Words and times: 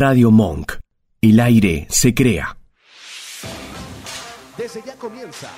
Radio 0.00 0.30
Monk. 0.30 0.78
El 1.20 1.38
aire 1.40 1.86
se 1.90 2.14
crea. 2.14 2.56
Desde 4.56 4.82
ya 4.82 4.94
comienza 4.96 5.50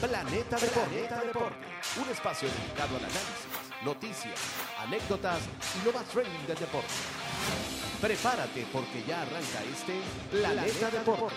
Planeta 0.00 0.56
Deporte, 0.56 1.66
un 2.00 2.08
espacio 2.08 2.48
dedicado 2.48 2.96
al 2.96 3.02
análisis, 3.02 3.48
noticias, 3.84 4.38
anécdotas 4.78 5.40
y 5.82 5.84
lo 5.84 5.92
más 5.92 6.04
trending 6.04 6.46
del 6.46 6.58
deporte. 6.58 6.94
Prepárate 8.00 8.68
porque 8.72 9.02
ya 9.04 9.22
arranca 9.22 9.64
este 9.68 10.00
Planeta 10.30 10.90
Deporte. 10.96 11.34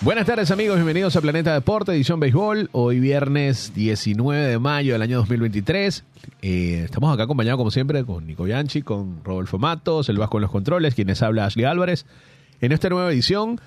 Buenas 0.00 0.26
tardes 0.26 0.50
amigos, 0.50 0.74
bienvenidos 0.74 1.14
a 1.14 1.20
Planeta 1.20 1.54
Deporte, 1.54 1.92
edición 1.92 2.18
béisbol. 2.18 2.68
Hoy 2.72 2.98
viernes 2.98 3.72
19 3.76 4.44
de 4.44 4.58
mayo 4.58 4.94
del 4.94 5.02
año 5.02 5.18
2023. 5.18 6.02
Eh, 6.42 6.82
estamos 6.84 7.14
acá 7.14 7.22
acompañados 7.22 7.58
como 7.58 7.70
siempre 7.70 8.04
con 8.04 8.26
Nico 8.26 8.42
Bianchi, 8.42 8.82
con 8.82 9.22
Rodolfo 9.22 9.58
Matos, 9.58 10.08
el 10.08 10.18
Vasco 10.18 10.38
en 10.38 10.42
los 10.42 10.50
controles, 10.50 10.96
quienes 10.96 11.22
habla 11.22 11.44
Ashley 11.44 11.64
Álvarez. 11.64 12.06
En 12.60 12.72
esta 12.72 12.88
nueva 12.88 13.12
edición, 13.12 13.60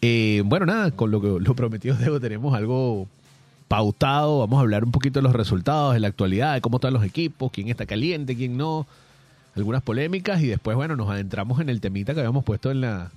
eh, 0.00 0.42
bueno 0.46 0.64
nada, 0.64 0.90
con 0.92 1.10
lo 1.10 1.20
que 1.20 1.44
lo 1.44 1.54
prometido 1.54 1.94
Diego 1.98 2.18
tenemos 2.18 2.54
algo 2.54 3.08
pautado. 3.68 4.38
Vamos 4.38 4.56
a 4.56 4.62
hablar 4.62 4.84
un 4.84 4.90
poquito 4.90 5.18
de 5.18 5.24
los 5.24 5.34
resultados, 5.34 5.92
de 5.92 6.00
la 6.00 6.08
actualidad, 6.08 6.54
de 6.54 6.62
cómo 6.62 6.78
están 6.78 6.94
los 6.94 7.04
equipos, 7.04 7.52
quién 7.52 7.68
está 7.68 7.84
caliente, 7.84 8.36
quién 8.36 8.56
no. 8.56 8.86
Algunas 9.54 9.82
polémicas 9.82 10.40
y 10.40 10.46
después, 10.46 10.78
bueno, 10.78 10.96
nos 10.96 11.10
adentramos 11.10 11.60
en 11.60 11.68
el 11.68 11.82
temita 11.82 12.14
que 12.14 12.20
habíamos 12.20 12.42
puesto 12.42 12.70
en 12.70 12.80
la, 12.80 13.10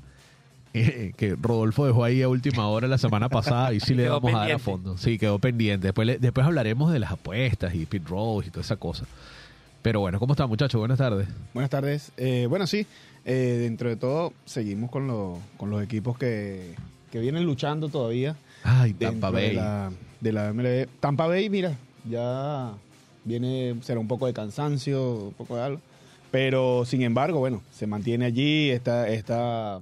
eh, 0.80 1.14
que 1.18 1.36
Rodolfo 1.40 1.86
dejó 1.86 2.04
ahí 2.04 2.22
a 2.22 2.30
última 2.30 2.68
hora 2.68 2.88
la 2.88 2.98
semana 2.98 3.30
pasada 3.30 3.74
y 3.74 3.80
sí 3.80 3.94
le 3.94 4.08
vamos 4.10 4.34
a 4.34 4.40
dar 4.40 4.52
a 4.52 4.60
fondo. 4.60 4.98
Sí, 4.98 5.18
quedó 5.18 5.40
pendiente. 5.40 5.88
Después, 5.88 6.06
le- 6.08 6.18
después 6.20 6.46
hablaremos 6.46 6.92
de 6.92 7.00
las 7.00 7.12
apuestas 7.12 7.74
y 7.76 7.86
pit 7.86 8.08
rows 8.08 8.46
y 8.48 8.50
toda 8.50 8.62
esa 8.62 8.76
cosa. 8.78 9.06
Pero 9.82 10.00
bueno, 10.00 10.20
¿cómo 10.20 10.34
están 10.34 10.50
muchachos? 10.50 10.80
Buenas 10.80 10.98
tardes. 10.98 11.28
Buenas 11.54 11.70
tardes. 11.70 12.12
Eh, 12.18 12.48
bueno, 12.50 12.66
sí, 12.68 12.88
eh, 13.24 13.58
dentro 13.62 13.90
de 13.90 13.96
todo 13.96 14.34
seguimos 14.46 14.90
con, 14.90 15.08
lo- 15.08 15.38
con 15.58 15.70
los 15.70 15.84
equipos 15.84 16.18
que, 16.18 16.74
que 17.12 17.20
vienen 17.20 17.44
luchando 17.46 17.90
todavía. 17.90 18.36
Ay, 18.64 18.94
Tampa 18.94 19.30
Bay. 19.30 19.50
De 19.50 19.54
la, 19.54 19.92
de 20.22 20.32
la 20.32 20.54
MLB. 20.54 20.88
Tampa 21.00 21.28
Bay, 21.28 21.50
mira, 21.52 21.78
ya 22.10 22.72
viene, 23.24 23.76
será 23.82 24.00
un 24.00 24.08
poco 24.08 24.26
de 24.26 24.34
cansancio, 24.34 25.14
un 25.28 25.34
poco 25.34 25.56
de 25.56 25.62
algo. 25.64 25.82
Pero 26.32 26.84
sin 26.86 27.02
embargo, 27.04 27.40
bueno, 27.40 27.62
se 27.72 27.86
mantiene 27.88 28.26
allí. 28.26 28.70
Esta, 28.72 29.08
esta, 29.08 29.82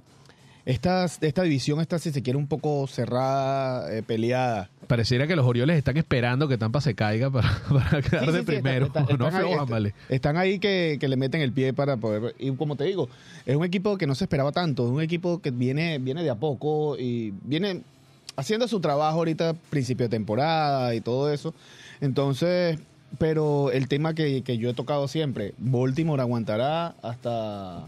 esta, 0.66 1.04
esta 1.04 1.42
división 1.42 1.80
está, 1.80 1.98
si 1.98 2.10
se 2.10 2.22
quiere, 2.22 2.38
un 2.38 2.46
poco 2.46 2.86
cerrada, 2.86 3.94
eh, 3.94 4.02
peleada. 4.02 4.70
Pareciera 4.86 5.26
que 5.26 5.36
los 5.36 5.46
Orioles 5.46 5.76
están 5.76 5.96
esperando 5.96 6.48
que 6.48 6.56
Tampa 6.58 6.80
se 6.80 6.94
caiga 6.94 7.30
para, 7.30 7.50
para 7.68 8.02
quedar 8.02 8.26
Sí, 8.26 8.32
de 8.32 8.38
sí, 8.38 8.44
primero. 8.44 8.90
no 9.18 9.28
están 9.28 9.34
ahí, 9.44 9.54
vale. 9.68 9.94
Están 10.08 10.36
ahí 10.36 10.58
que, 10.58 10.96
que 10.98 11.08
le 11.08 11.16
meten 11.16 11.40
el 11.42 11.52
pie 11.52 11.72
para 11.72 11.96
poder. 11.96 12.34
Y 12.38 12.50
como 12.52 12.76
te 12.76 12.84
digo, 12.84 13.08
es 13.46 13.56
un 13.56 13.64
equipo 13.64 13.96
que 13.98 14.06
no 14.06 14.14
se 14.14 14.24
esperaba 14.24 14.52
tanto. 14.52 14.84
Es 14.86 14.90
un 14.90 15.02
equipo 15.02 15.40
que 15.40 15.50
viene, 15.50 15.98
viene 15.98 16.22
de 16.22 16.30
a 16.30 16.34
poco 16.34 16.98
y 16.98 17.32
viene 17.44 17.82
haciendo 18.36 18.66
su 18.68 18.80
trabajo 18.80 19.18
ahorita, 19.18 19.54
principio 19.70 20.06
de 20.06 20.10
temporada 20.10 20.94
y 20.94 21.00
todo 21.00 21.32
eso. 21.32 21.54
Entonces, 22.00 22.78
pero 23.18 23.70
el 23.70 23.86
tema 23.88 24.14
que, 24.14 24.42
que 24.42 24.58
yo 24.58 24.70
he 24.70 24.74
tocado 24.74 25.08
siempre: 25.08 25.54
Baltimore 25.58 26.20
aguantará 26.20 26.94
hasta, 27.02 27.86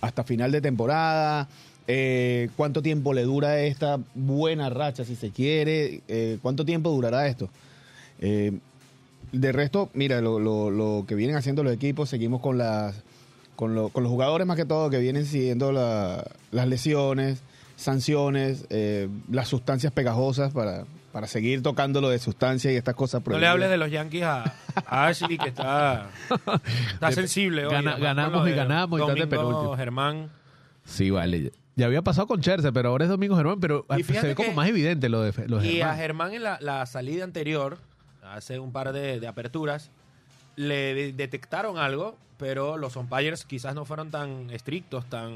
hasta 0.00 0.24
final 0.24 0.52
de 0.52 0.60
temporada. 0.60 1.48
Eh, 1.88 2.48
¿Cuánto 2.56 2.80
tiempo 2.82 3.12
le 3.12 3.22
dura 3.22 3.60
esta 3.60 3.98
buena 4.14 4.70
racha, 4.70 5.04
si 5.04 5.16
se 5.16 5.30
quiere? 5.30 6.00
Eh, 6.08 6.38
¿Cuánto 6.42 6.64
tiempo 6.64 6.90
durará 6.90 7.26
esto? 7.26 7.48
Eh, 8.20 8.52
de 9.32 9.52
resto, 9.52 9.90
mira, 9.94 10.20
lo, 10.20 10.38
lo- 10.38 10.70
lo 10.70 11.04
que 11.08 11.14
vienen 11.14 11.36
haciendo 11.36 11.62
los 11.64 11.72
equipos, 11.72 12.08
seguimos 12.08 12.40
con 12.40 12.58
las 12.58 13.02
con, 13.56 13.74
lo- 13.74 13.88
con 13.90 14.02
los 14.02 14.10
jugadores 14.10 14.46
más 14.46 14.56
que 14.56 14.64
todo 14.64 14.90
que 14.90 14.98
vienen 14.98 15.24
siguiendo 15.26 15.72
la- 15.72 16.24
las 16.50 16.66
lesiones, 16.68 17.42
sanciones, 17.76 18.66
eh, 18.70 19.08
las 19.30 19.48
sustancias 19.48 19.92
pegajosas 19.92 20.52
para, 20.52 20.84
para 21.12 21.26
seguir 21.26 21.62
tocando 21.62 22.00
lo 22.00 22.08
de 22.10 22.18
sustancias 22.18 22.72
y 22.72 22.76
estas 22.76 22.94
cosas 22.94 23.14
No 23.14 23.18
le 23.20 23.24
prohibidas. 23.24 23.52
hables 23.52 23.70
de 23.70 23.76
los 23.76 23.90
Yankees 23.90 24.22
a, 24.22 24.54
a 24.86 25.06
Ashley, 25.06 25.36
que 25.38 25.48
está, 25.48 26.10
está 26.94 27.12
sensible. 27.12 27.66
hoy, 27.66 27.72
gana- 27.72 27.92
además, 27.92 28.00
ganamos 28.16 28.48
y 28.48 28.52
ganamos 28.52 28.98
y 28.98 29.02
están 29.02 29.14
de 29.16 29.20
Domingo 29.26 29.48
penúltimo. 29.48 29.76
Germán. 29.76 30.30
Sí, 30.84 31.10
vale. 31.10 31.52
Ya 31.76 31.86
había 31.86 32.02
pasado 32.02 32.26
con 32.26 32.40
Cherce, 32.40 32.70
pero 32.72 32.90
ahora 32.90 33.04
es 33.04 33.10
Domingo 33.10 33.36
Germán, 33.36 33.58
pero 33.60 33.86
Y 33.98 34.02
se 34.02 34.20
ve 34.20 34.34
como 34.34 34.52
más 34.52 34.68
evidente 34.68 35.08
lo 35.08 35.22
de, 35.22 35.48
lo 35.48 35.58
de 35.58 35.66
Y 35.72 35.80
a 35.80 35.94
Germán. 35.94 36.30
Germán 36.30 36.34
en 36.34 36.42
la, 36.42 36.58
la 36.60 36.84
salida 36.86 37.24
anterior, 37.24 37.78
hace 38.22 38.58
un 38.58 38.72
par 38.72 38.92
de, 38.92 39.20
de 39.20 39.26
aperturas, 39.26 39.90
le 40.56 40.94
de- 40.94 41.12
detectaron 41.14 41.78
algo, 41.78 42.16
pero 42.36 42.76
los 42.76 42.96
umpires 42.96 43.44
quizás 43.46 43.74
no 43.74 43.84
fueron 43.86 44.10
tan 44.10 44.50
estrictos, 44.50 45.06
tan 45.08 45.34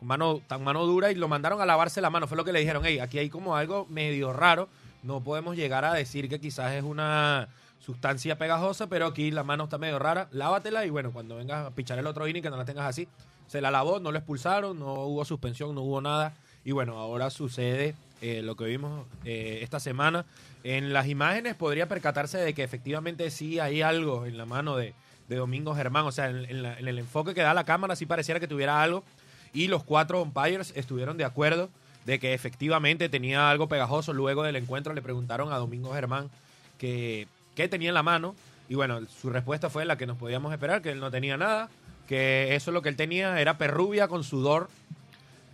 mano, 0.00 0.40
tan 0.46 0.62
mano 0.62 0.86
dura 0.86 1.10
y 1.10 1.16
lo 1.16 1.26
mandaron 1.26 1.60
a 1.60 1.66
lavarse 1.66 2.00
la 2.00 2.10
mano. 2.10 2.28
Fue 2.28 2.36
lo 2.36 2.44
que 2.44 2.52
le 2.52 2.60
dijeron, 2.60 2.82
hey, 2.84 3.00
aquí 3.00 3.18
hay 3.18 3.28
como 3.28 3.56
algo 3.56 3.86
medio 3.90 4.32
raro, 4.32 4.68
no 5.02 5.20
podemos 5.24 5.56
llegar 5.56 5.84
a 5.84 5.92
decir 5.92 6.28
que 6.28 6.38
quizás 6.40 6.72
es 6.74 6.84
una 6.84 7.48
sustancia 7.80 8.38
pegajosa, 8.38 8.86
pero 8.86 9.06
aquí 9.06 9.32
la 9.32 9.42
mano 9.42 9.64
está 9.64 9.78
medio 9.78 9.98
rara, 9.98 10.28
lávatela 10.30 10.84
y 10.86 10.90
bueno, 10.90 11.10
cuando 11.10 11.36
vengas 11.36 11.66
a 11.66 11.70
pichar 11.70 11.98
el 11.98 12.06
otro 12.06 12.28
inning 12.28 12.42
que 12.42 12.50
no 12.50 12.56
la 12.56 12.64
tengas 12.64 12.86
así. 12.86 13.08
Se 13.48 13.60
la 13.60 13.70
lavó, 13.70 13.98
no 13.98 14.12
lo 14.12 14.18
expulsaron, 14.18 14.78
no 14.78 14.92
hubo 14.92 15.24
suspensión, 15.24 15.74
no 15.74 15.82
hubo 15.82 16.00
nada. 16.00 16.34
Y 16.64 16.72
bueno, 16.72 16.98
ahora 16.98 17.30
sucede 17.30 17.94
eh, 18.20 18.42
lo 18.42 18.56
que 18.56 18.64
vimos 18.64 19.06
eh, 19.24 19.60
esta 19.62 19.80
semana. 19.80 20.26
En 20.64 20.92
las 20.92 21.08
imágenes 21.08 21.54
podría 21.54 21.88
percatarse 21.88 22.38
de 22.38 22.54
que 22.54 22.62
efectivamente 22.62 23.30
sí 23.30 23.58
hay 23.58 23.82
algo 23.82 24.26
en 24.26 24.36
la 24.36 24.44
mano 24.44 24.76
de, 24.76 24.94
de 25.28 25.36
Domingo 25.36 25.74
Germán. 25.74 26.04
O 26.04 26.12
sea, 26.12 26.28
en, 26.28 26.44
el 26.46 26.98
enfoque 26.98 27.34
que 27.34 27.42
da 27.42 27.54
la 27.54 27.64
cámara 27.64 27.96
sí 27.96 28.06
pareciera 28.06 28.40
que 28.40 28.48
tuviera 28.48 28.82
algo. 28.82 29.04
Y 29.52 29.68
los 29.68 29.82
cuatro 29.82 30.20
umpires 30.22 30.72
estuvieron 30.76 31.16
de 31.16 31.24
acuerdo 31.24 31.70
de 32.04 32.18
que 32.18 32.34
efectivamente 32.34 33.08
tenía 33.08 33.50
algo 33.50 33.68
pegajoso. 33.68 34.12
Luego 34.12 34.42
del 34.42 34.56
encuentro 34.56 34.92
le 34.92 35.02
preguntaron 35.02 35.52
a 35.52 35.56
Domingo 35.56 35.92
Germán 35.94 36.30
que, 36.78 37.28
qué 37.54 37.68
tenía 37.68 37.88
en 37.88 37.94
la 37.94 38.02
mano. 38.02 38.34
Y 38.68 38.74
bueno, 38.74 39.00
su 39.06 39.30
respuesta 39.30 39.70
fue 39.70 39.84
la 39.84 39.96
que 39.96 40.06
nos 40.06 40.18
podíamos 40.18 40.52
esperar, 40.52 40.82
que 40.82 40.90
él 40.90 41.00
no 41.00 41.10
tenía 41.10 41.36
nada, 41.38 41.70
que 42.08 42.56
eso 42.56 42.72
lo 42.72 42.82
que 42.82 42.88
él 42.88 42.96
tenía 42.96 43.40
era 43.40 43.58
perrubia 43.58 44.08
con 44.08 44.24
sudor. 44.24 44.68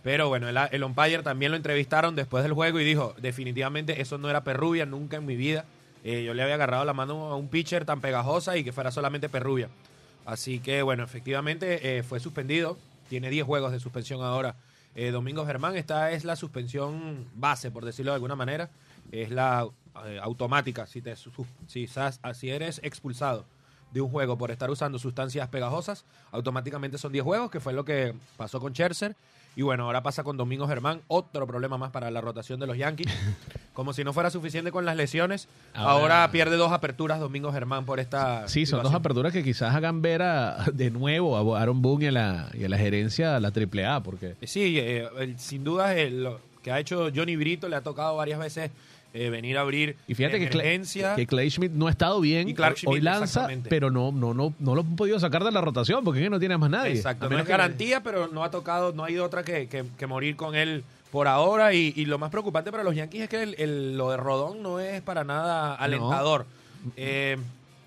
Pero 0.01 0.29
bueno, 0.29 0.47
el, 0.47 0.57
el 0.71 0.83
umpire 0.83 1.21
también 1.21 1.51
lo 1.51 1.57
entrevistaron 1.57 2.15
después 2.15 2.43
del 2.43 2.53
juego 2.53 2.79
y 2.79 2.85
dijo, 2.85 3.13
definitivamente 3.19 4.01
eso 4.01 4.17
no 4.17 4.29
era 4.29 4.43
perrubia 4.43 4.85
nunca 4.85 5.17
en 5.17 5.25
mi 5.25 5.35
vida. 5.35 5.65
Eh, 6.03 6.23
yo 6.23 6.33
le 6.33 6.43
había 6.43 6.55
agarrado 6.55 6.85
la 6.85 6.93
mano 6.93 7.31
a 7.31 7.35
un 7.35 7.49
pitcher 7.49 7.83
tan 7.83 7.99
pegajosa 7.99 8.55
y 8.57 8.63
que 8.63 8.71
fuera 8.71 8.91
solamente 8.91 9.27
perrubia. 9.27 9.69
Así 10.25 10.59
que 10.59 10.81
bueno, 10.81 11.03
efectivamente 11.03 11.97
eh, 11.97 12.03
fue 12.03 12.19
suspendido. 12.19 12.77
Tiene 13.09 13.29
10 13.29 13.45
juegos 13.45 13.71
de 13.71 13.79
suspensión 13.79 14.23
ahora. 14.23 14.55
Eh, 14.95 15.11
Domingo 15.11 15.45
Germán, 15.45 15.75
esta 15.75 16.11
es 16.11 16.23
la 16.23 16.35
suspensión 16.35 17.27
base, 17.35 17.69
por 17.69 17.83
decirlo 17.83 18.11
de 18.11 18.15
alguna 18.15 18.35
manera. 18.35 18.69
Es 19.11 19.29
la 19.29 19.67
automática. 20.21 20.85
Si, 20.87 21.01
te, 21.01 21.15
si, 21.67 21.87
si 21.87 22.49
eres 22.49 22.79
expulsado 22.83 23.45
de 23.95 24.01
un 24.01 24.09
juego 24.11 24.37
por 24.37 24.51
estar 24.51 24.69
usando 24.69 24.99
sustancias 24.99 25.47
pegajosas, 25.47 26.03
automáticamente 26.33 26.97
son 26.97 27.13
10 27.13 27.23
juegos, 27.23 27.49
que 27.49 27.61
fue 27.61 27.71
lo 27.71 27.85
que 27.85 28.13
pasó 28.35 28.59
con 28.59 28.73
Scherzer. 28.73 29.15
Y 29.55 29.61
bueno, 29.61 29.85
ahora 29.85 30.03
pasa 30.03 30.21
con 30.25 30.35
Domingo 30.35 30.67
Germán, 30.67 30.99
otro 31.07 31.47
problema 31.47 31.77
más 31.77 31.91
para 31.91 32.11
la 32.11 32.19
rotación 32.19 32.59
de 32.59 32.67
los 32.67 32.77
Yankees. 32.77 33.07
Como 33.73 33.93
si 33.93 34.03
no 34.03 34.11
fuera 34.11 34.29
suficiente 34.29 34.69
con 34.71 34.83
las 34.83 34.97
lesiones, 34.97 35.47
ahora, 35.73 36.23
Ahora- 36.23 36.31
pierde 36.31 36.57
dos 36.57 36.73
aperturas 36.73 37.21
Domingo 37.21 37.53
Germán 37.53 37.85
por 37.85 38.01
esta. 38.01 38.49
Sí, 38.49 38.65
son 38.65 38.83
dos 38.83 38.93
aperturas 38.93 39.31
que 39.31 39.43
quizás 39.45 39.73
hagan 39.73 40.01
ver 40.01 40.21
a- 40.23 40.65
de 40.73 40.91
nuevo 40.91 41.55
a 41.55 41.61
Aaron 41.61 41.81
Boone 41.81 42.03
y 42.03 42.07
a 42.09 42.11
la, 42.11 42.49
y 42.53 42.65
a 42.65 42.69
la 42.69 42.77
gerencia 42.77 43.37
a 43.37 43.39
la 43.39 43.51
AAA, 43.51 44.03
porque 44.03 44.35
Sí, 44.43 44.77
eh, 44.77 45.07
sin 45.37 45.63
duda 45.63 45.95
eh, 45.95 46.09
lo 46.11 46.41
que 46.61 46.71
ha 46.73 46.79
hecho 46.79 47.09
Johnny 47.15 47.37
Brito 47.37 47.69
le 47.69 47.77
ha 47.77 47.81
tocado 47.81 48.17
varias 48.17 48.39
veces 48.39 48.71
eh, 49.15 49.29
venir 49.29 49.57
a 49.57 49.61
abrir 49.61 49.95
Y 50.07 50.13
fíjate 50.13 50.37
que, 50.39 50.49
Cla- 50.49 50.59
emergencia. 50.61 51.15
que 51.15 51.25
Clay 51.25 51.49
Schmidt 51.49 51.71
no 51.71 51.87
ha 51.87 51.89
estado 51.89 52.19
bien. 52.21 52.49
Y 52.49 52.53
Clark 52.53 52.75
Hoy 52.85 53.01
lanza, 53.01 53.47
pero 53.69 53.89
no, 53.89 54.11
no, 54.11 54.33
no, 54.33 54.53
no 54.59 54.75
lo 54.75 54.81
han 54.81 54.95
podido 54.95 55.19
sacar 55.19 55.43
de 55.43 55.51
la 55.51 55.61
rotación 55.61 56.03
porque 56.03 56.19
es 56.19 56.25
que 56.25 56.29
no 56.29 56.39
tiene 56.39 56.57
más 56.57 56.69
nadie. 56.69 56.91
Exacto, 56.93 57.25
A 57.25 57.27
no 57.27 57.29
menos 57.31 57.43
es 57.43 57.47
que- 57.47 57.51
garantía, 57.51 58.03
pero 58.03 58.27
no 58.27 58.43
ha 58.43 58.51
tocado, 58.51 58.91
no 58.93 59.03
hay 59.05 59.17
otra 59.17 59.43
que, 59.43 59.67
que- 59.67 59.85
que 59.97 60.07
morir 60.07 60.35
con 60.35 60.53
él 60.55 60.83
por 61.11 61.27
ahora. 61.27 61.73
Y, 61.73 61.93
y 61.95 62.05
lo 62.05 62.17
más 62.19 62.29
preocupante 62.29 62.71
para 62.71 62.83
los 62.83 62.93
Yankees 62.95 63.21
es 63.23 63.29
que 63.29 63.41
el- 63.43 63.55
el- 63.57 63.97
lo 63.97 64.11
de 64.11 64.17
Rodón 64.17 64.61
no 64.61 64.79
es 64.79 65.01
para 65.01 65.23
nada 65.23 65.73
alentador. 65.75 66.45
Eh, 66.97 67.37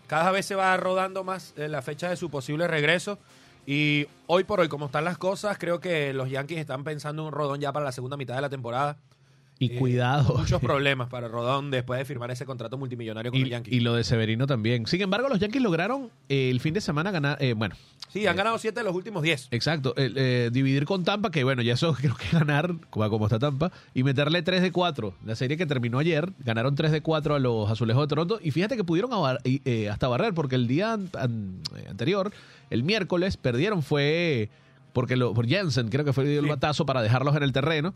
cada 0.07 0.31
vez 0.31 0.47
se 0.47 0.55
va 0.55 0.77
rodando 0.79 1.23
más 1.25 1.53
eh, 1.57 1.69
la 1.69 1.83
fecha 1.83 2.09
de 2.09 2.17
su 2.17 2.31
posible 2.31 2.67
regreso. 2.67 3.19
Y 3.67 4.07
hoy 4.29 4.45
por 4.45 4.61
hoy, 4.61 4.69
como 4.69 4.87
están 4.87 5.05
las 5.05 5.19
cosas, 5.19 5.59
creo 5.59 5.79
que 5.79 6.15
los 6.15 6.31
Yankees 6.31 6.59
están 6.59 6.85
pensando 6.85 7.21
en 7.23 7.27
un 7.29 7.33
Rodón 7.35 7.61
ya 7.61 7.71
para 7.71 7.85
la 7.85 7.93
segunda 7.93 8.17
mitad 8.17 8.35
de 8.35 8.41
la 8.41 8.49
temporada. 8.49 8.97
Y 9.61 9.73
eh, 9.75 9.77
cuidado. 9.77 10.37
Muchos 10.39 10.61
problemas 10.63 11.09
para 11.09 11.27
Rodón 11.29 11.71
después 11.71 11.99
de 11.99 12.05
firmar 12.05 12.31
ese 12.31 12.47
contrato 12.47 12.79
multimillonario 12.79 13.33
con 13.33 13.41
los 13.41 13.51
Yankees. 13.51 13.75
y 13.75 13.81
lo 13.81 13.95
de 13.95 14.05
Severino 14.05 14.47
también. 14.47 14.87
Sin 14.87 15.01
embargo, 15.03 15.29
los 15.29 15.41
Yankees 15.41 15.63
lograron 15.63 16.11
eh, 16.29 16.51
el 16.51 16.61
fin 16.61 16.75
de 16.75 16.81
semana 16.81 17.11
ganar. 17.11 17.39
eh, 17.43 17.55
bueno, 17.55 17.75
sí, 18.09 18.27
han 18.27 18.37
ganado 18.37 18.57
siete 18.59 18.81
de 18.81 18.85
los 18.85 18.95
últimos 18.95 19.23
diez. 19.23 19.49
exacto. 19.51 19.95
eh, 19.97 20.51
dividir 20.53 20.85
con 20.85 21.03
Tampa, 21.03 21.31
que 21.33 21.43
bueno, 21.43 21.63
ya 21.63 21.75
eso 21.75 21.93
creo 22.01 22.15
que 22.17 22.29
ganar, 22.37 22.73
como, 22.91 23.11
como 23.11 23.27
está 23.27 23.39
Tampa, 23.41 23.73
y 23.95 24.05
meterle 24.05 24.43
3 24.43 24.63
de 24.63 24.71
4. 24.71 25.15
La 25.27 25.35
serie 25.35 25.57
que 25.57 25.67
terminó 25.67 25.99
ayer, 25.99 26.33
ganaron 26.39 26.77
3 26.77 26.93
de 26.93 27.01
4 27.01 27.35
a 27.35 27.39
los 27.41 27.69
Azulejos 27.71 28.05
de 28.05 28.09
Toronto. 28.09 28.39
Y 28.43 28.53
fíjate 28.53 28.77
que 28.77 28.85
pudieron 28.85 29.13
abar- 29.13 29.41
hasta 29.91 30.07
barrer, 30.09 30.35
porque 30.35 30.55
el 30.55 30.69
día 30.69 30.93
an- 30.93 31.11
an- 31.19 31.61
anterior, 31.91 32.33
el 32.71 32.85
miércoles, 32.85 33.37
perdieron. 33.37 33.83
Fue 33.83 34.51
porque 34.93 35.17
lo, 35.17 35.35
por 35.35 35.47
Jensen, 35.47 35.89
creo 35.91 36.05
que 36.05 36.13
fue 36.13 36.25
el, 36.25 36.31
dio 36.31 36.39
el 36.41 36.45
Sí. 36.47 36.51
batazo 36.51 36.87
para 36.87 37.03
dejarlos 37.03 37.37
en 37.37 37.43
el 37.43 37.53
terreno. 37.53 37.93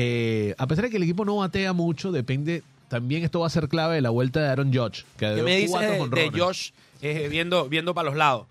Eh, 0.00 0.54
a 0.58 0.68
pesar 0.68 0.84
de 0.84 0.90
que 0.92 0.96
el 0.96 1.02
equipo 1.02 1.24
no 1.24 1.38
batea 1.38 1.72
mucho, 1.72 2.12
depende. 2.12 2.62
También 2.86 3.24
esto 3.24 3.40
va 3.40 3.48
a 3.48 3.50
ser 3.50 3.68
clave 3.68 3.96
de 3.96 4.00
la 4.00 4.10
vuelta 4.10 4.40
de 4.40 4.46
Aaron 4.46 4.72
Judge. 4.72 5.04
Que 5.16 5.34
¿Qué 5.34 5.42
me 5.42 5.56
dices 5.56 5.80
de, 5.80 6.30
de. 6.30 6.30
Josh 6.38 6.70
eh, 7.02 7.26
viendo, 7.28 7.68
viendo 7.68 7.94
para 7.94 8.08
los 8.08 8.16
lados? 8.16 8.46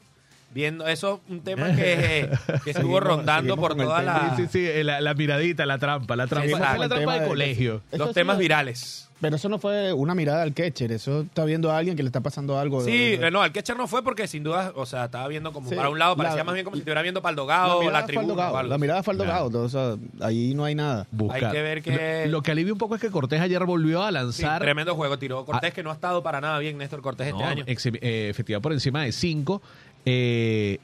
Viendo, 0.53 0.87
eso 0.87 1.21
es 1.25 1.31
un 1.31 1.41
tema 1.41 1.75
que, 1.75 2.29
que 2.63 2.71
estuvo 2.71 2.97
Seguimos- 2.97 3.03
rondando 3.03 3.53
seguimos 3.53 3.59
por 3.59 3.77
toda 3.77 4.01
la, 4.01 4.33
Sí, 4.37 4.43
sí, 4.49 4.67
sí, 4.67 4.83
la, 4.83 5.01
la 5.01 5.13
miradita, 5.13 5.65
la 5.65 5.77
trampa, 5.77 6.15
la 6.15 6.25
trampa. 6.27 6.49
Fue 6.49 6.59
la 6.59 6.71
el 6.71 6.77
trampa 6.79 6.95
tema 6.99 7.13
de 7.15 7.19
de- 7.21 7.27
colegio. 7.27 7.81
Eso 7.91 8.05
los 8.05 8.13
temas 8.15 8.35
es- 8.35 8.39
virales. 8.39 9.03
Pero 9.19 9.35
eso 9.37 9.49
no 9.49 9.57
fue 9.57 9.91
una 9.93 10.13
mirada 10.13 10.43
al 10.43 10.53
catcher, 10.53 10.91
eso 10.91 11.21
está 11.21 11.43
viendo 11.43 11.71
a 11.71 11.77
alguien 11.79 11.97
que 11.97 12.03
le 12.03 12.07
está 12.07 12.21
pasando 12.21 12.59
algo. 12.59 12.81
Sí, 12.81 13.17
no, 13.31 13.41
al 13.41 13.51
catcher 13.51 13.75
no 13.75 13.87
fue 13.87 14.03
porque 14.03 14.27
sin 14.27 14.43
duda, 14.43 14.71
o 14.75 14.85
sea, 14.85 15.05
estaba 15.05 15.27
viendo 15.27 15.51
como 15.53 15.67
Sí, 15.67 15.75
para 15.75 15.89
un 15.89 15.97
lado, 15.97 16.11
la- 16.15 16.17
parecía 16.23 16.43
más 16.43 16.53
bien 16.53 16.63
como 16.63 16.75
si 16.75 16.81
estuviera 16.81 17.01
viendo 17.01 17.19
para 17.23 17.31
el 17.31 17.35
dogado, 17.35 17.79
la, 17.81 17.87
mirada 17.87 17.91
fue 17.91 17.99
al 17.99 18.05
tribuna. 18.27 18.51
o. 18.51 18.63
La 18.63 18.77
mirada 18.77 19.01
fue 19.01 19.13
al 19.13 19.17
Claro. 19.17 19.49
dogado, 19.49 19.63
o 19.65 19.69
sea, 19.69 19.95
ahí 20.21 20.53
no 20.53 20.65
hay 20.65 20.75
nada. 20.75 21.07
Buscar. 21.09 21.45
Hay 21.45 21.51
que 21.51 21.61
ver 21.63 21.81
que- 21.81 22.25
Lo, 22.27 22.33
lo 22.33 22.41
que 22.43 22.51
alivia 22.51 22.71
un 22.71 22.77
poco 22.77 22.93
es 22.93 23.01
que 23.01 23.09
Cortés 23.09 23.41
ayer 23.41 23.65
volvió 23.65 24.03
a 24.03 24.09
Sí, 24.09 24.13
lanzar. 24.13 24.61
tremendo 24.61 24.93
juego, 24.93 25.17
tiró 25.17 25.43
Cortés, 25.45 25.73
que 25.73 25.81
no 25.81 25.89
ha 25.89 25.93
estado 25.95 26.21
para 26.21 26.39
nada 26.39 26.59
bien 26.59 26.77
Néstor 26.77 27.01
Cortés 27.01 27.33
No, 27.33 27.39
este 27.39 27.43
año. 27.49 27.63
eh, 27.67 28.27
efectividad 28.29 28.61
por 28.61 28.71
encima 28.71 29.01
de 29.01 29.11
5. 29.11 29.63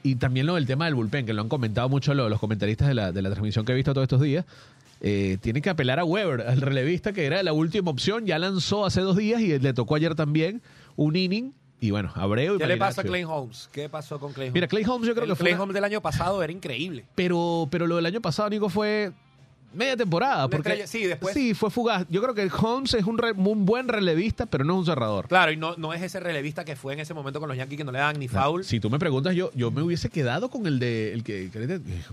Y 0.02 0.16
también 0.16 0.46
lo 0.46 0.54
del 0.56 0.66
tema 0.66 0.84
del 0.84 0.94
bullpen, 0.94 1.24
que 1.26 1.32
lo 1.32 1.42
han 1.42 1.48
comentado 1.48 1.88
mucho 1.88 2.12
lo- 2.14 2.28
los 2.28 2.38
comentaristas 2.40 2.88
de 2.88 2.94
la, 2.94 3.12
de 3.12 3.22
la 3.22 3.30
transmisión 3.30 3.64
que 3.64 3.72
he 3.72 3.74
visto 3.74 3.92
todos 3.94 4.04
estos 4.04 4.20
días. 4.20 4.44
Eh, 5.00 5.38
tiene 5.40 5.60
que 5.60 5.70
apelar 5.70 5.98
a 5.98 6.04
Weber, 6.04 6.42
al 6.46 6.60
relevista, 6.60 7.12
que 7.12 7.24
era 7.26 7.42
la 7.42 7.52
última 7.52 7.90
opción. 7.90 8.26
Ya 8.26 8.38
lanzó 8.38 8.86
hace 8.86 9.00
dos 9.02 9.16
días 9.16 9.40
y 9.40 9.58
le 9.58 9.72
tocó 9.74 9.94
ayer 9.96 10.14
también 10.14 10.62
un 10.96 11.16
inning. 11.16 11.52
Y 11.80 11.90
bueno, 11.90 12.10
Abreu 12.14 12.54
y 12.54 12.58
¿Qué 12.58 12.66
le 12.66 12.76
pasa 12.78 13.02
a. 13.02 13.04
Clay 13.04 13.24
Holmes? 13.24 13.68
¿Qué 13.70 13.88
pasó 13.90 14.18
con 14.18 14.32
Clay 14.32 14.46
Holmes? 14.48 14.54
Mira, 14.54 14.68
Clay 14.68 14.84
Holmes 14.86 15.06
yo 15.06 15.14
creo 15.14 15.24
el 15.24 15.30
que 15.32 15.36
fue 15.36 15.50
Clay 15.50 15.60
Holmes 15.60 15.74
del 15.74 15.84
año 15.84 16.00
pasado 16.00 16.42
era 16.42 16.50
increíble. 16.52 17.04
Pero, 17.14 17.68
pero 17.70 17.86
lo 17.86 17.96
del 17.96 18.06
año 18.06 18.22
pasado, 18.22 18.48
Nico, 18.48 18.70
fue 18.70 19.12
media 19.74 19.96
temporada. 19.96 20.48
Porque, 20.48 20.86
sí, 20.86 21.04
después- 21.04 21.34
Sí, 21.34 21.54
fue 21.54 21.70
fugaz. 21.70 22.06
Yo 22.08 22.22
creo 22.22 22.34
que 22.34 22.48
Holmes 22.60 22.94
es 22.94 23.04
un, 23.04 23.18
re- 23.18 23.32
un 23.32 23.66
buen 23.66 23.88
relevista, 23.88 24.46
pero 24.46 24.64
no 24.64 24.74
es 24.74 24.78
un 24.80 24.86
cerrador. 24.86 25.28
Claro, 25.28 25.52
y 25.52 25.56
no, 25.56 25.74
no 25.76 25.92
es 25.92 26.02
ese 26.02 26.20
relevista 26.20 26.64
que 26.64 26.76
fue 26.76 26.94
en 26.94 27.00
ese 27.00 27.14
momento 27.14 27.40
con 27.40 27.48
los 27.48 27.56
Yankees 27.58 27.78
que 27.78 27.84
no 27.84 27.92
le 27.92 27.98
daban 27.98 28.18
ni 28.18 28.28
foul. 28.28 28.64
Si 28.64 28.80
tú 28.80 28.90
me 28.90 28.98
preguntas, 28.98 29.34
yo, 29.34 29.50
yo 29.54 29.70
me 29.70 29.82
hubiese 29.82 30.08
quedado 30.10 30.48
con 30.48 30.66
el 30.66 30.78
de 30.78 31.12
el 31.12 31.22
que, 31.24 31.50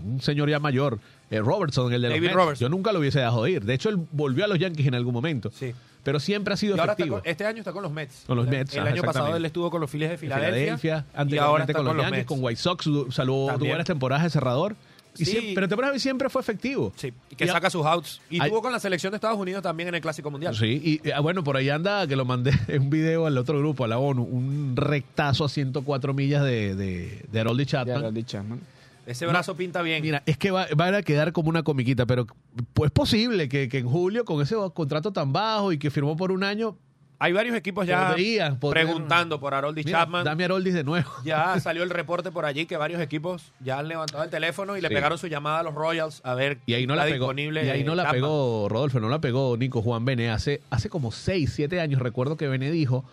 un 0.04 0.22
señor 0.22 0.50
ya 0.50 0.60
mayor, 0.60 1.00
eh, 1.30 1.40
Robertson, 1.40 1.94
el 1.94 2.02
de 2.02 2.08
los 2.10 2.16
David 2.16 2.28
Mets. 2.28 2.36
Robertson. 2.36 2.66
Yo 2.66 2.70
nunca 2.70 2.92
lo 2.92 3.00
hubiese 3.00 3.20
dejado 3.20 3.48
ir. 3.48 3.64
De 3.64 3.74
hecho, 3.74 3.90
él 3.90 3.98
volvió 4.12 4.46
a 4.46 4.48
los 4.48 4.60
Yankees 4.60 4.88
en 4.88 4.96
algún 4.96 5.14
momento. 5.14 5.52
Sí. 5.54 5.74
Pero 6.04 6.20
siempre 6.20 6.52
ha 6.56 6.58
sido 6.58 6.76
Y 6.76 6.80
ahora 6.80 6.94
está 6.94 7.04
efectivo. 7.04 7.20
con- 7.22 7.30
este 7.30 7.46
año 7.46 7.60
está 7.60 7.72
con 7.72 7.84
los 7.84 7.92
Mets. 7.92 8.24
Con 8.26 8.36
los 8.36 8.48
Mets, 8.48 8.74
El 8.74 8.80
año 8.80 8.90
pasado 8.90 9.10
exactamente. 9.10 9.38
él 9.38 9.46
estuvo 9.46 9.70
con 9.70 9.82
los 9.82 9.90
Phillies 9.92 10.10
de 10.10 10.14
En 10.16 10.20
Filadelfia. 10.20 11.06
y 11.28 11.38
ahora 11.38 11.64
está 11.66 11.74
con 11.76 11.86
los 11.86 11.96
Yankees, 11.96 12.12
Mets. 12.12 12.26
con 12.28 12.44
White 12.44 12.60
Sox, 12.60 12.90
También. 13.16 13.72
varias 13.72 13.86
temporadas 13.86 14.24
de 14.24 14.30
cerrador. 14.32 14.76
Y 15.18 15.26
Sí. 15.26 15.32
siempre- 15.32 15.56
pero 15.56 15.68
temporada 15.68 16.00
siempre 16.00 16.30
fue 16.30 16.42
efectivo. 16.42 16.94
Sí, 16.96 17.12
y 17.30 17.36
que 17.36 17.46
Y 17.46 17.50
a- 17.50 17.54
saca 17.54 17.70
sus 17.70 17.86
outs. 17.86 18.22
Y 18.30 18.40
Hay- 18.42 18.50
tuvo 18.50 18.62
con 18.62 18.72
la 18.72 18.80
selección 18.80 19.12
de 19.12 19.16
Estados 19.18 19.38
Unidos 19.38 19.62
también 19.62 19.90
en 19.90 19.96
el 19.96 20.02
Clásico 20.02 20.32
Mundial. 20.32 20.56
Sí, 20.56 21.02
y 21.04 21.12
ah, 21.12 21.20
bueno, 21.20 21.44
por 21.44 21.58
ahí 21.58 21.70
anda 21.70 22.08
que 22.08 22.16
lo 22.16 22.24
mandé 22.26 22.52
en 22.68 22.82
un 22.84 22.90
video 22.90 23.26
al 23.26 23.38
otro 23.38 23.60
grupo, 23.60 23.84
a 23.84 23.88
la 23.88 23.98
ONU, 23.98 24.24
un 24.24 24.74
rectazo 24.76 25.44
a 25.46 25.50
104 25.50 26.14
millas 26.14 26.44
de, 26.46 26.76
de, 26.76 27.26
de 27.32 27.40
Harold 27.40 27.60
Ya 27.62 27.66
Chapman. 27.86 28.14
¿no? 28.50 28.60
Ese 29.06 29.26
brazo 29.26 29.56
pinta 29.56 29.82
bien. 29.82 30.02
Mira, 30.04 30.22
es 30.26 30.38
que 30.38 30.52
va, 30.52 30.68
va 30.80 30.96
a 30.96 31.02
quedar 31.02 31.34
como 31.34 31.50
una 31.50 31.64
comiquita, 31.64 32.06
pero 32.06 32.28
pues 32.74 32.92
posible 32.92 33.50
que, 33.50 33.68
que 33.68 33.80
en 33.80 33.88
julio, 33.88 34.24
con 34.26 34.42
ese 34.42 34.56
contrato 34.74 35.12
tan 35.12 35.34
bajo 35.34 35.72
y 35.74 35.78
que 35.80 35.90
firmó 35.90 36.16
por 36.16 36.32
un 36.32 36.44
año, 36.44 36.78
Hay 37.24 37.34
varios 37.34 37.56
equipos 37.56 37.86
ya 37.86 38.08
Podría, 38.10 38.58
preguntando 38.60 39.40
por 39.40 39.54
Harold 39.54 39.76
mira, 39.78 39.92
Chapman. 40.00 40.24
dame 40.26 40.44
Haroldis 40.44 40.74
de 40.74 40.84
nuevo. 40.84 41.08
Ya 41.24 41.60
salió 41.60 41.84
el 41.84 41.92
reporte 41.92 42.32
por 42.32 42.46
allí 42.46 42.66
que 42.66 42.78
varios 42.78 43.00
equipos 43.00 43.52
ya 43.60 43.78
han 43.78 43.88
levantado 43.90 44.24
el 44.24 44.32
teléfono 44.32 44.76
y 44.76 44.82
le 44.82 44.88
Sí. 44.88 44.96
pegaron 44.96 45.20
su 45.20 45.28
llamada 45.28 45.60
a 45.60 45.64
los 45.64 45.76
Royals 45.76 46.22
a 46.24 46.34
ver 46.34 46.58
Y 46.66 46.74
ahí 46.74 46.88
no 46.88 46.96
está 46.96 47.06
la 47.06 47.12
pegó. 47.12 47.26
disponible 47.26 47.64
Y 47.64 47.70
ahí 47.70 47.84
no 47.84 47.94
la 47.94 48.04
Chapman. 48.06 48.22
pegó 48.22 48.70
Rodolfo, 48.70 49.00
no 49.00 49.08
la 49.10 49.22
pegó 49.22 49.56
Nico 49.56 49.84
Juan 49.84 50.04
Bene. 50.04 50.32
Hace, 50.32 50.62
hace 50.72 50.90
como 50.90 51.12
6, 51.12 51.52
7 51.54 51.80
años 51.80 52.02
recuerdo 52.02 52.38
que 52.38 52.48
Bene 52.48 52.72
dijo 52.72 53.06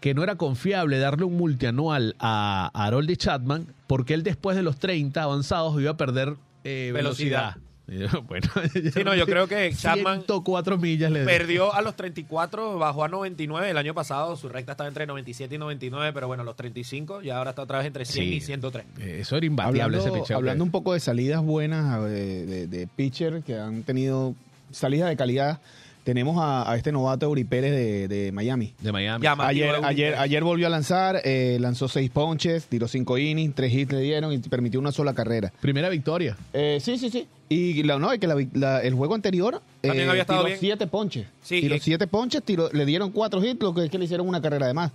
que 0.00 0.12
no 0.12 0.24
era 0.24 0.34
confiable 0.34 0.98
darle 0.98 1.24
un 1.24 1.36
multianual 1.36 2.16
a, 2.18 2.70
a 2.74 2.84
Harold 2.84 3.16
Chapman 3.16 3.68
porque 3.86 4.14
él 4.14 4.24
después 4.24 4.56
de 4.56 4.64
los 4.64 4.76
30 4.78 5.22
avanzados 5.22 5.80
iba 5.80 5.92
a 5.92 5.96
perder 5.96 6.34
eh, 6.64 6.90
velocidad. 6.92 7.54
Velocidad. 7.54 7.65
Bueno, 8.26 8.48
Sí, 8.94 9.04
no, 9.04 9.14
yo 9.14 9.26
creo 9.26 9.46
que 9.46 9.72
Chapman 9.72 10.22
104 10.26 10.76
millas 10.78 11.10
le 11.10 11.20
dio. 11.20 11.26
Perdió 11.28 11.72
a 11.74 11.82
los 11.82 11.94
34, 11.94 12.78
bajó 12.78 13.04
a 13.04 13.08
99 13.08 13.70
el 13.70 13.76
año 13.78 13.94
pasado. 13.94 14.36
Su 14.36 14.48
recta 14.48 14.72
estaba 14.72 14.88
entre 14.88 15.06
97 15.06 15.54
y 15.54 15.58
99, 15.58 16.12
pero 16.12 16.26
bueno, 16.26 16.42
a 16.42 16.46
los 16.46 16.56
35 16.56 17.22
y 17.22 17.30
ahora 17.30 17.50
está 17.50 17.62
otra 17.62 17.78
vez 17.78 17.86
entre 17.86 18.04
100 18.04 18.24
Sí. 18.26 18.34
y 18.34 18.40
103. 18.40 18.84
Eh, 19.00 19.18
Eso 19.20 19.36
era 19.36 19.46
imbateable 19.46 19.98
ese 19.98 20.08
Hablando, 20.08 20.22
picheo. 20.24 20.36
hablando 20.36 20.64
un 20.64 20.70
poco 20.70 20.94
de 20.94 21.00
salidas 21.00 21.42
buenas 21.42 22.02
de, 22.04 22.44
de, 22.46 22.66
de 22.66 22.86
pitcher 22.88 23.42
que 23.42 23.58
han 23.58 23.82
tenido 23.84 24.34
salidas 24.72 25.08
de 25.08 25.16
calidad, 25.16 25.60
tenemos 26.06 26.38
a, 26.38 26.70
a 26.70 26.76
este 26.76 26.92
novato 26.92 27.28
Uri 27.28 27.42
Pérez 27.42 27.72
de, 27.72 28.06
de 28.06 28.30
Miami. 28.30 28.72
de 28.80 28.92
Miami. 28.92 29.24
Llama. 29.24 29.52
Llamativo 29.52 29.84
Ayer, 29.84 30.12
de 30.12 30.16
ayer, 30.18 30.44
volvió 30.44 30.68
a 30.68 30.70
lanzar, 30.70 31.20
eh, 31.24 31.58
lanzó 31.60 31.88
seis 31.88 32.10
ponches, 32.10 32.66
tiró 32.66 32.86
cinco 32.86 33.18
innings, 33.18 33.56
tres 33.56 33.74
hits 33.74 33.92
le 33.92 34.00
dieron 34.00 34.32
y 34.32 34.38
permitió 34.38 34.78
una 34.78 34.92
sola 34.92 35.14
carrera. 35.14 35.52
Primera 35.60 35.88
victoria. 35.88 36.36
Eh, 36.52 36.78
sí, 36.80 36.96
sí, 36.96 37.10
sí. 37.10 37.26
Y 37.48 37.82
la, 37.82 37.98
no, 37.98 38.12
es 38.12 38.20
que 38.20 38.28
la- 38.28 38.46
la- 38.54 38.82
el 38.82 38.94
juego 38.94 39.16
anterior 39.16 39.60
eh, 39.82 39.88
También 39.88 40.08
había 40.08 40.22
estado 40.22 40.38
tiró 40.40 40.46
bien. 40.48 40.60
siete 40.60 40.86
ponches. 40.86 41.26
Sí, 41.42 41.60
tiró 41.60 41.74
y- 41.74 41.80
siete 41.80 42.06
ponches, 42.06 42.42
tiró, 42.44 42.70
le 42.72 42.86
dieron 42.86 43.10
cuatro 43.10 43.44
hits, 43.44 43.60
lo 43.60 43.74
que 43.74 43.84
es 43.86 43.90
que 43.90 43.98
le 43.98 44.04
hicieron 44.04 44.28
una 44.28 44.40
carrera 44.40 44.68
de 44.68 44.74
más. 44.74 44.92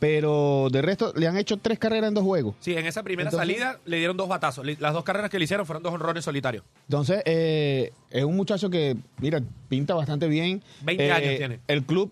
Pero 0.00 0.68
de 0.72 0.80
resto 0.82 1.12
le 1.14 1.28
han 1.28 1.36
hecho 1.36 1.58
tres 1.58 1.78
carreras 1.78 2.08
en 2.08 2.14
dos 2.14 2.24
juegos. 2.24 2.56
Sí, 2.60 2.72
en 2.74 2.86
esa 2.86 3.02
primera 3.02 3.28
Entonces- 3.28 3.46
salida 3.54 3.78
le 3.84 3.98
dieron 3.98 4.16
dos 4.16 4.28
batazos. 4.28 4.66
Las 4.80 4.92
dos 4.94 5.04
carreras 5.04 5.30
que 5.30 5.38
le 5.38 5.44
hicieron 5.44 5.66
fueron 5.66 5.82
dos 5.82 5.92
honrones 5.92 6.24
solitarios. 6.24 6.64
Entonces, 6.88 7.22
eh, 7.26 7.92
es 8.10 8.24
un 8.24 8.34
muchacho 8.34 8.70
que, 8.70 8.96
mira, 9.20 9.40
pinta 9.68 9.94
bastante 9.94 10.26
bien. 10.26 10.62
20 10.82 11.06
Eh, 11.06 11.12
años 11.12 11.36
tiene. 11.36 11.60
El 11.68 11.84
club 11.84 12.10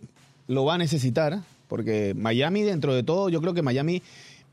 lo 0.48 0.66
va 0.66 0.74
a 0.74 0.78
necesitar, 0.78 1.40
porque 1.66 2.12
Miami, 2.14 2.62
dentro 2.62 2.94
de 2.94 3.02
todo, 3.02 3.30
yo 3.30 3.40
creo 3.40 3.54
que 3.54 3.62
Miami 3.62 4.02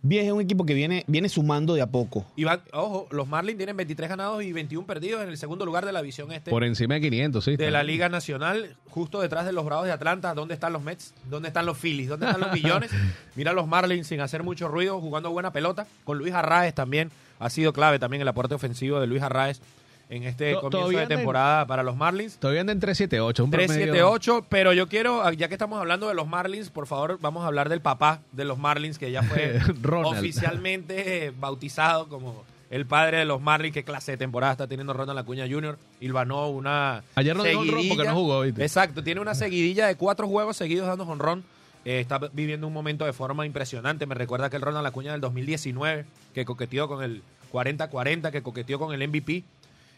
bien, 0.08 0.26
es 0.26 0.32
un 0.32 0.42
equipo 0.42 0.66
que 0.66 0.74
viene, 0.74 1.04
viene 1.08 1.30
sumando 1.30 1.74
de 1.74 1.82
a 1.82 1.88
poco. 1.88 2.26
Y 2.36 2.44
van- 2.44 2.62
ojo, 2.74 3.08
los 3.12 3.28
Marlins 3.28 3.58
tienen 3.58 3.76
23 3.78 4.10
ganados 4.10 4.44
y 4.44 4.52
21 4.54 4.86
perdidos 4.86 5.22
en 5.24 5.30
el 5.30 5.38
segundo 5.38 5.66
lugar 5.66 5.86
de 5.86 5.92
la 5.92 6.02
división 6.02 6.32
este 6.32 6.52
Por 6.52 6.64
encima 6.64 6.96
de 6.96 7.02
500, 7.02 7.44
sí. 7.44 7.56
de 7.58 7.72
la 7.72 7.84
Liga 7.84 8.08
Nacional, 8.10 8.76
justo 8.90 9.20
detrás 9.22 9.46
de 9.46 9.52
los 9.52 9.66
Bravos 9.66 9.86
de 9.86 9.92
Atlanta. 9.92 10.34
¿Dónde 10.34 10.54
están 10.54 10.74
los 10.74 10.82
Mets? 10.84 11.14
¿Dónde 11.30 11.48
están 11.50 11.66
los 11.66 11.78
Phillies? 11.78 12.10
¿Dónde 12.10 12.26
están 12.28 12.42
los 12.42 12.52
millones? 12.54 12.92
Mira 13.36 13.54
los 13.54 13.68
Marlins 13.68 14.08
sin 14.08 14.22
hacer 14.22 14.44
mucho 14.44 14.68
ruido, 14.68 15.00
jugando 15.02 15.32
buena 15.32 15.52
pelota. 15.52 15.88
Con 16.04 16.18
Luis 16.18 16.34
Arraez 16.34 16.74
también. 16.74 17.12
Ha 17.38 17.50
sido 17.50 17.74
clave 17.74 18.00
también 18.00 18.22
el 18.22 18.28
aporte 18.30 18.56
ofensivo 18.56 19.00
de 19.02 19.08
Luis 19.08 19.22
Arraez 19.22 19.60
en 20.10 20.24
este 20.24 20.54
comienzo 20.56 20.90
de 20.90 21.02
en- 21.04 21.08
temporada 21.10 21.66
para 21.66 21.82
los 21.84 21.96
Marlins. 21.96 22.38
Todavía 22.38 22.62
anda 22.62 22.74
en 22.74 22.80
378. 22.80 23.44
Un 23.44 23.52
promedio- 23.52 23.68
378, 23.68 24.46
pero 24.50 24.72
yo 24.74 24.88
quiero, 24.88 25.32
ya 25.32 25.48
que 25.48 25.56
estamos 25.56 25.80
hablando 25.80 26.08
de 26.08 26.14
los 26.14 26.28
Marlins, 26.28 26.70
por 26.70 26.86
favor, 26.88 27.18
vamos 27.22 27.44
a 27.44 27.48
hablar 27.48 27.70
del 27.70 27.82
papá 27.82 28.20
de 28.32 28.46
los 28.46 28.58
Marlins, 28.60 29.00
que 29.00 29.12
ya 29.12 29.24
fue 29.24 29.60
oficialmente 30.04 31.34
bautizado 31.40 32.08
como 32.08 32.44
el 32.70 32.86
padre 32.86 33.18
de 33.18 33.26
los 33.26 33.42
Marlins. 33.42 33.74
Qué 33.74 33.84
clase 33.84 34.12
de 34.12 34.18
temporada 34.18 34.54
está 34.54 34.68
teniendo 34.68 34.94
Ronald 34.94 35.20
Acuña 35.20 35.46
Jr. 35.50 35.78
Hilvanó 36.00 36.50
una. 36.50 37.04
Ayer 37.16 37.36
no 37.36 37.44
dio 37.44 37.60
honrón 37.60 37.88
porque 37.90 38.04
no 38.08 38.14
jugó, 38.16 38.42
¿viste? 38.42 38.62
Exacto, 38.64 39.04
tiene 39.04 39.22
una 39.22 39.36
seguidilla 39.36 39.88
de 39.88 39.96
cuatro 39.96 40.28
juegos 40.28 40.58
seguidos 40.58 40.88
dando 40.88 41.04
honrón. 41.06 41.44
Eh, 41.86 42.00
está 42.00 42.18
viviendo 42.34 42.66
un 42.66 42.74
momento 42.74 43.06
de 43.06 43.14
forma 43.14 43.46
impresionante. 43.46 44.08
Me 44.08 44.16
recuerda 44.16 44.50
que 44.50 44.56
el 44.56 44.64
Ronald 44.64 44.88
Acuña 44.88 45.12
del 45.12 45.22
2019, 45.22 46.06
que 46.34 46.44
coqueteó 46.44 46.88
con 46.88 47.04
el 47.04 47.22
40-40, 47.54 48.32
que 48.32 48.42
coqueteó 48.42 48.80
con 48.80 48.94
el 49.00 49.08
MVP. 49.08 49.44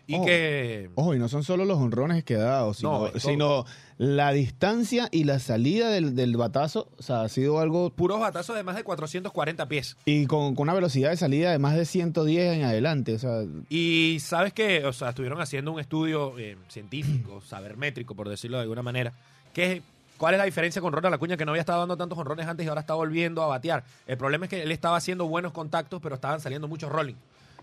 Y 0.08 0.16
Ojo. 0.16 0.26
que. 0.26 0.90
Ojo, 0.96 1.14
y 1.14 1.20
no 1.20 1.28
son 1.28 1.44
solo 1.44 1.66
los 1.66 1.78
honrones 1.78 2.24
que 2.24 2.36
ha 2.36 2.40
dado, 2.40 2.74
sino, 2.74 3.12
No, 3.38 3.66
la 3.98 4.32
distancia 4.32 5.10
y 5.12 5.26
la 5.26 5.40
salida 5.40 5.90
del, 5.90 6.16
del 6.16 6.38
batazo. 6.38 6.88
O 6.98 7.04
sea, 7.04 7.22
ha 7.22 7.30
sido 7.30 7.60
algo. 7.60 7.90
Puros 7.90 8.20
batazos 8.20 8.56
de 8.56 8.64
más 8.64 8.78
de 8.78 8.84
440 8.84 9.68
pies. 9.68 9.98
Y 10.06 10.26
con, 10.26 10.56
con 10.56 10.64
una 10.64 10.74
velocidad 10.74 11.10
de 11.10 11.18
salida 11.18 11.52
de 11.52 11.60
más 11.60 11.76
de 11.76 11.86
110 11.86 12.58
en 12.58 12.64
adelante. 12.64 13.16
O 13.16 13.20
sea, 13.20 13.44
Y 13.70 14.18
sabes 14.22 14.54
que, 14.54 14.86
o 14.86 14.94
sea, 14.94 15.10
estuvieron 15.10 15.42
haciendo 15.42 15.74
un 15.74 15.80
estudio 15.82 16.40
eh, 16.40 16.58
científico, 16.70 17.42
sabermétrico, 17.46 18.16
por 18.16 18.30
decirlo 18.30 18.58
de 18.58 18.64
alguna 18.64 18.82
manera, 18.82 19.14
que 19.54 19.82
¿Cuál 20.18 20.34
es 20.34 20.40
la 20.40 20.46
diferencia 20.46 20.82
con 20.82 20.92
Ronald 20.94 21.14
Acuña 21.14 21.38
que 21.38 21.46
no 21.46 21.52
había 21.52 21.62
estado 21.62 21.80
dando 21.80 21.96
tantos 21.96 22.18
honrones 22.18 22.48
antes 22.48 22.66
y 22.66 22.70
ahora 22.70 22.82
está 22.82 22.96
volviendo 22.96 23.44
a 23.44 23.48
batear? 23.48 23.84
El 24.08 24.18
problema 24.18 24.46
es 24.46 24.50
que 24.50 24.64
él 24.64 24.72
estaba 24.72 24.98
haciendo 24.98 25.28
buenos 25.28 25.52
contactos, 25.52 26.02
pero 26.02 26.16
estaban 26.16 26.42
saliendo 26.42 26.68
muchos 26.68 26.92
rolling. 26.92 27.14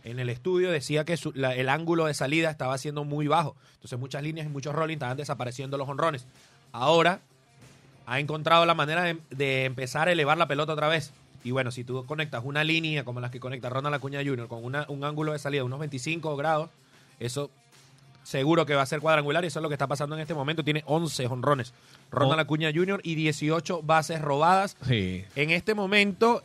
En 0.04 0.18
el 0.20 0.28
estudio 0.28 0.70
decía 0.70 1.04
que 1.04 1.16
su- 1.16 1.32
la- 1.34 1.54
el 1.54 1.68
ángulo 1.68 2.04
de 2.06 2.14
salida 2.14 2.50
estaba 2.50 2.76
siendo 2.78 3.04
muy 3.04 3.26
bajo. 3.26 3.56
Entonces 3.75 3.99
muchas 3.99 4.23
líneas 4.23 4.46
y 4.46 4.50
muchos 4.50 4.75
rolling 4.75 4.94
estaban 4.94 5.16
desapareciendo 5.16 5.76
los 5.78 5.88
honrones. 5.88 6.26
Ahora 6.73 7.20
ha 8.06 8.20
encontrado 8.20 8.66
la 8.66 8.75
manera 8.75 9.02
de, 9.02 9.18
de 9.30 9.64
empezar 9.64 10.08
a 10.08 10.12
elevar 10.12 10.37
la 10.38 10.46
pelota 10.46 10.73
otra 10.75 10.88
vez. 10.88 11.12
Y 11.42 11.50
bueno, 11.50 11.70
si 11.70 11.84
tú 11.84 12.04
conectas 12.06 12.42
una 12.44 12.64
línea 12.64 13.04
como 13.04 13.20
las 13.20 13.30
que 13.30 13.40
conecta 13.40 13.68
Ronald 13.70 13.94
Acuña 13.96 14.20
Jr. 14.25 14.46
con 14.49 14.64
una- 14.64 14.87
un 14.88 15.04
ángulo 15.04 15.32
de 15.32 15.38
salida 15.38 15.61
de 15.61 15.64
unos 15.64 15.78
25 15.78 16.37
grados, 16.37 16.70
eso 17.18 17.50
seguro 18.23 18.64
que 18.64 18.75
va 18.75 18.82
a 18.82 18.87
ser 18.87 19.00
cuadrangular 19.00 19.44
y 19.44 19.49
eso 19.49 19.58
es 19.58 19.62
lo 19.62 19.68
que 19.68 19.75
está 19.75 19.87
pasando 19.87 20.14
en 20.16 20.23
este 20.23 20.32
momento. 20.34 20.64
Tiene 20.64 20.82
11 20.87 21.26
honrones 21.26 21.75
Ronald 22.11 22.38
Oh. 22.38 22.42
Acuña 22.42 22.70
Jr. 22.75 23.00
y 23.02 23.14
18 23.14 23.82
bases 23.82 24.20
robadas. 24.23 24.76
Sí. 24.87 25.25
En 25.37 25.50
este 25.50 25.75
momento, 25.75 26.42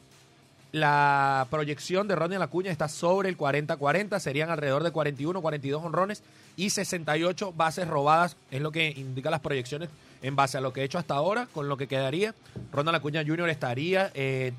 la 0.72 1.48
proyección 1.50 2.08
de 2.08 2.16
Ronald 2.16 2.44
Acuña 2.44 2.72
está 2.72 2.88
sobre 2.88 3.30
el 3.30 3.38
40-40, 3.38 4.20
serían 4.20 4.50
alrededor 4.50 4.84
de 4.84 4.92
41, 4.92 5.42
42 5.42 5.84
honrones 5.84 6.24
y 6.58 6.70
68 6.70 7.54
bases 7.56 7.88
robadas, 7.88 8.36
es 8.52 8.62
lo 8.62 8.72
que 8.72 8.90
indica 8.90 9.30
las 9.30 9.40
proyecciones 9.40 9.90
en 10.22 10.36
base 10.36 10.58
a 10.58 10.62
lo 10.62 10.74
que 10.74 10.82
he 10.82 10.84
hecho 10.84 10.98
hasta 10.98 11.16
ahora, 11.16 11.48
con 11.54 11.70
lo 11.70 11.78
que 11.78 11.88
quedaría. 11.88 12.36
Ronald 12.72 12.98
Acuña 12.98 13.24
Jr. 13.26 13.50
estaría 13.50 14.12
eh, 14.14 14.54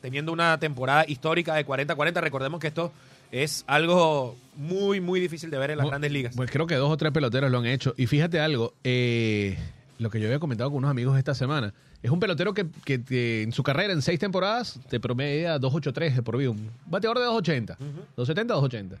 teniendo 0.00 0.32
una 0.32 0.58
temporada 0.58 1.04
histórica 1.06 1.54
de 1.54 1.66
40-40. 1.66 2.20
Recordemos 2.20 2.60
que 2.60 2.68
esto 2.68 2.92
es 3.30 3.64
algo 3.66 4.36
muy, 4.56 5.00
muy 5.00 5.20
difícil 5.20 5.50
de 5.50 5.58
ver 5.58 5.70
en 5.72 5.78
las 5.78 5.86
grandes 5.86 6.12
ligas. 6.12 6.36
Pues 6.36 6.50
creo 6.50 6.66
que 6.66 6.74
dos 6.76 6.90
o 6.90 6.96
tres 6.96 7.12
peloteros 7.12 7.50
lo 7.50 7.58
han 7.58 7.66
hecho. 7.66 7.94
Y 7.96 8.06
fíjate 8.06 8.38
algo, 8.40 8.74
eh, 8.84 9.58
lo 10.02 10.10
que 10.10 10.20
yo 10.20 10.26
había 10.26 10.38
comentado 10.38 10.70
con 10.70 10.78
unos 10.78 10.90
amigos 10.90 11.16
esta 11.18 11.34
semana. 11.34 11.72
Es 12.02 12.10
un 12.10 12.20
pelotero 12.20 12.52
que, 12.54 12.66
que 12.84 13.42
en 13.42 13.52
su 13.52 13.62
carrera, 13.62 13.92
en 13.92 14.02
seis 14.02 14.18
temporadas, 14.18 14.78
te 14.90 14.98
promedia 15.00 15.58
2.83 15.58 16.14
de 16.16 16.22
por 16.22 16.36
vida. 16.36 16.50
Un 16.50 16.70
bateador 16.86 17.18
de 17.18 17.24
2.80. 17.26 17.76
2.70, 18.16 18.46
2.80. 18.46 18.96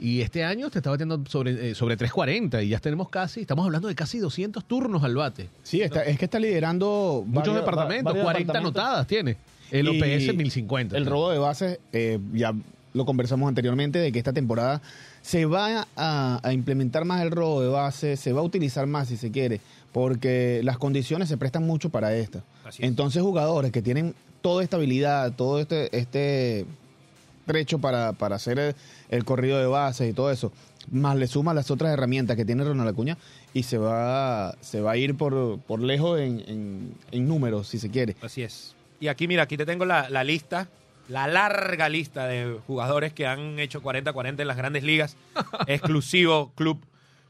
Y 0.00 0.20
este 0.22 0.44
año 0.44 0.68
te 0.70 0.80
está 0.80 0.90
batiendo 0.90 1.22
sobre, 1.28 1.70
eh, 1.70 1.74
sobre 1.74 1.96
3.40 1.96 2.64
y 2.64 2.68
ya 2.70 2.80
tenemos 2.80 3.08
casi, 3.08 3.40
estamos 3.42 3.64
hablando 3.64 3.86
de 3.88 3.94
casi 3.94 4.18
200 4.18 4.64
turnos 4.64 5.04
al 5.04 5.14
bate. 5.14 5.48
Sí, 5.62 5.80
está, 5.82 6.02
es 6.02 6.18
que 6.18 6.24
está 6.24 6.40
liderando 6.40 7.22
Muchos 7.24 7.54
varios- 7.54 7.56
departamentos, 7.64 8.04
varios 8.12 8.24
40 8.24 8.52
departamentos. 8.52 8.82
anotadas 8.82 9.06
tiene. 9.06 9.36
El 9.70 9.88
OPS 9.88 10.34
1050. 10.36 10.96
El 10.96 11.06
robo 11.06 11.30
de 11.30 11.38
bases, 11.38 11.78
eh, 11.92 12.18
ya 12.32 12.52
lo 12.92 13.04
conversamos 13.06 13.48
anteriormente, 13.48 13.98
de 14.00 14.12
que 14.12 14.18
esta 14.18 14.32
temporada 14.32 14.82
se 15.22 15.46
va 15.46 15.86
a, 15.96 16.40
a 16.42 16.52
implementar 16.52 17.04
más 17.04 17.22
el 17.22 17.30
robo 17.30 17.62
de 17.62 17.68
bases, 17.68 18.20
se 18.20 18.32
va 18.32 18.40
a 18.40 18.44
utilizar 18.44 18.86
más 18.86 19.08
si 19.08 19.16
se 19.16 19.30
quiere, 19.30 19.60
porque 19.94 20.60
las 20.64 20.76
condiciones 20.76 21.28
se 21.28 21.36
prestan 21.38 21.64
mucho 21.64 21.88
para 21.88 22.14
esto. 22.16 22.42
Así 22.64 22.82
es. 22.82 22.88
Entonces 22.88 23.22
jugadores 23.22 23.70
que 23.70 23.80
tienen 23.80 24.12
toda 24.42 24.64
esta 24.64 24.76
habilidad, 24.76 25.32
todo 25.32 25.60
este, 25.60 25.96
este 25.96 26.66
trecho 27.46 27.78
para, 27.78 28.12
para 28.12 28.34
hacer 28.36 28.58
el, 28.58 28.74
el 29.08 29.24
corrido 29.24 29.56
de 29.60 29.66
bases 29.66 30.10
y 30.10 30.12
todo 30.12 30.32
eso, 30.32 30.52
más 30.90 31.14
le 31.16 31.28
suma 31.28 31.54
las 31.54 31.70
otras 31.70 31.92
herramientas 31.92 32.36
que 32.36 32.44
tiene 32.44 32.64
Ronald 32.64 32.90
Acuña 32.90 33.16
y 33.54 33.62
se 33.62 33.78
va, 33.78 34.56
se 34.60 34.80
va 34.80 34.90
a 34.90 34.96
ir 34.96 35.14
por, 35.16 35.60
por 35.60 35.78
lejos 35.80 36.18
en, 36.20 36.40
en- 36.48 36.94
en 37.12 37.28
números, 37.28 37.68
si 37.68 37.78
se 37.78 37.88
quiere. 37.88 38.16
Así 38.20 38.42
es. 38.42 38.74
Y 38.98 39.06
aquí, 39.06 39.28
mira, 39.28 39.44
aquí 39.44 39.56
te 39.56 39.64
tengo 39.64 39.84
la, 39.84 40.10
la 40.10 40.24
lista, 40.24 40.66
la 41.08 41.28
larga 41.28 41.88
lista 41.88 42.26
de 42.26 42.58
jugadores 42.66 43.12
que 43.12 43.28
han 43.28 43.60
hecho 43.60 43.80
40-40 43.80 44.40
en 44.40 44.48
las 44.48 44.56
grandes 44.56 44.82
ligas. 44.82 45.16
Exclusivo 45.68 46.50
club. 46.56 46.80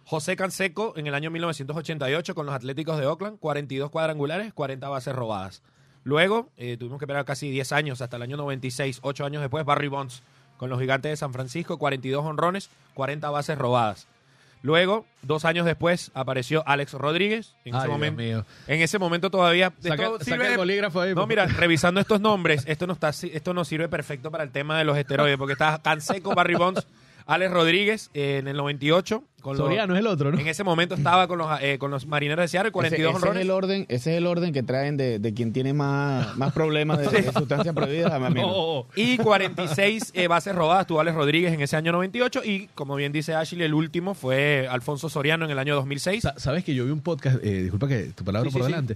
José 0.06 0.36
Canseco 0.36 0.92
en 0.96 1.06
el 1.06 1.14
año 1.14 1.30
1988 1.30 2.34
con 2.34 2.46
los 2.46 2.54
Atléticos 2.54 2.98
de 2.98 3.06
Oakland, 3.06 3.38
42 3.38 3.90
cuadrangulares, 3.90 4.52
40 4.52 4.88
bases 4.88 5.14
robadas. 5.14 5.62
Luego, 6.02 6.50
eh, 6.58 6.76
tuvimos 6.78 6.98
que 6.98 7.06
esperar 7.06 7.24
casi 7.24 7.50
10 7.50 7.72
años, 7.72 8.02
hasta 8.02 8.16
el 8.16 8.22
año 8.22 8.36
96, 8.36 8.98
8 9.02 9.24
años 9.24 9.40
después, 9.40 9.64
Barry 9.64 9.88
Bonds 9.88 10.22
con 10.58 10.68
los 10.70 10.78
Gigantes 10.80 11.10
de 11.10 11.16
San 11.16 11.32
Francisco, 11.32 11.78
42 11.78 12.24
honrones, 12.24 12.68
40 12.94 13.30
bases 13.30 13.56
robadas. 13.58 14.06
Luego, 14.62 15.04
dos 15.22 15.44
años 15.44 15.66
después, 15.66 16.10
apareció 16.14 16.62
Alex 16.66 16.92
Rodríguez. 16.94 17.54
En, 17.66 17.74
Ay, 17.74 17.78
ese, 17.80 17.86
Dios 17.88 17.98
momento, 17.98 18.22
mío. 18.22 18.46
en 18.66 18.80
ese 18.80 18.98
momento 18.98 19.30
todavía... 19.30 19.72
Saca- 19.80 20.18
saca 20.24 20.48
el 20.52 20.56
bolígrafo 20.56 21.00
ahí, 21.02 21.14
No, 21.14 21.26
mira, 21.26 21.46
revisando 21.46 22.00
estos 22.00 22.20
nombres, 22.20 22.64
esto, 22.66 22.86
no 22.86 22.94
está, 22.94 23.10
esto 23.10 23.52
nos 23.52 23.68
sirve 23.68 23.88
perfecto 23.88 24.30
para 24.30 24.42
el 24.44 24.50
tema 24.52 24.78
de 24.78 24.84
los 24.84 24.96
esteroides, 24.96 25.36
porque 25.36 25.52
está 25.54 25.80
Canseco, 25.82 26.34
Barry 26.34 26.54
Bonds, 26.54 26.86
Alex 27.26 27.50
Rodríguez 27.52 28.10
eh, 28.14 28.38
en 28.38 28.48
el 28.48 28.56
98. 28.56 29.22
Con 29.40 29.58
los- 29.58 29.66
Soriano 29.66 29.92
es 29.94 30.00
el 30.00 30.06
otro, 30.06 30.32
¿no? 30.32 30.38
en 30.38 30.46
ese 30.46 30.64
momento 30.64 30.94
estaba 30.94 31.28
con 31.28 31.36
los, 31.36 31.48
eh, 31.60 31.76
con 31.78 31.90
los 31.90 32.06
marineros 32.06 32.42
de 32.44 32.48
Seattle, 32.48 32.72
42 32.72 33.14
ese, 33.14 33.18
ese 33.26 33.36
es 33.36 33.42
el 33.44 33.50
orden, 33.50 33.86
ese 33.90 34.12
es 34.12 34.16
el 34.16 34.26
orden 34.26 34.54
que 34.54 34.62
traen 34.62 34.96
de, 34.96 35.18
de 35.18 35.34
quien 35.34 35.52
tiene 35.52 35.74
más, 35.74 36.34
más 36.38 36.50
problemas 36.54 36.98
de, 36.98 37.08
de 37.20 37.30
sustancias 37.30 37.74
prohibidas 37.74 38.10
a. 38.10 38.18
No. 38.30 38.86
Y 38.96 39.18
46 39.18 40.12
eh, 40.14 40.28
bases 40.28 40.54
robadas 40.54 40.86
tuvo 40.86 41.00
Alex 41.00 41.14
Rodríguez 41.14 41.52
en 41.52 41.60
ese 41.60 41.76
año 41.76 41.92
98. 41.92 42.40
Y 42.42 42.68
como 42.74 42.96
bien 42.96 43.12
dice 43.12 43.34
Ashley, 43.34 43.62
el 43.64 43.74
último 43.74 44.14
fue 44.14 44.66
Alfonso 44.70 45.10
Soriano 45.10 45.44
en 45.44 45.50
el 45.50 45.58
año 45.58 45.74
2006. 45.74 46.22
Sa- 46.22 46.38
Sabes 46.38 46.64
que 46.64 46.74
yo 46.74 46.86
vi 46.86 46.90
un 46.90 47.00
podcast, 47.02 47.36
eh, 47.44 47.62
disculpa 47.64 47.86
que 47.86 48.04
tu 48.14 48.24
palabra 48.24 48.48
Sí, 48.48 48.52
por 48.54 48.62
sí, 48.62 48.66
sí. 48.66 48.72
delante, 48.72 48.94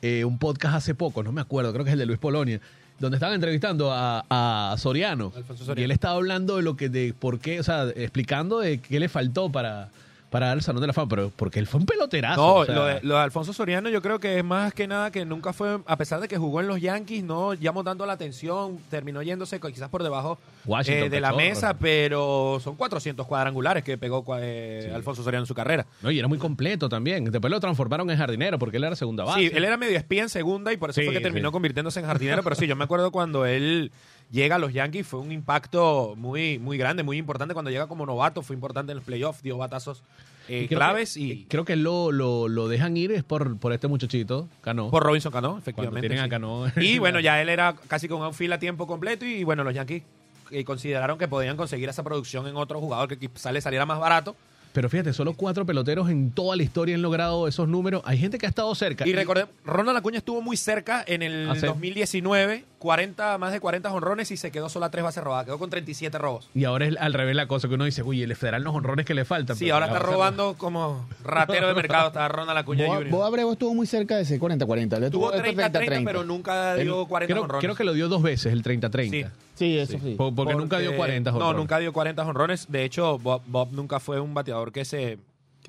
eh, 0.00 0.24
un 0.24 0.38
podcast 0.38 0.76
hace 0.76 0.94
poco, 0.94 1.22
no 1.22 1.30
me 1.30 1.42
acuerdo, 1.42 1.72
creo 1.74 1.84
que 1.84 1.90
es 1.90 1.92
el 1.92 1.98
de 1.98 2.06
Luis 2.06 2.18
Polonia, 2.18 2.58
donde 3.00 3.16
estaban 3.16 3.34
entrevistando 3.34 3.90
a, 3.92 4.24
a 4.28 4.76
Soriano, 4.78 5.32
Alfonso 5.34 5.64
Soriano. 5.64 5.80
y 5.80 5.84
él 5.84 5.90
estaba 5.90 6.14
hablando 6.14 6.58
de 6.58 6.62
lo 6.62 6.76
que, 6.76 6.88
de 6.88 7.14
por 7.18 7.40
qué, 7.40 7.58
o 7.58 7.62
sea, 7.62 7.88
explicando 7.96 8.60
de 8.60 8.80
qué 8.80 9.00
le 9.00 9.08
faltó 9.08 9.50
para, 9.50 9.88
para 10.30 10.52
el 10.52 10.62
Salón 10.62 10.80
de 10.80 10.86
la 10.86 10.92
Fama, 10.92 11.08
pero 11.08 11.32
porque 11.34 11.58
él 11.58 11.66
fue 11.66 11.80
un 11.80 11.86
peloterazo. 11.86 12.40
No, 12.40 12.54
o 12.54 12.64
sea, 12.64 12.74
lo, 12.74 12.84
de, 12.86 13.00
lo 13.02 13.16
de 13.16 13.20
Alfonso 13.20 13.52
Soriano 13.52 13.88
yo 13.88 14.00
creo 14.00 14.18
que 14.20 14.38
es 14.38 14.44
más 14.44 14.72
que 14.72 14.86
nada 14.86 15.10
que 15.10 15.24
nunca 15.24 15.52
fue, 15.52 15.78
a 15.84 15.96
pesar 15.96 16.20
de 16.20 16.28
que 16.28 16.38
jugó 16.38 16.60
en 16.60 16.68
los 16.68 16.80
Yankees, 16.80 17.24
no 17.24 17.54
llamó 17.54 17.82
tanto 17.84 18.06
la 18.06 18.12
atención, 18.14 18.78
terminó 18.90 19.22
yéndose 19.22 19.58
quizás 19.60 19.88
por 19.88 20.02
debajo 20.02 20.38
eh, 20.86 21.08
de 21.10 21.20
la 21.20 21.32
mesa, 21.32 21.74
pero 21.74 22.58
son 22.62 22.76
400 22.76 23.26
cuadrangulares 23.26 23.82
que 23.84 23.98
pegó 23.98 24.24
eh, 24.38 24.82
Sí. 24.84 24.90
Alfonso 24.94 25.22
Soriano 25.22 25.42
en 25.42 25.46
su 25.48 25.54
carrera. 25.54 25.84
No, 26.02 26.10
y 26.10 26.18
era 26.18 26.28
muy 26.28 26.38
completo 26.38 26.88
también. 26.88 27.24
Después 27.24 27.50
lo 27.50 27.58
transformaron 27.60 28.08
en 28.10 28.16
jardinero 28.16 28.58
porque 28.58 28.76
él 28.76 28.84
era 28.84 28.94
segunda 28.96 29.24
base. 29.24 29.40
Sí, 29.40 29.50
él 29.52 29.64
era 29.64 29.76
medio 29.76 29.96
espía 29.98 30.22
en 30.22 30.28
segunda 30.28 30.72
y 30.72 30.76
por 30.76 30.90
eso 30.90 31.00
Sí, 31.00 31.06
fue 31.06 31.14
que 31.14 31.20
terminó 31.20 31.48
sí. 31.48 31.52
convirtiéndose 31.52 32.00
en 32.00 32.06
jardinero, 32.06 32.42
pero 32.42 32.54
sí, 32.54 32.66
yo 32.66 32.76
me 32.76 32.84
acuerdo 32.84 33.10
cuando 33.10 33.46
él 33.46 33.90
llega 34.30 34.56
a 34.56 34.58
los 34.58 34.72
Yankees, 34.72 35.06
fue 35.06 35.20
un 35.20 35.32
impacto 35.32 36.14
muy, 36.16 36.58
muy 36.58 36.78
grande, 36.78 37.02
muy 37.02 37.16
importante. 37.18 37.54
Cuando 37.54 37.70
llega 37.70 37.86
como 37.86 38.06
novato, 38.06 38.42
fue 38.42 38.54
importante 38.54 38.92
en 38.92 38.98
el 38.98 39.04
playoff, 39.04 39.42
dio 39.42 39.56
batazos 39.58 40.02
eh, 40.48 40.62
Y 40.64 40.68
claves 40.68 41.14
que- 41.14 41.20
y 41.20 41.44
Creo 41.44 41.64
que 41.64 41.76
lo, 41.76 42.10
lo, 42.12 42.48
lo 42.48 42.66
dejan 42.68 42.96
ir 42.96 43.12
es 43.12 43.22
por, 43.22 43.56
por 43.58 43.72
este 43.72 43.86
muchachito, 43.88 44.48
Cano. 44.62 44.90
por 44.90 45.02
Robinson 45.04 45.30
Cano, 45.32 45.58
efectivamente. 45.58 46.08
tienen 46.08 46.24
a. 46.24 46.28
Cano. 46.28 46.64
Y 46.76 46.98
bueno, 47.00 47.20
ya 47.20 47.40
él 47.40 47.48
era 47.48 47.74
casi 47.88 48.08
con 48.08 48.20
un 48.22 48.34
fila 48.34 48.56
a 48.56 48.58
tiempo 48.58 48.86
completo 48.86 49.24
y 49.24 49.44
bueno, 49.44 49.62
los 49.64 49.74
Yankees 49.74 50.02
eh, 50.50 50.64
consideraron 50.64 51.18
que 51.18 51.28
podían 51.28 51.56
conseguir 51.56 51.88
esa 51.88 52.02
producción 52.02 52.46
en 52.48 52.56
otro 52.56 52.80
jugador 52.80 53.08
que 53.08 53.16
quizá 53.28 53.52
le 53.52 53.60
saliera 53.60 53.86
más 53.86 54.00
barato. 54.00 54.34
Pero 54.72 54.88
fíjate, 54.88 55.12
solo 55.12 55.34
cuatro 55.34 55.66
peloteros 55.66 56.08
en 56.10 56.30
toda 56.30 56.54
la 56.56 56.62
historia 56.62 56.94
han 56.94 57.02
logrado 57.02 57.46
esos 57.48 57.68
números. 57.68 58.02
Hay 58.04 58.18
gente 58.18 58.38
que 58.38 58.46
ha 58.46 58.48
estado 58.48 58.72
cerca. 58.76 59.06
Y 59.06 59.12
recordemos, 59.12 59.50
Ronald 59.64 59.98
Acuña 59.98 60.18
estuvo 60.18 60.40
muy 60.42 60.56
cerca 60.56 61.04
en 61.06 61.22
el 61.22 61.50
Ah, 61.50 61.54
sí. 61.56 61.66
2019, 61.66 62.64
40, 62.80 63.36
más 63.38 63.52
de 63.52 63.60
40 63.60 63.92
honrones 63.92 64.30
y 64.30 64.36
se 64.38 64.50
quedó 64.50 64.68
solo 64.70 64.86
a 64.86 64.90
tres 64.90 65.04
bases 65.04 65.22
robadas, 65.22 65.44
quedó 65.44 65.58
con 65.58 65.68
37 65.70 66.16
robos. 66.18 66.48
Y 66.54 66.64
ahora 66.64 66.86
es 66.86 66.96
al 66.98 67.12
revés 67.12 67.36
la 67.36 67.46
cosa 67.46 67.68
que 67.68 67.74
uno 67.74 67.84
dice, 67.84 68.02
uy, 68.02 68.22
el 68.22 68.34
federal 68.34 68.64
los 68.64 68.74
honrones 68.74 69.04
que 69.04 69.12
le 69.14 69.24
faltan. 69.26 69.54
Sí, 69.54 69.68
ahora 69.70 69.86
está 69.86 69.98
robando 69.98 70.54
como 70.56 71.06
ratero 71.22 71.68
de 71.68 71.74
mercado, 71.74 72.08
está 72.08 72.26
Ronald 72.28 72.58
Acuña 72.58 72.86
Jr. 72.88 73.10
Boa 73.10 73.26
Abreu 73.26 73.52
estuvo 73.52 73.74
muy 73.74 73.86
cerca 73.86 74.16
de 74.16 74.22
ese 74.22 74.40
40-40. 74.40 74.96
Él 74.96 75.10
Tuvo 75.10 75.30
estuvo- 75.32 75.34
esto 75.34 75.78
30-30, 75.78 76.04
pero 76.04 76.24
nunca 76.24 76.74
dio 76.76 77.06
40 77.06 77.32
Creo, 77.34 77.44
honrones. 77.44 77.62
creo 77.64 77.76
que 77.76 77.84
lo 77.84 77.92
dio 77.92 78.08
dos 78.08 78.22
veces, 78.22 78.52
el 78.52 78.62
30-30. 78.62 79.10
Sí. 79.10 79.24
Sí, 79.54 79.78
eso 79.78 79.98
sí. 80.02 80.14
Po- 80.16 80.34
Porque, 80.34 80.54
nunca 80.54 80.78
dio 80.78 80.96
40 80.96 81.30
No, 81.32 81.36
honrones. 81.36 81.56
nunca 81.58 81.78
dio 81.78 81.92
40 81.92 82.24
honrones. 82.24 82.66
De 82.70 82.82
hecho, 82.84 83.18
Bob, 83.18 83.42
Bob 83.46 83.68
nunca 83.72 84.00
fue 84.00 84.18
un 84.18 84.32
bateador 84.32 84.72
que 84.72 84.86
se... 84.86 85.18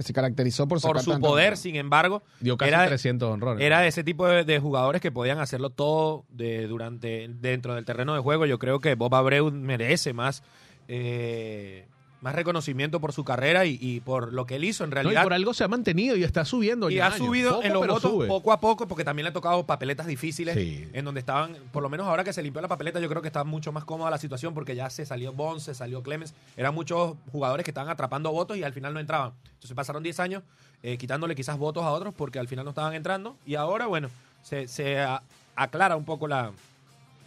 Que 0.02 0.08
se 0.08 0.14
caracterizó 0.14 0.68
por, 0.68 0.80
su 0.80 1.20
poder, 1.20 1.58
sin 1.58 1.76
embargo, 1.76 2.24
Dio 2.40 2.58
casi 2.58 2.70
era, 2.70 2.88
300 2.88 3.30
honrones. 3.30 3.64
era 3.64 3.82
de 3.82 3.88
ese 3.88 4.04
tipo 4.04 4.28
de, 4.28 4.44
de 4.44 4.60
jugadores 4.60 5.00
que 5.00 5.12
podían 5.12 5.38
hacerlo 5.38 5.70
todo 5.70 6.26
de, 6.30 6.66
durante 6.66 7.28
dentro 7.30 7.76
del 7.76 7.86
terreno 7.86 8.16
de 8.16 8.20
juego. 8.20 8.48
Yo 8.48 8.58
creo 8.58 8.80
que 8.80 8.96
Bob 8.96 9.14
Abreu 9.14 9.52
merece 9.52 10.14
más, 10.14 10.42
eh, 10.88 11.86
más 12.22 12.36
reconocimiento 12.36 13.00
por 13.00 13.14
su 13.14 13.24
carrera 13.24 13.66
y, 13.66 13.78
y 13.82 14.00
por 14.00 14.32
lo 14.32 14.46
que 14.46 14.56
él 14.58 14.64
hizo 14.64 14.84
en 14.84 14.92
No, 14.92 14.94
y 14.94 14.96
realidad. 15.02 15.24
por 15.24 15.34
algo 15.34 15.54
se 15.56 15.64
ha 15.64 15.68
mantenido 15.68 16.16
y 16.16 16.24
está 16.24 16.46
subiendo. 16.46 16.90
Y 16.92 17.00
ha 17.00 17.12
subido 17.12 17.56
Poco, 17.56 17.64
en 17.64 17.74
los 17.74 17.88
votos 17.88 18.02
sube. 18.12 18.28
poco 18.28 18.52
a 18.52 18.60
poco, 18.60 18.88
porque 18.88 19.04
también 19.04 19.24
le 19.24 19.30
ha 19.30 19.34
tocado 19.34 19.66
papeletas 19.66 20.06
difíciles, 20.06 20.54
Sí. 20.56 20.88
en 20.94 21.04
donde 21.04 21.20
estaban, 21.20 21.56
por 21.72 21.82
lo 21.82 21.90
menos 21.90 22.06
ahora 22.08 22.24
que 22.24 22.32
se 22.32 22.44
limpió 22.44 22.62
la 22.62 22.68
papeleta, 22.68 23.00
yo 23.00 23.10
creo 23.10 23.22
que 23.24 23.28
está 23.28 23.44
mucho 23.44 23.72
más 23.72 23.86
cómoda 23.86 24.12
la 24.12 24.20
situación, 24.20 24.54
porque 24.54 24.76
ya 24.76 24.90
se 24.92 25.06
salió 25.06 25.34
Bonds, 25.34 25.64
se 25.64 25.74
salió 25.74 26.04
Clemens, 26.04 26.36
eran 26.56 26.76
muchos 26.76 27.16
jugadores 27.32 27.64
que 27.64 27.72
estaban 27.72 27.90
atrapando 27.90 28.32
votos 28.32 28.56
y 28.56 28.64
al 28.64 28.74
final 28.74 28.94
no 28.94 29.00
entraban. 29.00 29.32
Entonces 29.56 29.74
pasaron 29.74 30.04
10 30.04 30.20
años 30.20 30.44
eh, 30.84 30.98
quitándole 30.98 31.34
quizás 31.36 31.58
votos 31.58 31.84
a 31.84 31.90
otros 31.92 32.14
porque 32.14 32.38
al 32.40 32.48
final 32.48 32.66
no 32.66 32.70
estaban 32.72 32.94
entrando, 32.94 33.36
y 33.48 33.56
ahora, 33.56 33.88
bueno, 33.88 34.10
se, 34.44 34.68
se 34.68 35.00
a- 35.00 35.24
aclara 35.56 35.96
un 35.96 36.06
poco 36.06 36.28
la, 36.28 36.52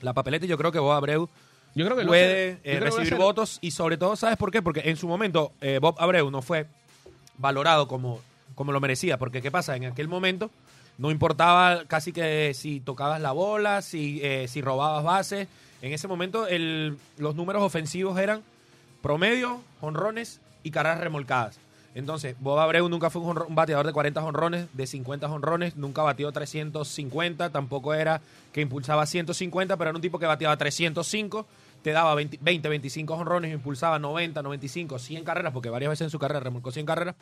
la 0.02 0.12
papeleta 0.12 0.44
y 0.44 0.48
yo 0.48 0.56
creo 0.56 0.70
que 0.70 0.78
Bob 0.78 0.92
Abreu 0.92 1.28
Yo 1.75 1.85
creo 1.85 1.97
que 1.97 2.07
puede 2.07 2.59
eh, 2.62 2.81
recibir 2.81 3.16
votos 3.16 3.59
y 3.61 3.73
sobre 3.73 3.97
todo, 3.97 4.14
¿sabes 4.16 4.37
por 4.37 4.50
qué? 4.50 4.62
Porque 4.62 4.83
en 4.85 4.97
su 4.97 5.09
momento 5.09 5.52
eh, 5.61 5.78
Bob 5.81 5.97
Abreu 5.99 6.31
no 6.31 6.40
fue 6.40 6.66
valorado 7.37 7.88
como, 7.88 8.21
como 8.54 8.71
lo 8.73 8.81
merecía, 8.81 9.19
porque 9.19 9.43
¿qué 9.43 9.50
pasa? 9.50 9.75
En 9.75 9.87
aquel 9.87 10.07
momento 10.07 10.50
no 10.99 11.11
importaba 11.11 11.85
casi 11.87 12.12
que 12.12 12.52
si 12.54 12.81
tocabas 12.81 13.21
la 13.21 13.33
bola, 13.33 13.83
si, 13.83 14.21
eh, 14.23 14.47
si 14.47 14.61
robabas 14.62 15.02
bases, 15.02 15.49
en 15.83 15.93
ese 15.93 16.07
momento 16.07 16.47
el, 16.47 16.97
los 17.19 17.35
números 17.35 17.62
ofensivos 17.62 18.19
eran 18.19 18.43
promedio, 19.02 19.61
jonrones 19.81 20.40
y 20.62 20.71
carreras 20.71 21.00
remolcadas. 21.00 21.59
Entonces, 21.95 22.35
Bob 22.40 22.59
Abreu 22.59 22.88
nunca 22.88 23.09
fue 23.09 23.23
un, 23.23 23.54
bateador 23.54 23.87
de 23.87 23.93
40 23.93 24.21
jonrones, 24.21 24.66
de 24.73 24.87
50 24.87 25.28
jonrones, 25.28 25.76
nunca 25.76 26.02
batió 26.02 26.31
350, 26.33 27.50
tampoco 27.50 27.95
era 27.95 28.21
que 28.52 28.61
impulsaba 28.61 29.07
150, 29.07 29.76
pero 29.76 29.90
era 29.90 29.97
un 29.97 30.02
tipo 30.02 30.19
que 30.19 30.26
bateaba 30.26 30.57
305, 30.57 31.47
te 31.85 31.93
daba 31.93 32.14
20, 32.17 32.38
20 32.41 32.69
25 32.69 33.17
jonrones, 33.17 33.53
impulsaba 33.53 33.99
90, 34.00 34.43
95, 34.43 34.99
100 34.99 35.23
carreras, 35.23 35.53
porque 35.53 35.69
varias 35.69 35.91
veces 35.91 36.07
en 36.07 36.11
su 36.11 36.19
carrera 36.19 36.41
remolcó 36.41 36.73
100 36.73 36.87
carreras. 36.87 37.14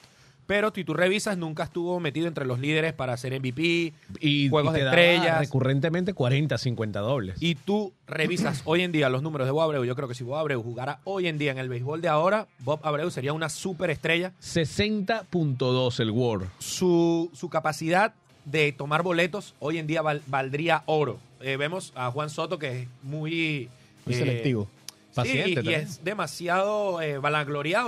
Pero 0.47 0.73
si 0.75 0.83
tú 0.85 0.95
revisas, 0.95 1.37
nunca 1.38 1.62
estuvo 1.64 2.00
metido 2.00 2.26
entre 2.26 2.45
los 2.47 2.59
líderes 2.59 2.92
para 2.92 3.16
ser 3.16 3.33
MVP, 3.38 3.92
Y, 4.21 4.49
juegos 4.49 4.73
y 4.75 4.78
te 4.78 4.83
de 4.85 4.88
estrellas. 4.88 5.38
recurrentemente 5.40 6.14
40, 6.14 6.59
50 6.59 6.99
dobles. 7.00 7.37
Y 7.40 7.54
tú 7.57 7.92
revisas 8.09 8.62
hoy 8.64 8.83
en 8.83 8.90
día 8.92 9.09
los 9.09 9.23
números 9.23 9.47
de 9.47 9.52
Bob 9.52 9.62
Abreu. 9.62 9.85
Yo 9.85 9.95
creo 9.95 10.09
que 10.09 10.14
si 10.14 10.25
Bob 10.25 10.37
Abreu 10.37 10.62
jugara 10.62 10.99
hoy 11.04 11.28
en 11.28 11.38
día 11.38 11.52
en 11.52 11.59
el 11.59 11.69
béisbol 11.69 12.00
de 12.00 12.09
ahora, 12.09 12.47
Bob 12.61 12.81
Abreu 12.83 13.11
sería 13.11 13.33
una 13.33 13.49
superestrella. 13.49 14.33
60.2 14.40 16.00
el 16.00 16.11
WAR. 16.11 16.40
Su, 16.59 17.31
su 17.35 17.49
capacidad 17.49 18.14
de 18.45 18.73
tomar 18.73 19.02
boletos 19.02 19.54
hoy 19.61 19.78
en 19.78 19.87
día 19.87 20.02
val- 20.02 20.23
valdría 20.26 20.83
oro. 20.87 21.19
Eh, 21.40 21.57
vemos 21.57 21.92
a 21.95 22.11
Juan 22.11 22.31
Soto 22.31 22.59
que 22.59 22.83
es 22.83 22.88
muy... 23.02 23.69
Muy 24.06 24.14
eh, 24.14 24.18
selectivo. 24.18 24.64
sí, 24.64 25.14
Paciente 25.14 25.61
y 25.71 25.75
es 25.75 26.04
demasiado 26.04 27.00
eh, 27.02 27.18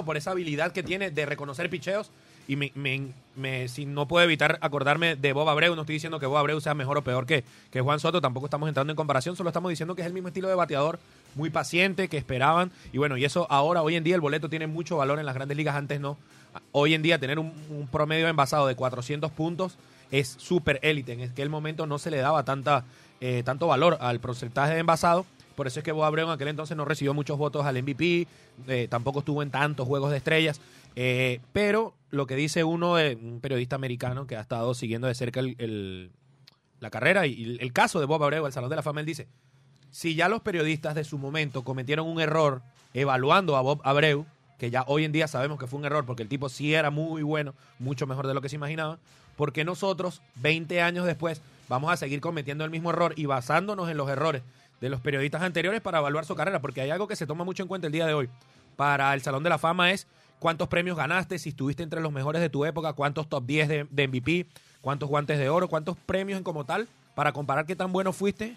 por 0.04 0.16
esa 0.16 0.30
habilidad 0.32 0.72
que 0.72 0.82
tiene 0.82 1.10
de 1.10 1.26
reconocer 1.26 1.68
picheos. 1.70 2.10
Y 2.46 2.56
me, 2.56 2.72
me- 2.74 3.08
me- 3.36 3.68
si 3.68 3.86
no 3.86 4.06
puedo 4.06 4.22
evitar 4.22 4.58
acordarme 4.60 5.16
de 5.16 5.32
Bob 5.32 5.48
Abreu, 5.48 5.74
no 5.74 5.80
estoy 5.82 5.94
diciendo 5.94 6.20
que 6.20 6.26
Bob 6.26 6.36
Abreu 6.36 6.60
sea 6.60 6.74
mejor 6.74 6.98
o 6.98 7.02
peor 7.02 7.24
que, 7.24 7.42
que 7.70 7.80
Juan 7.80 7.98
Soto, 8.00 8.20
tampoco 8.20 8.46
estamos 8.46 8.68
entrando 8.68 8.92
en 8.92 8.96
comparación, 8.96 9.34
solo 9.34 9.48
estamos 9.48 9.70
diciendo 9.70 9.94
que 9.94 10.02
es 10.02 10.06
el 10.06 10.12
mismo 10.12 10.28
estilo 10.28 10.48
de 10.48 10.54
bateador, 10.54 10.98
muy 11.36 11.48
paciente, 11.48 12.08
que 12.08 12.18
esperaban. 12.18 12.70
Y 12.92 12.98
bueno, 12.98 13.16
y 13.16 13.24
eso 13.24 13.46
ahora, 13.48 13.80
hoy 13.82 13.96
en 13.96 14.04
día, 14.04 14.14
el 14.14 14.20
boleto 14.20 14.50
tiene 14.50 14.66
mucho 14.66 14.98
valor 14.98 15.18
en 15.18 15.24
las 15.24 15.34
grandes 15.34 15.56
ligas, 15.56 15.74
antes 15.74 16.00
no. 16.00 16.18
Hoy 16.72 16.92
en 16.92 17.00
día, 17.00 17.18
tener 17.18 17.38
un, 17.38 17.52
un 17.70 17.88
promedio 17.88 18.28
envasado 18.28 18.66
de 18.66 18.76
400 18.76 19.30
puntos 19.32 19.78
es 20.12 20.34
súper 20.38 20.78
élite. 20.82 21.12
En 21.14 21.22
aquel 21.22 21.48
momento 21.48 21.86
no 21.86 21.98
se 21.98 22.10
le 22.10 22.18
daba 22.18 22.44
tanta, 22.44 22.84
eh, 23.22 23.42
tanto 23.42 23.66
valor 23.68 23.96
al 24.00 24.20
porcentaje 24.20 24.74
de 24.74 24.80
envasado. 24.80 25.24
Por 25.54 25.66
eso 25.66 25.80
es 25.80 25.84
que 25.84 25.92
Bob 25.92 26.04
Abreu 26.04 26.26
en 26.26 26.32
aquel 26.32 26.48
entonces 26.48 26.76
no 26.76 26.84
recibió 26.84 27.14
muchos 27.14 27.38
votos 27.38 27.64
al 27.64 27.80
MVP, 27.82 28.26
eh, 28.66 28.88
tampoco 28.88 29.20
estuvo 29.20 29.42
en 29.42 29.50
tantos 29.50 29.86
juegos 29.86 30.10
de 30.10 30.16
estrellas. 30.18 30.60
eh, 30.96 31.40
pero 31.52 31.94
lo 32.10 32.26
que 32.26 32.36
dice 32.36 32.64
uno 32.64 32.94
de 32.96 33.16
un 33.16 33.40
periodista 33.40 33.76
americano 33.76 34.26
que 34.26 34.36
ha 34.36 34.40
estado 34.40 34.74
siguiendo 34.74 35.08
de 35.08 35.14
cerca 35.14 35.40
la 36.80 36.90
carrera 36.90 37.26
y 37.26 37.42
el, 37.42 37.60
el 37.60 37.72
caso 37.72 37.98
de 38.00 38.06
Bob 38.06 38.22
Abreu, 38.22 38.46
el 38.46 38.52
Salón 38.52 38.70
de 38.70 38.76
la 38.76 38.82
Fama, 38.82 39.00
él 39.00 39.06
dice, 39.06 39.26
si 39.90 40.14
ya 40.14 40.28
los 40.28 40.40
periodistas 40.40 40.94
de 40.94 41.04
su 41.04 41.18
momento 41.18 41.62
cometieron 41.62 42.06
un 42.06 42.20
error 42.20 42.62
evaluando 42.94 43.56
a 43.56 43.60
Bob 43.60 43.80
Abreu, 43.84 44.26
que 44.58 44.70
ya 44.70 44.84
hoy 44.86 45.04
en 45.04 45.12
día 45.12 45.28
sabemos 45.28 45.58
que 45.58 45.66
fue 45.66 45.78
un 45.78 45.84
error 45.84 46.04
porque 46.06 46.22
el 46.22 46.28
tipo 46.28 46.48
sí 46.48 46.74
era 46.74 46.90
muy 46.90 47.22
bueno, 47.22 47.54
mucho 47.78 48.06
mejor 48.06 48.26
de 48.26 48.34
lo 48.34 48.40
que 48.40 48.48
se 48.48 48.56
imaginaba, 48.56 48.98
porque 49.36 49.64
nosotros, 49.64 50.22
20 50.36 50.80
años 50.80 51.06
después, 51.06 51.42
vamos 51.68 51.92
a 51.92 51.96
seguir 51.96 52.20
cometiendo 52.20 52.64
el 52.64 52.70
mismo 52.70 52.90
error 52.90 53.14
y 53.16 53.26
basándonos 53.26 53.88
en 53.88 53.96
los 53.96 54.08
errores 54.08 54.42
de 54.80 54.88
los 54.88 55.00
periodistas 55.00 55.42
anteriores 55.42 55.80
para 55.80 55.98
evaluar 55.98 56.24
su 56.24 56.34
carrera? 56.34 56.60
Porque 56.60 56.80
hay 56.80 56.90
algo 56.90 57.08
que 57.08 57.16
se 57.16 57.26
toma 57.26 57.44
mucho 57.44 57.62
en 57.62 57.68
cuenta 57.68 57.86
el 57.86 57.92
día 57.92 58.06
de 58.06 58.14
hoy 58.14 58.28
para 58.74 59.14
el 59.14 59.22
Salón 59.22 59.42
de 59.42 59.50
la 59.50 59.58
Fama 59.58 59.92
es 59.92 60.06
cuántos 60.38 60.68
premios 60.68 60.96
ganaste, 60.96 61.38
si 61.38 61.50
estuviste 61.50 61.82
entre 61.82 62.00
los 62.00 62.12
mejores 62.12 62.42
de 62.42 62.50
tu 62.50 62.64
época, 62.64 62.92
cuántos 62.92 63.28
top 63.28 63.44
10 63.46 63.68
de, 63.68 64.08
MVP, 64.08 64.46
cuántos 64.80 65.08
guantes 65.08 65.38
de 65.38 65.48
oro, 65.48 65.68
cuántos 65.68 65.96
premios 65.96 66.38
en 66.38 66.44
como 66.44 66.64
tal, 66.64 66.88
para 67.14 67.32
comparar 67.32 67.66
qué 67.66 67.76
tan 67.76 67.92
bueno 67.92 68.12
fuiste 68.12 68.56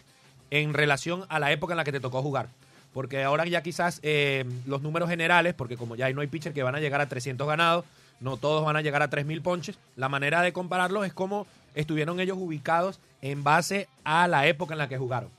en 0.52 0.74
relación 0.74 1.26
a 1.30 1.40
la 1.40 1.52
época 1.52 1.74
en 1.74 1.78
la 1.78 1.84
que 1.84 1.92
te 1.92 2.00
tocó 2.00 2.22
jugar. 2.22 2.50
Porque 2.94 3.24
ahora 3.24 3.46
ya 3.46 3.62
quizás 3.62 4.00
eh, 4.02 4.46
los 4.66 4.82
números 4.82 5.10
generales, 5.10 5.54
porque 5.54 5.78
como 5.78 5.96
ya 5.96 6.12
no 6.12 6.22
hay 6.22 6.28
pitcher 6.28 6.54
que 6.54 6.64
van 6.64 6.76
a 6.76 6.80
llegar 6.80 7.00
a 7.00 7.08
300 7.08 7.48
ganados, 7.48 7.86
no 8.20 8.38
todos 8.38 8.66
van 8.66 8.76
a 8.76 8.82
llegar 8.82 9.04
a 9.04 9.10
3.000 9.10 9.42
ponches, 9.42 9.78
la 9.96 10.10
manera 10.10 10.42
de 10.42 10.52
compararlos 10.52 11.06
es 11.06 11.14
cómo 11.14 11.46
estuvieron 11.76 12.20
ellos 12.20 12.38
ubicados 12.40 13.00
en 13.22 13.44
base 13.44 13.88
a 14.04 14.28
la 14.28 14.48
época 14.48 14.74
en 14.74 14.80
la 14.80 14.90
que 14.90 14.98
jugaron. 14.98 15.37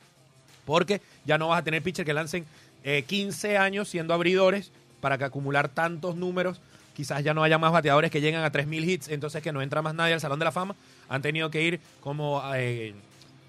Porque 0.68 1.00
ya 1.24 1.38
no 1.38 1.48
vas 1.48 1.60
a 1.60 1.64
tener 1.64 1.82
pitcher 1.82 2.04
que 2.04 2.12
lancen 2.12 2.44
eh, 2.84 3.02
15 3.06 3.56
años 3.56 3.88
siendo 3.88 4.12
abridores 4.12 4.70
para 5.00 5.16
que 5.16 5.24
acumular 5.24 5.70
tantos 5.70 6.14
números. 6.14 6.60
Quizás 6.94 7.24
ya 7.24 7.32
no 7.32 7.42
haya 7.42 7.56
más 7.56 7.72
bateadores 7.72 8.10
que 8.10 8.20
llegan 8.20 8.44
a 8.44 8.52
3.000 8.52 8.84
hits, 8.86 9.08
entonces 9.08 9.42
que 9.42 9.50
no 9.50 9.62
entra 9.62 9.80
más 9.80 9.94
nadie 9.94 10.12
al 10.12 10.20
Salón 10.20 10.38
de 10.38 10.44
la 10.44 10.52
Fama. 10.52 10.76
Han 11.08 11.22
tenido 11.22 11.50
que 11.50 11.62
ir 11.62 11.80
como 12.02 12.42
eh, 12.54 12.92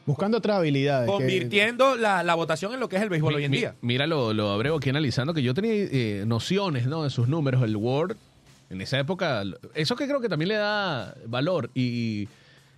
Buscando 0.05 0.37
otras 0.37 0.57
habilidades. 0.59 1.07
que- 1.09 1.11
convirtiendo 1.13 1.95
la, 1.97 2.23
la 2.23 2.35
votación 2.35 2.73
en 2.73 2.79
lo 2.79 2.87
que 2.87 2.95
es 2.95 3.01
el 3.01 3.09
béisbol 3.09 3.33
Mi- 3.33 3.37
hoy 3.39 3.43
en 3.43 3.51
mi- 3.51 3.57
día. 3.57 3.75
Mira 3.81 4.07
lo, 4.07 4.33
lo 4.33 4.51
Abreu 4.51 4.77
aquí 4.77 4.89
analizando, 4.89 5.33
que 5.33 5.41
yo 5.43 5.53
tenía 5.53 5.73
eh, 5.73 6.23
nociones 6.25 6.85
¿no? 6.87 7.03
de 7.03 7.09
sus 7.09 7.27
números, 7.27 7.61
el 7.63 7.75
Word, 7.75 8.15
en 8.69 8.79
esa 8.81 8.97
época, 8.97 9.43
eso 9.73 9.95
que 9.97 10.05
creo 10.07 10.21
que 10.21 10.29
también 10.29 10.49
le 10.49 10.55
da 10.55 11.15
valor 11.25 11.69
y, 11.75 12.29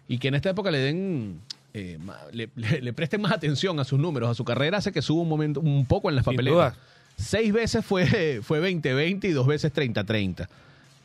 y 0.08 0.18
que 0.18 0.30
en 0.30 0.36
esta 0.36 0.50
época 0.50 0.72
le 0.72 0.80
den, 0.80 1.42
eh, 1.74 1.98
le, 2.32 2.50
le- 2.56 2.82
le 2.82 2.94
presten 2.94 3.22
más 3.22 3.32
atención 3.32 3.80
a 3.80 3.84
sus 3.84 4.00
números, 4.00 4.30
a 4.30 4.34
su 4.34 4.44
carrera, 4.46 4.78
hace 4.80 4.92
que 4.92 5.02
suba 5.02 5.22
un 5.24 5.30
momento, 5.30 5.60
un 5.60 5.86
poco 5.86 6.10
en 6.10 6.16
las 6.16 6.26
Sin 6.26 6.34
papeletas. 6.34 6.74
duda. 6.74 6.76
Seis 7.18 7.54
veces 7.54 7.86
fue, 7.86 8.40
fue 8.44 8.62
20-20 8.62 9.26
y 9.26 9.32
dos 9.32 9.48
veces 9.48 9.74
30-30. 9.74 10.48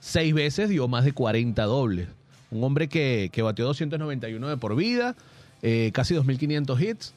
Seis 0.01 0.33
veces 0.35 0.69
dio 0.69 0.89
más 0.89 1.05
de 1.05 1.13
40 1.13 1.63
dobles. 1.65 2.09
Un 2.51 2.63
hombre 2.63 2.89
que, 2.89 3.29
que 3.33 3.43
batió 3.43 3.65
291 3.65 4.49
de 4.49 4.57
por 4.57 4.77
vida, 4.77 5.17
eh, 5.63 5.91
casi 5.93 6.15
2.500 6.15 6.81
hits. 6.81 7.15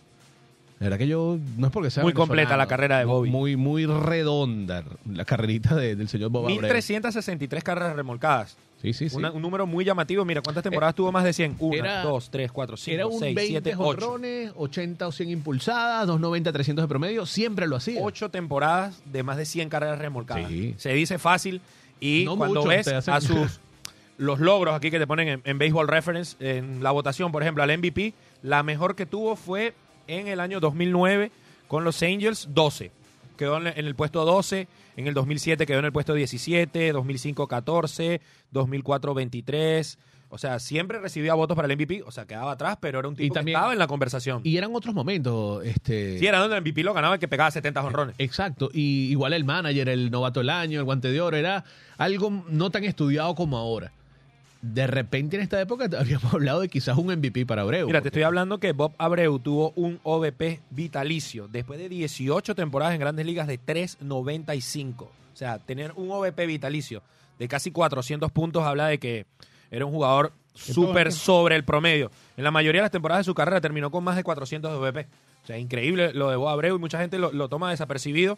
La 0.79 0.85
verdad 0.85 0.97
que 0.97 1.07
yo, 1.07 1.37
no 1.57 1.67
es 1.67 1.73
porque 1.73 1.91
sea 1.91 2.03
Muy 2.03 2.13
completa 2.13 2.55
la 2.57 2.65
carrera 2.65 2.99
de 2.99 3.05
Bobby. 3.05 3.29
Muy, 3.29 3.57
muy 3.57 3.85
redonda 3.85 4.83
la 5.11 5.25
carrerita 5.25 5.75
de- 5.75 5.95
del 5.95 6.07
señor 6.07 6.29
Bob 6.31 6.43
Abreu. 6.45 6.61
1363 6.61 7.63
carreras 7.63 7.95
remolcadas. 7.95 8.55
Sí, 8.81 8.93
sí, 8.93 9.09
sí. 9.09 9.15
Una- 9.17 9.31
un 9.31 9.41
número 9.41 9.67
muy 9.67 9.83
llamativo. 9.83 10.23
Mira, 10.23 10.41
¿cuántas 10.41 10.63
temporadas 10.63 10.95
tuvo 10.95 11.11
más 11.11 11.23
de 11.25 11.33
100? 11.33 11.55
Una, 11.59 11.77
era- 11.77 12.01
dos, 12.03 12.29
tres, 12.31 12.51
cuatro, 12.51 12.75
Era 12.87 13.03
cinco, 13.03 13.13
un 13.15 13.19
seis, 13.19 13.35
20 13.35 13.47
siete, 13.51 13.73
ocho. 13.75 13.83
jonrones, 13.83 14.51
80 14.55 15.07
o 15.07 15.11
100 15.11 15.29
impulsadas, 15.29 16.07
290, 16.07 16.51
300 16.53 16.83
de 16.83 16.87
promedio. 16.87 17.25
Siempre 17.25 17.67
lo 17.67 17.75
hacía. 17.75 18.01
Ocho 18.01 18.29
temporadas 18.29 19.01
de 19.05 19.23
más 19.23 19.35
de 19.37 19.45
100 19.45 19.67
carreras 19.69 19.99
remolcadas. 19.99 20.47
Sí. 20.49 20.75
Se 20.77 20.93
dice 20.93 21.17
fácil 21.19 21.59
y 21.99 22.23
No 22.25 22.37
cuando 22.37 22.61
mucho, 22.61 22.69
ves 22.69 22.87
hacen- 22.87 23.13
a 23.13 23.19
sus 23.21 23.59
los 24.17 24.39
logros 24.39 24.75
aquí 24.75 24.91
que 24.91 24.99
te 24.99 25.07
ponen 25.07 25.27
en, 25.29 25.41
en 25.45 25.57
Baseball 25.59 25.87
Reference, 25.87 26.35
en 26.39 26.83
la 26.83 26.91
votación, 26.91 27.31
por 27.31 27.41
ejemplo, 27.41 27.63
al 27.63 27.69
MVP, 27.77 28.13
la 28.43 28.63
mejor 28.63 28.95
que 28.95 29.05
tuvo 29.05 29.35
fue 29.37 29.73
en 30.07 30.27
el 30.27 30.39
año 30.41 30.59
2009 30.59 31.31
con 31.69 31.83
los 31.85 32.01
Angels, 32.03 32.47
12. 32.51 32.91
Quedó 33.39 33.57
en 33.57 33.67
el 33.85 33.95
puesto 33.95 34.25
12, 34.25 34.67
en 34.97 35.07
el 35.07 35.13
2007 35.13 35.65
quedó 35.65 35.79
en 35.79 35.85
el 35.85 35.93
puesto 35.93 36.13
17, 36.13 36.91
2005 36.91 37.47
14, 37.47 38.19
2004 38.51 39.13
23. 39.13 39.97
O 40.31 40.37
sea, 40.37 40.59
siempre 40.59 40.99
recibía 40.99 41.33
votos 41.33 41.55
para 41.55 41.65
el 41.67 41.71
MVP, 41.77 42.03
o 42.05 42.11
sea, 42.11 42.25
quedaba 42.27 42.51
atrás, 42.51 42.77
pero 42.81 42.99
era 42.99 43.07
un 43.07 43.15
tipo 43.15 43.33
también- 43.33 43.55
que 43.55 43.57
estaba 43.57 43.73
en 43.73 43.79
la 43.79 43.87
conversación. 43.87 44.41
Y 44.43 44.57
eran 44.57 44.75
otros 44.75 44.93
momentos. 44.93 45.65
Este, 45.65 46.19
sí, 46.19 46.27
era 46.27 46.39
donde 46.39 46.55
el 46.57 46.61
MVP 46.61 46.83
lo 46.83 46.93
ganaba 46.93 47.13
el 47.15 47.19
que 47.19 47.27
pegaba 47.29 47.49
70 47.49 47.81
honrones. 47.83 48.15
Exacto, 48.19 48.69
y 48.73 49.09
igual 49.09 49.31
el 49.33 49.45
manager, 49.45 49.87
el 49.89 50.11
novato 50.11 50.41
del 50.41 50.49
año, 50.51 50.77
el 50.79 50.85
guante 50.85 51.09
de 51.11 51.21
oro, 51.21 51.37
era 51.37 51.63
algo 51.97 52.43
no 52.49 52.69
tan 52.69 52.83
estudiado 52.83 53.33
como 53.35 53.57
ahora. 53.57 53.91
De 54.61 54.87
repente 54.87 55.37
en 55.37 55.41
esta 55.41 55.59
época 55.61 55.89
habíamos 55.97 56.33
hablado 56.33 56.61
de 56.61 56.69
quizás 56.69 56.97
un 56.97 57.07
MVP 57.07 57.45
para 57.45 57.61
Abreu. 57.61 57.87
Mira, 57.87 58.01
te 58.01 58.09
estoy 58.09 58.23
hablando 58.23 58.59
que 58.59 58.73
Bob 58.73 58.93
Abreu 58.97 59.39
tuvo 59.39 59.71
un 59.75 59.99
OVP 60.03 60.61
vitalicio 60.69 61.47
después 61.47 61.79
de 61.79 61.89
18 61.89 62.55
temporadas 62.55 62.93
en 62.93 62.99
grandes 62.99 63.25
ligas 63.25 63.47
de 63.47 63.59
3.95. 63.59 65.01
O 65.03 65.09
sea, 65.33 65.59
tener 65.59 65.93
un 65.95 66.11
OVP 66.11 66.45
vitalicio 66.45 67.01
de 67.37 67.47
casi 67.47 67.71
400 67.71 68.31
puntos 68.31 68.63
habla 68.63 68.87
de 68.87 68.99
que 68.99 69.25
era 69.71 69.85
un 69.85 69.91
jugador 69.91 70.33
súper 70.53 71.13
sobre 71.13 71.55
el 71.55 71.63
promedio. 71.63 72.11
En 72.35 72.43
la 72.43 72.51
mayoría 72.51 72.81
de 72.81 72.85
las 72.85 72.91
temporadas 72.91 73.25
de 73.25 73.29
su 73.29 73.35
carrera 73.35 73.61
terminó 73.61 73.91
con 73.91 74.03
más 74.03 74.17
de 74.17 74.23
400 74.23 74.71
de 74.71 74.77
OVP. 74.77 75.07
O 75.43 75.47
sea, 75.47 75.57
increíble 75.57 76.11
lo 76.13 76.29
de 76.29 76.35
Bob 76.35 76.49
Abreu 76.49 76.75
y 76.75 76.79
mucha 76.79 76.99
gente 76.99 77.17
lo, 77.17 77.31
lo 77.31 77.47
toma 77.47 77.71
desapercibido. 77.71 78.37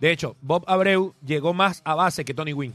De 0.00 0.10
hecho, 0.10 0.36
Bob 0.40 0.64
Abreu 0.66 1.14
llegó 1.26 1.52
más 1.52 1.82
a 1.84 1.94
base 1.94 2.24
que 2.24 2.32
Tony 2.32 2.54
Wynn. 2.54 2.74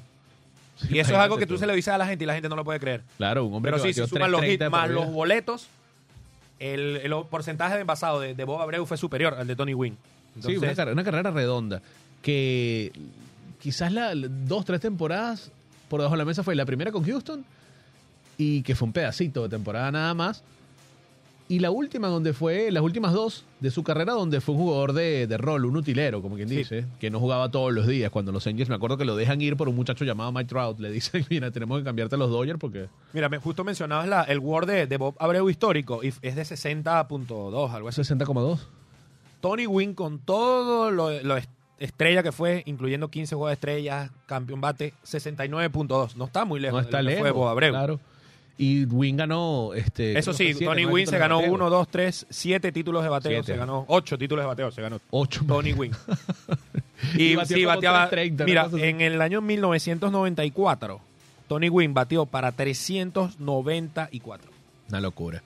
Y 0.90 1.00
eso 1.00 1.12
es 1.14 1.18
algo 1.20 1.38
que 1.38 1.46
tú 1.48 1.58
se 1.58 1.68
le 1.68 1.76
dices 1.76 1.94
a 1.94 1.98
la 1.98 2.06
gente 2.08 2.24
y 2.24 2.28
la 2.28 2.34
gente 2.34 2.50
no 2.50 2.56
lo 2.56 2.64
puede 2.64 2.80
creer. 2.80 3.04
Claro, 3.18 3.46
un 3.46 3.54
hombre 3.54 3.72
Pero 3.72 3.84
que 3.84 3.94
sí, 3.94 4.02
si 4.02 4.08
suman 4.08 4.32
los 4.32 4.42
3.30 4.42 4.54
hits 4.54 4.72
más 4.72 4.90
los 4.90 5.08
boletos, 5.12 5.68
el, 6.60 6.98
el 6.98 7.14
porcentaje 7.30 7.76
de 7.76 7.82
envasado 7.82 8.20
de, 8.20 8.34
de 8.36 8.44
Bob 8.44 8.62
Abreu 8.62 8.86
fue 8.86 8.98
superior 8.98 9.34
al 9.36 9.48
de 9.48 9.56
Tony 9.56 9.74
Wynn. 9.74 9.96
Sí, 9.96 10.40
una, 10.40 10.48
Entonces, 10.54 10.76
carrera, 10.76 10.94
una 10.94 11.04
carrera 11.04 11.32
redonda. 11.32 11.82
Que 12.22 12.92
quizás 13.62 13.92
la- 13.92 14.14
dos, 14.16 14.66
tres 14.66 14.82
temporadas 14.82 15.52
por 15.90 16.00
debajo 16.02 16.16
de 16.16 16.20
la 16.20 16.26
mesa 16.26 16.44
fue 16.44 16.56
la 16.56 16.66
primera 16.66 16.92
con 16.92 17.04
Houston 17.06 17.46
y 18.38 18.62
que 18.64 18.76
fue 18.76 18.88
un 18.88 18.94
pedacito 18.94 19.44
de 19.44 19.50
temporada 19.50 19.92
nada 19.92 20.14
más. 20.14 20.44
Y 21.50 21.60
la 21.60 21.72
última, 21.72 22.08
donde 22.08 22.32
fue, 22.34 22.72
las 22.72 22.82
últimas 22.82 23.12
dos 23.12 23.46
de 23.60 23.70
su 23.70 23.84
carrera, 23.84 24.14
donde 24.14 24.40
fue 24.40 24.56
un 24.56 24.62
jugador 24.62 24.94
de, 24.94 25.28
de 25.28 25.38
rol, 25.38 25.66
un 25.66 25.76
utilero, 25.76 26.22
como 26.22 26.36
quien 26.36 26.48
Sí. 26.48 26.56
dice, 26.56 26.86
que 27.00 27.10
no 27.12 27.20
jugaba 27.20 27.52
todos 27.52 27.74
los 27.74 27.86
días. 27.86 28.10
Cuando 28.12 28.32
los 28.32 28.48
Angels, 28.48 28.70
me 28.70 28.76
acuerdo 28.76 28.98
que 28.98 29.04
lo 29.06 29.16
dejan 29.18 29.42
ir 29.42 29.58
por 29.58 29.68
un 29.68 29.76
muchacho 29.76 30.06
llamado 30.06 30.32
Mike 30.32 30.48
Trout. 30.48 30.80
Le 30.80 30.90
dicen, 30.90 31.26
mira, 31.30 31.52
tenemos 31.52 31.78
que 31.80 31.84
cambiarte 31.84 32.16
a 32.16 32.18
los 32.18 32.32
Dodgers 32.32 32.58
porque. 32.60 32.88
mira, 33.12 33.28
me- 33.30 33.38
justo 33.40 33.64
mencionabas 33.66 34.08
la, 34.08 34.24
el 34.24 34.40
Word 34.40 34.68
de, 34.68 34.88
de 34.88 34.98
Bob 34.98 35.16
Abreu 35.20 35.50
histórico 35.50 36.02
y 36.04 36.08
es 36.08 36.22
de 36.22 36.42
60.2, 36.42 37.72
algo 37.72 37.90
así. 37.90 38.02
60,2. 38.02 38.60
Tony 39.42 39.68
Wynn 39.68 39.94
con 39.94 40.20
todo 40.20 40.92
lo, 40.92 41.12
lo 41.22 41.36
est- 41.36 41.50
estrella 41.78 42.24
que 42.24 42.32
fue, 42.32 42.64
incluyendo 42.66 43.10
15 43.10 43.36
juegos 43.36 43.50
de 43.50 43.54
estrellas, 43.56 44.12
campeón 44.26 44.62
bate, 44.62 44.94
69.2. 45.06 46.16
No 46.16 46.26
está 46.26 46.46
muy 46.46 46.60
lejos. 46.62 46.76
No 46.78 46.82
de 46.82 46.86
está 46.86 47.02
lo 47.02 47.10
que 47.10 47.16
lejos. 47.16 47.22
Fue 47.30 47.32
Bob 47.32 47.48
Abreu. 47.50 47.72
Claro. 47.72 48.00
Y 48.58 48.86
Wynn 48.86 49.18
ganó. 49.18 49.74
Este, 49.74 50.18
Eso 50.18 50.32
sí, 50.32 50.54
siete, 50.54 50.66
Tony 50.66 50.86
Wynn 50.86 51.08
se 51.08 51.18
ganó 51.18 51.38
bateo. 51.38 51.54
1, 51.54 51.70
2, 51.70 51.88
3, 51.90 52.26
7 52.30 52.72
títulos 52.72 53.04
de 53.04 53.10
bateo. 53.10 53.32
Siete. 53.32 53.54
Se 53.54 53.58
ganó 53.58 53.86
8 53.88 54.18
títulos 54.18 54.44
de 54.44 54.48
bateo. 54.48 54.72
Se 54.72 54.82
ganó 54.82 55.00
Ocho. 55.10 55.44
Tony 55.48 55.74
Wynn. 55.74 55.92
Y 57.16 57.36
sí, 57.46 57.66
bateaba. 57.66 58.10
330, 58.10 58.46
mira, 58.46 58.70
en 58.88 59.02
el 59.02 59.22
año 59.22 59.42
1994, 59.42 61.02
Tony 61.50 61.68
Wynn 61.70 61.94
batió 61.94 62.26
para 62.26 62.54
394. 62.54 64.50
Una 64.90 65.02
locura. 65.02 65.44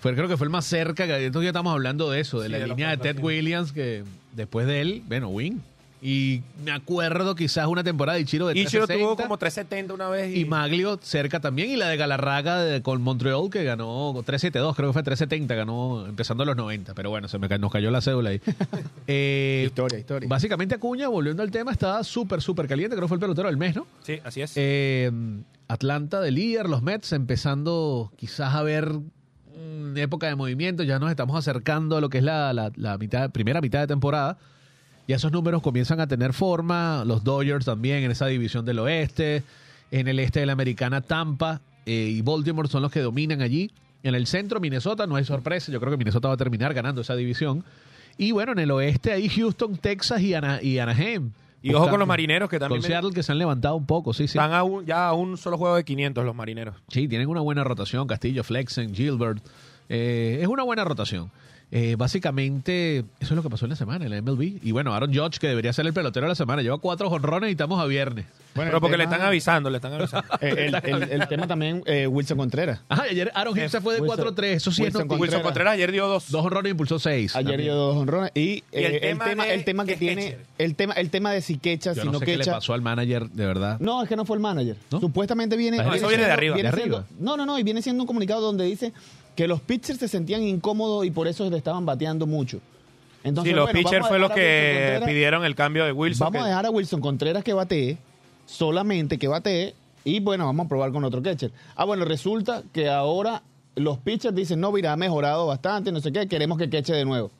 fue, 0.00 0.14
creo 0.14 0.28
que 0.28 0.36
fue 0.36 0.46
el 0.46 0.50
más 0.50 0.64
cerca. 0.64 1.06
que 1.06 1.26
Entonces 1.26 1.44
ya 1.44 1.50
estamos 1.50 1.72
hablando 1.72 2.10
de 2.10 2.20
eso, 2.20 2.40
de 2.40 2.46
Sí, 2.46 2.52
la 2.52 2.58
de 2.58 2.66
línea 2.68 2.90
de 2.90 2.96
Ted. 2.96 3.18
Williams, 3.22 3.72
que 3.72 4.04
después 4.32 4.66
de 4.66 4.80
él, 4.80 5.02
bueno, 5.06 5.28
Wynn. 5.28 5.62
Y 6.06 6.42
me 6.62 6.70
acuerdo 6.70 7.34
quizás 7.34 7.66
una 7.66 7.82
temporada 7.82 8.16
de 8.16 8.22
Ichiro 8.24 8.46
de 8.48 8.52
Ichiro 8.52 8.86
360, 8.86 9.02
tuvo 9.02 9.16
como 9.16 9.38
370 9.38 9.94
una 9.94 10.10
vez. 10.10 10.36
Y, 10.36 10.40
y 10.40 10.44
Maglio 10.44 10.98
cerca 11.00 11.40
también. 11.40 11.70
Y 11.70 11.76
la 11.76 11.88
de 11.88 11.96
Galarraga 11.96 12.58
de- 12.62 12.82
con 12.82 13.00
Montreal, 13.00 13.48
que 13.50 13.64
ganó 13.64 14.12
372, 14.22 14.76
creo 14.76 14.90
que 14.90 14.92
fue 14.92 15.02
370, 15.02 15.54
ganó 15.54 16.04
empezando 16.06 16.42
a 16.42 16.46
los 16.46 16.56
90. 16.56 16.92
Pero 16.92 17.08
bueno, 17.08 17.26
se 17.26 17.38
me 17.38 17.48
ca- 17.48 17.56
nos 17.56 17.72
cayó 17.72 17.90
la 17.90 18.02
cédula 18.02 18.28
ahí. 18.30 18.40
Eh, 19.06 19.62
Historia, 19.66 19.98
historia. 19.98 20.28
Básicamente 20.28 20.74
Acuña, 20.74 21.08
volviendo 21.08 21.42
al 21.42 21.50
tema, 21.50 21.72
estaba 21.72 22.04
súper, 22.04 22.42
súper 22.42 22.66
caliente. 22.68 22.96
Creo 22.96 23.06
que 23.06 23.08
fue 23.08 23.16
el 23.16 23.20
pelotero 23.20 23.48
del 23.48 23.56
mes, 23.56 23.74
¿no? 23.74 23.86
Sí, 24.02 24.18
así 24.24 24.42
es. 24.42 24.52
Eh, 24.56 25.10
Atlanta 25.68 26.20
de 26.20 26.30
líder, 26.30 26.68
los 26.68 26.82
Mets 26.82 27.12
empezando 27.12 28.12
quizás 28.16 28.54
a 28.54 28.62
ver 28.62 28.92
una 28.92 30.00
época 30.02 30.26
de 30.26 30.34
movimiento. 30.34 30.82
Ya 30.82 30.98
nos 30.98 31.08
estamos 31.10 31.36
acercando 31.36 31.96
a 31.96 32.00
lo 32.02 32.10
que 32.10 32.18
es 32.18 32.24
la, 32.24 32.52
la- 32.52 32.72
la 32.76 32.98
mitad, 32.98 33.30
primera 33.30 33.62
mitad 33.62 33.80
de 33.80 33.86
temporada. 33.86 34.36
Y 35.06 35.12
esos 35.12 35.30
números 35.32 35.60
comienzan 35.62 36.00
a 36.00 36.06
tener 36.06 36.32
forma. 36.32 37.04
Los 37.04 37.24
Dodgers 37.24 37.64
también 37.66 38.04
en 38.04 38.10
esa 38.10 38.26
división 38.26 38.64
del 38.64 38.78
oeste. 38.78 39.42
En 39.90 40.08
el 40.08 40.18
este 40.18 40.40
de 40.40 40.46
la 40.46 40.52
americana, 40.52 41.00
Tampa 41.02 41.60
eh, 41.86 42.08
y 42.10 42.22
Baltimore 42.22 42.68
son 42.68 42.82
los 42.82 42.90
que 42.90 43.00
dominan 43.00 43.42
allí. 43.42 43.70
En 44.02 44.14
el 44.14 44.26
centro, 44.26 44.60
Minnesota, 44.60 45.06
no 45.06 45.16
hay 45.16 45.24
sorpresa. 45.24 45.70
Yo 45.70 45.78
creo 45.80 45.90
que 45.90 45.96
Minnesota 45.98 46.28
va 46.28 46.34
a 46.34 46.36
terminar 46.38 46.72
ganando 46.74 47.02
esa 47.02 47.14
división. 47.16 47.64
Y 48.16 48.32
bueno, 48.32 48.52
en 48.52 48.58
el 48.60 48.70
oeste, 48.70 49.12
ahí 49.12 49.28
Houston, 49.28 49.76
Texas 49.76 50.20
y, 50.20 50.34
Ana- 50.34 50.62
y 50.62 50.78
Anaheim. 50.78 51.30
y 51.62 51.72
ojo 51.74 51.88
con 51.90 51.98
los 51.98 52.06
marineros 52.08 52.48
que 52.50 52.58
también 52.58 52.80
Con 52.80 52.86
Seattle 52.88 53.12
que 53.12 53.22
se 53.22 53.32
han 53.32 53.38
levantado 53.38 53.74
un 53.76 53.86
poco, 53.86 54.12
sí, 54.12 54.28
sí. 54.28 54.38
están 54.38 54.52
a 54.52 54.62
un- 54.62 54.84
ya 54.86 55.08
a 55.08 55.12
un 55.14 55.36
solo 55.36 55.56
juego 55.58 55.76
de 55.76 55.84
500 55.84 56.24
los 56.24 56.34
marineros. 56.34 56.76
Sí, 56.88 57.08
tienen 57.08 57.28
una 57.28 57.40
buena 57.40 57.64
rotación. 57.64 58.06
Castillo, 58.06 58.44
Flexen, 58.44 58.94
Gilbert. 58.94 59.42
Eh, 59.88 60.38
es 60.42 60.48
una 60.48 60.62
buena 60.62 60.84
rotación. 60.84 61.30
Eh, 61.70 61.96
básicamente, 61.98 62.98
eso 62.98 63.04
es 63.20 63.30
lo 63.32 63.42
que 63.42 63.50
pasó 63.50 63.64
en 63.66 63.70
la 63.70 63.76
semana, 63.76 64.04
en 64.04 64.10
la 64.12 64.22
MLB. 64.22 64.58
Y 64.62 64.70
bueno, 64.72 64.94
Aaron 64.94 65.12
Judge, 65.12 65.38
que 65.40 65.48
debería 65.48 65.72
ser 65.72 65.86
el 65.86 65.92
pelotero 65.92 66.26
de 66.26 66.28
la 66.30 66.34
semana, 66.36 66.62
lleva 66.62 66.78
cuatro 66.78 67.10
jonrones 67.10 67.48
y 67.48 67.52
estamos 67.52 67.80
a 67.80 67.86
viernes. 67.86 68.26
Bueno, 68.54 68.70
Pero 68.70 68.80
porque 68.80 68.96
le 68.96 69.04
están 69.04 69.22
avisando, 69.22 69.68
le 69.70 69.78
están 69.78 69.92
avisando. 69.94 70.28
eh, 70.40 70.70
El, 70.72 70.74
el- 71.02 71.10
el 71.22 71.28
tema 71.28 71.48
también, 71.48 71.82
eh, 71.86 72.06
Wilson 72.06 72.38
Contreras. 72.38 72.80
Ajá, 72.88 73.02
ayer 73.10 73.32
Aaron 73.34 73.58
Hicks 73.58 73.72
se 73.72 73.80
fue 73.80 73.94
de 73.94 74.00
Wilson- 74.02 74.34
4-3. 74.34 74.44
Eso 74.44 74.70
sí 74.70 74.82
es 74.82 74.86
Wilson 74.86 75.02
noticia. 75.08 75.20
Wilson 75.22 75.42
Contreras 75.42 75.72
ayer 75.74 75.90
dio 75.90 76.06
dos. 76.06 76.30
Dos 76.30 76.42
jonrones 76.42 76.68
y 76.68 76.70
impulsó 76.70 76.98
seis. 77.00 77.34
Ayer 77.34 77.44
también. 77.52 77.62
dio 77.66 77.74
dos 77.74 77.96
honrones. 77.96 78.30
Y, 78.34 78.40
Y 78.40 78.62
el 78.72 78.84
eh, 78.84 78.94
el, 78.96 79.00
tema 79.00 79.24
tema, 79.24 79.44
de 79.46 79.54
el 79.54 79.64
tema 79.64 79.84
que 79.84 79.96
tiene, 79.96 80.36
el 80.58 80.74
tema, 80.76 80.94
el 80.94 81.10
tema 81.10 81.32
de 81.32 81.42
si 81.42 81.58
quecha, 81.58 81.92
Yo 81.94 82.02
si 82.02 82.06
no 82.06 82.12
no 82.12 82.18
sé 82.20 82.26
qué 82.26 82.36
le 82.36 82.44
pasó 82.44 82.72
al 82.74 82.82
manager, 82.82 83.28
de 83.30 83.46
verdad. 83.46 83.80
No, 83.80 84.02
es 84.02 84.08
que 84.08 84.14
no 84.16 84.24
fue 84.24 84.36
el 84.36 84.42
manager. 84.42 84.76
¿No? 84.92 85.00
Supuestamente 85.00 85.56
viene. 85.56 85.78
No, 85.78 85.92
eso 85.92 86.06
viene 86.06 86.24
de 86.24 86.30
arriba. 86.30 86.54
viene 86.54 86.70
¿De 86.70 86.76
siendo- 86.76 86.98
arriba? 86.98 87.10
no, 87.18 87.36
no, 87.36 87.44
no. 87.46 87.58
Y 87.58 87.64
viene 87.64 87.82
siendo 87.82 88.02
un 88.02 88.06
comunicado 88.06 88.40
donde 88.40 88.64
dice 88.64 88.92
que 89.34 89.48
los 89.48 89.60
pitchers 89.60 89.98
se 89.98 90.08
sentían 90.08 90.42
incómodos 90.42 91.04
y 91.04 91.10
por 91.10 91.26
eso 91.28 91.48
le 91.50 91.56
estaban 91.56 91.84
bateando 91.84 92.26
mucho. 92.26 92.60
Entonces, 93.22 93.52
sí, 93.52 93.56
los 93.56 93.64
bueno, 93.66 93.78
pitchers 93.78 94.06
fue 94.06 94.18
Wilson 94.18 94.34
que 94.36 95.02
pidieron 95.06 95.44
el 95.44 95.54
cambio 95.54 95.84
de 95.84 95.92
Wilson. 95.92 96.26
Vamos 96.26 96.38
que- 96.40 96.44
a 96.44 96.48
dejar 96.48 96.66
a 96.66 96.70
Wilson 96.70 97.00
Contreras 97.00 97.42
que 97.42 97.52
batee, 97.54 97.96
solamente 98.46 99.18
que 99.18 99.28
batee, 99.28 99.74
y 100.04 100.20
bueno, 100.20 100.44
vamos 100.46 100.66
a 100.66 100.68
probar 100.68 100.92
con 100.92 101.04
otro 101.04 101.22
catcher. 101.22 101.50
Ah, 101.74 101.84
bueno, 101.84 102.04
resulta 102.04 102.62
que 102.72 102.88
ahora 102.90 103.42
los 103.76 103.98
pitchers 103.98 104.34
dicen, 104.34 104.60
no, 104.60 104.70
mira, 104.70 104.92
ha 104.92 104.96
mejorado 104.96 105.46
bastante, 105.46 105.90
no 105.90 106.00
sé 106.00 106.12
qué, 106.12 106.28
queremos 106.28 106.58
que 106.58 106.68
queche 106.68 106.92
de 106.92 107.04
nuevo. 107.04 107.30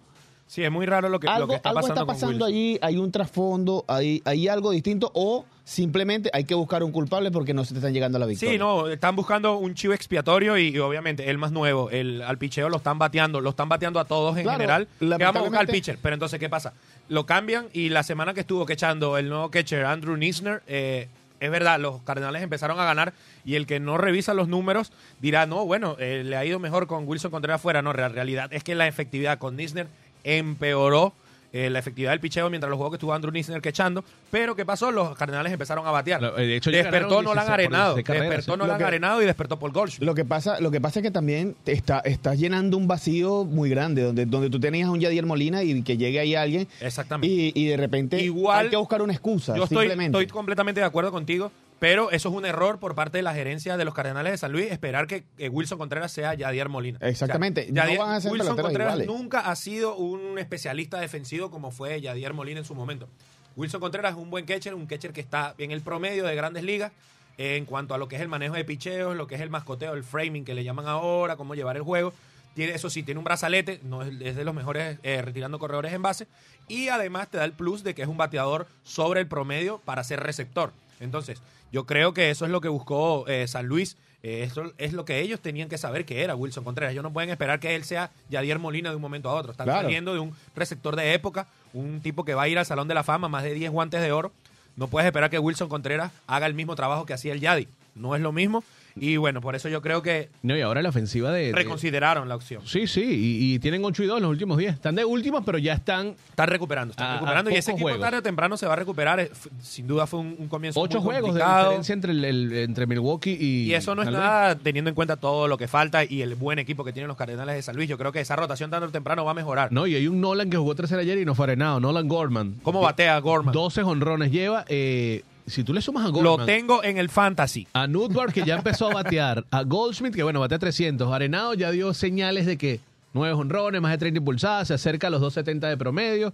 Sí, 0.47 0.63
es 0.63 0.71
muy 0.71 0.87
raro 0.87 1.09
lo 1.09 1.19
que, 1.19 1.27
lo 1.27 1.33
algo 1.33 1.49
que 1.49 1.55
está 1.57 1.71
algo 1.71 1.81
pasando, 1.81 2.01
está 2.03 2.07
con 2.07 2.15
pasando 2.15 2.45
Wilson. 2.47 2.49
allí, 2.49 2.79
hay 2.83 2.97
un 2.99 3.11
trasfondo, 3.11 3.85
hay, 3.89 4.23
hay 4.25 4.47
algo 4.47 4.71
distinto, 4.71 5.11
o 5.15 5.47
simplemente 5.65 6.31
hay 6.35 6.45
que 6.45 6.55
buscar 6.55 6.83
un 6.83 6.93
culpable 6.93 7.31
porque 7.31 7.55
no 7.55 7.65
se 7.65 7.73
te 7.73 7.79
están 7.79 7.93
llegando 7.95 8.17
a 8.17 8.21
la 8.21 8.27
victoria. 8.27 8.53
Sí, 8.53 8.59
no, 8.59 8.87
están 8.89 9.17
buscando 9.17 9.57
un 9.57 9.75
chivo 9.75 9.95
expiatorio 9.95 10.59
y, 10.59 10.69
y 10.69 10.79
obviamente 10.79 11.31
el 11.31 11.39
más 11.39 11.51
nuevo, 11.51 11.91
el 11.91 12.21
al 12.23 12.37
picheo 12.39 12.69
lo 12.69 12.77
están 12.77 12.99
bateando, 12.99 13.41
lo 13.41 13.51
están 13.51 13.69
bateando 13.69 13.99
a 13.99 14.05
todos 14.05 14.37
en 14.37 14.43
Claro, 14.43 14.59
general. 14.59 14.89
Que 14.99 15.07
vamos 15.07 15.37
a 15.37 15.41
buscar 15.45 15.61
al 15.63 15.67
pitcher, 15.67 15.99
pero 16.03 16.15
entonces 16.15 16.39
¿qué 16.39 16.49
pasa? 16.51 16.75
Lo 17.09 17.25
cambian 17.27 17.67
y 17.73 17.89
la 17.89 18.03
semana 18.03 18.35
que 18.35 18.41
estuvo 18.41 18.67
quechando 18.67 19.17
el 19.19 19.29
nuevo 19.31 19.51
catcher 19.51 19.87
Andrew 19.87 20.17
Nisner, 20.17 20.63
eh, 20.67 21.09
es 21.41 21.51
verdad, 21.51 21.79
los 21.81 22.01
Cardenales 22.03 22.43
empezaron 22.43 22.79
a 22.79 22.85
ganar 22.85 23.13
y 23.45 23.57
el 23.57 23.67
que 23.67 23.81
no 23.81 23.99
revisa 23.99 24.33
los 24.35 24.49
números 24.49 24.93
dirá, 25.21 25.47
no, 25.47 25.67
bueno, 25.67 25.97
eh, 25.99 26.23
le 26.25 26.37
ha 26.37 26.45
ido 26.45 26.59
mejor 26.59 26.87
con 26.87 27.07
Wilson 27.09 27.31
Contreras 27.31 27.61
fuera. 27.61 27.83
No, 27.83 27.93
la 27.93 28.09
realidad 28.09 28.51
es 28.53 28.63
que 28.65 28.75
la 28.75 28.87
efectividad 28.87 29.39
con 29.39 29.57
Nisner 29.57 29.89
empeoró 30.25 31.13
eh, 31.53 31.71
la 31.71 31.79
efectividad 31.79 32.11
del 32.11 32.19
picheo 32.19 32.51
mientras 32.51 32.69
los 32.69 32.77
juegos 32.77 32.91
que 32.91 32.97
estuvo 32.97 33.13
Andrew 33.15 33.33
Nisner 33.33 33.61
quechando. 33.63 34.03
Pero 34.33 34.57
¿qué 34.57 34.65
pasó? 34.67 34.91
Los 34.91 35.17
Cardenales 35.17 35.53
empezaron 35.53 35.87
a 35.87 35.93
batear. 35.93 36.21
Eh, 36.37 36.47
de 36.47 36.57
hecho, 36.57 36.73
despertó 36.73 37.23
Nolan 37.23 37.45
16 37.47 37.47
por 37.47 37.53
Arenado. 37.55 37.95
16 37.95 38.05
carreras, 38.07 38.29
despertó 38.29 38.53
sí. 38.55 38.59
Nolan 38.59 38.75
Lo 38.75 38.79
que- 38.79 38.85
Arenado 38.85 39.23
y 39.23 39.27
despertó 39.27 39.59
Paul 39.61 39.71
Goldschmidt. 39.73 40.05
Lo 40.07 40.15
que 40.17 40.25
pasa, 40.25 40.59
lo 40.61 40.73
que 40.73 40.81
pasa 40.81 40.99
es 40.99 41.05
que 41.05 41.13
también 41.13 41.55
te 41.63 41.71
está, 41.71 42.01
estás 42.01 42.41
llenando 42.41 42.77
un 42.77 42.89
vacío 42.89 43.45
muy 43.45 43.71
grande, 43.71 44.03
donde, 44.03 44.27
donde 44.27 44.51
tú 44.51 44.59
tenías 44.59 44.89
a 44.89 44.91
un 44.91 44.99
Yadier 44.99 45.27
Molina 45.27 45.63
y 45.63 45.81
que 45.85 45.97
llegue 45.97 46.19
ahí 46.19 46.35
alguien 46.35 46.67
Exactamente. 46.81 47.33
y, 47.33 47.53
y 47.55 47.67
de 47.69 47.77
repente 47.77 48.21
Igual- 48.21 48.65
hay 48.65 48.71
que 48.71 48.77
buscar 48.77 49.01
una 49.01 49.13
excusa. 49.13 49.55
Yo 49.57 49.63
estoy, 49.63 49.79
simplemente. 49.87 50.19
estoy 50.19 50.27
completamente 50.35 50.81
de 50.81 50.87
acuerdo 50.87 51.13
contigo, 51.13 51.53
pero 51.85 52.11
eso 52.13 52.31
es 52.31 52.35
un 52.35 52.47
error 52.47 52.79
por 52.79 52.95
parte 52.95 53.19
de 53.19 53.23
la 53.23 53.35
gerencia 53.35 53.77
de 53.77 53.85
los 53.85 53.93
Cardenales 53.93 54.33
de 54.33 54.39
San 54.39 54.53
Luis, 54.53 54.73
esperar 54.73 55.07
que, 55.07 55.25
Wilson 55.51 55.77
Contreras 55.77 56.13
sea 56.13 56.33
Yadier 56.33 56.71
Molina. 56.71 56.99
Exactamente. 57.03 57.67
No 57.71 57.83
Yadier- 57.83 57.99
van 57.99 58.13
a 58.13 58.21
ser 58.23 58.33
Wilson 58.33 58.57
Contreras 58.57 58.95
iguales. 58.95 59.07
nunca 59.07 59.41
ha 59.41 59.55
sido 59.55 59.95
un 59.95 60.39
especialista 60.39 60.99
defensivo 60.99 61.51
como 61.51 61.73
fue 61.73 62.01
Yadier 62.01 62.33
Molina 62.33 62.61
en 62.61 62.65
su 62.65 62.75
momento. 62.75 63.07
Wilson 63.55 63.83
Contreras 63.83 64.13
es 64.13 64.19
un 64.19 64.31
buen 64.31 64.47
catcher, 64.47 64.73
un 64.73 64.87
catcher 64.87 65.13
que 65.13 65.21
está 65.21 65.55
en 65.59 65.73
el 65.73 65.83
promedio 65.83 66.25
de 66.25 66.35
grandes 66.35 66.65
ligas 66.65 66.91
eh, 67.37 67.57
en 67.57 67.67
cuanto 67.67 67.93
a 67.93 67.99
lo 67.99 68.09
que 68.09 68.17
es 68.17 68.23
el 68.23 68.29
manejo 68.29 68.55
de 68.55 68.65
picheos, 68.65 69.15
lo 69.15 69.27
que 69.27 69.35
es 69.35 69.43
el 69.43 69.51
mascoteo, 69.51 69.93
el 69.93 70.05
framing 70.05 70.47
que 70.47 70.55
le 70.55 70.65
llaman 70.65 70.87
ahora, 70.87 71.37
cómo 71.37 71.55
llevar 71.55 71.77
el 71.77 71.83
juego. 71.83 72.15
Tiene, 72.55 72.73
eso 72.73 72.89
sí, 72.89 73.03
tiene 73.03 73.19
un 73.19 73.25
brazalete, 73.25 73.81
no 73.83 74.03
es, 74.03 74.09
es 74.23 74.37
de 74.37 74.45
los 74.47 74.55
mejores 74.55 74.97
eh, 75.03 75.21
retirando 75.21 75.59
corredores 75.59 75.93
en 75.93 76.01
base. 76.01 76.29
Y 76.67 76.89
además 76.89 77.29
te 77.29 77.37
da 77.37 77.45
el 77.45 77.53
plus 77.53 77.85
de 77.85 77.95
que 77.95 78.01
es 78.01 78.09
un 78.09 78.17
bateador 78.17 78.69
sobre 78.85 79.21
el 79.21 79.27
promedio 79.27 79.83
para 79.85 80.03
ser 80.03 80.21
receptor. 80.21 80.73
Entonces, 80.99 81.43
yo 81.75 81.87
creo 81.87 82.15
que 82.15 82.31
eso 82.31 82.45
es 82.45 82.53
lo 82.53 82.61
que 82.61 82.69
buscó 82.69 83.27
eh, 83.27 83.49
San 83.49 83.67
Luis. 83.67 83.97
Eh, 84.23 84.45
eso 84.45 84.73
es 84.79 84.93
lo 84.93 85.05
que 85.05 85.19
ellos 85.21 85.41
tenían 85.41 85.69
que 85.69 85.77
saber 85.77 86.05
que 86.05 86.23
era 86.23 86.37
Wilson 86.37 86.63
Contreras. 86.63 86.93
Ellos 86.93 87.03
no 87.03 87.13
pueden 87.13 87.31
esperar 87.31 87.59
que 87.59 87.75
él 87.75 87.83
sea 87.83 88.13
Yadier 88.31 88.61
Molina 88.61 88.91
de 88.91 88.97
un 88.97 89.03
momento 89.03 89.29
a 89.29 89.35
otro. 89.35 89.51
Están 89.51 89.67
Claro. 89.67 89.83
saliendo 89.83 90.15
de 90.15 90.21
un 90.21 90.33
receptor 90.55 90.95
de 90.95 91.15
época, 91.15 91.49
un 91.73 92.01
tipo 92.01 92.25
que 92.25 92.35
va 92.35 92.43
a 92.43 92.49
ir 92.49 92.61
al 92.61 92.65
Salón 92.65 92.87
de 92.87 92.95
la 92.95 93.03
Fama, 93.03 93.29
más 93.29 93.43
de 93.43 93.53
10 93.55 93.73
guantes 93.73 94.01
de 94.01 94.13
oro. 94.13 94.31
No 94.77 94.87
puedes 94.87 95.05
esperar 95.07 95.31
que 95.31 95.39
Wilson 95.41 95.69
Contreras 95.69 96.13
haga 96.29 96.47
el 96.47 96.55
mismo 96.55 96.77
trabajo 96.77 97.07
que 97.07 97.13
hacía 97.13 97.33
el 97.33 97.41
Yadi. 97.41 97.67
No 97.97 98.15
es 98.15 98.23
lo 98.23 98.31
mismo. 98.31 98.63
Y 98.97 99.17
bueno, 99.17 99.41
por 99.41 99.57
eso 99.57 99.69
yo 99.69 99.83
creo 99.83 100.03
que 100.03 100.31
No, 100.43 100.57
y 100.57 100.61
ahora 100.61 100.81
la 100.81 100.89
ofensiva 100.91 101.33
de. 101.33 101.47
de- 101.47 101.53
reconsideraron 101.53 102.29
la 102.29 102.37
opción. 102.37 102.63
Sí, 102.65 102.87
sí, 102.87 103.03
y, 103.03 103.55
y 103.55 103.59
tienen 103.59 103.85
8 103.85 104.05
y 104.05 104.07
2 104.07 104.19
en 104.19 104.23
los 104.23 104.31
últimos 104.31 104.57
10. 104.57 104.75
Están 104.75 104.95
de 104.95 105.05
últimos, 105.05 105.43
pero 105.45 105.59
ya 105.59 105.73
están 105.75 106.15
Están 106.31 106.49
recuperando, 106.49 106.93
están 106.93 107.07
A- 107.07 107.11
a 107.11 107.15
recuperando. 107.15 107.51
Y 107.51 107.55
ese 107.55 107.73
equipo 107.73 107.87
juegos. 107.89 108.01
tarde 108.03 108.19
o 108.19 108.23
temprano 108.23 108.57
se 108.57 108.67
va 108.67 108.75
a 108.75 108.77
recuperar. 108.77 109.29
Sin 109.61 109.89
duda 109.89 110.07
fue 110.07 110.21
un, 110.21 110.37
un 110.39 110.47
comienzo 110.49 110.79
8 110.81 111.01
muy 111.01 111.05
juegos 111.13 111.35
de 111.35 111.43
diferencia 111.45 111.93
entre, 111.93 112.13
el, 112.13 112.25
el- 112.25 112.53
entre 112.53 112.87
Milwaukee 112.87 113.37
y. 113.39 113.65
Y 113.65 113.75
eso 113.75 113.95
no 113.97 114.03
es 114.03 114.11
nada 114.11 114.55
teniendo 114.57 114.91
en 114.91 114.95
cuenta 114.95 115.17
todo 115.17 115.49
lo 115.49 115.59
que 115.59 115.67
falta 115.67 116.05
y 116.05 116.23
el 116.23 116.37
buen 116.37 116.61
equipo 116.61 116.85
que 116.85 116.93
tienen 116.93 117.09
los 117.09 117.17
Cardenales 117.17 117.57
de 117.57 117.63
San 117.63 117.75
Luis. 117.75 117.89
Yo 117.89 117.99
creo 117.99 118.13
que 118.13 118.21
esa 118.21 118.37
rotación 118.37 118.71
tarde 118.71 118.87
o 118.87 118.91
temprano 118.91 119.25
va 119.25 119.33
a 119.33 119.35
mejorar. 119.35 119.73
No, 119.73 119.87
y 119.89 119.97
hay 119.97 120.07
un 120.07 120.21
Nolan 120.21 120.51
que 120.51 120.57
jugó 120.57 120.75
tercera 120.77 121.01
ayer 121.03 121.19
y 121.19 121.25
no 121.25 121.35
fue 121.35 121.47
arenado. 121.47 121.81
Nolan 121.81 122.07
Gorman. 122.07 122.55
¿Cómo 122.63 122.81
batea 122.81 123.19
Gorman? 123.19 123.53
12 123.53 123.83
honrones 123.83 124.31
lleva. 124.31 124.65
eh, 124.69 125.23
si 125.47 125.65
tú 125.65 125.73
le 125.75 125.81
sumas 125.83 126.05
a 126.05 126.09
Lo 126.09 126.13
Gorman. 126.13 126.47
tengo 126.47 126.83
en 126.85 126.99
el 126.99 127.09
fantasy. 127.09 127.67
A 127.73 127.87
Nutbar, 127.87 128.33
que 128.33 128.43
ya 128.45 128.57
empezó 128.57 128.91
a 128.91 128.95
batear. 128.95 129.45
A 129.51 129.63
Goldschmidt, 129.63 130.15
que 130.15 130.23
bueno, 130.23 130.41
batea 130.41 130.59
300. 130.59 131.13
Arenado 131.13 131.55
ya 131.55 131.71
dio 131.71 131.93
señales 131.95 132.47
de 132.47 132.57
que 132.57 132.81
nueve 133.13 133.35
honrones, 133.35 133.81
más 133.81 133.93
de 133.93 133.99
30 133.99 134.19
impulsadas, 134.19 134.69
se 134.69 134.75
acerca 134.75 135.09
a 135.09 135.11
los 135.11 135.21
270 135.21 135.69
de 135.69 135.77
promedio. 135.77 136.33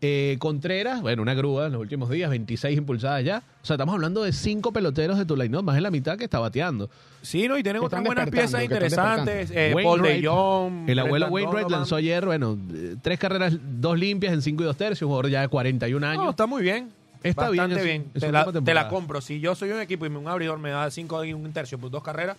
Eh, 0.00 0.36
Contreras, 0.38 1.02
bueno, 1.02 1.22
una 1.22 1.34
grúa 1.34 1.66
en 1.66 1.72
los 1.72 1.80
últimos 1.80 2.08
días, 2.08 2.30
26 2.30 2.78
impulsadas 2.78 3.24
ya. 3.24 3.42
O 3.62 3.66
sea, 3.66 3.74
estamos 3.74 3.94
hablando 3.94 4.22
de 4.22 4.32
cinco 4.32 4.72
peloteros 4.72 5.18
de 5.18 5.24
tu 5.24 5.36
line 5.36 5.60
más 5.60 5.74
de 5.74 5.80
la 5.80 5.90
mitad 5.90 6.16
que 6.16 6.22
está 6.22 6.38
bateando. 6.38 6.88
Sí, 7.20 7.48
¿no? 7.48 7.58
Y 7.58 7.64
tienen 7.64 7.82
Que 7.82 7.86
otras 7.86 8.04
buenas 8.04 8.30
piezas 8.30 8.62
interesantes. 8.62 9.50
Eh, 9.52 9.74
Paul 9.82 10.00
de 10.02 10.24
Jong. 10.24 10.88
El 10.88 11.00
abuelo 11.00 11.26
Wainwright 11.26 11.68
lanzó 11.68 11.96
ayer, 11.96 12.24
bueno, 12.24 12.56
eh, 12.72 12.94
tres 13.02 13.18
carreras, 13.18 13.58
dos 13.60 13.98
limpias 13.98 14.32
en 14.32 14.40
5 14.40 14.62
y 14.62 14.66
2 14.66 14.76
tercios, 14.76 15.02
un 15.02 15.08
jugador 15.08 15.30
ya 15.32 15.40
de 15.40 15.48
41 15.48 16.06
años. 16.06 16.22
No, 16.24 16.30
está 16.30 16.46
muy 16.46 16.62
bien. 16.62 16.90
Está 17.22 17.48
Bastante 17.48 17.82
bien. 17.82 18.10
es 18.14 18.20
Te 18.22 18.30
la, 18.32 18.44
te 18.84 18.88
compro. 18.88 19.20
Si 19.20 19.40
yo 19.40 19.54
soy 19.54 19.70
un 19.72 19.80
equipo 19.80 20.06
y 20.06 20.08
un 20.08 20.28
abridor 20.28 20.58
me 20.58 20.70
da 20.70 20.90
cinco 20.90 21.24
y 21.24 21.32
un 21.32 21.52
tercio 21.52 21.78
por 21.78 21.90
dos 21.90 22.02
carreras, 22.02 22.36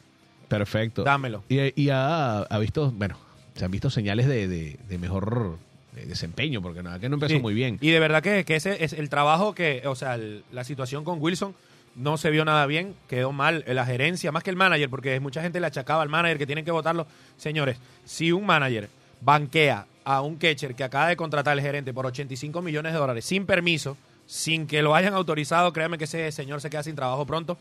Perfecto. 0.47 1.03
Dámelo. 1.03 1.43
Y, 1.47 1.79
y 1.79 1.89
ha, 1.91 2.39
ha 2.39 2.57
visto, 2.59 2.91
bueno, 2.91 3.17
se 3.55 3.65
han 3.65 3.71
visto 3.71 3.89
señales 3.89 4.27
de, 4.27 4.47
de- 4.47 4.79
de 4.87 4.97
mejor 4.97 5.57
de 5.93 6.05
desempeño, 6.05 6.61
porque 6.61 6.81
nada, 6.81 6.97
que 6.99 7.07
no 7.09 7.15
empezó 7.15 7.35
Sí. 7.35 7.39
muy 7.41 7.53
bien. 7.53 7.77
Y 7.81 7.89
de 7.91 7.99
verdad 7.99 8.23
que, 8.23 8.43
que 8.45 8.55
ese 8.55 8.83
es 8.83 8.93
el 8.93 9.09
trabajo 9.09 9.53
que, 9.53 9.83
o 9.85 9.95
sea, 9.95 10.15
el- 10.15 10.43
la 10.51 10.63
situación 10.63 11.03
con 11.03 11.21
Wilson 11.21 11.53
no 11.95 12.17
se 12.17 12.31
vio 12.31 12.45
nada 12.45 12.65
bien, 12.65 12.95
quedó 13.07 13.31
mal 13.31 13.63
en 13.67 13.75
la 13.75 13.85
gerencia, 13.85 14.31
más 14.31 14.41
que 14.41 14.49
el 14.49 14.55
manager, 14.55 14.89
porque 14.89 15.19
mucha 15.19 15.41
gente 15.41 15.59
le 15.59 15.67
achacaba 15.67 16.01
al 16.01 16.09
manager 16.09 16.37
que 16.39 16.45
tienen 16.47 16.65
que 16.65 16.71
votarlo. 16.71 17.05
Señores, 17.37 17.77
si 18.05 18.31
un 18.31 18.45
manager 18.45 18.89
banquea 19.21 19.85
a 20.03 20.21
un 20.21 20.37
catcher 20.37 20.73
que 20.73 20.83
acaba 20.83 21.07
de 21.09 21.15
contratar 21.15 21.55
el 21.57 21.61
gerente 21.63 21.93
por 21.93 22.05
85 22.07 22.61
millones 22.63 22.93
de 22.93 22.97
dólares 22.99 23.25
sin 23.25 23.45
permiso, 23.45 23.97
sin 24.29 24.67
que 24.67 24.83
lo 24.83 24.93
hayan 24.93 25.15
autorizado, 25.15 25.73
créanme 25.73 25.97
que 25.97 26.03
ese 26.03 26.31
señor 26.31 26.61
se 26.61 26.69
queda 26.69 26.83
sin 26.83 26.95
trabajo 26.95 27.25
pronto. 27.25 27.57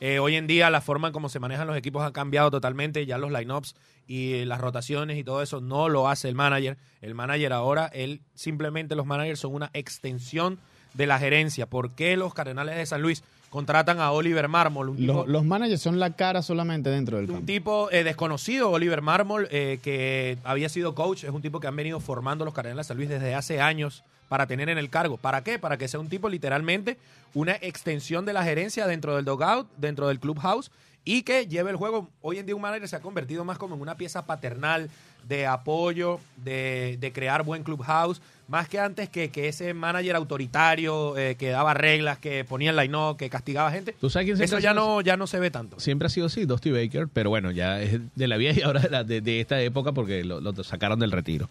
Eh, 0.00 0.20
hoy 0.20 0.36
en 0.36 0.46
día 0.46 0.70
la 0.70 0.80
forma 0.80 1.08
en 1.08 1.12
cómo 1.12 1.28
se 1.28 1.40
manejan 1.40 1.66
los 1.66 1.76
equipos 1.76 2.04
ha 2.04 2.12
cambiado 2.12 2.48
totalmente, 2.48 3.04
ya 3.06 3.18
los 3.18 3.32
lineups 3.32 3.74
y 4.06 4.34
eh, 4.34 4.46
las 4.46 4.60
rotaciones 4.60 5.18
y 5.18 5.24
todo 5.24 5.42
eso 5.42 5.60
no 5.60 5.88
lo 5.88 6.08
hace 6.08 6.28
el 6.28 6.36
manager. 6.36 6.78
El 7.00 7.16
manager 7.16 7.52
ahora, 7.52 7.86
él 7.86 8.20
simplemente 8.34 8.94
los 8.94 9.04
managers 9.04 9.40
son 9.40 9.52
una 9.52 9.70
extensión 9.72 10.60
de 10.94 11.08
la 11.08 11.18
gerencia. 11.18 11.66
¿Por 11.66 11.96
qué 11.96 12.16
los 12.16 12.34
Cardenales 12.34 12.76
de 12.76 12.86
San 12.86 13.02
Luis 13.02 13.24
contratan 13.50 13.98
a 13.98 14.12
Oliver 14.12 14.46
Marmol, 14.46 14.90
un 14.90 14.96
tipo, 14.98 15.12
Los, 15.12 15.26
los 15.26 15.44
managers 15.44 15.82
son 15.82 15.98
la 15.98 16.14
cara 16.14 16.42
solamente 16.42 16.88
dentro 16.88 17.16
del 17.16 17.26
un 17.26 17.32
campo. 17.32 17.46
tipo 17.46 17.90
eh, 17.90 18.04
desconocido, 18.04 18.70
Oliver 18.70 19.02
Marmol, 19.02 19.48
eh, 19.50 19.80
que 19.82 20.38
había 20.44 20.68
sido 20.68 20.94
coach, 20.94 21.24
es 21.24 21.30
un 21.30 21.42
tipo 21.42 21.58
que 21.58 21.66
han 21.66 21.74
venido 21.74 21.98
formando 21.98 22.44
los 22.44 22.54
Cardenales 22.54 22.86
de 22.86 22.88
San 22.88 22.96
Luis 22.96 23.08
desde 23.08 23.34
hace 23.34 23.60
años 23.60 24.04
para 24.32 24.46
tener 24.46 24.70
en 24.70 24.78
el 24.78 24.88
cargo. 24.88 25.18
¿Para 25.18 25.44
qué? 25.44 25.58
Para 25.58 25.76
que 25.76 25.88
sea 25.88 26.00
un 26.00 26.08
tipo 26.08 26.30
literalmente 26.30 26.96
una 27.34 27.52
extensión 27.60 28.24
de 28.24 28.32
la 28.32 28.42
gerencia 28.42 28.86
dentro 28.86 29.14
del 29.14 29.26
dugout, 29.26 29.68
dentro 29.76 30.08
del 30.08 30.18
clubhouse 30.20 30.70
y 31.04 31.20
que 31.22 31.46
lleve 31.48 31.70
el 31.70 31.76
juego. 31.76 32.08
Hoy 32.22 32.38
en 32.38 32.46
día 32.46 32.54
un 32.56 32.62
manager 32.62 32.88
se 32.88 32.96
ha 32.96 33.00
convertido 33.00 33.44
más 33.44 33.58
como 33.58 33.74
en 33.74 33.82
una 33.82 33.98
pieza 33.98 34.24
paternal 34.24 34.88
de 35.28 35.46
apoyo, 35.46 36.18
de, 36.42 36.96
de 36.98 37.12
crear 37.12 37.42
buen 37.42 37.62
clubhouse, 37.62 38.22
más 38.48 38.70
que 38.70 38.80
antes 38.80 39.10
que, 39.10 39.28
que 39.30 39.48
ese 39.48 39.74
manager 39.74 40.16
autoritario 40.16 41.14
eh, 41.18 41.36
que 41.36 41.50
daba 41.50 41.74
reglas, 41.74 42.16
que 42.18 42.42
ponía 42.46 42.70
el 42.70 42.76
line 42.76 42.96
que 43.18 43.28
castigaba 43.28 43.70
gente. 43.70 43.94
¿Tú 44.00 44.08
sabes 44.08 44.24
quién 44.26 44.40
Eso 44.42 44.58
ya 44.60 44.72
no, 44.72 45.02
ya 45.02 45.18
no 45.18 45.26
se 45.26 45.38
ve 45.40 45.50
tanto. 45.50 45.78
Siempre 45.78 46.06
ha 46.06 46.08
sido 46.08 46.26
así, 46.28 46.46
Dusty 46.46 46.70
Baker, 46.70 47.06
pero 47.12 47.28
bueno, 47.28 47.50
ya 47.50 47.82
es 47.82 48.00
de 48.14 48.28
la 48.28 48.38
vida 48.38 48.52
y 48.56 48.62
ahora 48.62 48.80
de, 48.80 48.88
la- 48.88 49.04
de- 49.04 49.20
de 49.20 49.40
esta 49.42 49.60
época 49.60 49.92
porque 49.92 50.24
lo, 50.24 50.40
lo 50.40 50.54
sacaron 50.64 50.98
del 51.00 51.12
retiro. 51.12 51.50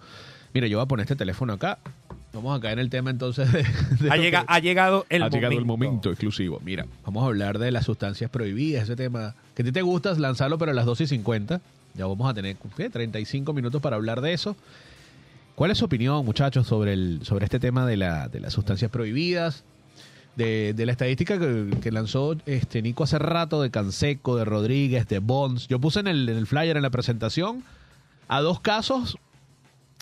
Mira, 0.54 0.68
yo 0.68 0.80
voy 0.80 0.84
a 0.84 0.88
poner 0.88 1.06
este 1.06 1.16
teléfono 1.16 1.54
acá. 1.54 1.78
Vamos 2.34 2.58
a 2.58 2.62
caer 2.62 2.74
en 2.74 2.80
el 2.80 2.90
tema 2.90 3.10
entonces 3.10 3.52
de... 3.52 3.64
de 4.00 4.10
Ha, 4.12 4.16
llega- 4.18 4.46
ha 4.48 4.60
llegado 4.60 5.06
el 5.10 5.22
ha 5.24 5.26
momento. 5.26 5.38
llegado 5.38 5.60
el 5.60 5.66
momento 5.66 6.10
exclusivo. 6.12 6.62
Mira, 6.64 6.86
vamos 7.06 7.24
a 7.24 7.28
hablar 7.28 7.60
de 7.60 7.72
las 7.72 7.86
sustancias 7.86 8.30
prohibidas, 8.30 8.84
ese 8.84 8.96
tema 8.96 9.36
que 9.54 9.64
a 9.64 9.66
ti 9.66 9.72
te 9.72 9.82
gusta 9.82 10.14
lanzarlo, 10.14 10.58
pero 10.58 10.72
a 10.72 10.74
las 10.74 10.86
12 10.86 11.04
y 11.04 11.08
50. 11.08 11.60
Ya 11.96 12.06
vamos 12.06 12.30
a 12.30 12.34
tener 12.34 12.56
¿qué? 12.78 12.90
35 12.90 13.52
minutos 13.54 13.82
para 13.82 13.98
hablar 13.98 14.22
de 14.22 14.32
eso. 14.34 14.56
¿Cuál 15.56 15.72
es 15.72 15.78
su 15.80 15.86
opinión, 15.86 16.24
muchachos, 16.26 16.66
sobre, 16.66 16.94
el, 16.94 17.20
sobre 17.24 17.44
este 17.46 17.60
tema 17.60 17.86
de, 17.86 17.98
la, 17.98 18.30
de 18.30 18.40
las 18.40 18.54
sustancias 18.54 18.90
prohibidas? 18.90 19.64
De, 20.38 20.74
de 20.74 20.86
la 20.86 20.94
estadística 20.94 21.38
que, 21.38 21.76
que 21.82 21.92
lanzó 21.92 22.38
este 22.46 22.82
Nico 22.82 23.04
hace 23.04 23.20
rato 23.20 23.62
de 23.62 23.70
Canseco, 23.70 24.38
de 24.38 24.46
Rodríguez, 24.46 25.06
de 25.10 25.20
Bonds. 25.20 25.68
Yo 25.68 25.78
puse 25.80 26.00
en 26.00 26.08
el, 26.08 26.30
en 26.30 26.38
el 26.38 26.48
flyer, 26.48 26.78
en 26.78 26.84
la 26.84 26.90
presentación, 26.90 27.66
a 28.30 28.40
dos 28.40 28.62
casos, 28.62 29.18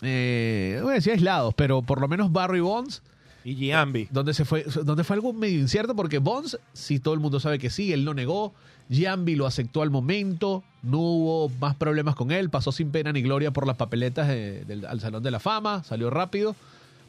eh, 0.01 0.79
voy 0.81 0.91
a 0.91 0.95
decir 0.95 1.13
aislados, 1.13 1.53
pero 1.55 1.81
por 1.81 1.99
lo 2.01 2.07
menos 2.07 2.31
Barry 2.31 2.59
Bonds 2.61 3.01
Y 3.43 3.55
Giambi. 3.55 4.07
donde 4.11 4.33
se 4.33 4.45
fue 4.45 4.63
donde 4.83 5.03
fue 5.03 5.15
algo 5.15 5.33
medio 5.33 5.59
incierto 5.59 5.95
porque 5.95 6.19
Bonds 6.19 6.57
sí 6.73 6.99
todo 6.99 7.13
el 7.13 7.19
mundo 7.19 7.39
sabe 7.39 7.59
que 7.59 7.69
sí 7.69 7.91
él 7.93 8.05
no 8.05 8.13
negó 8.13 8.53
Giambi 8.89 9.35
lo 9.35 9.45
aceptó 9.45 9.81
al 9.81 9.89
momento 9.91 10.63
no 10.83 10.99
hubo 10.99 11.49
más 11.59 11.75
problemas 11.75 12.15
con 12.15 12.31
él 12.31 12.49
pasó 12.49 12.71
sin 12.71 12.91
pena 12.91 13.11
ni 13.11 13.21
gloria 13.21 13.51
por 13.51 13.67
las 13.67 13.75
papeletas 13.77 14.27
de- 14.27 14.63
del- 14.65 14.85
al 14.85 14.99
salón 15.01 15.21
de 15.23 15.31
la 15.31 15.39
fama 15.39 15.83
salió 15.83 16.09
rápido 16.09 16.55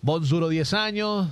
Bonds 0.03 0.29
duró 0.29 0.49
10 0.49 0.73
años 0.75 1.29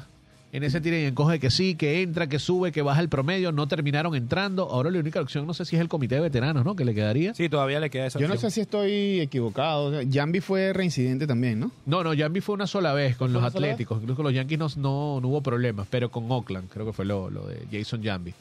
en 0.51 0.63
ese 0.63 0.81
tira 0.81 0.99
y 0.99 1.05
encoge 1.05 1.39
que 1.39 1.51
sí, 1.51 1.75
que 1.75 2.03
entra, 2.03 2.27
que 2.27 2.39
sube, 2.39 2.73
que 2.73 2.81
baja 2.81 3.01
el 3.01 3.09
promedio, 3.09 3.53
no 3.53 3.69
terminaron 3.69 4.15
entrando. 4.15 4.65
Ahora 4.71 4.91
la 4.91 4.99
única 4.99 5.21
opción, 5.21 5.47
no 5.47 5.53
sé 5.53 5.65
si 5.65 5.77
es 5.77 5.83
el 5.83 5.89
comité 5.89 6.15
de 6.15 6.23
veteranos, 6.23 6.65
¿no? 6.65 6.75
Que 6.75 6.85
le 6.85 6.95
quedaría. 6.95 7.35
Sí, 7.35 7.49
todavía 7.49 7.81
le 7.81 7.91
queda 7.91 8.07
esa 8.07 8.19
Yo 8.19 8.29
no 8.29 8.35
opción. 8.35 8.51
sé 8.51 8.55
si 8.55 8.61
estoy 8.63 9.21
equivocado. 9.21 9.85
O 9.87 9.91
sea, 9.91 10.03
Jambi 10.11 10.41
fue 10.41 10.73
reincidente 10.73 11.27
también, 11.27 11.61
¿no? 11.61 11.71
No, 11.85 12.03
no, 12.03 12.17
Jambi 12.17 12.41
fue 12.41 12.55
una 12.55 12.67
sola 12.67 12.95
vez 12.95 13.17
con 13.17 13.31
¿Fue 13.31 13.41
los 13.41 13.55
Atléticos. 13.55 13.99
Creo 13.99 14.09
que 14.09 14.17
con 14.17 14.25
los 14.25 14.35
Yankees 14.35 14.59
no, 14.59 14.69
no, 14.77 15.21
no 15.21 15.29
hubo 15.29 15.43
problemas, 15.43 15.87
pero 15.91 16.11
con 16.11 16.31
Oakland 16.31 16.69
creo 16.71 16.87
que 16.87 16.93
fue 16.93 17.05
lo, 17.05 17.29
lo 17.29 17.47
de 17.47 17.67
Jason 17.71 18.03
Jambi. 18.03 18.33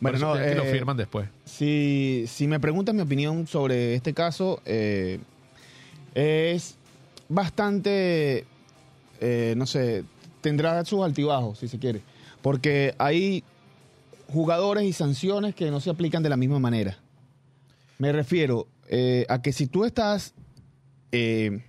Bueno, 0.00 0.18
no, 0.18 0.32
que 0.34 0.54
lo 0.54 0.64
eh, 0.64 0.72
firman 0.72 0.96
después. 0.96 1.28
Si, 1.44 2.24
si 2.26 2.46
me 2.46 2.60
preguntas 2.60 2.94
mi 2.94 3.02
opinión 3.02 3.46
sobre 3.46 3.94
este 3.94 4.12
caso, 4.12 4.60
eh, 4.66 5.18
es 6.14 6.76
bastante, 7.28 8.44
eh, 9.20 9.54
no 9.56 9.66
sé, 9.66 10.04
tendrá 10.44 10.84
sus 10.84 11.02
altibajos, 11.02 11.58
si 11.58 11.68
se 11.68 11.78
quiere. 11.78 12.02
Porque 12.42 12.94
hay 12.98 13.42
jugadores 14.30 14.84
y 14.84 14.92
sanciones 14.92 15.54
que 15.54 15.70
no 15.70 15.80
se 15.80 15.88
aplican 15.88 16.22
de 16.22 16.28
la 16.28 16.36
misma 16.36 16.58
manera. 16.58 16.98
Me 17.98 18.12
refiero 18.12 18.66
eh, 18.88 19.24
a 19.30 19.40
que 19.40 19.54
si 19.54 19.66
tú 19.66 19.86
estás 19.86 20.34
eh, 21.12 21.64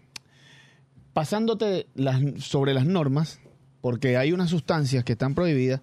pasándote 1.14 1.88
sobre 2.38 2.74
las 2.74 2.86
normas, 2.86 3.40
porque 3.80 4.18
hay 4.18 4.34
unas 4.34 4.50
sustancias 4.50 5.06
que 5.06 5.14
están 5.14 5.36
prohibidas, 5.36 5.80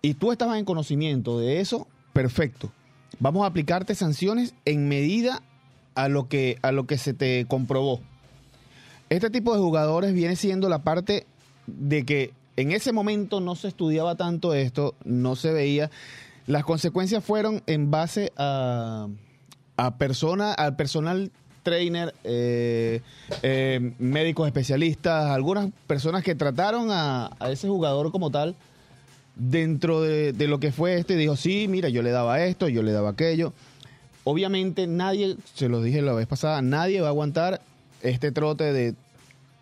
y 0.00 0.14
tú 0.14 0.30
estabas 0.30 0.60
en 0.60 0.64
conocimiento 0.64 1.40
de 1.40 1.58
eso, 1.58 1.88
perfecto. 2.12 2.70
Vamos 3.18 3.42
a 3.42 3.46
aplicarte 3.46 3.96
sanciones 3.96 4.54
en 4.64 4.86
medida 4.88 5.42
a 5.96 6.08
lo 6.08 6.28
que, 6.28 6.58
a 6.62 6.70
lo 6.70 6.86
que 6.86 6.98
se 6.98 7.14
te 7.14 7.46
comprobó. 7.48 8.00
Este 9.10 9.28
tipo 9.28 9.54
de 9.54 9.60
jugadores 9.60 10.14
viene 10.14 10.36
siendo 10.36 10.68
la 10.68 10.84
parte 10.84 11.26
de 11.66 12.04
que 12.04 12.32
en 12.56 12.72
ese 12.72 12.92
momento 12.92 13.40
no 13.40 13.54
se 13.54 13.68
estudiaba 13.68 14.14
tanto 14.14 14.54
esto, 14.54 14.94
no 15.04 15.36
se 15.36 15.52
veía. 15.52 15.90
Las 16.46 16.64
consecuencias 16.64 17.24
fueron 17.24 17.62
en 17.66 17.90
base 17.90 18.32
a, 18.36 19.08
a 19.76 19.96
persona, 19.96 20.52
al 20.52 20.76
personal 20.76 21.30
trainer, 21.62 22.14
eh, 22.24 23.00
eh, 23.42 23.92
médicos 23.98 24.46
especialistas, 24.46 25.30
algunas 25.30 25.70
personas 25.86 26.24
que 26.24 26.34
trataron 26.34 26.90
a, 26.90 27.30
a 27.38 27.50
ese 27.50 27.68
jugador 27.68 28.10
como 28.10 28.30
tal 28.30 28.56
dentro 29.36 30.02
de, 30.02 30.32
de 30.32 30.46
lo 30.46 30.60
que 30.60 30.72
fue 30.72 30.98
este, 30.98 31.16
dijo, 31.16 31.36
sí, 31.36 31.66
mira, 31.68 31.88
yo 31.88 32.02
le 32.02 32.10
daba 32.10 32.42
esto, 32.44 32.68
yo 32.68 32.82
le 32.82 32.92
daba 32.92 33.10
aquello. 33.10 33.52
Obviamente 34.24 34.86
nadie, 34.86 35.36
se 35.54 35.68
lo 35.68 35.82
dije 35.82 36.02
la 36.02 36.12
vez 36.12 36.26
pasada, 36.26 36.62
nadie 36.62 37.00
va 37.00 37.08
a 37.08 37.10
aguantar 37.10 37.60
este 38.02 38.32
trote 38.32 38.72
de 38.72 38.94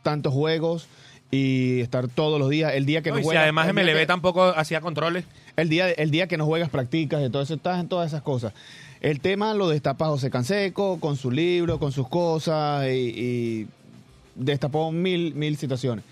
tantos 0.03 0.33
juegos 0.33 0.89
y 1.31 1.81
estar 1.81 2.09
todos 2.09 2.39
los 2.41 2.49
días, 2.51 2.73
el 2.75 2.87
día 2.87 3.03
que 3.03 3.11
No, 3.11 3.15
no 3.17 3.21
y 3.21 3.23
si 3.23 3.27
juegas, 3.27 3.43
además 3.45 3.69
el 3.69 3.75
día 3.77 3.85
MLB 3.85 3.99
que- 4.01 4.07
tampoco 4.07 4.43
hacía 4.45 4.81
controles. 4.81 5.25
el 5.57 5.69
día, 5.69 5.91
el 5.91 6.11
día 6.11 6.27
que 6.27 6.37
no 6.37 6.47
juegas 6.47 6.71
practicas, 6.71 7.23
eso, 7.23 7.55
estás 7.55 7.81
en 7.81 7.89
todas 7.89 8.09
esas 8.09 8.23
cosas. 8.23 8.53
El 9.01 9.21
tema 9.21 9.55
lo 9.55 9.69
destapa 9.69 10.07
José 10.09 10.29
Canseco 10.31 10.99
con 11.01 11.17
su 11.17 11.31
libro, 11.31 11.79
con 11.79 11.93
sus 11.93 12.09
cosas 12.09 12.87
y, 12.89 12.91
y 12.91 13.67
destapó 14.35 14.91
mil, 14.93 15.35
mil 15.35 15.57
situaciones. 15.57 16.05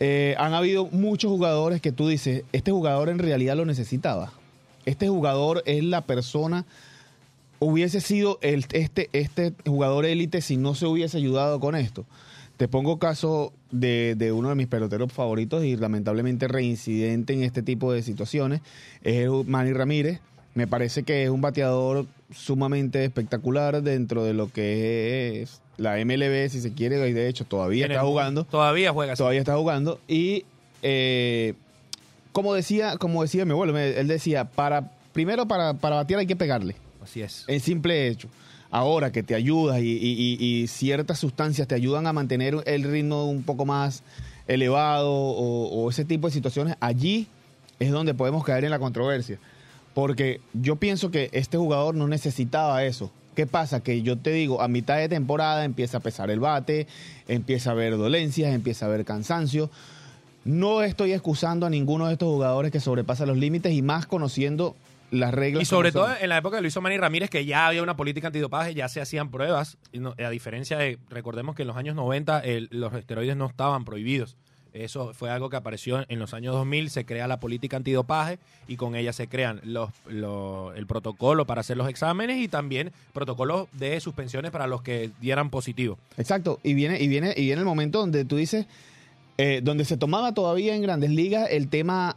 Eh, 0.00 0.34
han 0.38 0.54
habido 0.54 0.86
muchos 0.86 1.30
jugadores 1.30 1.80
que 1.80 1.92
tú 1.92 2.08
dices, 2.08 2.44
este 2.52 2.70
jugador 2.70 3.08
en 3.08 3.18
realidad 3.18 3.56
lo 3.56 3.64
necesitaba. 3.66 4.32
Este 4.86 5.08
jugador 5.08 5.62
es 5.66 5.84
la 5.84 6.02
persona, 6.02 6.64
hubiese 7.58 8.00
sido 8.00 8.38
el, 8.42 8.64
este, 8.72 9.10
este 9.12 9.52
jugador 9.66 10.06
élite 10.06 10.40
si 10.40 10.56
no 10.56 10.74
se 10.74 10.86
hubiese 10.86 11.18
ayudado 11.18 11.60
con 11.60 11.74
esto. 11.76 12.04
Te 12.58 12.68
pongo 12.68 12.98
caso 12.98 13.52
de, 13.70 14.14
de 14.16 14.32
uno 14.32 14.50
de 14.50 14.54
mis 14.56 14.66
peloteros 14.66 15.12
favoritos 15.12 15.64
y 15.64 15.76
lamentablemente 15.76 16.48
reincidente 16.48 17.32
en 17.32 17.42
este 17.44 17.62
tipo 17.62 17.92
de 17.92 18.02
situaciones, 18.02 18.60
es 19.02 19.28
Manny 19.46 19.72
Ramírez. 19.72 20.20
Me 20.54 20.66
parece 20.66 21.04
que 21.04 21.22
es 21.22 21.30
un 21.30 21.40
bateador 21.40 22.06
sumamente 22.34 23.04
espectacular 23.04 23.80
dentro 23.82 24.24
de 24.24 24.34
lo 24.34 24.52
que 24.52 25.40
es 25.40 25.62
la 25.76 25.96
MLB, 26.04 26.48
si 26.50 26.60
se 26.60 26.72
quiere, 26.74 27.08
y 27.08 27.12
de 27.12 27.28
hecho 27.28 27.44
todavía 27.44 27.86
En 27.86 27.92
está 27.92 28.02
jugando. 28.02 28.44
Todavía 28.44 28.92
juega 28.92 29.12
así. 29.12 29.18
todavía 29.18 29.38
está 29.38 29.56
jugando. 29.56 30.00
Y 30.08 30.44
eh, 30.82 31.54
como 32.32 32.54
decía 32.54 32.96
como 32.98 33.22
decía 33.22 33.44
mi 33.44 33.52
abuelo 33.52 33.76
él 33.78 34.06
decía 34.06 34.44
para 34.44 34.92
primero 35.12 35.46
para, 35.46 35.74
para 35.74 35.96
batear 35.96 36.20
hay 36.20 36.26
que 36.26 36.36
pegarle 36.36 36.76
Así 37.02 37.20
es. 37.20 37.44
el 37.48 37.60
simple 37.60 38.06
hecho 38.06 38.28
ahora 38.70 39.12
que 39.12 39.22
te 39.22 39.34
ayudas 39.34 39.80
y, 39.80 40.66
ciertas 40.68 41.18
sustancias 41.18 41.68
te 41.68 41.74
ayudan 41.74 42.06
a 42.06 42.12
mantener 42.12 42.56
el 42.66 42.84
ritmo 42.84 43.28
un 43.28 43.42
poco 43.42 43.64
más 43.64 44.02
elevado 44.46 45.10
o, 45.10 45.68
o 45.68 45.90
ese 45.90 46.04
tipo 46.04 46.26
de 46.26 46.32
situaciones 46.32 46.76
allí 46.80 47.26
es 47.78 47.90
donde 47.90 48.14
podemos 48.14 48.44
caer 48.44 48.64
en 48.64 48.70
la 48.70 48.78
controversia 48.78 49.38
porque 49.98 50.40
yo 50.52 50.76
pienso 50.76 51.10
que 51.10 51.28
este 51.32 51.58
jugador 51.58 51.96
no 51.96 52.06
necesitaba 52.06 52.84
eso. 52.84 53.10
¿Qué 53.34 53.48
pasa? 53.48 53.80
Que 53.80 54.00
yo 54.02 54.16
te 54.16 54.30
digo, 54.30 54.62
a 54.62 54.68
mitad 54.68 54.96
de 54.96 55.08
temporada 55.08 55.64
empieza 55.64 55.98
a 55.98 56.00
pesar 56.00 56.30
el 56.30 56.38
bate, 56.38 56.86
empieza 57.26 57.70
a 57.70 57.72
haber 57.72 57.96
dolencias, 57.96 58.54
empieza 58.54 58.84
a 58.84 58.90
haber 58.90 59.04
cansancio. 59.04 59.70
No 60.44 60.82
estoy 60.82 61.14
excusando 61.14 61.66
a 61.66 61.70
ninguno 61.70 62.06
de 62.06 62.12
estos 62.12 62.28
jugadores 62.28 62.70
que 62.70 62.78
sobrepasan 62.78 63.26
los 63.26 63.38
límites 63.38 63.72
y 63.72 63.82
más 63.82 64.06
conociendo 64.06 64.76
las 65.10 65.32
reglas. 65.34 65.62
Y 65.62 65.64
sobre 65.66 65.92
todo 65.92 66.08
en 66.20 66.28
la 66.28 66.38
época 66.38 66.56
de 66.56 66.62
Luis 66.62 66.76
Manny 66.80 66.98
Ramírez, 66.98 67.30
que 67.30 67.44
ya 67.44 67.66
había 67.66 67.82
una 67.82 67.96
política 67.96 68.26
antidopaje, 68.28 68.74
ya 68.74 68.88
se 68.88 69.00
hacían 69.00 69.30
pruebas. 69.30 69.78
y 69.92 69.98
no- 70.00 70.14
a 70.18 70.30
diferencia 70.30 70.78
de, 70.78 70.98
recordemos 71.10 71.54
que 71.56 71.62
en 71.62 71.68
los 71.68 71.76
años 71.76 71.94
90 71.96 72.40
el- 72.40 72.68
los 72.70 72.92
esteroides 72.94 73.36
no 73.36 73.46
estaban 73.46 73.84
prohibidos. 73.84 74.36
Eso 74.74 75.14
fue 75.14 75.30
algo 75.30 75.48
que 75.48 75.56
apareció 75.56 76.04
en 76.08 76.18
los 76.18 76.34
años 76.34 76.54
2000, 76.54 76.90
se 76.90 77.06
crea 77.06 77.26
la 77.26 77.40
política 77.40 77.78
antidopaje 77.78 78.38
y 78.68 78.76
con 78.76 78.94
ella 78.96 79.14
se 79.14 79.26
crean 79.26 79.60
los, 79.64 79.90
lo- 80.06 80.74
el 80.74 80.86
protocolo 80.86 81.46
para 81.46 81.62
hacer 81.62 81.78
los 81.78 81.88
exámenes 81.88 82.36
y 82.38 82.48
también 82.48 82.92
protocolos 83.14 83.66
de 83.72 83.98
suspensiones 83.98 84.50
para 84.50 84.66
los 84.66 84.82
que 84.82 85.10
dieran 85.22 85.48
positivo. 85.48 85.98
Exacto, 86.18 86.60
y 86.62 86.74
viene, 86.74 87.00
y 87.02 87.08
viene, 87.08 87.32
y 87.34 87.46
viene 87.46 87.60
el 87.60 87.66
momento 87.66 87.98
donde 88.00 88.26
tú 88.26 88.36
dices, 88.36 88.66
eh, 89.38 89.60
donde 89.62 89.84
se 89.86 89.96
tomaba 89.96 90.34
todavía 90.34 90.74
en 90.74 90.82
grandes 90.82 91.10
ligas 91.10 91.48
el 91.50 91.68
tema 91.68 92.16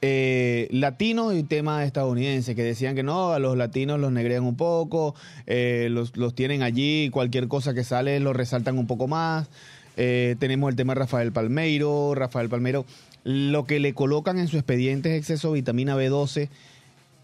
eh, 0.00 0.68
latino 0.70 1.32
y 1.32 1.42
tema 1.42 1.84
estadounidense, 1.84 2.54
que 2.54 2.62
decían 2.62 2.94
que 2.94 3.02
no, 3.02 3.32
a 3.32 3.38
los 3.40 3.56
latinos 3.56 3.98
los 3.98 4.12
negrean 4.12 4.44
un 4.44 4.56
poco, 4.56 5.14
eh, 5.46 5.88
los, 5.90 6.16
los 6.16 6.34
tienen 6.34 6.62
allí, 6.62 7.10
cualquier 7.10 7.48
cosa 7.48 7.74
que 7.74 7.82
sale 7.82 8.20
los 8.20 8.36
resaltan 8.36 8.78
un 8.78 8.86
poco 8.86 9.08
más. 9.08 9.48
Eh, 9.96 10.36
tenemos 10.38 10.70
el 10.70 10.76
tema 10.76 10.94
de 10.94 11.00
Rafael 11.00 11.32
Palmeiro, 11.32 12.14
Rafael 12.14 12.48
Palmeiro, 12.48 12.84
lo 13.24 13.64
que 13.64 13.80
le 13.80 13.92
colocan 13.94 14.38
en 14.38 14.46
su 14.46 14.56
expediente 14.56 15.10
es 15.10 15.18
exceso 15.18 15.48
de 15.48 15.54
vitamina 15.54 15.96
B12 15.96 16.48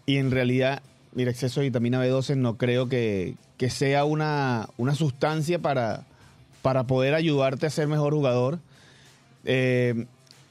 y 0.05 0.17
en 0.17 0.31
realidad, 0.31 0.81
mira, 1.13 1.31
exceso 1.31 1.61
de 1.61 1.67
vitamina 1.67 2.05
B12 2.05 2.35
no 2.35 2.57
creo 2.57 2.89
que, 2.89 3.35
que 3.57 3.69
sea 3.69 4.03
una, 4.03 4.67
una 4.75 4.95
sustancia 4.95 5.59
para, 5.59 6.03
para 6.61 6.83
poder 6.83 7.13
ayudarte 7.13 7.67
a 7.67 7.69
ser 7.69 7.87
mejor 7.87 8.13
jugador. 8.13 8.59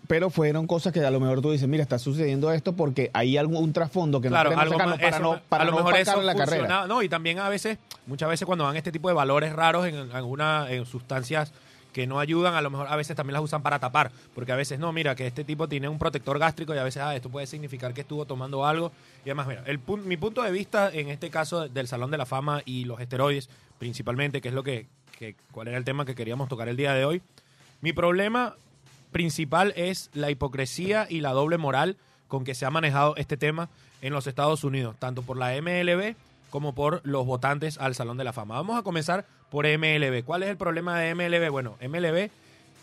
Pero 0.06 0.28
fueron 0.30 0.66
cosas 0.66 0.92
que 0.92 1.00
a 1.04 1.10
lo 1.10 1.18
mejor 1.20 1.40
tú 1.40 1.50
dices, 1.52 1.66
mira, 1.68 1.82
está 1.82 1.98
sucediendo 1.98 2.52
esto 2.52 2.74
porque 2.74 3.10
hay 3.14 3.36
algún 3.36 3.72
trasfondo 3.72 4.20
que 4.20 4.28
Claro, 4.28 4.50
no 4.50 4.56
queremos 4.56 4.72
sacarlo 4.78 4.96
para 4.96 5.08
eso- 5.16 5.22
no, 5.22 5.40
para 5.48 5.62
a 5.62 5.66
lo 5.66 5.70
no 5.72 5.76
mejor 5.78 5.96
eso 5.96 6.22
la 6.22 6.34
carrera. 6.34 6.86
No, 6.86 7.02
y 7.02 7.08
también 7.08 7.38
a 7.38 7.48
veces, 7.48 7.78
muchas 8.06 8.28
veces 8.28 8.44
cuando 8.46 8.64
van 8.64 8.76
este 8.76 8.92
tipo 8.92 9.08
de 9.08 9.14
valores 9.14 9.52
raros 9.54 9.86
en 9.86 10.12
algunas 10.12 10.70
en 10.70 10.84
sustancias 10.86 11.52
que 11.92 12.06
no 12.08 12.18
ayudan, 12.18 12.54
a 12.54 12.60
lo 12.60 12.70
mejor 12.70 12.88
a 12.88 12.96
veces 12.96 13.14
también 13.16 13.34
las 13.34 13.42
usan 13.42 13.62
para 13.62 13.78
tapar, 13.78 14.10
porque 14.34 14.50
a 14.50 14.56
veces 14.56 14.80
no, 14.80 14.92
mira, 14.92 15.14
que 15.14 15.28
este 15.28 15.44
tipo 15.44 15.68
tiene 15.68 15.88
un 15.88 15.98
protector 15.98 16.38
gástrico 16.40 16.74
y 16.74 16.78
a 16.78 16.82
veces, 16.82 17.00
ah, 17.02 17.14
esto 17.14 17.28
puede 17.30 17.46
significar 17.46 17.94
que 17.94 18.00
estuvo 18.00 18.26
tomando 18.26 18.66
algo. 18.66 18.90
Y 19.24 19.28
además, 19.28 19.46
mira, 19.46 19.62
el 19.66 19.78
mi 20.04 20.16
punto 20.16 20.42
de 20.42 20.50
vista 20.50 20.90
en 20.92 21.08
este 21.08 21.30
caso 21.30 21.68
del 21.68 21.86
Salón 21.86 22.10
de 22.10 22.18
la 22.18 22.26
Fama 22.26 22.62
y 22.64 22.84
los 22.84 23.00
esteroides, 23.00 23.48
principalmente, 23.78 24.40
que 24.40 24.48
es 24.48 24.54
lo 24.54 24.64
que, 24.64 24.86
que 25.18 25.36
cuál 25.52 25.68
era 25.68 25.78
el 25.78 25.84
tema 25.84 26.04
que 26.04 26.16
queríamos 26.16 26.48
tocar 26.48 26.68
el 26.68 26.76
día 26.76 26.92
de 26.94 27.04
hoy, 27.04 27.22
mi 27.80 27.92
problema 27.92 28.56
principal 29.14 29.72
es 29.77 30.11
la 30.12 30.33
hipocresía 30.33 31.07
y 31.09 31.20
la 31.20 31.31
doble 31.31 31.57
moral 31.57 31.96
con 32.27 32.42
que 32.42 32.57
se 32.57 32.66
ha 32.66 32.70
manejado 32.70 33.14
este 33.14 33.37
tema 33.37 33.68
en 34.03 34.12
los 34.12 34.27
Estados 34.27 34.64
Unidos, 34.64 34.96
tanto 34.98 35.22
por 35.22 35.37
la 35.37 35.53
MLB 35.62 36.16
como 36.50 36.74
por 36.74 37.00
los 37.05 37.24
votantes 37.24 37.79
al 37.79 37.94
Salón 37.94 38.16
de 38.16 38.24
la 38.24 38.33
Fama. 38.33 38.57
Vamos 38.57 38.77
a 38.77 38.83
comenzar 38.83 39.24
por 39.50 39.66
MLB. 39.66 40.24
¿Cuál 40.24 40.42
es 40.42 40.48
el 40.48 40.57
problema 40.57 40.98
de 40.98 41.14
MLB? 41.14 41.48
Bueno, 41.48 41.77
MLB 41.81 42.29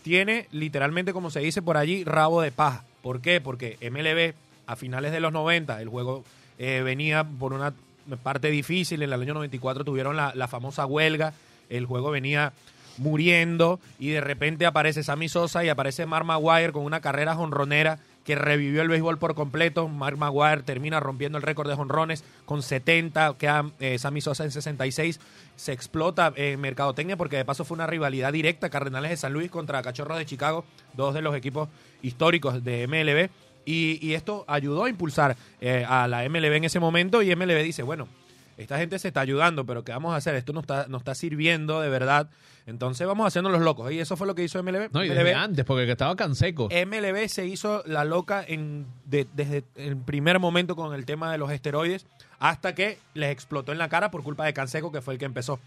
tiene 0.02 0.48
literalmente, 0.52 1.12
como 1.12 1.30
se 1.30 1.40
dice 1.40 1.60
por 1.60 1.76
allí, 1.76 2.02
rabo 2.02 2.40
de 2.40 2.50
paja. 2.50 2.82
¿Por 3.02 3.20
qué? 3.20 3.42
Porque 3.42 3.76
MLB 3.82 4.34
a 4.66 4.74
finales 4.74 5.12
de 5.12 5.20
los 5.20 5.34
90, 5.34 5.82
el 5.82 5.90
juego 5.90 6.24
eh, 6.58 6.80
venía 6.82 7.24
por 7.24 7.52
una 7.52 7.74
parte 8.22 8.50
difícil, 8.50 9.02
en 9.02 9.12
el 9.12 9.20
año 9.20 9.34
94 9.34 9.84
tuvieron 9.84 10.16
la, 10.16 10.32
la 10.34 10.48
famosa 10.48 10.86
huelga, 10.86 11.34
el 11.68 11.84
juego 11.84 12.10
venía 12.10 12.54
muriendo 12.98 13.80
y 13.98 14.10
de 14.10 14.20
repente 14.20 14.66
aparece 14.66 15.02
Sammy 15.02 15.28
Sosa 15.28 15.64
y 15.64 15.68
aparece 15.68 16.06
Mark 16.06 16.24
Maguire 16.24 16.72
con 16.72 16.84
una 16.84 17.00
carrera 17.00 17.34
jonronera 17.34 17.98
que 18.24 18.34
revivió 18.34 18.82
el 18.82 18.88
béisbol 18.88 19.18
por 19.18 19.34
completo. 19.34 19.88
Mark 19.88 20.16
Maguire 20.16 20.62
termina 20.62 21.00
rompiendo 21.00 21.38
el 21.38 21.42
récord 21.42 21.68
de 21.68 21.74
jonrones 21.74 22.24
con 22.44 22.62
70, 22.62 23.36
queda 23.38 23.70
eh, 23.80 23.98
Sammy 23.98 24.20
Sosa 24.20 24.44
en 24.44 24.50
66. 24.50 25.20
Se 25.56 25.72
explota 25.72 26.32
en 26.36 26.60
mercadotecnia 26.60 27.16
porque 27.16 27.36
de 27.36 27.44
paso 27.44 27.64
fue 27.64 27.74
una 27.74 27.86
rivalidad 27.86 28.32
directa 28.32 28.70
Cardenales 28.70 29.10
de 29.10 29.16
San 29.16 29.32
Luis 29.32 29.50
contra 29.50 29.82
Cachorros 29.82 30.18
de 30.18 30.26
Chicago, 30.26 30.64
dos 30.94 31.14
de 31.14 31.22
los 31.22 31.34
equipos 31.34 31.68
históricos 32.02 32.62
de 32.62 32.86
MLB. 32.86 33.30
Y, 33.64 34.04
y 34.04 34.14
esto 34.14 34.44
ayudó 34.48 34.84
a 34.84 34.88
impulsar 34.88 35.36
eh, 35.60 35.84
a 35.88 36.08
la 36.08 36.28
MLB 36.28 36.52
en 36.54 36.64
ese 36.64 36.80
momento 36.80 37.22
y 37.22 37.34
MLB 37.34 37.62
dice, 37.62 37.84
bueno, 37.84 38.08
esta 38.56 38.78
gente 38.78 38.98
se 38.98 39.08
está 39.08 39.20
ayudando, 39.20 39.64
pero 39.66 39.84
¿qué 39.84 39.92
vamos 39.92 40.12
a 40.12 40.16
hacer? 40.16 40.34
Esto 40.34 40.52
no 40.52 40.60
está, 40.60 40.86
no 40.88 40.98
está 40.98 41.14
sirviendo 41.14 41.80
de 41.80 41.88
verdad. 41.88 42.28
Entonces 42.66 43.06
vamos 43.06 43.26
haciendo 43.26 43.50
los 43.50 43.60
locos. 43.62 43.90
Y 43.92 43.98
eso 43.98 44.16
fue 44.16 44.26
lo 44.26 44.34
que 44.34 44.44
hizo 44.44 44.62
MLB. 44.62 44.90
No, 44.92 45.04
y 45.04 45.08
MLB 45.08 45.16
desde 45.18 45.34
antes, 45.34 45.64
porque 45.64 45.90
estaba 45.90 46.14
canseco. 46.14 46.68
MLB 46.68 47.28
se 47.28 47.46
hizo 47.46 47.82
la 47.86 48.04
loca 48.04 48.44
en, 48.46 48.86
de- 49.04 49.26
desde 49.34 49.64
el 49.76 49.96
primer 49.96 50.38
momento 50.38 50.76
con 50.76 50.94
el 50.94 51.04
tema 51.04 51.32
de 51.32 51.38
los 51.38 51.50
esteroides 51.50 52.06
hasta 52.38 52.74
que 52.74 52.98
les 53.14 53.30
explotó 53.32 53.72
en 53.72 53.78
la 53.78 53.88
cara 53.88 54.10
por 54.10 54.22
culpa 54.22 54.44
de 54.44 54.52
Canseco, 54.52 54.92
que 54.92 55.00
fue 55.00 55.14
el 55.14 55.18
que 55.18 55.24
empezó. 55.26 55.58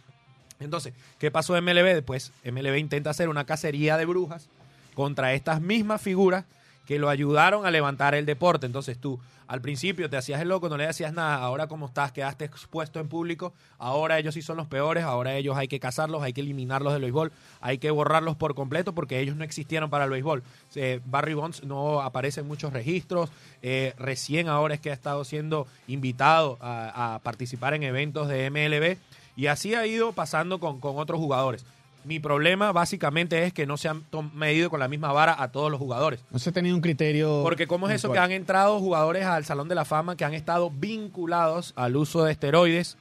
Entonces, 0.60 0.94
¿qué 1.20 1.32
pasó 1.32 1.60
MLB? 1.62 1.94
Después 1.96 2.32
MLB 2.46 2.78
intenta 2.78 3.10
hacer 3.10 3.28
una 3.30 3.46
cacería 3.46 3.98
de 3.98 4.06
brujas 4.06 4.48
contra 4.94 5.34
estas 5.34 5.60
mismas 5.62 6.02
figuras 6.02 6.46
que 6.86 7.00
lo 7.00 7.10
ayudaron 7.10 7.66
a 7.66 7.72
levantar 7.72 8.16
el 8.16 8.26
deporte. 8.26 8.66
Entonces 8.66 8.98
tú 8.98 9.20
al 9.48 9.62
principio 9.62 10.10
te 10.10 10.18
hacías 10.18 10.42
el 10.42 10.50
loco, 10.50 10.70
no 10.70 10.78
le 10.78 10.88
hacías 10.88 11.14
nada, 11.14 11.36
ahora 11.36 11.68
como 11.68 11.86
estás, 11.86 12.12
quedaste 12.12 12.46
expuesto 12.46 13.00
en 13.00 13.08
público, 13.08 13.54
ahora 13.78 14.18
ellos 14.18 14.34
sí 14.34 14.42
son 14.42 14.58
los 14.58 14.68
peores, 14.68 15.04
ahora 15.04 15.36
ellos 15.36 15.56
hay 15.56 15.68
que 15.68 15.80
cazarlos, 15.80 16.24
hay 16.24 16.34
que 16.34 16.42
eliminarlos 16.42 16.94
del 16.94 17.04
béisbol, 17.04 17.32
hay 17.62 17.78
que 17.78 17.92
borrarlos 17.92 18.36
por 18.36 18.56
completo 18.56 18.94
porque 18.94 19.20
ellos 19.20 19.36
no 19.36 19.44
existieron 19.44 19.90
para 19.90 20.06
el 20.06 20.12
béisbol. 20.12 20.44
Eh, 20.76 21.00
Barry 21.06 21.36
Bonds 21.36 21.64
no 21.64 22.02
aparece 22.02 22.42
en 22.42 22.48
muchos 22.48 22.74
registros, 22.74 23.30
eh, 23.62 23.94
recién 23.98 24.48
ahora 24.48 24.74
es 24.74 24.80
que 24.80 24.90
ha 24.90 24.94
estado 24.94 25.24
siendo 25.24 25.68
invitado 25.88 26.58
a, 26.60 27.16
a 27.16 27.20
participar 27.20 27.76
en 27.76 27.84
eventos 27.84 28.28
de 28.28 28.50
MLB 28.50 28.98
y 29.36 29.48
así 29.48 29.76
ha 29.76 29.86
ido 29.86 30.14
pasando 30.14 30.60
con, 30.60 30.80
con 30.80 30.98
otros 30.98 31.20
jugadores. 31.20 31.66
Mi 32.06 32.20
problema 32.20 32.72
básicamente 32.72 33.44
es 33.46 33.54
que 33.54 33.66
no 33.66 33.78
se 33.78 33.88
han 33.88 34.04
medido 34.34 34.70
con 34.70 34.80
la 34.80 34.88
misma 34.88 35.12
vara 35.12 35.42
a 35.42 35.52
todos 35.52 35.72
los 35.72 35.80
jugadores. 35.80 36.20
No 36.30 36.38
se 36.38 36.52
ha 36.52 36.54
tenido 36.54 36.76
un 36.76 36.82
criterio. 36.82 37.42
Porque 37.42 37.66
¿cómo 37.66 37.90
es 37.90 37.96
eso 37.96 38.12
que 38.12 38.20
han 38.20 38.32
entrado 38.32 38.80
jugadores 38.80 39.26
al 39.26 39.44
Salón 39.44 39.68
de 39.68 39.76
la 39.76 39.86
Fama 39.86 40.16
que 40.16 40.24
han 40.24 40.36
estado 40.36 40.70
vinculados 40.70 41.74
al 41.76 41.96
uso 41.96 42.24
de 42.24 42.32
esteroides? 42.32 42.98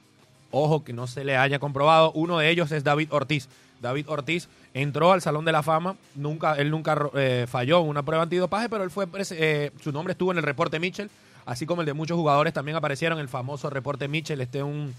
Ojo, 0.49 0.83
que 0.83 0.93
no 0.93 1.05
se 1.05 1.23
le 1.23 1.37
haya 1.37 1.59
comprobado. 1.59 2.11
Uno 2.13 2.39
de 2.39 2.49
ellos 2.49 2.71
es 2.71 2.83
David 2.83 3.09
Ortiz. 3.11 3.47
David 3.81 4.09
Ortiz 4.09 4.49
entró 4.73 5.11
al 5.11 5.21
Salón 5.21 5.45
de 5.45 5.51
la 5.51 5.61
Fama, 5.61 5.95
nunca, 6.15 6.53
él 6.55 6.71
nunca 6.71 7.09
eh, 7.15 7.45
falló 7.47 7.81
una 7.81 8.03
prueba 8.03 8.23
antidopaje, 8.23 8.69
pero 8.69 8.83
él 8.83 8.89
fue 8.89 9.07
eh, 9.31 9.71
su 9.81 9.91
nombre 9.91 10.13
estuvo 10.13 10.31
en 10.31 10.37
el 10.37 10.43
reporte 10.43 10.79
Mitchell, 10.79 11.09
así 11.45 11.65
como 11.65 11.81
el 11.81 11.85
de 11.85 11.93
muchos 11.93 12.17
jugadores 12.17 12.53
también 12.53 12.75
aparecieron 12.75 13.19
el 13.19 13.27
famoso 13.27 13.69
reporte 13.69 14.07
Mitchell, 14.07 14.41
este 14.41 14.63
un, 14.63 14.93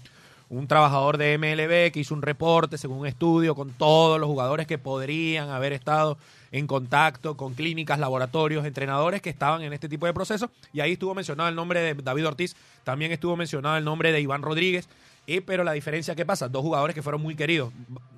un 0.49 0.67
trabajador 0.67 1.17
de 1.17 1.37
MLB 1.37 1.91
que 1.91 1.99
hizo 1.99 2.13
un 2.13 2.21
reporte 2.21 2.77
según 2.77 2.99
un 2.99 3.07
estudio 3.07 3.55
con 3.55 3.71
todos 3.71 4.19
los 4.19 4.27
jugadores 4.27 4.67
que 4.67 4.77
podrían 4.77 5.49
haber 5.49 5.73
estado 5.73 6.17
en 6.51 6.67
contacto 6.67 7.35
con 7.35 7.53
clínicas, 7.53 7.99
laboratorios, 7.99 8.65
entrenadores 8.65 9.21
que 9.21 9.29
estaban 9.29 9.61
en 9.61 9.73
este 9.73 9.89
tipo 9.89 10.05
de 10.05 10.13
procesos. 10.13 10.49
Y 10.73 10.79
ahí 10.79 10.93
estuvo 10.93 11.13
mencionado 11.13 11.49
el 11.49 11.55
nombre 11.55 11.81
de 11.81 11.93
David 11.95 12.27
Ortiz, 12.27 12.55
también 12.83 13.11
estuvo 13.11 13.35
mencionado 13.35 13.77
el 13.77 13.83
nombre 13.83 14.11
de 14.11 14.21
Iván 14.21 14.41
Rodríguez. 14.41 14.87
Y, 15.25 15.41
pero 15.41 15.65
la 15.65 15.73
diferencia 15.73 16.15
que 16.15 16.25
pasa, 16.25 16.47
dos 16.47 16.61
jugadores 16.61 16.95
que 16.95 17.01
fueron 17.01 17.21
muy 17.21 17.35
queridos. 17.35 17.73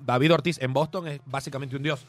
David 0.06 0.32
Ortiz 0.32 0.62
en 0.62 0.72
Boston 0.72 1.08
es 1.08 1.20
básicamente 1.26 1.74
un 1.74 1.82
dios. 1.82 2.06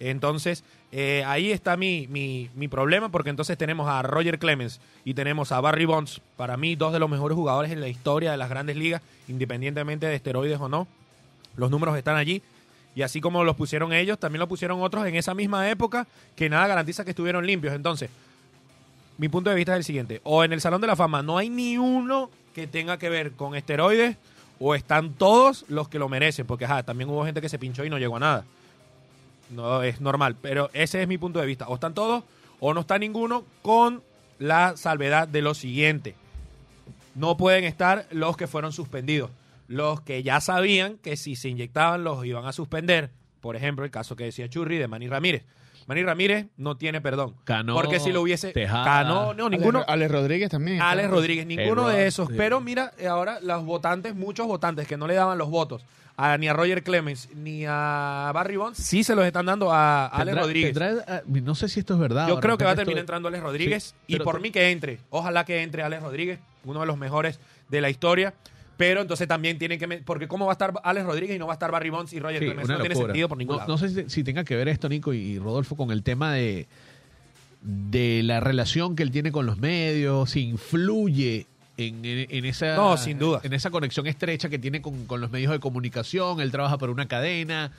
Entonces, 0.00 0.64
eh, 0.92 1.24
ahí 1.26 1.50
está 1.50 1.76
mi, 1.76 2.06
mi, 2.08 2.50
mi 2.54 2.68
problema, 2.68 3.10
porque 3.10 3.30
entonces 3.30 3.58
tenemos 3.58 3.88
a 3.88 4.02
Roger 4.02 4.38
Clemens 4.38 4.80
y 5.04 5.14
tenemos 5.14 5.52
a 5.52 5.60
Barry 5.60 5.84
Bonds, 5.84 6.20
para 6.36 6.56
mí 6.56 6.76
dos 6.76 6.92
de 6.92 6.98
los 6.98 7.10
mejores 7.10 7.34
jugadores 7.34 7.72
en 7.72 7.80
la 7.80 7.88
historia 7.88 8.30
de 8.30 8.36
las 8.36 8.48
grandes 8.48 8.76
ligas, 8.76 9.02
independientemente 9.26 10.06
de 10.06 10.14
esteroides 10.14 10.60
o 10.60 10.68
no. 10.68 10.86
Los 11.56 11.70
números 11.70 11.96
están 11.96 12.16
allí. 12.16 12.42
Y 12.94 13.02
así 13.02 13.20
como 13.20 13.44
los 13.44 13.54
pusieron 13.54 13.92
ellos, 13.92 14.18
también 14.18 14.40
lo 14.40 14.48
pusieron 14.48 14.82
otros 14.82 15.06
en 15.06 15.14
esa 15.14 15.34
misma 15.34 15.68
época, 15.70 16.06
que 16.34 16.48
nada 16.48 16.66
garantiza 16.66 17.04
que 17.04 17.10
estuvieron 17.10 17.46
limpios. 17.46 17.74
Entonces, 17.74 18.10
mi 19.18 19.28
punto 19.28 19.50
de 19.50 19.56
vista 19.56 19.72
es 19.72 19.78
el 19.78 19.84
siguiente. 19.84 20.20
O 20.24 20.42
en 20.42 20.52
el 20.52 20.60
Salón 20.60 20.80
de 20.80 20.86
la 20.86 20.96
Fama 20.96 21.22
no 21.22 21.38
hay 21.38 21.50
ni 21.50 21.76
uno 21.76 22.30
que 22.54 22.66
tenga 22.66 22.98
que 22.98 23.08
ver 23.08 23.32
con 23.32 23.54
esteroides, 23.54 24.16
o 24.58 24.74
están 24.74 25.12
todos 25.12 25.64
los 25.68 25.88
que 25.88 25.98
lo 25.98 26.08
merecen, 26.08 26.46
porque 26.46 26.64
ajá, 26.64 26.82
también 26.82 27.08
hubo 27.10 27.24
gente 27.24 27.40
que 27.40 27.48
se 27.48 27.58
pinchó 27.58 27.84
y 27.84 27.90
no 27.90 27.98
llegó 27.98 28.16
a 28.16 28.20
nada. 28.20 28.44
No 29.50 29.82
es 29.82 30.00
normal, 30.00 30.36
pero 30.40 30.70
ese 30.72 31.02
es 31.02 31.08
mi 31.08 31.18
punto 31.18 31.40
de 31.40 31.46
vista. 31.46 31.68
O 31.68 31.74
están 31.74 31.94
todos 31.94 32.24
o 32.60 32.74
no 32.74 32.80
está 32.80 32.98
ninguno 32.98 33.44
con 33.62 34.02
la 34.38 34.76
salvedad 34.76 35.28
de 35.28 35.42
lo 35.42 35.54
siguiente. 35.54 36.14
No 37.14 37.36
pueden 37.36 37.64
estar 37.64 38.06
los 38.10 38.36
que 38.36 38.46
fueron 38.46 38.72
suspendidos. 38.72 39.30
Los 39.66 40.00
que 40.00 40.22
ya 40.22 40.40
sabían 40.40 40.98
que 40.98 41.16
si 41.16 41.36
se 41.36 41.48
inyectaban 41.48 42.04
los 42.04 42.24
iban 42.24 42.46
a 42.46 42.52
suspender. 42.52 43.10
Por 43.40 43.56
ejemplo, 43.56 43.84
el 43.84 43.90
caso 43.90 44.16
que 44.16 44.24
decía 44.24 44.48
Churri 44.48 44.78
de 44.78 44.88
Manny 44.88 45.08
Ramírez. 45.08 45.44
Manny 45.88 46.04
Ramírez 46.04 46.46
no 46.58 46.76
tiene 46.76 47.00
perdón. 47.00 47.34
Cano, 47.44 47.74
porque 47.74 47.98
si 47.98 48.12
lo 48.12 48.20
hubiese. 48.22 48.52
Tejada. 48.52 48.84
Cano, 48.84 49.34
no, 49.34 49.48
ninguno. 49.48 49.78
Alex, 49.78 49.90
Alex 49.92 50.10
Rodríguez 50.12 50.50
también. 50.50 50.80
Alex 50.82 51.10
Rodríguez, 51.10 51.46
ninguno 51.46 51.88
de 51.88 52.06
esos. 52.06 52.28
sí. 52.28 52.34
Pero 52.36 52.60
mira, 52.60 52.92
eh, 52.98 53.06
ahora 53.08 53.40
los 53.40 53.64
votantes, 53.64 54.14
muchos 54.14 54.46
votantes 54.46 54.86
que 54.86 54.96
no 54.96 55.06
le 55.06 55.14
daban 55.14 55.38
los 55.38 55.48
votos 55.48 55.82
a, 56.16 56.36
ni 56.36 56.46
a 56.46 56.52
Roger 56.52 56.82
Clemens 56.82 57.28
ni 57.34 57.64
a 57.66 58.30
Barry 58.34 58.56
Bonds, 58.56 58.76
sí 58.78 59.02
se 59.02 59.14
los 59.14 59.24
están 59.24 59.46
dando 59.46 59.72
a 59.72 60.06
Alex 60.08 60.26
Tendrá- 60.36 60.42
Rodríguez. 60.42 60.74
tendrá, 60.74 61.04
ah, 61.08 61.22
no 61.26 61.54
sé 61.54 61.68
si 61.68 61.80
esto 61.80 61.94
es 61.94 62.00
verdad. 62.00 62.28
Yo 62.28 62.38
creo 62.38 62.58
que 62.58 62.64
va 62.64 62.72
a 62.72 62.74
terminar 62.74 62.98
esto- 62.98 63.00
entrando 63.00 63.28
Alex 63.28 63.42
Rodríguez 63.42 63.94
Sí, 64.06 64.14
y 64.14 64.18
por 64.18 64.40
mí 64.40 64.50
que 64.50 64.70
entre. 64.70 64.98
Ojalá 65.10 65.44
que 65.44 65.62
entre 65.62 65.82
Alex 65.82 66.02
Rodríguez, 66.02 66.38
uno 66.64 66.80
de 66.80 66.86
los 66.86 66.98
mejores 66.98 67.40
de 67.70 67.80
la 67.80 67.88
historia. 67.88 68.34
Pero 68.78 69.02
entonces 69.02 69.28
también 69.28 69.58
tienen 69.58 69.78
que... 69.78 69.86
Porque 70.04 70.26
¿cómo 70.28 70.46
va 70.46 70.52
a 70.52 70.54
estar 70.54 70.72
Alex 70.82 71.04
Rodríguez 71.04 71.36
y 71.36 71.38
no 71.38 71.46
va 71.48 71.52
a 71.52 71.56
estar 71.56 71.70
Barry 71.70 71.90
Bonds 71.90 72.12
y 72.14 72.20
Roger 72.20 72.38
Sí, 72.38 72.44
Clemens? 72.46 72.68
No 72.70 72.78
tiene 72.80 72.94
sentido 72.94 73.28
por 73.28 73.36
ningún 73.36 73.56
no, 73.56 73.60
lado. 73.62 73.72
no 73.72 73.76
sé 73.76 73.88
si, 74.04 74.08
si 74.08 74.24
tenga 74.24 74.44
que 74.44 74.54
ver 74.56 74.68
esto, 74.68 74.88
Nico 74.88 75.12
y, 75.12 75.38
Rodolfo, 75.38 75.76
con 75.76 75.90
el 75.90 76.02
tema 76.04 76.32
de, 76.32 76.66
de 77.62 78.22
la 78.22 78.40
relación 78.40 78.94
que 78.96 79.02
él 79.02 79.10
tiene 79.10 79.32
con 79.32 79.46
los 79.46 79.58
medios, 79.58 80.30
si 80.30 80.40
influye 80.48 81.46
en, 81.76 82.04
en- 82.04 82.26
en 82.30 82.44
esa, 82.44 82.76
No, 82.76 82.96
sin 82.96 83.18
duda. 83.18 83.40
en 83.42 83.52
esa 83.52 83.70
conexión 83.70 84.06
estrecha 84.06 84.48
que 84.48 84.58
tiene 84.58 84.80
con, 84.80 85.06
con 85.06 85.20
los 85.20 85.30
medios 85.30 85.52
de 85.52 85.58
comunicación, 85.58 86.40
él 86.40 86.50
trabaja 86.52 86.78
para 86.78 86.92
una 86.92 87.06
cadena. 87.08 87.72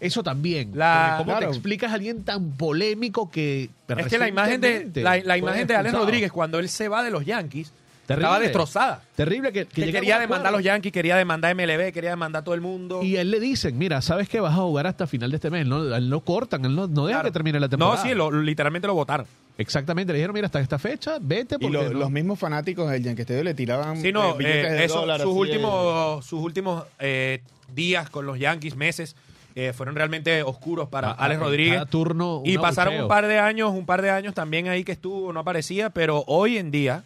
Eso 0.00 0.22
también. 0.22 0.72
La- 0.74 1.14
¿Cómo 1.16 1.30
Claro. 1.32 1.46
te 1.46 1.52
explicas 1.54 1.90
a 1.90 1.94
alguien 1.94 2.24
tan 2.24 2.50
polémico 2.52 3.30
que... 3.30 3.70
Es 3.88 4.06
que 4.08 4.18
la 4.18 4.28
imagen 4.28 4.60
de 4.60 4.90
la, 5.02 5.38
imagen 5.38 5.66
de 5.66 5.74
Alex? 5.76 5.94
Rodríguez 5.94 6.30
cuando 6.30 6.58
él 6.58 6.68
se 6.68 6.88
va 6.88 7.02
de 7.02 7.10
los 7.10 7.24
Yankees 7.24 7.72
Terrible. 8.06 8.26
estaba 8.26 8.38
destrozada. 8.40 9.02
Terrible 9.16 9.52
que, 9.52 9.66
que 9.66 9.72
Que 9.74 9.80
llega 9.86 9.98
a 9.98 10.00
quería 10.00 10.18
demandar 10.20 10.48
a 10.48 10.50
los. 10.56 10.62
Yankees, 10.62 10.92
quería 10.92 11.16
demandar 11.16 11.50
a 11.50 11.54
MLB, 11.54 11.92
quería 11.92 12.10
demandar 12.10 12.40
a 12.40 12.44
todo 12.44 12.54
el 12.54 12.60
mundo. 12.60 13.02
Y 13.02 13.16
a 13.16 13.20
él 13.22 13.30
le 13.30 13.40
dicen, 13.40 13.76
mira, 13.76 14.00
¿sabes 14.02 14.28
que 14.28 14.38
vas 14.40 14.52
a 14.52 14.56
jugar 14.62 14.86
hasta 14.86 15.06
final 15.06 15.30
de 15.30 15.36
este 15.36 15.50
mes? 15.50 15.66
No, 15.66 15.92
a 15.92 15.96
él 15.98 16.08
no 16.08 16.20
cortan, 16.20 16.64
él 16.64 16.74
no, 16.74 16.86
no 16.86 17.06
deja 17.06 17.18
Claro. 17.18 17.28
que 17.28 17.32
termine 17.32 17.58
la 17.60 17.68
temporada. 17.68 17.96
No, 17.96 18.02
sí, 18.08 18.14
lo- 18.14 18.30
literalmente 18.30 18.86
lo 18.86 18.94
votaron. 18.94 19.26
Exactamente, 19.58 20.12
le 20.12 20.18
dijeron, 20.18 20.34
mira, 20.34 20.46
hasta 20.46 20.60
esta 20.60 20.78
fecha, 20.78 21.16
vete 21.20 21.54
Y 21.56 21.58
porque 21.58 21.72
lo- 21.78 21.84
no- 21.92 21.98
los 21.98 22.10
mismos 22.10 22.38
fanáticos 22.38 22.90
del 22.90 23.02
Yankee 23.02 23.22
Stadium 23.22 23.44
le 23.44 23.54
tiraban 23.54 24.00
Sí, 24.00 24.12
no, 24.12 24.32
eh, 24.32 24.34
billetes 24.38 24.66
eh, 24.70 24.74
de 24.74 24.84
eso, 24.84 25.00
dólar, 25.00 25.20
sus, 25.20 25.32
últimos, 25.34 26.24
sus 26.26 26.40
últimos 26.40 26.84
eh, 26.98 27.40
días 27.74 28.10
con 28.10 28.26
los 28.26 28.38
Yankees, 28.38 28.76
meses, 28.76 29.16
eh, 29.54 29.72
fueron 29.72 29.94
realmente 29.96 30.42
oscuros 30.42 30.88
para 30.90 31.12
Ah, 31.12 31.16
Alex 31.24 31.40
Rodríguez. 31.40 31.72
cada 31.74 31.86
turno 31.86 32.42
y 32.44 32.58
pasaron 32.58 33.00
un 33.00 33.08
par 33.08 33.26
de 33.26 33.38
años, 33.38 33.70
un 33.72 33.86
par 33.86 34.02
de 34.02 34.10
años 34.10 34.34
también 34.34 34.68
ahí 34.68 34.84
que 34.84 34.92
estuvo, 34.92 35.32
no 35.32 35.40
aparecía, 35.40 35.88
pero 35.90 36.22
hoy 36.26 36.58
en 36.58 36.70
día 36.70 37.04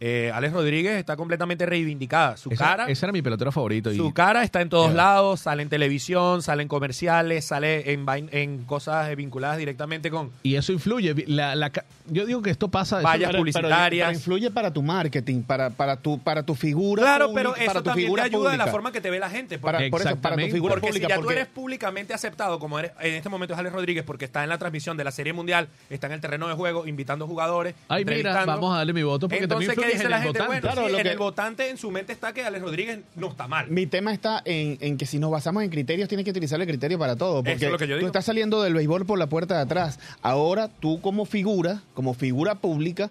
eh, 0.00 0.30
Alex 0.34 0.52
Rodríguez 0.54 0.96
está 0.98 1.14
completamente 1.16 1.66
reivindicada. 1.66 2.36
Su 2.38 2.50
Esa- 2.50 2.64
cara... 2.64 2.86
Ese 2.88 3.04
era 3.04 3.12
mi 3.12 3.20
pelotero 3.22 3.52
favorito. 3.52 3.92
y- 3.92 3.96
Su 3.96 4.12
cara 4.14 4.42
está 4.42 4.62
en 4.62 4.70
todos 4.70 4.94
lados, 4.94 5.40
sale 5.40 5.62
en 5.62 5.68
televisión, 5.68 6.42
sale 6.42 6.62
en 6.62 6.68
comerciales, 6.68 7.44
sale 7.44 7.92
en, 7.92 8.64
cosas 8.64 9.14
vinculadas 9.14 9.58
directamente 9.58 10.10
con... 10.10 10.30
Y 10.42 10.54
eso 10.56 10.72
influye. 10.72 11.14
La, 11.26 11.54
la 11.54 11.70
ca- 11.70 11.84
yo 12.06 12.24
digo 12.26 12.40
que 12.42 12.50
esto 12.50 12.68
pasa. 12.68 12.98
eso- 13.00 13.06
Vallas 13.06 13.30
Pero- 13.30 13.30
pero- 13.30 13.38
publicitarias. 13.40 14.08
pero 14.08 14.18
influye 14.18 14.50
para 14.50 14.72
tu 14.72 14.82
marketing, 14.82 15.42
para, 15.42 15.70
para, 15.70 15.96
tu, 15.96 16.18
para 16.18 16.42
tu 16.42 16.54
figura 16.54 17.02
Claro, 17.02 17.26
pública, 17.26 17.40
pero 17.52 17.56
eso 17.56 17.66
para 17.66 17.80
tu 17.80 17.84
también 17.84 18.04
te 18.06 18.08
figura 18.08 18.22
ayuda 18.24 18.50
de 18.52 18.56
la 18.56 18.64
pública. 18.64 18.72
forma 18.72 18.92
que 18.92 19.00
te 19.02 19.10
ve 19.10 19.18
la 19.20 19.28
gente. 19.30 19.58
porque- 19.58 19.76
para, 19.78 19.90
por 19.90 20.00
eso, 20.00 20.04
para 20.04 20.12
tu 20.12 20.16
Exactamente. 20.18 20.52
figura 20.54 20.74
Porque 20.74 20.86
pública. 20.88 21.06
si 21.08 21.12
ya 21.14 21.20
tú 21.20 21.30
eres 21.30 21.46
públicamente 21.46 22.14
aceptado, 22.14 22.58
como 22.58 22.78
eres 22.78 22.92
en 23.00 23.14
este 23.14 23.28
momento 23.28 23.52
es 23.54 23.60
Alex 23.60 23.74
Rodríguez, 23.74 24.04
porque 24.04 24.24
está 24.24 24.42
en 24.42 24.48
la 24.48 24.56
transmisión 24.58 24.96
de 24.96 25.04
la 25.04 25.10
Serie 25.10 25.32
Mundial, 25.34 25.68
está 25.90 26.06
en 26.06 26.14
el 26.14 26.20
terreno 26.22 26.48
de 26.48 26.54
juego, 26.54 26.86
invitando 26.86 27.26
jugadores. 27.26 27.74
Ay, 27.88 28.04
mira, 28.06 28.44
vamos 28.46 28.74
a 28.74 28.78
darle 28.78 28.92
mi 28.94 29.02
voto 29.02 29.28
porque 29.28 29.44
Entonces, 29.44 29.68
también 29.68 29.68
¿qué 29.68 29.74
influye 29.74 29.89
dice 29.92 30.04
en 30.04 30.10
la 30.10 30.16
el 30.18 30.22
gente? 30.24 30.38
votante. 30.40 30.46
Bueno, 30.60 30.72
Claro, 30.72 30.86
sí, 30.86 30.92
lo 30.92 30.98
en 30.98 31.04
que- 31.04 31.10
el 31.12 31.18
votante, 31.18 31.70
en 31.70 31.76
su 31.78 31.90
mente 31.90 32.12
está 32.12 32.32
que 32.32 32.42
Alex 32.44 32.62
Rodríguez 32.62 33.00
no 33.16 33.28
está 33.28 33.46
mal. 33.48 33.70
Mi 33.70 33.86
tema 33.86 34.12
está 34.12 34.42
en, 34.44 34.78
en 34.80 34.96
que 34.96 35.06
si 35.06 35.18
nos 35.18 35.30
basamos 35.30 35.62
en 35.62 35.70
criterios, 35.70 36.08
tienes 36.08 36.24
que 36.24 36.30
utilizar 36.30 36.60
el 36.60 36.66
criterio 36.66 36.98
para 36.98 37.16
todo. 37.16 37.36
Porque 37.36 37.52
Eso 37.52 37.66
es 37.66 37.72
lo 37.72 37.78
que 37.78 37.86
yo 37.86 37.94
tú 37.94 37.98
digo. 37.98 38.06
estás 38.08 38.24
saliendo 38.24 38.62
del 38.62 38.74
béisbol 38.74 39.06
por 39.06 39.18
la 39.18 39.28
puerta 39.28 39.56
de 39.56 39.62
atrás. 39.62 39.98
Ahora 40.22 40.68
tú 40.68 41.00
como 41.00 41.24
figura, 41.24 41.82
como 41.94 42.14
figura 42.14 42.56
pública, 42.56 43.10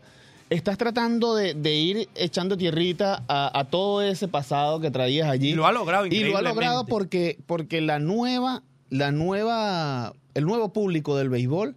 estás 0.50 0.78
tratando 0.80 1.36
de, 1.36 1.54
de 1.54 1.74
ir 1.76 2.10
echando 2.16 2.58
tierrita 2.58 3.24
a, 3.28 3.58
a 3.60 3.66
todo 3.66 4.02
ese 4.02 4.28
pasado 4.28 4.80
que 4.80 4.90
traías 4.90 5.30
allí. 5.30 5.50
Y 5.50 5.54
lo 5.54 5.68
ha 5.68 5.72
logrado 5.72 6.06
Y 6.08 6.24
lo 6.24 6.38
ha 6.38 6.42
logrado 6.42 6.82
increíblemente. 6.82 6.90
porque, 6.90 7.38
porque 7.46 7.82
la 7.82 8.00
nueva, 8.00 8.64
la 8.90 9.12
nueva, 9.12 10.14
el 10.34 10.46
nuevo 10.46 10.70
público 10.74 11.16
del 11.18 11.30
béisbol 11.30 11.76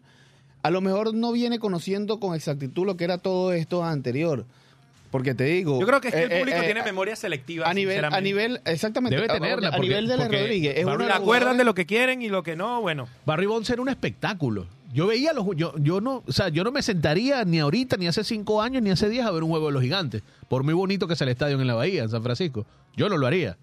a 0.63 0.71
lo 0.71 0.81
mejor 0.81 1.13
no 1.13 1.33
viene 1.33 1.59
conociendo 1.59 2.21
con 2.21 2.35
exactitud 2.37 2.87
lo 2.87 2.97
que 2.97 3.03
era 3.05 3.19
todo 3.19 3.53
esto 3.53 3.83
anterior. 3.85 4.47
Porque 5.13 5.35
te 5.35 5.45
digo. 5.45 5.79
Yo 5.79 5.87
creo 5.87 6.01
que 6.01 6.09
es 6.09 6.15
que 6.15 6.23
el 6.23 6.33
eh, 6.33 6.39
público 6.39 6.59
eh, 6.59 6.65
tiene 6.65 6.83
memoria 6.83 7.15
selectiva. 7.15 7.69
a 7.69 7.75
nivel, 7.75 8.03
a 8.03 8.21
nivel, 8.23 8.63
exactamente. 8.65 9.15
Debe 9.15 9.29
tenerla, 9.29 9.69
A, 9.69 9.73
porque- 9.73 9.89
nivel 9.89 10.09
de 10.09 10.17
Rodríguez. 10.17 10.79
Es 10.79 10.87
los 10.87 11.11
acuerdan 11.11 11.59
de 11.59 11.65
lo 11.65 11.75
que 11.75 11.85
quieren 11.85 12.23
y 12.23 12.31
lo 12.31 12.43
que 12.43 12.57
no, 12.57 12.81
bueno. 12.81 13.07
Barry 13.27 13.45
Bonds 13.45 13.69
era 13.69 13.83
un 13.83 13.91
espectáculo. 13.91 14.67
Yo 14.91 15.07
veía 15.07 15.35
los 15.35 15.47
yo, 15.55 15.75
yo 15.79 16.01
no, 16.01 16.23
o 16.27 16.33
sea, 16.33 16.49
yo 16.49 16.65
no 16.65 16.73
me 16.73 16.83
sentaría 16.83 17.45
ni 17.45 17.61
ahorita, 17.61 17.99
ni 17.99 18.07
hace 18.07 18.25
cinco 18.25 18.63
años, 18.63 18.83
ni 18.83 18.91
hace 18.91 19.11
diez 19.11 19.25
a 19.25 19.31
ver 19.31 19.43
un 19.43 19.51
juego 19.51 19.67
de 19.67 19.73
los 19.73 19.83
gigantes. 19.83 20.23
Por 20.49 20.65
muy 20.65 20.73
bonito 20.73 21.07
que 21.07 21.15
sea 21.15 21.27
el 21.27 21.31
estadio 21.31 21.61
en 21.61 21.67
la 21.67 21.75
Bahía, 21.75 22.05
en 22.05 22.09
San 22.09 22.23
Francisco. 22.23 22.65
Yo 22.97 23.11
no 23.11 23.19
lo 23.19 23.27
haría. 23.27 23.59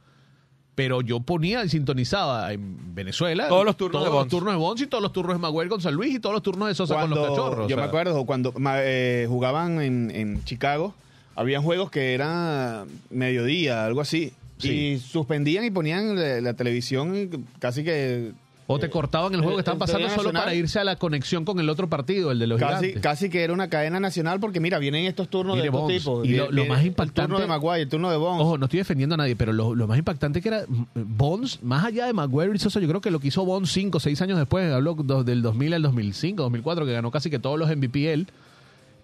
Pero 0.75 1.01
yo 1.01 1.19
ponía 1.19 1.63
y 1.63 1.69
sintonizaba 1.69 2.53
en 2.53 2.93
Venezuela. 2.95 3.47
Todos 3.47 3.65
los 3.65 3.75
turnos 3.75 3.93
todos 4.01 4.05
de 4.05 4.09
los 4.09 4.19
Bonds. 4.19 4.29
turnos 4.31 4.53
de 4.53 4.57
Bonds 4.59 4.81
y 4.83 4.87
todos 4.87 5.01
los 5.01 5.11
turnos 5.11 5.35
de 5.35 5.39
Maguire 5.39 5.69
con 5.69 5.81
San 5.81 5.95
Luis 5.95 6.13
y 6.15 6.19
todos 6.19 6.33
los 6.33 6.43
turnos 6.43 6.67
de 6.67 6.75
Sosa 6.75 7.01
con 7.01 7.09
los 7.09 7.19
cachorros. 7.27 7.67
Yo 7.67 7.75
o 7.75 7.77
sea. 7.77 7.77
me 7.77 7.83
acuerdo 7.83 8.25
cuando 8.25 8.53
eh, 8.77 9.25
jugaban 9.27 9.81
en, 9.81 10.11
en 10.11 10.43
Chicago, 10.45 10.93
habían 11.39 11.63
juegos 11.63 11.89
que 11.89 12.13
era 12.13 12.85
mediodía, 13.09 13.85
algo 13.85 14.01
así. 14.01 14.33
Sí. 14.57 14.69
Y 14.71 14.97
suspendían 14.99 15.63
y 15.63 15.71
ponían 15.71 16.15
la, 16.15 16.41
la 16.41 16.53
televisión 16.53 17.45
casi 17.59 17.83
que 17.85 18.33
O 18.67 18.77
te 18.77 18.89
cortaban 18.89 19.33
el 19.33 19.39
juego 19.39 19.55
que 19.55 19.61
eh, 19.61 19.61
estaban 19.61 19.79
pasando 19.79 20.09
solo 20.09 20.33
para 20.33 20.53
irse 20.53 20.79
a 20.79 20.83
la 20.83 20.97
conexión 20.97 21.45
con 21.45 21.61
el 21.61 21.69
otro 21.69 21.87
partido, 21.87 22.29
el 22.31 22.39
de 22.39 22.47
los 22.47 22.59
casi, 22.59 22.75
gigantes. 22.87 23.01
casi 23.01 23.29
que 23.29 23.41
era 23.45 23.53
una 23.53 23.69
cadena 23.69 24.01
nacional 24.01 24.41
porque 24.41 24.59
mira, 24.59 24.77
vienen 24.77 25.05
estos 25.05 25.29
turnos 25.29 25.55
Mire, 25.55 25.69
de 25.71 25.77
estos 25.77 25.87
tipos. 25.87 26.27
y 26.27 26.33
lo- 26.35 26.65
más 26.65 26.83
impactante- 26.83 27.21
El 27.21 27.27
turno 27.27 27.39
de 27.39 27.47
Maguire, 27.47 27.81
el 27.83 27.87
turno 27.89 28.11
de 28.11 28.17
Bonds. 28.17 28.41
Ojo, 28.43 28.57
no 28.57 28.65
estoy 28.65 28.79
defendiendo 28.79 29.15
a 29.15 29.17
nadie, 29.19 29.37
pero 29.37 29.53
lo, 29.53 29.73
lo 29.75 29.87
más 29.87 29.97
impactante 29.97 30.41
que 30.41 30.49
era 30.49 30.65
Bonds, 30.93 31.63
más 31.63 31.85
allá 31.85 32.05
de 32.05 32.11
Maguire 32.13 32.51
y 32.53 32.59
Sosa, 32.59 32.81
yo 32.81 32.87
creo 32.89 32.99
que 32.99 33.11
lo 33.11 33.19
que 33.21 33.29
hizo 33.29 33.45
Bonds 33.45 33.71
5 33.71 33.95
o 33.97 34.01
6 34.01 34.21
años 34.21 34.37
después, 34.37 34.69
hablo 34.73 34.93
do- 34.95 35.23
del 35.23 35.41
2000 35.41 35.73
al 35.73 35.81
2005, 35.83 36.43
2004, 36.43 36.85
que 36.85 36.91
ganó 36.91 37.11
casi 37.11 37.29
que 37.29 37.39
todos 37.39 37.57
los 37.57 37.69
MVP 37.69 38.11
él. 38.11 38.27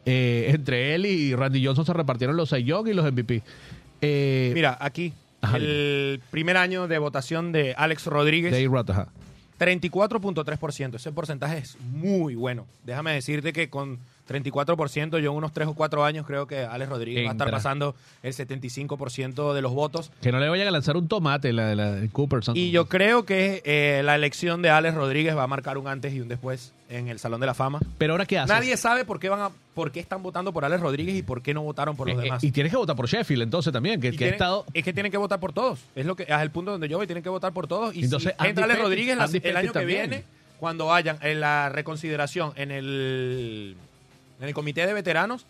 Eh, 0.06 0.48
entre 0.50 0.94
él 0.96 1.06
y 1.06 1.34
Randy 1.36 1.66
Johnson 1.66 1.86
se 1.86 1.94
repartieron 1.94 2.38
los 2.38 2.50
Cy 2.50 2.64
Young 2.64 2.88
y 2.88 2.94
los 2.94 3.12
MVP. 3.12 3.42
Eh, 4.02 4.52
Mira, 4.54 4.78
aquí, 4.80 5.14
Ajá, 5.42 5.58
el 5.58 6.22
primer 6.32 6.58
año 6.58 6.88
de 6.88 6.98
votación 7.00 7.52
de 7.52 7.74
Alex 7.76 8.06
Rodríguez. 8.06 8.52
Dave 8.52 8.68
Roth, 8.68 8.90
ajá. 8.92 9.08
34.3%. 9.60 10.96
Ese 10.96 11.12
porcentaje 11.12 11.58
es 11.58 11.78
muy 11.80 12.36
bueno. 12.36 12.68
Déjame 12.84 13.14
decirte 13.14 13.54
que 13.54 13.70
con 13.70 14.00
34%, 14.28 15.20
yo 15.20 15.32
en 15.32 15.38
unos 15.38 15.52
3 15.54 15.68
o 15.70 15.74
4 15.74 16.04
años 16.06 16.26
creo 16.26 16.48
que 16.48 16.60
Alex 16.60 16.90
Rodríguez 16.90 17.26
va 17.26 17.30
a 17.30 17.34
estar 17.34 17.52
pasando 17.52 17.96
el 18.24 18.34
75% 18.34 19.54
de 19.54 19.62
los 19.62 19.74
votos. 19.74 20.12
Que 20.22 20.32
no 20.32 20.40
le 20.40 20.50
vayan 20.50 20.68
a 20.68 20.72
lanzar 20.72 20.98
un 20.98 21.08
tomate 21.08 21.54
la, 21.54 21.76
la, 21.76 21.98
en 22.00 22.08
Cooperson. 22.10 22.58
Y 22.58 22.72
yo 22.72 22.88
creo 22.88 23.26
que 23.26 23.62
eh, 23.66 24.02
la 24.04 24.16
elección 24.16 24.62
de 24.62 24.70
Alex 24.70 24.96
Rodríguez 24.96 25.36
va 25.36 25.44
a 25.44 25.48
marcar 25.48 25.78
un 25.78 25.88
antes 25.88 26.14
y 26.14 26.22
un 26.22 26.28
después 26.28 26.74
en 26.90 27.08
el 27.08 27.20
Salón 27.20 27.40
de 27.40 27.48
la 27.48 27.54
Fama. 27.54 27.80
Pero 27.98 28.14
ahora, 28.14 28.26
¿qué 28.26 28.38
haces? 28.38 28.56
Nadie 28.56 28.78
sabe 28.78 29.06
por 29.06 29.20
qué 29.20 29.30
van 29.30 29.42
a, 29.42 29.50
por 29.74 29.92
qué 29.92 30.00
están 30.00 30.22
votando 30.22 30.54
por 30.54 30.66
Alex 30.66 30.82
Rodríguez 30.82 31.16
y 31.16 31.24
por 31.24 31.42
qué 31.42 31.54
no 31.54 31.62
votaron 31.64 31.96
por 31.96 32.08
los 32.08 32.18
Eh, 32.18 32.20
eh, 32.20 32.24
demás. 32.26 32.44
y 32.44 32.52
tienes 32.52 32.72
que 32.72 32.78
votar 32.78 32.96
por 32.96 33.08
Sheffield 33.08 33.44
entonces 33.44 33.74
también, 33.74 34.00
que, 34.00 34.08
ha 34.10 34.28
estado... 34.28 34.66
Es 34.74 34.84
que 34.84 34.94
tienen 34.94 35.12
que 35.12 35.18
votar 35.18 35.40
por 35.40 35.54
todos. 35.54 35.80
Es 35.96 36.06
lo 36.06 36.16
que 36.16 36.24
es 36.24 36.30
el 36.30 36.52
punto 36.52 36.72
donde 36.72 36.88
yo 36.88 36.98
voy. 36.98 37.08
Tienen 37.08 37.24
que 37.24 37.30
votar 37.30 37.54
por 37.54 37.68
todos. 37.68 37.96
Y 37.96 38.04
Entonces, 38.04 38.34
si 38.40 38.48
entra 38.48 38.66
Alex 38.66 38.80
Rodríguez 38.82 39.20
Andy 39.20 39.42
el 39.44 39.58
año 39.58 39.74
que 39.74 39.86
viene, 39.86 40.24
cuando 40.60 40.94
hayan 40.94 41.18
en 41.22 41.40
la 41.40 41.70
reconsideración 41.70 42.54
en 42.56 42.72
el, 42.72 43.76
en 44.40 44.48
el 44.48 44.54
comité 44.54 44.86
de 44.86 44.94
veteranos, 44.94 45.46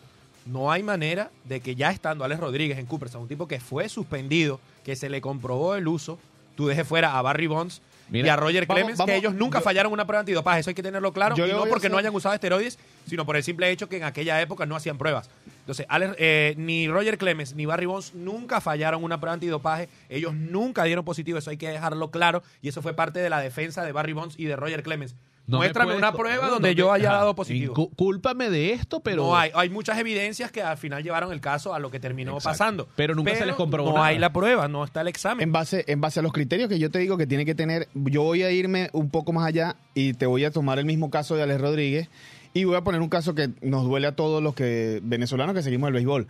no 0.45 0.71
hay 0.71 0.83
manera 0.83 1.31
de 1.45 1.59
que 1.59 1.75
ya 1.75 1.89
estando 1.91 2.23
Alex 2.23 2.39
Rodríguez 2.39 2.77
en 2.77 2.86
Cooperstown, 2.86 3.23
un 3.23 3.27
tipo 3.29 3.47
que 3.47 3.59
fue 3.59 3.89
suspendido, 3.89 4.59
que 4.83 4.95
se 4.95 5.09
le 5.09 5.21
comprobó 5.21 5.75
el 5.75 5.88
uso, 5.88 6.19
tú 6.55 6.67
dejes 6.67 6.88
fuera 6.88 7.17
a 7.17 7.21
Barry 7.23 7.47
Bonds 7.47 7.81
Mira, 8.09 8.27
y 8.27 8.29
a 8.29 8.36
Roger 8.36 8.67
vamos- 8.67 8.77
Clemens, 8.81 8.97
vamos- 8.99 9.11
que 9.11 9.17
ellos 9.17 9.33
nunca 9.33 9.57
yo- 9.57 9.63
fallaron 9.63 9.91
una 9.91 10.05
prueba 10.05 10.19
antidopaje. 10.19 10.59
Eso 10.59 10.69
hay 10.69 10.75
que 10.75 10.83
tenerlo 10.83 11.11
claro. 11.11 11.36
Yo 11.36 11.47
y 11.47 11.51
no 11.51 11.65
porque 11.65 11.89
no 11.89 11.97
hayan 11.97 12.13
usado 12.13 12.36
esteroides, 12.36 12.77
sino 13.07 13.25
por 13.25 13.36
el 13.36 13.43
simple 13.43 13.71
hecho 13.71 13.89
que 13.89 13.97
en 13.97 14.03
aquella 14.03 14.39
época 14.39 14.67
no 14.67 14.75
hacían 14.75 14.99
pruebas. 14.99 15.31
Entonces, 15.61 15.88
Alex- 15.89 16.15
eh, 16.19 16.53
ni 16.57 16.88
Roger 16.88 17.17
Clemens 17.17 17.55
ni 17.55 17.65
Barry 17.65 17.88
Bonds 17.88 18.13
nunca 18.13 18.61
fallaron 18.61 19.03
una 19.03 19.19
prueba 19.19 19.33
antidopaje. 19.33 19.89
Ellos 20.09 20.36
nunca 20.36 20.83
dieron 20.83 21.03
positivo. 21.03 21.39
Eso 21.39 21.49
hay 21.49 21.57
que 21.57 21.67
dejarlo 21.69 22.11
claro. 22.11 22.43
Y 22.61 22.69
eso 22.69 22.83
fue 22.83 22.93
parte 22.93 23.17
de 23.19 23.31
la 23.31 23.39
defensa 23.39 23.83
de 23.83 23.91
Barry 23.91 24.13
Bonds 24.13 24.36
y 24.38 24.45
de 24.45 24.55
Roger 24.55 24.83
Clemens. 24.83 25.15
No 25.47 25.57
me 25.59 25.65
Muéstrame 25.65 25.95
una 25.95 26.11
prueba 26.11 26.49
donde 26.49 26.69
no 26.69 26.75
yo 26.75 26.91
haya 26.91 27.11
dado 27.11 27.35
positivo. 27.35 27.75
Incú- 27.75 27.95
Cúlpame 27.95 28.49
de 28.49 28.73
esto, 28.73 29.01
pero... 29.01 29.23
No 29.27 29.37
hay, 29.37 29.51
hay 29.53 29.69
muchas 29.69 29.99
evidencias 29.99 30.51
que 30.51 30.63
al 30.63 30.77
final 30.77 31.03
llevaron 31.03 31.31
el 31.31 31.39
caso 31.39 31.75
a 31.75 31.79
lo 31.79 31.91
que 31.91 31.99
terminó 31.99 32.31
Exacto. 32.33 32.49
pasando. 32.49 32.87
Pero 32.95 33.13
nunca 33.13 33.35
se 33.35 33.45
les 33.45 33.55
comprobó 33.55 33.89
No 33.89 33.95
nada. 33.97 34.07
hay 34.07 34.17
la 34.17 34.33
prueba, 34.33 34.67
no 34.67 34.83
está 34.83 35.01
el 35.01 35.07
examen. 35.07 35.43
En 35.43 35.51
base, 35.51 35.83
en 35.87 36.01
base 36.01 36.19
a 36.19 36.23
los 36.23 36.33
criterios 36.33 36.67
que 36.67 36.79
yo 36.79 36.89
te 36.89 36.97
digo 36.97 37.15
que 37.17 37.27
tiene 37.27 37.45
que 37.45 37.53
tener, 37.53 37.87
yo 37.93 38.23
voy 38.23 38.41
a 38.41 38.49
irme 38.49 38.89
un 38.93 39.11
poco 39.11 39.33
más 39.33 39.45
allá 39.45 39.75
y 39.93 40.13
te 40.13 40.25
voy 40.25 40.45
a 40.45 40.51
tomar 40.51 40.79
el 40.79 40.85
mismo 40.85 41.11
caso 41.11 41.35
de 41.35 41.43
Alex 41.43 41.61
Rodríguez 41.61 42.09
y 42.55 42.63
voy 42.63 42.77
a 42.77 42.81
poner 42.81 43.01
un 43.01 43.09
caso 43.09 43.35
que 43.35 43.49
nos 43.61 43.83
duele 43.85 44.07
a 44.07 44.15
todos 44.15 44.41
los 44.41 44.55
que 44.55 44.99
venezolanos 45.03 45.53
que 45.53 45.61
seguimos 45.61 45.89
el 45.89 45.93
béisbol. 45.93 46.25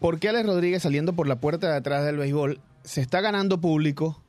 ¿Por 0.00 0.18
qué 0.18 0.28
Alex 0.28 0.44
Rodríguez 0.46 0.82
saliendo 0.82 1.14
por 1.14 1.26
la 1.28 1.36
puerta 1.36 1.70
de 1.70 1.76
atrás 1.76 2.04
del 2.04 2.18
béisbol 2.18 2.60
se 2.84 3.00
está 3.00 3.20
ganando 3.22 3.58
público, 3.60 4.20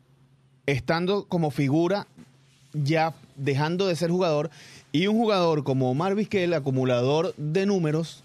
estando 0.65 1.25
como 1.27 1.51
figura, 1.51 2.07
ya 2.73 3.13
dejando 3.43 3.87
de 3.87 3.95
ser 3.95 4.09
jugador 4.11 4.49
Y 4.93 5.07
un 5.07 5.15
jugador 5.17 5.63
como 5.63 5.89
Omar 5.89 6.15
Vizquel, 6.15 6.53
acumulador 6.53 7.33
de 7.37 7.65
números, 7.65 8.23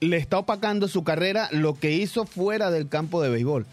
le 0.00 0.18
está 0.18 0.36
opacando 0.38 0.88
su 0.88 1.04
carrera 1.04 1.48
lo 1.52 1.74
que 1.78 1.92
hizo 1.92 2.26
fuera 2.26 2.70
del 2.70 2.88
campo 2.88 3.22
de 3.22 3.30
béisbol. 3.30 3.64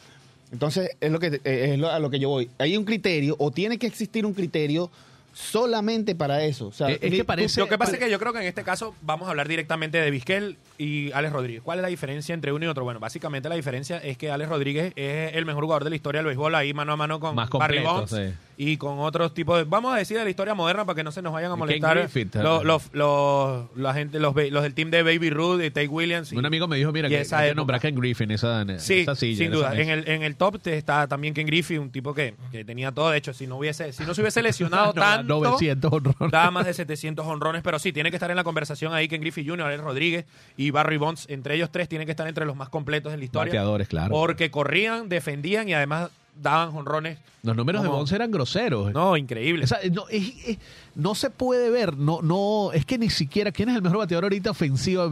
Entonces, 0.54 0.92
es 1.02 1.12
lo 1.12 1.20
que 1.20 1.42
eh, 1.44 1.72
es 1.74 1.80
lo- 1.80 1.90
a 1.90 2.00
lo 2.00 2.10
que 2.10 2.20
yo 2.20 2.30
voy. 2.30 2.50
Hay 2.60 2.78
un 2.78 2.86
criterio, 2.86 3.36
o 3.40 3.52
tiene 3.52 3.78
que 3.78 3.88
existir 3.88 4.26
un 4.26 4.34
criterio 4.34 4.90
solamente 5.34 6.16
para 6.16 6.44
eso. 6.44 6.68
O 6.68 6.72
sea, 6.72 6.90
Es- 6.90 7.00
que 7.00 7.24
parece- 7.24 7.60
Lo 7.60 7.68
que 7.68 7.78
pasa 7.78 7.94
es 7.94 8.00
que 8.00 8.10
yo 8.10 8.20
creo 8.20 8.34
que 8.34 8.40
en 8.40 8.48
este 8.48 8.64
caso 8.64 8.96
vamos 9.02 9.28
a 9.28 9.32
hablar 9.32 9.48
directamente 9.48 9.98
de 9.98 10.12
Vizquel 10.12 10.58
y 10.82 11.12
Alex 11.12 11.34
Rodríguez. 11.34 11.62
¿Cuál 11.62 11.80
es 11.80 11.82
la 11.84 11.88
diferencia 11.90 12.34
entre 12.34 12.52
uno 12.54 12.66
y 12.66 12.68
otro? 12.68 12.84
Bueno, 12.84 13.00
básicamente 13.00 13.50
la 13.50 13.56
diferencia 13.56 13.98
es 13.98 14.18
que 14.18 14.32
Alex 14.32 14.50
Rodríguez 14.50 14.94
es 14.96 15.36
el 15.36 15.46
mejor 15.46 15.64
jugador 15.64 15.84
de 15.84 15.90
la 15.92 15.96
historia 15.96 16.20
del 16.20 16.26
béisbol 16.28 16.56
ahí 16.56 16.74
mano 16.74 16.94
a 16.94 16.96
mano 16.96 17.20
con 17.20 17.36
Más 17.36 17.50
Barry 17.50 17.80
Bonds 17.84 18.10
sí. 18.12 18.34
y 18.58 18.78
con 18.78 19.00
otros 19.00 19.34
tipos 19.34 19.58
de... 19.58 19.64
Vamos 19.66 19.94
a 19.94 19.98
decir 19.98 20.18
de 20.18 20.24
la 20.24 20.30
historia 20.30 20.54
moderna 20.56 20.86
para 20.86 20.96
que 20.96 21.04
no 21.04 21.12
se 21.12 21.22
nos 21.22 21.34
vayan 21.34 21.52
a 21.52 21.56
molestar 21.56 21.98
Griffith, 22.00 22.36
los, 22.36 22.64
los, 22.64 22.90
los- 22.94 23.66
la 23.76 23.94
gente, 23.94 24.20
los, 24.20 24.34
los 24.36 24.64
del 24.64 24.74
team 24.74 24.90
de 24.92 25.04
Baby 25.04 25.30
Ruth, 25.30 25.58
de 25.60 25.70
Tate 25.72 25.88
Williams. 25.88 26.32
y- 26.32 26.38
Un 26.38 26.46
amigo 26.46 26.68
me 26.68 26.78
dijo, 26.78 26.92
mira, 26.92 27.10
que 27.10 27.18
hay 27.32 27.50
que 27.50 27.56
nombrar 27.56 27.78
a 27.78 27.80
Ken 27.82 27.96
Griffin 27.96 28.32
esa, 28.32 28.62
en 28.62 28.80
Sí, 28.80 29.00
esa 29.02 29.16
silla. 29.16 29.38
sin 29.38 29.52
duda. 29.52 29.80
En 29.80 29.90
el, 29.90 30.08
en 30.08 30.24
el 30.24 30.36
top 30.36 30.60
está 30.68 31.08
también 31.08 31.34
Ken 31.34 31.46
Griffey, 31.46 31.78
un 31.78 31.92
tipo 31.92 32.14
que, 32.14 32.34
que 32.52 32.66
tenía 32.66 32.92
todo. 32.92 33.12
De 33.12 33.18
hecho, 33.18 33.34
si 33.34 33.46
no 33.48 33.58
hubiese, 33.58 33.94
si 33.94 34.04
no 34.04 34.14
se 34.14 34.22
hubiese 34.22 34.42
lesionado 34.42 34.88
No, 34.96 35.02
tanto, 35.02 35.40
900 35.40 35.92
honrones. 35.94 36.32
daba 36.32 36.50
más 36.52 36.66
de 36.66 36.74
700 36.74 37.26
honrones. 37.26 37.62
Pero 37.64 37.78
sí, 37.80 37.92
tiene 37.94 38.10
que 38.10 38.16
estar 38.18 38.30
en 38.32 38.36
la 38.38 38.44
conversación 38.44 38.94
ahí 38.94 39.08
Ken 39.08 39.22
Griffey 39.22 39.46
Jr., 39.48 39.68
Alex 39.68 39.84
Rodríguez 39.84 40.26
y 40.58 40.71
Barry 40.72 40.98
Bonds. 40.98 41.26
Entre 41.30 41.56
ellos 41.56 41.70
tres 41.72 41.88
tienen 41.90 42.06
que 42.06 42.12
estar 42.12 42.28
entre 42.28 42.46
los 42.46 42.56
más 42.56 42.70
completos 42.70 43.14
en 43.14 43.20
la 43.20 43.26
historia. 43.26 43.52
Bateadores, 43.52 43.88
claro. 43.88 44.12
Porque 44.12 44.50
corrían, 44.52 45.10
defendían 45.10 45.70
y 45.70 45.74
además 45.74 46.10
daban 46.42 46.76
honrones. 46.76 47.20
Los 47.44 47.56
números 47.56 47.82
de 47.82 47.90
Bonds 47.90 48.12
eran 48.12 48.32
groseros. 48.32 48.94
No, 48.94 49.18
increíble. 49.18 49.64
O 49.64 49.68
sea, 49.68 49.80
no, 49.92 50.08
es- 50.10 50.34
es- 50.48 50.58
no 50.96 51.14
se 51.16 51.30
puede 51.32 51.70
ver, 51.72 51.98
no, 51.98 52.22
no, 52.22 52.72
es 52.72 52.86
que 52.86 52.98
ni 52.98 53.10
siquiera, 53.10 53.52
¿quién 53.52 53.68
es 53.70 53.76
el 53.76 53.82
mejor 53.82 53.98
bateador 53.98 54.26
ahorita 54.26 54.52
ofensivo? 54.52 55.10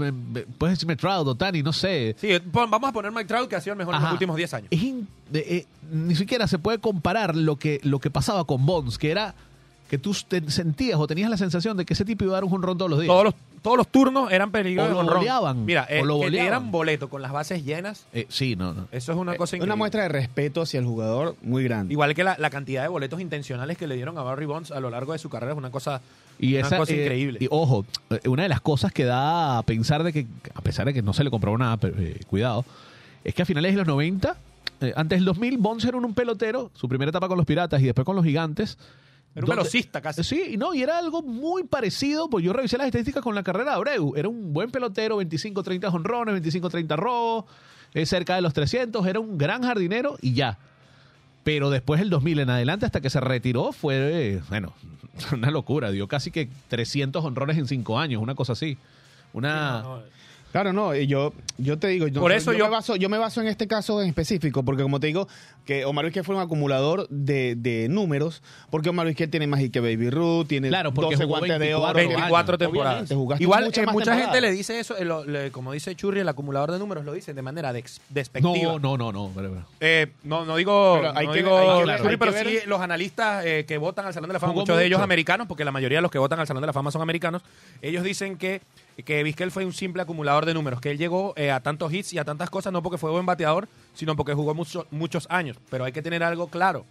Puedes 0.57 0.77
decirme 0.77 0.95
Trout, 0.95 1.27
Otani, 1.27 1.61
no 1.63 1.73
sé. 1.73 2.15
Sí, 2.19 2.29
vamos 2.51 2.89
a 2.89 2.93
poner 2.93 3.11
Mike 3.11 3.25
Trout, 3.25 3.49
que 3.49 3.55
ha 3.55 3.61
sido 3.61 3.73
el 3.73 3.79
mejor 3.79 3.95
en 3.95 4.01
los 4.03 4.11
últimos 4.11 4.35
10 4.37 4.53
años. 4.53 4.67
Es 4.71 4.81
in- 4.81 5.07
eh, 5.33 5.65
ni 5.91 6.15
siquiera 6.15 6.47
se 6.47 6.59
puede 6.59 6.77
comparar 6.79 7.35
lo 7.35 7.55
que, 7.57 7.79
lo 7.83 7.99
que 7.99 8.11
pasaba 8.11 8.45
con 8.45 8.65
Bonds, 8.65 8.97
que 8.97 9.09
era 9.11 9.33
que 9.89 9.97
tú 9.97 10.15
te 10.27 10.49
sentías 10.51 10.99
o 10.99 11.07
tenías 11.07 11.29
la 11.29 11.35
sensación 11.37 11.75
de 11.75 11.83
que 11.85 11.93
ese 11.93 12.05
tipo 12.05 12.23
iba 12.23 12.33
a 12.33 12.35
dar 12.35 12.43
un 12.45 12.51
jonrón 12.51 12.77
todos 12.77 12.91
los 12.91 12.99
días. 13.01 13.09
Todos 13.09 13.23
los, 13.25 13.33
todos 13.61 13.75
los 13.77 13.87
turnos 13.89 14.31
eran 14.31 14.51
peligros 14.51 14.85
O 14.85 14.87
de 14.87 14.93
lo 14.93 14.99
jonrón. 14.99 15.17
goleaban, 15.17 15.65
Mira, 15.65 15.87
o 15.89 15.93
eh, 15.93 16.05
lo 16.05 16.19
que 16.21 16.29
dieran 16.29 16.71
boleto 16.71 17.09
con 17.09 17.21
las 17.21 17.31
bases 17.31 17.65
llenas, 17.65 18.05
Eh, 18.13 18.25
sí, 18.29 18.55
no, 18.55 18.73
no. 18.73 18.87
eso 18.91 19.11
es 19.11 19.17
una 19.17 19.35
cosa 19.35 19.55
increíble. 19.55 19.73
una 19.73 19.75
muestra 19.75 20.03
de 20.03 20.09
respeto 20.09 20.61
hacia 20.61 20.79
el 20.79 20.85
jugador 20.85 21.35
muy 21.41 21.63
grande. 21.63 21.91
Igual 21.93 22.13
que 22.13 22.23
la, 22.23 22.35
la 22.37 22.49
cantidad 22.51 22.83
de 22.83 22.87
boletos 22.87 23.19
intencionales 23.19 23.77
que 23.77 23.87
le 23.87 23.95
dieron 23.95 24.17
a 24.17 24.21
Barry 24.21 24.45
Bonds 24.45 24.71
a 24.71 24.79
lo 24.79 24.89
largo 24.91 25.13
de 25.13 25.19
su 25.19 25.29
carrera 25.29 25.53
es 25.53 25.57
una 25.57 25.71
cosa, 25.71 26.01
Y 26.39 26.55
una 26.55 26.67
esa, 26.67 26.77
cosa 26.77 26.93
eh, 26.93 27.01
increíble. 27.01 27.39
Y 27.41 27.47
ojo, 27.49 27.83
eh, 28.11 28.21
una 28.29 28.43
de 28.43 28.49
las 28.49 28.61
cosas 28.61 28.91
que 28.93 29.05
da 29.05 29.57
a 29.57 29.63
pensar 29.63 30.03
de 30.03 30.13
que, 30.13 30.27
a 30.53 30.61
pesar 30.61 30.85
de 30.85 30.93
que 30.93 31.01
no 31.01 31.13
se 31.13 31.23
le 31.23 31.31
compró 31.31 31.57
nada, 31.57 31.77
pero, 31.77 31.99
eh, 31.99 32.19
cuidado, 32.27 32.63
es 33.23 33.33
que 33.33 33.41
a 33.41 33.45
finales 33.45 33.71
de 33.73 33.77
los 33.79 33.87
90, 33.87 34.37
eh, 34.81 34.93
antes 34.95 35.17
del 35.17 35.25
2000, 35.25 35.57
Bonds 35.57 35.83
era 35.83 35.97
un 35.97 36.13
pelotero, 36.13 36.69
su 36.75 36.87
primera 36.87 37.09
etapa 37.09 37.27
con 37.27 37.37
los 37.37 37.45
Piratas 37.45 37.81
y 37.81 37.85
después 37.85 38.05
con 38.05 38.15
los 38.15 38.23
Gigantes. 38.23 38.77
Era 39.35 39.45
un 39.45 39.49
velocista 39.49 40.01
casi. 40.01 40.23
Sí, 40.23 40.43
y 40.51 40.57
no, 40.57 40.73
y 40.73 40.81
era 40.81 40.97
algo 40.97 41.21
muy 41.21 41.63
parecido, 41.63 42.29
pues 42.29 42.43
yo 42.43 42.51
revisé 42.51 42.77
las 42.77 42.87
estadísticas 42.87 43.23
con 43.23 43.35
la 43.35 43.43
carrera 43.43 43.71
de 43.71 43.75
Abreu. 43.77 44.13
Era 44.15 44.27
un 44.27 44.53
buen 44.53 44.71
pelotero, 44.71 45.21
25-30 45.21 45.93
honrones, 45.93 46.41
25-30 46.43 46.95
robos, 46.97 47.45
eh, 47.93 48.05
cerca 48.05 48.35
de 48.35 48.41
los 48.41 48.53
300, 48.53 49.05
era 49.05 49.19
un 49.19 49.37
gran 49.37 49.63
jardinero 49.63 50.17
y 50.21 50.33
ya. 50.33 50.57
Pero 51.43 51.69
después 51.69 51.99
del 51.99 52.09
2000 52.09 52.39
en 52.39 52.49
adelante, 52.49 52.85
hasta 52.85 53.01
que 53.01 53.09
se 53.09 53.19
retiró, 53.19 53.71
fue, 53.71 53.95
eh, 54.35 54.41
bueno, 54.49 54.73
una 55.31 55.51
locura. 55.51 55.91
Dio 55.91 56.07
casi 56.07 56.31
que 56.31 56.49
300 56.67 57.23
honrones 57.23 57.57
en 57.57 57.67
5 57.67 57.99
años, 57.99 58.21
una 58.21 58.35
cosa 58.35 58.53
así. 58.53 58.77
Una... 59.33 59.81
No, 59.81 59.97
no, 59.97 60.03
Claro, 60.51 60.73
no, 60.73 60.95
y 60.95 61.05
yo, 61.05 61.31
yo 61.59 61.77
te 61.77 61.87
digo, 61.89 62.07
yo, 62.07 62.21
Por 62.21 62.31
eso 62.31 62.53
yo- 62.53 62.65
Me 62.65 62.71
baso, 62.71 62.95
yo 62.95 63.07
me 63.07 63.17
baso 63.19 63.39
en 63.41 63.47
este 63.47 63.67
caso 63.67 64.01
en 64.01 64.07
específico, 64.09 64.63
porque 64.63 64.81
como 64.81 64.99
te 64.99 65.07
digo, 65.07 65.27
que 65.65 65.85
Omar 65.85 66.05
Vizquel 66.05 66.23
fue 66.23 66.33
un 66.35 66.41
acumulador 66.41 67.07
de, 67.09 67.53
de 67.55 67.87
números, 67.89 68.41
porque 68.71 68.89
Omar 68.89 69.05
Vizquel 69.05 69.29
tiene 69.29 69.45
más 69.45 69.59
que 69.71 69.79
Baby 69.79 70.09
Ruth, 70.09 70.47
tiene 70.47 70.69
Claro, 70.69 70.91
porque 70.91 71.13
12 71.15 71.25
jugó 71.25 71.37
guantes 71.37 71.51
de 71.53 71.59
24 71.59 71.89
oro. 71.89 71.93
24 72.09 72.55
Obviamente, 72.55 72.57
temporadas. 72.65 73.39
Igual 73.41 73.71
eh, 73.75 73.85
mucha 73.91 74.17
gente 74.17 74.41
le 74.41 74.51
dice 74.51 74.79
eso, 74.79 74.97
eh, 74.97 75.05
lo- 75.05 75.23
le- 75.23 75.51
como 75.51 75.71
dice 75.73 75.95
Churri, 75.95 76.21
el 76.21 76.29
acumulador 76.29 76.71
de 76.71 76.79
números 76.79 77.05
lo 77.05 77.13
dice 77.13 77.35
de 77.35 77.41
manera 77.43 77.71
despectiva. 78.09 78.51
No, 78.73 78.79
no, 78.79 78.97
no, 78.97 79.11
no. 79.11 79.31
pero- 79.35 79.49
pero- 79.51 79.65
Eh, 79.79 80.07
no, 80.23 80.45
no 80.45 80.55
digo, 80.55 80.95
Pero 81.01 81.17
hay 81.17 81.27
no 81.27 81.33
que- 81.33 81.39
digo 81.43 81.57
hay 81.57 81.61
que 81.61 81.85
ver- 81.85 81.97
Churri, 81.99 82.09
hay 82.09 82.17
pero 82.17 82.33
que 82.33 82.39
sí 82.39 82.55
ver- 82.55 82.67
los 82.67 82.81
analistas 82.81 83.45
eh, 83.45 83.65
que 83.67 83.77
votan 83.77 84.07
al 84.07 84.13
Salón 84.15 84.29
de 84.29 84.33
la 84.33 84.39
Fama, 84.39 84.53
muchos 84.53 84.75
de 84.77 84.85
ellos 84.85 84.99
americanos, 84.99 85.45
porque 85.47 85.63
la 85.63 85.71
mayoría 85.71 85.99
de 85.99 86.01
los 86.01 86.11
que 86.11 86.17
votan 86.17 86.39
al 86.39 86.47
Salón 86.47 86.61
de 86.61 86.67
la 86.67 86.73
Fama 86.73 86.89
son 86.89 87.03
americanos, 87.03 87.43
ellos 87.83 88.03
dicen 88.03 88.35
que, 88.37 88.61
que 89.03 89.23
Vizquel 89.23 89.51
fue 89.51 89.65
un 89.65 89.73
simple 89.73 90.01
acumulador 90.01 90.45
de 90.45 90.53
números, 90.53 90.81
que 90.81 90.91
él 90.91 90.97
llegó 90.97 91.33
eh, 91.35 91.51
a 91.51 91.59
tantos 91.61 91.93
hits 91.93 92.13
y 92.13 92.17
a 92.17 92.25
tantas 92.25 92.49
cosas 92.49 92.71
no 92.73 92.81
porque 92.83 92.97
fue 92.97 93.11
buen 93.11 93.25
bateador, 93.25 93.67
sino 93.93 94.15
porque 94.15 94.33
jugó 94.33 94.53
mucho- 94.53 94.87
muchos 94.91 95.27
años. 95.29 95.57
Pero 95.69 95.85
hay 95.85 95.91
que 95.91 96.01
tener 96.01 96.23
algo 96.23 96.47
claro. 96.47 96.85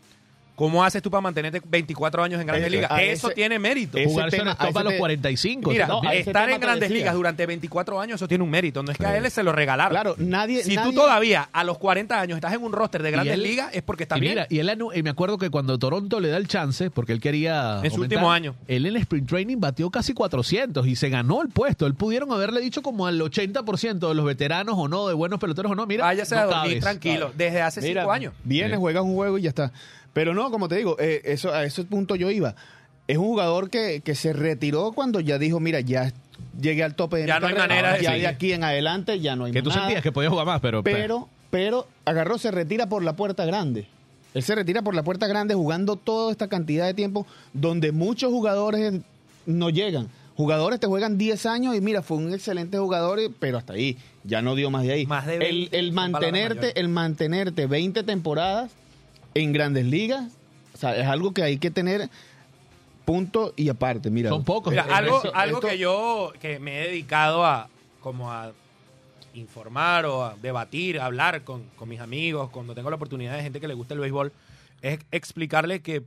¿Cómo 0.59 0.83
haces 0.83 1.01
tú 1.01 1.09
para 1.09 1.21
mantenerte 1.21 1.63
24 1.65 2.25
años 2.25 2.41
en 2.41 2.47
Grandes 2.49 2.69
Ligas? 2.73 2.91
a 2.91 3.01
Eso 3.01 3.29
ese- 3.29 3.37
tiene 3.37 3.61
mérito. 3.61 3.97
ese 3.97 4.09
Jugar 4.09 4.29
tema- 4.29 4.57
a 4.59 4.69
ese 4.69 4.83
los 4.83 4.93
te- 4.93 4.99
45. 4.99 5.71
Mira, 5.71 5.87
no, 5.87 6.03
estar 6.11 6.51
en 6.51 6.61
Grandes. 6.61 6.91
Ligas 6.91 7.15
durante 7.15 7.47
24 7.47 8.01
años, 8.01 8.17
eso 8.17 8.27
tiene 8.27 8.43
un 8.43 8.51
mérito. 8.51 8.83
No 8.83 8.91
es 8.91 8.99
que 8.99 9.07
a 9.07 9.17
él 9.17 9.31
se 9.31 9.45
lo 9.45 9.53
regalaron. 9.53 9.93
Claro, 9.93 10.15
nadie... 10.19 10.65
si 10.65 10.71
tú 10.75 10.81
nadie- 10.81 10.95
todavía 10.95 11.49
a 11.53 11.63
los 11.63 11.79
40 11.79 12.21
años 12.21 12.35
estás 12.39 12.53
en 12.55 12.63
un 12.65 12.73
roster 12.73 13.05
de 13.05 13.13
Grandes 13.13 13.35
él- 13.35 13.43
Ligas, 13.45 13.71
es 13.73 13.83
porque 13.83 14.03
está 14.03 14.19
y 14.19 14.21
bien. 14.21 14.33
mira, 14.33 14.47
y 14.51 14.59
él 14.59 14.69
y 14.97 15.03
me 15.05 15.11
acuerdo 15.11 15.39
que 15.39 15.49
cuando 15.49 15.79
Toronto 15.79 16.19
le 16.19 16.29
da 16.29 16.37
el 16.39 16.49
chance, 16.49 16.91
porque 16.91 17.13
él 17.13 17.21
quería. 17.21 17.81
En 17.85 17.91
su 17.91 17.97
aumentar, 17.99 18.01
último 18.19 18.33
año. 18.33 18.57
Él 18.67 18.85
en 18.87 18.97
el 18.97 19.03
sprint 19.03 19.29
training 19.29 19.59
batió 19.61 19.91
casi 19.91 20.13
400 20.13 20.89
y 20.89 20.97
se 20.97 21.09
ganó 21.09 21.41
el 21.41 21.51
puesto. 21.51 21.87
Él 21.87 21.95
pudieron 21.95 22.33
haberle 22.33 22.61
dicho 22.61 22.83
como 22.83 23.07
al 23.07 23.21
80% 23.21 24.09
de 24.09 24.15
los 24.17 24.25
veteranos 24.27 24.75
o 24.77 24.89
no, 24.89 25.07
de 25.07 25.15
buenos 25.15 25.39
peloteros 25.39 25.71
o 25.71 25.75
no. 25.77 25.87
Mira, 25.87 26.05
Váyase 26.05 26.35
no 26.35 26.41
a 26.41 26.45
dormir 26.47 26.63
cabes. 26.63 26.81
tranquilo. 26.81 27.31
Desde 27.37 27.63
hace 27.63 27.81
Mira, 27.81 28.03
5 28.03 28.13
años. 28.13 28.33
Vienes, 28.43 28.73
Sí. 28.73 28.81
juegas 28.81 29.05
un 29.05 29.15
juego 29.15 29.39
y 29.39 29.43
ya 29.43 29.51
está. 29.51 29.73
Pero 30.19 30.35
no, 30.35 30.51
como 30.51 30.66
te 30.66 30.75
digo, 30.75 30.97
eh, 30.99 31.23
eso, 31.27 31.53
a 31.55 31.62
ese 31.62 31.85
punto 31.85 32.16
yo 32.16 32.29
iba. 32.29 32.57
Es 33.07 33.19
un 33.19 33.27
jugador 33.27 33.71
que, 33.71 34.01
que 34.05 34.16
se 34.16 34.33
retiró 34.33 34.91
cuando 34.91 35.21
ya 35.21 35.39
dijo, 35.39 35.61
mira, 35.61 35.79
ya 35.79 36.12
llegué 36.61 36.83
al 36.83 36.97
tope 36.97 37.19
de 37.19 37.27
Ya 37.29 37.37
mi 37.37 37.43
no 37.43 37.47
hay 37.47 37.55
manera 37.55 37.93
de 37.93 38.03
ya 38.03 38.11
seguir. 38.11 38.23
de 38.23 38.27
aquí 38.27 38.53
en 38.53 38.64
adelante 38.64 39.21
ya 39.21 39.37
no 39.37 39.45
hay 39.45 39.53
Que 39.53 39.62
tú 39.62 39.69
nada. 39.69 39.83
sentías 39.83 40.03
que 40.03 40.11
podía 40.11 40.29
jugar 40.29 40.45
más, 40.45 40.61
pero. 40.61 40.83
pero, 40.83 41.29
pero 41.51 41.87
agarró, 42.05 42.37
se 42.37 42.51
retira 42.51 42.89
por 42.89 43.05
la 43.05 43.12
puerta 43.14 43.47
grande. 43.47 43.87
Él 44.35 44.43
se 44.43 44.57
retira 44.57 44.83
por 44.83 44.97
la 44.97 45.05
puerta 45.05 45.29
grande 45.29 45.55
jugando 45.55 45.95
toda 45.95 46.33
esta 46.33 46.49
cantidad 46.49 46.85
de 46.87 46.95
tiempo 46.95 47.25
donde 47.53 47.93
muchos 47.93 48.33
jugadores 48.33 48.95
no 49.47 49.71
llegan. 49.71 50.09
Jugadores 50.37 50.81
te 50.81 50.89
juegan 50.89 51.16
10 51.16 51.47
años 51.47 51.77
y 51.77 51.81
mira, 51.81 52.03
fue 52.03 52.16
un 52.16 52.33
excelente 52.35 52.77
jugador, 52.77 53.21
y- 53.21 53.29
pero 53.29 53.57
hasta 53.57 53.75
ahí, 53.75 53.97
ya 54.25 54.43
no 54.43 54.57
dio 54.57 54.69
más 54.71 54.83
de 54.83 54.93
ahí. 54.95 55.07
Más 55.07 55.27
de 55.27 55.35
el, 55.35 55.41
20 55.71 55.79
el 55.79 55.93
palabras 55.95 56.12
mantenerte, 56.12 56.81
el 56.81 56.89
mantenerte 56.89 57.66
20 57.66 58.03
temporadas 58.03 58.73
en 59.35 59.53
grandes 59.53 59.85
ligas, 59.87 60.33
o 60.74 60.76
sea, 60.76 60.97
es 60.97 61.07
algo 61.07 61.33
que 61.33 61.43
hay 61.43 61.59
que 61.59 61.70
tener 61.70 62.09
punto 63.05 63.53
y 63.57 63.68
aparte, 63.68 64.11
mira. 64.11 64.31
Son 64.31 64.45
pocos. 64.45 64.70
Mira, 64.72 64.85
algo, 64.85 65.18
eso- 65.18 65.35
algo 65.35 65.57
esto- 65.59 65.68
que 65.68 65.79
yo 65.79 66.33
que 66.41 66.59
me 66.59 66.79
he 66.83 66.89
dedicado 66.89 67.45
a 67.45 67.68
como 68.01 68.31
a 68.31 68.53
informar 69.35 70.05
o 70.07 70.24
a 70.24 70.37
debatir, 70.41 70.99
a 71.01 71.07
hablar 71.07 71.43
con, 71.45 71.64
con 71.76 71.89
mis 71.89 72.01
amigos, 72.01 72.51
cuando 72.51 72.74
tengo 72.74 72.91
la 72.91 72.97
oportunidad 72.97 73.37
de 73.37 73.43
gente 73.43 73.61
que 73.61 73.68
le 73.68 73.74
gusta 73.74 73.95
el 73.95 74.01
béisbol, 74.01 74.33
es 74.83 74.99
explicarle 75.11 75.81
que 75.81 76.03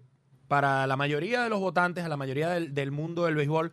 para 0.47 0.85
la 0.87 0.95
mayoría 0.97 1.41
de 1.43 1.49
los 1.49 1.59
votantes, 1.59 2.03
a 2.03 2.09
la 2.09 2.17
mayoría 2.17 2.49
del, 2.49 2.73
del 2.73 2.91
mundo 2.91 3.25
del 3.25 3.35
béisbol, 3.35 3.71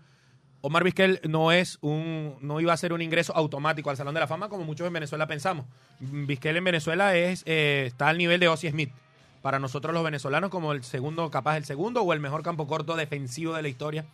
Omar 0.61 0.83
Vizquel 0.85 1.21
no 1.29 1.53
es 1.53 1.79
un, 1.83 2.37
no 2.41 2.61
iba 2.61 2.73
a 2.73 2.77
ser 2.77 2.93
un 2.93 3.01
ingreso 3.03 3.35
automático 3.37 3.91
al 3.91 3.97
Salón 3.97 4.15
de 4.15 4.21
la 4.21 4.27
Fama 4.27 4.49
como 4.49 4.65
muchos 4.65 4.87
en 4.87 4.93
Venezuela 4.93 5.27
pensamos. 5.27 5.67
Vizquel 6.01 6.57
en 6.57 6.65
Venezuela 6.65 7.17
es, 7.17 7.43
eh, 7.47 7.85
está 7.87 8.09
al 8.09 8.19
nivel 8.19 8.41
de 8.41 8.49
Ozzie 8.49 8.71
Smith. 8.71 8.91
Para 9.43 9.59
nosotros 9.59 9.95
los 9.95 10.05
venezolanos 10.05 10.51
como 10.51 10.73
el 10.73 10.83
segundo, 10.83 11.31
capaz 11.31 11.57
el 11.57 11.65
segundo 11.65 12.03
o 12.03 12.13
el 12.13 12.21
mejor 12.21 12.43
campo 12.43 12.67
corto 12.67 12.97
defensivo 12.97 13.55
de 13.55 13.63
la 13.63 13.69
historia. 13.69 14.05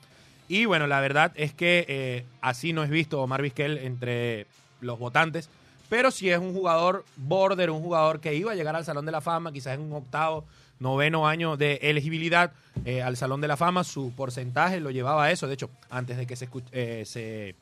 Y 0.49 0.66
bueno, 0.66 0.87
la 0.87 1.01
verdad 1.01 1.33
es 1.35 1.55
que 1.55 1.87
eh, 1.89 2.25
así 2.41 2.72
no 2.72 2.83
es 2.83 2.91
visto 2.91 3.22
Omar 3.22 3.41
Vizquel 3.41 3.79
entre 3.79 4.47
los 4.81 4.99
votantes, 4.99 5.49
pero 5.89 6.11
sí 6.11 6.29
es 6.31 6.39
un 6.39 6.53
jugador 6.53 7.05
border, 7.16 7.70
un 7.70 7.81
jugador 7.83 8.20
que 8.20 8.35
iba 8.35 8.53
a 8.53 8.55
llegar 8.55 8.77
al 8.77 8.85
Salón 8.85 9.07
de 9.07 9.12
la 9.12 9.20
Fama, 9.22 9.53
quizás 9.53 9.75
en 9.75 9.81
un 9.81 9.93
octavo, 9.93 10.45
noveno 10.81 11.27
año 11.27 11.57
de 11.57 11.79
elegibilidad 11.83 12.53
eh, 12.85 13.01
al 13.01 13.16
Salón 13.16 13.41
de 13.41 13.49
la 13.49 13.57
Fama, 13.57 13.85
su 13.85 14.12
porcentaje 14.12 14.81
lo 14.81 14.91
llevaba 14.91 15.25
a 15.25 15.31
eso. 15.31 15.47
De 15.47 15.55
hecho, 15.55 15.70
antes 15.89 16.18
de 16.18 16.27
que 16.27 16.37
se, 16.37 16.49
eh, 16.72 17.05
se 17.07 17.55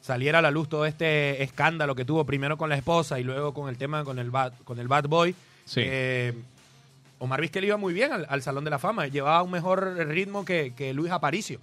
saliera 0.00 0.40
a 0.40 0.42
la 0.42 0.50
luz 0.50 0.68
todo 0.68 0.84
este 0.84 1.42
escándalo 1.42 1.94
que 1.94 2.04
tuvo 2.04 2.24
primero 2.24 2.58
con 2.58 2.68
la 2.68 2.76
esposa 2.76 3.18
y 3.18 3.24
luego 3.24 3.54
con 3.54 3.68
el 3.68 3.78
tema 3.78 4.04
con 4.04 4.18
el 4.18 4.30
bad, 4.30 4.52
con 4.64 4.78
el 4.78 4.88
bad 4.88 5.04
boy, 5.04 5.34
Sí. 5.64 5.82
Eh, 7.18 7.24
Omar 7.24 7.40
Vizquel 7.40 7.64
iba 7.64 7.76
muy 7.76 7.92
bien 7.94 8.12
al, 8.12 8.26
al 8.28 8.42
Salón 8.42 8.64
de 8.64 8.70
la 8.70 8.78
Fama, 8.78 9.06
llevaba 9.06 9.42
un 9.42 9.50
mejor 9.50 9.96
ritmo 10.08 10.44
que, 10.44 10.72
que 10.76 10.92
Luis 10.94 11.10
Aparicio. 11.12 11.58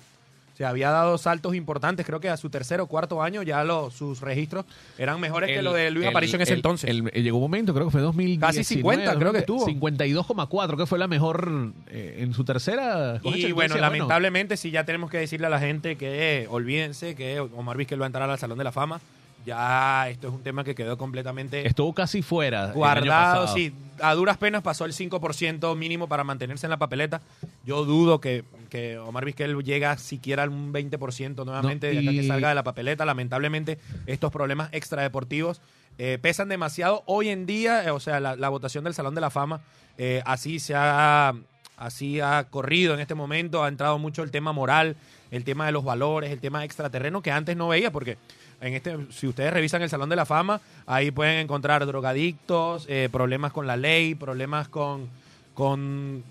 Se 0.57 0.63
había 0.63 0.89
dado 0.89 1.17
saltos 1.17 1.53
importantes, 1.53 2.05
creo 2.05 2.21
que 2.21 2.29
a 2.29 2.37
su 2.37 2.49
tercer 2.49 2.79
o 2.79 2.87
cuarto 2.87 3.21
año 3.21 3.43
ya 3.43 3.65
los, 3.65 3.93
sus 3.93 4.21
registros 4.21 4.63
eran 4.97 5.19
mejores 5.19 5.49
que 5.49 5.57
El- 5.59 5.65
lo 5.65 5.73
de 5.73 5.91
Luis 5.91 6.05
el- 6.05 6.11
Aparicio 6.11 6.37
en 6.37 6.43
ese 6.43 6.53
el- 6.53 6.59
entonces. 6.59 6.89
el- 6.89 7.11
el- 7.13 7.23
llegó 7.23 7.39
un 7.39 7.43
momento, 7.43 7.73
creo 7.73 7.87
que 7.87 7.91
fue 7.91 7.99
2019. 7.99 8.39
Casi 8.57 8.63
50 8.63 9.19
creo 9.19 9.33
que 9.33 9.39
estuvo. 9.39 9.65
52,4, 9.65 10.77
que 10.77 10.85
fue 10.85 10.97
la 10.97 11.07
mejor 11.07 11.73
eh, 11.89 12.19
en 12.19 12.33
su 12.33 12.45
tercera. 12.45 13.19
Y 13.23 13.51
bueno, 13.51 13.75
lamentablemente 13.75 14.55
sí 14.55 14.71
ya 14.71 14.85
tenemos 14.85 15.09
que 15.11 15.17
decirle 15.17 15.47
a 15.47 15.49
la 15.49 15.59
gente 15.59 15.97
que 15.97 16.43
eh, 16.43 16.47
olvídense 16.49 17.15
que 17.15 17.41
Omar 17.41 17.75
Vizquel 17.75 17.99
va 17.99 18.05
a 18.05 18.07
entrar 18.07 18.29
al 18.29 18.39
Salón 18.39 18.57
de 18.57 18.63
la 18.63 18.71
Fama. 18.71 19.01
Ya 19.45 20.09
esto 20.09 20.27
es 20.29 20.33
un 20.33 20.41
tema 20.41 20.63
que 20.63 20.73
quedó 20.73 20.97
completamente 20.97 21.67
Estuvo 21.67 21.93
casi 21.93 22.21
fuera. 22.21 22.71
guardado. 22.71 23.47
Sí, 23.47 23.73
a 24.01 24.13
duras 24.15 24.37
penas 24.37 24.61
pasó 24.63 24.85
el 24.85 24.93
5% 24.93 25.75
mínimo 25.75 26.07
para 26.07 26.23
mantenerse 26.23 26.65
en 26.65 26.71
la 26.71 26.77
papeleta. 26.77 27.21
Yo 27.63 27.85
dudo 27.85 28.19
que, 28.19 28.43
que 28.69 28.97
Omar 28.97 29.23
Vizquel 29.25 29.55
llega 29.63 29.97
siquiera 29.97 30.43
al 30.43 30.49
un 30.49 30.73
20% 30.73 31.45
nuevamente 31.45 31.87
No, 31.87 31.93
de 31.93 31.99
acá 31.99 32.11
y- 32.11 32.19
que 32.21 32.27
salga 32.27 32.49
de 32.49 32.55
la 32.55 32.63
papeleta. 32.63 33.05
Lamentablemente, 33.05 33.77
estos 34.07 34.31
problemas 34.31 34.69
extradeportivos 34.71 35.61
eh, 35.97 36.17
pesan 36.21 36.49
demasiado. 36.49 37.03
Hoy 37.05 37.29
en 37.29 37.45
día, 37.45 37.83
eh, 37.85 37.91
o 37.91 37.99
sea, 37.99 38.19
la, 38.19 38.35
la 38.35 38.49
votación 38.49 38.83
del 38.83 38.93
Salón 38.95 39.15
de 39.15 39.21
la 39.21 39.29
Fama, 39.29 39.61
eh, 39.97 40.21
así 40.25 40.59
se 40.59 40.73
ha, 40.75 41.33
así 41.77 42.19
ha 42.19 42.45
corrido 42.49 42.93
en 42.95 42.99
este 42.99 43.15
momento. 43.15 43.63
Ha 43.63 43.67
entrado 43.67 43.97
mucho 43.99 44.23
el 44.23 44.31
tema 44.31 44.51
moral, 44.51 44.95
el 45.31 45.43
tema 45.43 45.65
de 45.67 45.71
los 45.71 45.83
valores, 45.85 46.31
el 46.31 46.39
tema 46.39 46.63
extraterreno 46.65 47.21
que 47.21 47.31
antes 47.31 47.55
no 47.55 47.67
veía, 47.69 47.91
porque 47.91 48.17
en 48.61 48.73
este, 48.73 48.97
si 49.11 49.27
ustedes 49.27 49.53
revisan 49.53 49.81
el 49.81 49.89
Salón 49.89 50.09
de 50.09 50.15
la 50.15 50.25
Fama, 50.25 50.61
ahí 50.87 51.11
pueden 51.11 51.37
encontrar 51.39 51.85
drogadictos, 51.85 52.85
eh, 52.89 53.09
problemas 53.11 53.51
con 53.51 53.67
la 53.67 53.77
ley, 53.77 54.15
problemas 54.15 54.67
con, 54.67 55.07
con 55.53 56.23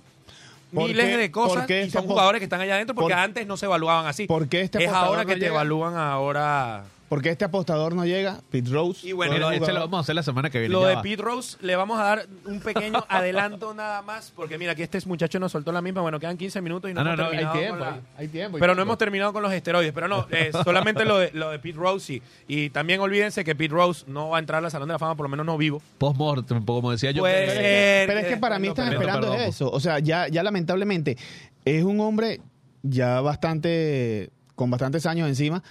¿Por 0.72 0.89
miles 0.89 1.07
qué- 1.07 1.16
de 1.16 1.31
cosas. 1.31 1.68
y 1.70 1.91
son 1.91 2.07
jugadores 2.07 2.41
que 2.41 2.45
están 2.45 2.61
allá 2.61 2.75
adentro 2.75 2.95
porque 2.95 3.14
por- 3.14 3.22
antes 3.22 3.47
no 3.47 3.57
se 3.57 3.66
evaluaban 3.66 4.07
así. 4.07 4.27
¿Por 4.27 4.49
qué 4.49 4.62
este 4.62 4.85
es 4.85 4.91
ahora 4.91 5.22
no 5.22 5.27
que 5.29 5.35
te 5.35 5.41
llega? 5.41 5.53
evalúan 5.53 5.97
ahora. 5.97 6.85
¿Por 7.09 7.21
qué 7.23 7.29
este 7.31 7.45
apostador 7.45 7.95
no 7.95 8.05
llega? 8.07 8.41
Pete 8.51 8.71
Rose. 8.71 9.07
Y 9.07 9.13
bueno, 9.13 9.51
este 9.51 9.73
lo 9.73 9.81
vamos 9.81 9.99
a 9.99 10.01
hacer 10.01 10.15
la 10.15 10.23
semana 10.23 10.49
que 10.51 10.59
viene. 10.59 10.73
Lo 10.73 10.83
ya 10.83 10.89
de 10.89 10.95
va. 10.97 11.03
Pete 11.03 11.23
Rose 11.23 11.57
le 11.61 11.77
vamos 11.77 12.01
a 12.01 12.03
dar 12.05 12.27
un 12.47 12.61
pequeño 12.61 13.05
adelanto 13.09 13.73
nada 13.75 14.03
más, 14.03 14.33
porque 14.35 14.59
mira, 14.59 14.73
aquí 14.73 14.83
este 14.83 14.99
muchacho 15.07 15.39
nos 15.39 15.53
soltó 15.53 15.71
la 15.71 15.83
misma. 15.83 16.01
Bueno, 16.01 16.19
quedan 16.19 16.37
15 16.37 16.61
minutos 16.63 16.91
y 16.91 16.95
no, 16.95 17.05
No, 17.05 17.15
no, 17.15 17.15
hemos 17.15 17.19
no, 17.19 17.25
hay 17.25 17.31
terminado 17.37 17.59
tiempo. 17.59 17.79
con 17.79 17.87
la- 17.87 17.95
hay- 17.95 18.01
Hay 18.17 18.29
tiempo. 18.29 18.57
hay 18.57 18.61
Pero 18.61 18.75
no 18.75 18.83
hemos 18.83 18.99
terminado 18.99 19.33
con 19.33 19.43
los 19.43 19.53
esteroides. 19.53 19.93
Pero 19.93 20.09
no, 20.09 20.27
eh, 20.31 20.51
solamente 20.65 21.05
lo 21.05 21.19
de, 21.19 21.31
lo 21.35 21.51
de 21.51 21.59
Pete 21.59 21.79
Rose 21.79 22.05
sí. 22.07 22.23
Y 22.49 22.71
también 22.71 23.01
olvídense 23.01 23.45
que 23.45 23.55
Pete 23.55 23.75
Rose 23.75 24.05
no 24.09 24.31
va 24.31 24.39
a 24.39 24.41
entrar 24.41 24.65
al 24.65 24.71
Salón 24.71 24.89
de 24.89 24.95
la 24.95 24.99
Fama, 24.99 25.15
por 25.15 25.25
lo 25.25 25.29
menos 25.31 25.45
no 25.47 25.57
vivo. 25.59 25.83
Post-mortem, 25.99 26.65
como 26.65 26.91
decía 26.91 27.11
yo. 27.11 27.23
Pero 27.23 27.53
es, 27.53 27.59
que, 27.59 28.05
pero 28.07 28.19
es 28.21 28.25
que 28.27 28.31
que 28.35 28.37
para 28.39 28.59
mí 28.59 28.69
están 28.69 28.93
esperando 28.93 29.35
eso. 29.35 29.71
O 29.71 29.79
sea, 29.79 29.99
ya, 29.99 30.27
ya 30.29 30.43
lamentablemente 30.43 31.17
es 31.65 31.85
un 31.85 32.01
hombre 32.01 32.41
ya 32.83 33.21
bastante, 33.21 34.31
con 34.57 34.71
bastantes 34.71 35.07
años 35.07 35.29
encima, 35.29 35.63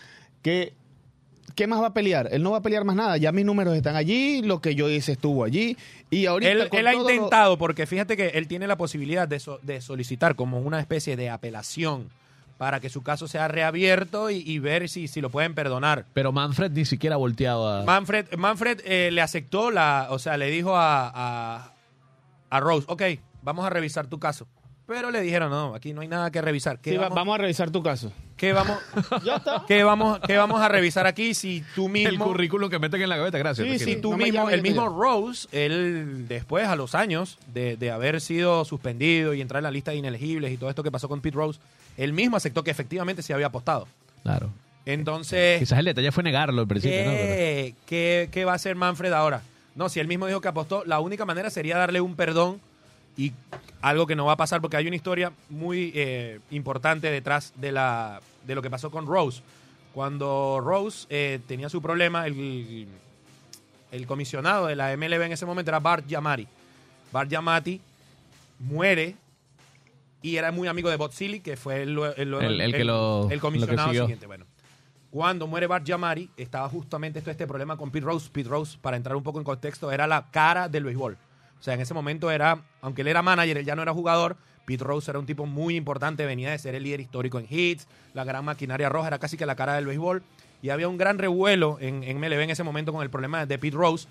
que 0.41 0.73
¿qué 1.55 1.67
más 1.67 1.81
va 1.81 1.87
a 1.87 1.93
pelear? 1.93 2.29
Él 2.31 2.43
no 2.43 2.51
va 2.51 2.57
a 2.57 2.61
pelear 2.61 2.83
más 2.83 2.95
nada. 2.95 3.17
Ya 3.17 3.31
mis 3.31 3.45
números 3.45 3.75
están 3.75 3.95
allí, 3.95 4.41
lo 4.41 4.61
que 4.61 4.75
yo 4.75 4.89
hice 4.89 5.13
estuvo 5.13 5.43
allí. 5.43 5.77
Y 6.09 6.25
ahorita 6.25 6.51
Él, 6.51 6.69
con 6.69 6.79
él 6.79 6.87
ha 6.87 6.93
lo- 6.93 7.09
intentado, 7.09 7.57
porque 7.57 7.85
fíjate 7.85 8.15
que 8.17 8.27
él 8.29 8.47
tiene 8.47 8.67
la 8.67 8.77
posibilidad 8.77 9.27
de, 9.27 9.39
so- 9.39 9.59
de 9.63 9.81
solicitar 9.81 10.35
como 10.35 10.59
una 10.59 10.79
especie 10.79 11.15
de 11.15 11.29
apelación 11.29 12.09
para 12.57 12.79
que 12.79 12.89
su 12.89 13.01
caso 13.03 13.27
sea 13.27 13.47
reabierto 13.47 14.29
y, 14.29 14.37
y 14.37 14.59
ver 14.59 14.87
si, 14.87 15.07
si 15.07 15.19
lo 15.21 15.29
pueden 15.29 15.53
perdonar. 15.55 16.05
Pero 16.13 16.31
Manfred 16.31 16.71
ni 16.71 16.85
siquiera 16.85 17.17
volteaba. 17.17 17.83
Manfred, 17.83 18.27
Manfred 18.37 18.79
eh, 18.85 19.09
le 19.11 19.21
aceptó 19.21 19.71
la, 19.71 20.07
o 20.11 20.19
sea, 20.19 20.37
le 20.37 20.49
dijo 20.49 20.75
a, 20.75 21.11
a, 21.13 21.73
a 22.49 22.59
Rose, 22.59 22.85
ok, 22.87 23.01
vamos 23.41 23.65
a 23.65 23.69
revisar 23.69 24.07
tu 24.07 24.19
caso. 24.19 24.47
Pero 24.93 25.09
le 25.11 25.21
dijeron, 25.21 25.49
no, 25.49 25.73
aquí 25.73 25.91
no 25.93 26.01
hay 26.01 26.07
nada 26.07 26.29
que 26.29 26.39
revisar. 26.41 26.77
¿Qué 26.79 26.91
Sí, 26.91 26.97
va- 26.97 27.03
vamos, 27.03 27.15
vamos 27.15 27.35
a 27.35 27.37
revisar 27.39 27.71
tu 27.71 27.81
caso. 27.81 28.11
¿qué 28.37 28.51
vamos, 28.53 28.77
Ya 29.25 29.37
está. 29.37 29.63
qué 29.67 29.83
vamos, 29.83 30.19
qué 30.27 30.37
vamos 30.37 30.61
a 30.61 30.67
revisar 30.67 31.07
aquí 31.07 31.33
si 31.33 31.63
tú 31.75 31.85
el 31.87 31.91
mismo... 31.91 32.25
currículum 32.25 32.69
que 32.69 32.77
meten 32.77 33.01
en 33.01 33.09
la 33.09 33.17
gaveta, 33.17 33.37
gracias. 33.37 33.67
Sí, 33.79 33.85
quiero. 33.85 34.01
tú 34.01 34.11
no 34.11 34.17
me 34.17 34.25
mismo, 34.25 34.39
llames, 34.41 34.53
el 34.53 34.59
yo 34.59 34.63
te 34.63 34.69
mismo 34.69 34.83
llamo. 34.85 35.01
Rose, 35.01 35.47
él 35.51 36.25
después, 36.27 36.67
a 36.67 36.75
los 36.75 36.93
años 36.95 37.37
de, 37.53 37.77
de 37.77 37.91
haber 37.91 38.19
sido 38.21 38.65
suspendido 38.65 39.33
y 39.33 39.41
entrar 39.41 39.59
en 39.59 39.63
la 39.63 39.71
lista 39.71 39.91
de 39.91 39.97
inelegibles 39.97 40.51
y 40.51 40.57
todo 40.57 40.69
esto 40.69 40.83
que 40.83 40.91
pasó 40.91 41.07
con 41.09 41.21
Pete 41.21 41.35
Rose, 41.37 41.59
él 41.97 42.13
mismo 42.13 42.37
aceptó 42.37 42.63
que 42.63 42.71
efectivamente 42.71 43.21
se 43.21 43.33
había 43.33 43.47
apostado. 43.47 43.87
Claro. 44.23 44.49
Entonces, 44.85 45.59
Quizás 45.59 45.79
el 45.79 45.85
detalle 45.85 46.11
fue 46.11 46.23
negarlo 46.23 46.61
al 46.61 46.67
principio, 46.67 46.97
¿no? 47.05 47.11
Pero- 47.11 47.17
¿qué, 47.25 47.75
qué- 47.85 48.29
qué 48.31 48.45
va 48.45 48.51
a 48.51 48.55
hacer 48.55 48.75
Manfred 48.75 49.13
ahora? 49.13 49.41
No, 49.75 49.89
si 49.89 49.99
él 49.99 50.07
mismo 50.07 50.27
dijo 50.27 50.41
que 50.41 50.49
apostó, 50.49 50.83
la 50.85 50.99
única 50.99 51.25
manera 51.25 51.49
sería 51.49 51.77
darle 51.77 51.99
un 52.01 52.15
perdón 52.15 52.59
y 53.17 53.31
algo 53.81 54.07
que 54.07 54.15
no 54.15 54.25
va 54.25 54.33
a 54.33 54.37
pasar 54.37 54.61
porque 54.61 54.77
hay 54.77 54.87
una 54.87 54.95
historia 54.95 55.31
muy 55.49 55.91
eh, 55.95 56.39
importante 56.51 57.09
detrás 57.11 57.53
de, 57.55 57.71
la, 57.71 58.21
de 58.45 58.55
lo 58.55 58.61
que 58.61 58.69
pasó 58.69 58.89
con 58.91 59.05
Rose. 59.07 59.41
Cuando 59.93 60.59
Rose 60.63 61.05
eh, 61.09 61.39
tenía 61.47 61.69
su 61.69 61.81
problema, 61.81 62.25
el, 62.25 62.87
el 63.91 64.07
comisionado 64.07 64.67
de 64.67 64.75
la 64.75 64.95
MLB 64.97 65.21
en 65.21 65.31
ese 65.33 65.45
momento 65.45 65.69
era 65.69 65.79
Bart 65.79 66.07
Yamari. 66.07 66.47
Bart 67.11 67.29
Yamati 67.29 67.79
muere 68.59 69.15
y 70.21 70.37
era 70.37 70.51
muy 70.51 70.67
amigo 70.67 70.89
de 70.89 70.95
Bob 70.95 71.11
Silly, 71.11 71.41
que 71.41 71.57
fue 71.57 71.83
el, 71.83 71.97
el- 72.17 72.33
El- 72.33 72.61
el 72.61 72.71
que 72.73 72.83
lo- 72.83 73.29
el 73.29 73.39
comisionado 73.39 73.75
lo 73.75 73.83
que 73.83 73.89
siguió. 73.89 74.03
siguiente. 74.05 74.25
Bueno, 74.25 74.45
cuando 75.11 75.45
muere 75.45 75.67
Bart 75.67 75.85
Yamari, 75.85 76.29
estaba 76.37 76.67
justamente 76.69 77.19
esto, 77.19 77.29
este 77.29 77.45
problema 77.45 77.77
con 77.77 77.91
Pete 77.91 78.05
Rose. 78.05 78.29
Pete 78.31 78.49
Rose, 78.49 78.77
para 78.81 78.97
entrar 78.97 79.15
un 79.15 79.21
poco 79.23 79.37
en 79.37 79.43
contexto, 79.43 79.91
era 79.91 80.07
la 80.07 80.31
cara 80.31 80.69
del 80.69 80.85
béisbol. 80.85 81.17
O 81.63 81.65
sea, 81.65 81.75
en 81.75 81.79
ese 81.79 81.93
momento 81.93 82.29
era, 82.29 82.61
aunque 82.81 83.03
él 83.03 83.07
era 83.07 83.21
manager, 83.21 83.57
él 83.57 83.63
ya 83.63 83.73
no 83.73 83.81
era 83.81 83.93
jugador. 83.93 84.35
Pete 84.65 84.83
Rose 84.83 85.09
era 85.09 85.17
un 85.17 85.25
tipo 85.25 85.45
muy 85.45 85.77
importante, 85.77 86.25
venía 86.25 86.51
de 86.51 86.59
ser 86.59 86.75
el 86.75 86.83
líder 86.83 86.99
histórico 86.99 87.39
en 87.39 87.47
hits, 87.49 87.87
la 88.13 88.25
gran 88.25 88.43
maquinaria 88.43 88.89
roja, 88.89 89.07
era 89.07 89.17
casi 89.17 89.37
que 89.37 89.45
la 89.45 89.55
cara 89.55 89.75
del 89.75 89.85
béisbol. 89.85 90.23
Y 90.61 90.71
había 90.71 90.89
un 90.89 90.97
gran 90.97 91.19
revuelo 91.19 91.77
en, 91.79 92.03
en 92.03 92.19
MLB 92.19 92.41
en 92.41 92.49
ese 92.49 92.63
momento 92.63 92.91
con 92.91 93.01
el 93.01 93.09
problema 93.09 93.45
de 93.45 93.57
Pete 93.57 93.77
Rose. 93.77 94.09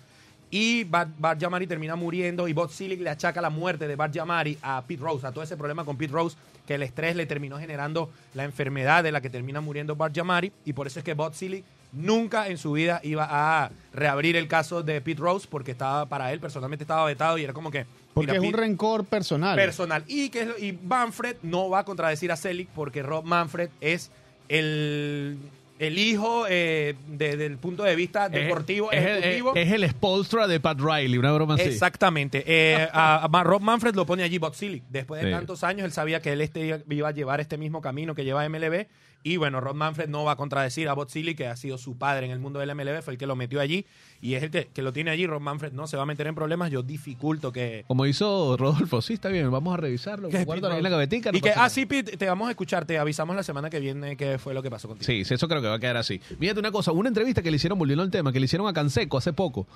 Y 0.51 0.85
Bart, 0.85 1.11
Bart 1.19 1.39
Yamari 1.39 1.67
termina 1.67 1.95
muriendo 1.95 2.49
y 2.49 2.55
Bob 2.55 2.71
Silic 2.71 3.03
le 3.03 3.11
achaca 3.11 3.43
la 3.43 3.51
muerte 3.51 3.87
de 3.87 3.97
Bart 3.97 4.15
Yamari 4.15 4.57
a 4.63 4.83
Pete 4.87 5.03
Rose, 5.03 5.27
a 5.27 5.33
todo 5.33 5.45
ese 5.45 5.59
problema 5.59 5.85
con 5.85 5.99
Pete 5.99 6.15
Rose, 6.15 6.39
que 6.67 6.77
el 6.77 6.83
estrés 6.83 7.17
le 7.17 7.27
terminó 7.27 7.59
generando 7.59 8.09
la 8.33 8.45
enfermedad 8.45 9.05
de 9.05 9.13
la 9.13 9.21
que 9.21 9.29
termina 9.29 9.61
muriendo 9.61 9.95
Bart 9.95 10.15
Yamari. 10.15 10.53
Y 10.65 10.73
por 10.73 10.87
eso 10.87 11.01
es 11.01 11.05
que 11.05 11.13
Bob 11.13 11.35
Silic 11.35 11.67
nunca 11.93 12.49
en 12.49 12.59
su 12.59 12.73
vida 12.73 13.01
iba 13.05 13.27
a 13.31 13.71
reabrir 13.93 14.37
el 14.37 14.49
caso 14.49 14.83
de 14.83 15.01
Pete 15.01 15.21
Rose 15.21 15.47
porque 15.51 15.71
estaba 15.73 16.07
para 16.07 16.33
él 16.33 16.41
personalmente 16.41 16.85
estaba 16.85 17.05
vetado 17.05 17.39
y 17.39 17.45
era 17.45 17.53
como 17.53 17.71
que... 17.71 17.85
Porque 18.15 18.33
mira, 18.33 18.43
es 18.43 18.47
un 18.47 18.53
Pete- 18.53 18.61
rencor 18.63 19.05
personal. 19.05 19.57
personal. 19.57 20.05
Y, 20.07 20.29
que, 20.31 20.43
es 20.43 20.63
y 20.63 20.73
Manfred 20.73 21.37
no 21.43 21.69
va 21.71 21.81
a 21.81 21.85
contradecir 21.85 22.31
a 22.33 22.37
Selig 22.37 22.69
porque 22.75 23.03
Rob 23.03 23.25
Manfred 23.25 23.71
es 23.81 24.11
el, 24.49 25.39
el 25.79 25.99
hijo 25.99 26.45
eh, 26.49 26.95
de- 27.09 27.29
desde 27.31 27.47
el 27.47 27.57
punto 27.59 27.83
de 27.83 27.97
vista 27.97 28.29
deportivo, 28.29 28.93
es, 28.93 29.01
el- 29.05 29.17
ejecutivo. 29.19 29.53
es 29.57 29.73
el 29.73 29.89
Spolstra 29.91 30.47
de 30.47 30.61
Pat 30.61 30.79
Riley, 30.81 31.17
una 31.19 31.33
broma 31.33 31.55
así. 31.55 31.65
Exactamente. 31.65 32.45
Eh, 32.47 32.87
a, 32.93 33.25
a 33.31 33.43
Rob 33.45 33.63
Manfred 33.63 33.95
lo 33.95 34.05
pone 34.07 34.23
allí 34.23 34.39
Bob 34.39 34.55
Selig. 34.55 34.83
Después 34.91 35.21
de 35.23 35.29
Sí. 35.29 35.33
tantos 35.33 35.65
años, 35.65 35.85
él 35.87 35.93
sabía 35.93 36.21
que 36.21 36.33
él 36.33 36.41
este, 36.43 36.83
iba 36.89 37.09
a 37.09 37.13
llevar 37.13 37.41
este 37.41 37.57
mismo 37.57 37.81
camino 37.81 38.15
que 38.15 38.25
lleva 38.25 38.47
MLB. 38.49 38.87
Y 39.25 39.37
bueno, 39.37 39.61
Rob 39.61 39.77
Manfred 39.77 40.09
no 40.09 40.25
va 40.25 40.33
a 40.33 40.37
contradecir 40.37 40.89
a 40.89 40.95
Bob 40.95 41.09
Selig, 41.09 41.37
que 41.37 41.47
ha 41.47 41.57
sido 41.57 41.79
su 41.79 41.97
padre 41.97 42.27
en 42.27 42.33
el 42.33 42.41
mundo 42.41 42.59
del 42.59 42.75
MLB, 42.75 43.03
fue 43.03 43.15
el 43.15 43.19
que 43.19 43.27
lo 43.27 43.37
metió 43.37 43.61
allí. 43.61 43.87
Y 44.21 44.35
es 44.35 44.43
el 44.43 44.51
que, 44.51 44.67
que 44.67 44.83
lo 44.83 44.93
tiene 44.93 45.11
allí. 45.11 45.27
Rob 45.27 45.41
Manfred 45.41 45.73
no 45.73 45.87
se 45.87 45.97
va 45.97 46.05
a 46.05 46.07
meter 46.07 46.27
en 46.27 46.35
problemas. 46.35 46.71
Yo 46.71 46.83
dificulto 46.83 47.53
que, 47.53 47.85
Como 47.87 48.07
hizo 48.07 48.57
Rodolfo, 48.57 49.01
sí, 49.03 49.15
está 49.15 49.29
bien, 49.29 49.51
vamos 49.51 49.75
a 49.75 49.77
revisarlo. 49.77 50.29
ahí 50.29 50.45
en 50.77 50.83
la 50.83 50.89
gavetica. 50.89 51.33
no 51.33 51.39
Y 51.39 51.41
que, 51.41 51.51
ah, 51.51 51.69
sí, 51.69 51.87
Pete, 51.87 52.17
te 52.17 52.27
vamos 52.27 52.49
a 52.49 52.51
escuchar, 52.51 52.85
te 52.85 52.99
avisamos 52.99 53.37
la 53.37 53.43
semana 53.43 53.71
que 53.71 53.81
viene 53.81 54.17
qué 54.17 54.39
fue 54.39 54.55
lo 54.55 54.63
que 54.63 54.71
pasó 54.71 54.89
contigo. 54.89 55.07
Sí, 55.07 55.25
sí, 55.25 55.35
eso 55.35 55.49
creo 55.49 55.63
que 55.63 55.69
va 55.69 55.75
a 55.75 55.81
quedar 55.81 55.97
así. 55.97 56.21
Mírate 56.39 56.61
una 56.61 56.73
cosa, 56.73 56.93
una 56.93 57.09
entrevista 57.09 57.43
que 57.43 57.51
le 57.51 57.57
hicieron, 57.57 57.79
volviendo 57.79 58.03
al 58.03 58.11
tema, 58.11 58.33
que 58.33 58.41
le 58.41 58.47
hicieron 58.47 58.67
a 58.67 58.73
Canseco 58.73 59.19
hace 59.19 59.33
poco. 59.33 59.67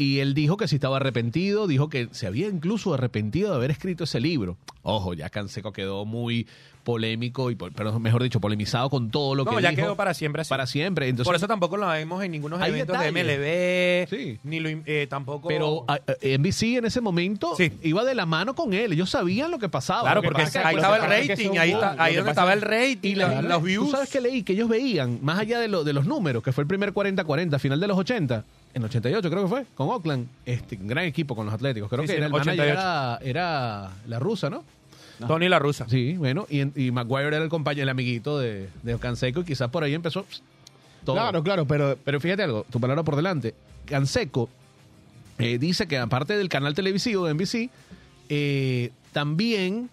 Y 0.00 0.20
él 0.20 0.32
dijo 0.32 0.56
que 0.56 0.68
si 0.68 0.76
estaba 0.76 0.98
arrepentido, 0.98 1.66
dijo 1.66 1.88
que 1.88 2.08
se 2.12 2.28
había 2.28 2.46
incluso 2.46 2.94
arrepentido 2.94 3.50
de 3.50 3.56
haber 3.56 3.72
escrito 3.72 4.04
ese 4.04 4.20
libro. 4.20 4.56
Ojo, 4.82 5.12
ya 5.12 5.28
Canseco 5.28 5.72
quedó 5.72 6.04
muy 6.04 6.46
polémico, 6.92 7.50
y 7.50 7.54
pero 7.54 8.00
mejor 8.00 8.22
dicho, 8.22 8.40
polemizado 8.40 8.88
con 8.88 9.10
todo 9.10 9.34
lo 9.34 9.44
No, 9.44 9.54
que 9.54 9.62
ya 9.62 9.68
dijo. 9.68 9.82
quedó 9.82 9.94
para 9.96 10.14
siempre 10.14 10.40
así. 10.40 10.48
Para 10.48 10.66
siempre. 10.66 11.06
Entonces, 11.06 11.26
Por 11.28 11.36
eso 11.36 11.46
tampoco 11.46 11.76
lo 11.76 11.86
vemos 11.86 12.24
en 12.24 12.30
ninguno 12.30 12.56
Hay 12.56 12.70
eventos 12.70 12.98
de 12.98 13.08
MLB, 13.12 14.06
Sí. 14.08 14.38
ni 14.42 14.58
lo, 14.58 14.70
eh, 14.70 15.06
tampoco... 15.10 15.48
Pero 15.48 15.84
a- 15.86 15.94
a- 15.96 16.00
NBC 16.22 16.78
en 16.78 16.86
ese 16.86 17.02
momento 17.02 17.52
Sí. 17.58 17.70
iba 17.82 18.04
de 18.04 18.14
la 18.14 18.24
mano 18.24 18.54
con 18.54 18.72
él. 18.72 18.94
Ellos 18.94 19.10
sabían 19.10 19.50
lo 19.50 19.58
que 19.58 19.68
pasaba. 19.68 20.00
Claro, 20.00 20.22
porque 20.22 20.40
ahí 20.40 20.46
estaba 20.48 20.96
el 20.96 21.02
rating, 21.28 21.58
ahí, 21.58 21.72
está, 21.72 21.94
ahí 22.02 22.16
donde 22.16 22.30
estaba 22.30 22.52
el 22.54 22.62
rating, 22.62 23.10
Y 23.10 23.14
la- 23.16 23.42
los 23.42 23.62
views. 23.62 23.84
¿Tú 23.86 23.92
sabes 23.92 24.08
que 24.08 24.22
leí? 24.22 24.42
Que 24.42 24.54
ellos 24.54 24.70
veían, 24.70 25.18
más 25.20 25.38
allá 25.40 25.60
de, 25.60 25.68
lo, 25.68 25.84
de 25.84 25.92
los 25.92 26.06
números, 26.06 26.42
que 26.42 26.52
fue 26.52 26.62
el 26.62 26.68
primer 26.68 26.94
40-40, 26.94 27.58
final 27.58 27.80
de 27.80 27.86
los 27.86 27.98
80, 27.98 28.44
en 28.72 28.82
88 28.84 29.28
creo 29.28 29.42
que 29.42 29.48
fue, 29.48 29.64
con 29.74 29.88
Oakland, 29.90 30.26
este, 30.46 30.76
un 30.76 30.86
gran 30.86 31.04
equipo 31.04 31.36
con 31.36 31.44
los 31.44 31.54
Atléticos. 31.54 31.90
Creo 31.90 32.02
Sí, 32.02 32.06
que 32.06 32.12
sí, 32.12 32.16
era 32.16 32.26
el 32.26 32.32
manager 32.32 32.52
88. 32.54 32.80
era, 32.80 33.18
era 33.22 33.90
la 34.06 34.18
rusa, 34.18 34.48
¿no? 34.48 34.64
Tony 35.26 35.48
La 35.48 35.58
Rusa. 35.58 35.86
Sí, 35.88 36.16
bueno, 36.16 36.46
y, 36.48 36.86
y 36.86 36.90
Maguire 36.90 37.28
era 37.28 37.38
el 37.38 37.48
compañero, 37.48 37.82
el 37.84 37.88
amiguito 37.88 38.38
de, 38.38 38.68
de 38.82 38.98
Canseco, 38.98 39.40
y 39.40 39.44
quizás 39.44 39.68
por 39.70 39.82
ahí 39.84 39.94
empezó 39.94 40.24
pss, 40.24 40.42
todo. 41.04 41.16
Claro, 41.16 41.42
claro, 41.42 41.66
pero 41.66 41.96
Pero 42.04 42.20
fíjate 42.20 42.42
algo, 42.42 42.64
tu 42.70 42.80
palabra 42.80 43.02
por 43.02 43.16
delante. 43.16 43.54
Canseco 43.86 44.48
eh, 45.38 45.58
dice 45.58 45.86
que 45.86 45.98
aparte 45.98 46.36
del 46.36 46.48
canal 46.48 46.74
televisivo 46.74 47.26
de 47.26 47.34
NBC, 47.34 47.70
eh, 48.28 48.90
también 49.12 49.90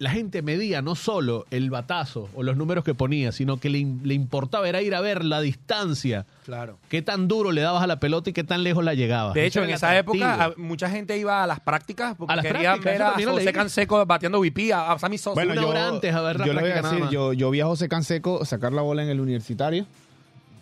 la 0.00 0.10
gente 0.10 0.40
medía 0.42 0.80
no 0.82 0.94
solo 0.96 1.46
el 1.52 1.70
batazo 1.70 2.28
o 2.34 2.42
los 2.42 2.56
números 2.56 2.82
que 2.84 2.94
ponía, 2.94 3.30
sino 3.32 3.58
que 3.58 3.70
le, 3.70 3.86
le 4.02 4.14
importaba 4.14 4.68
era 4.68 4.80
ir 4.82 4.94
a 4.94 5.00
ver 5.00 5.24
la 5.24 5.40
distancia, 5.42 6.26
Claro. 6.44 6.78
qué 6.88 7.02
tan 7.02 7.28
duro 7.28 7.52
le 7.52 7.60
dabas 7.60 7.82
a 7.82 7.86
la 7.86 8.00
pelota 8.00 8.30
y 8.30 8.32
qué 8.32 8.42
tan 8.42 8.64
lejos 8.64 8.82
la 8.82 8.94
llegabas. 8.94 9.34
De 9.34 9.44
hecho, 9.46 9.62
en 9.62 9.70
esa 9.70 9.96
época 9.96 10.32
atractivo. 10.34 10.62
a- 10.64 10.68
mucha 10.68 10.90
gente 10.90 11.16
iba 11.18 11.44
a 11.44 11.46
las 11.46 11.60
prácticas 11.60 12.16
porque 12.16 12.32
A 12.32 12.36
las 12.36 12.44
querían 12.46 12.80
prácticas, 12.80 12.84
ver 12.84 12.94
eso 12.94 13.04
a 13.04 13.08
también 13.10 13.26
lo 13.28 13.32
José 13.34 13.44
leí. 13.44 13.52
Canseco 13.54 14.06
batiendo 14.06 14.40
VP, 14.40 14.72
a, 14.72 14.90
a 14.92 14.98
Sammy 14.98 15.18
Sosa. 15.18 15.34
Bueno, 15.34 15.52
una 15.52 15.62
yo, 15.62 15.68
hora 15.68 15.88
antes 15.88 16.14
a 16.14 16.20
ver 16.22 16.40
la 16.40 16.46
yo 16.46 16.52
les 16.54 16.62
voy 16.62 16.70
a 16.70 16.74
práctica 16.74 16.82
nada 16.82 16.92
decir, 16.94 17.04
más. 17.04 17.12
yo, 17.12 17.32
yo 17.34 17.50
vi 17.50 17.60
a 17.60 17.66
José 17.66 17.88
Canseco 17.88 18.44
sacar 18.44 18.72
la 18.72 18.82
bola 18.82 19.02
en 19.02 19.10
el 19.10 19.20
universitario 19.20 19.86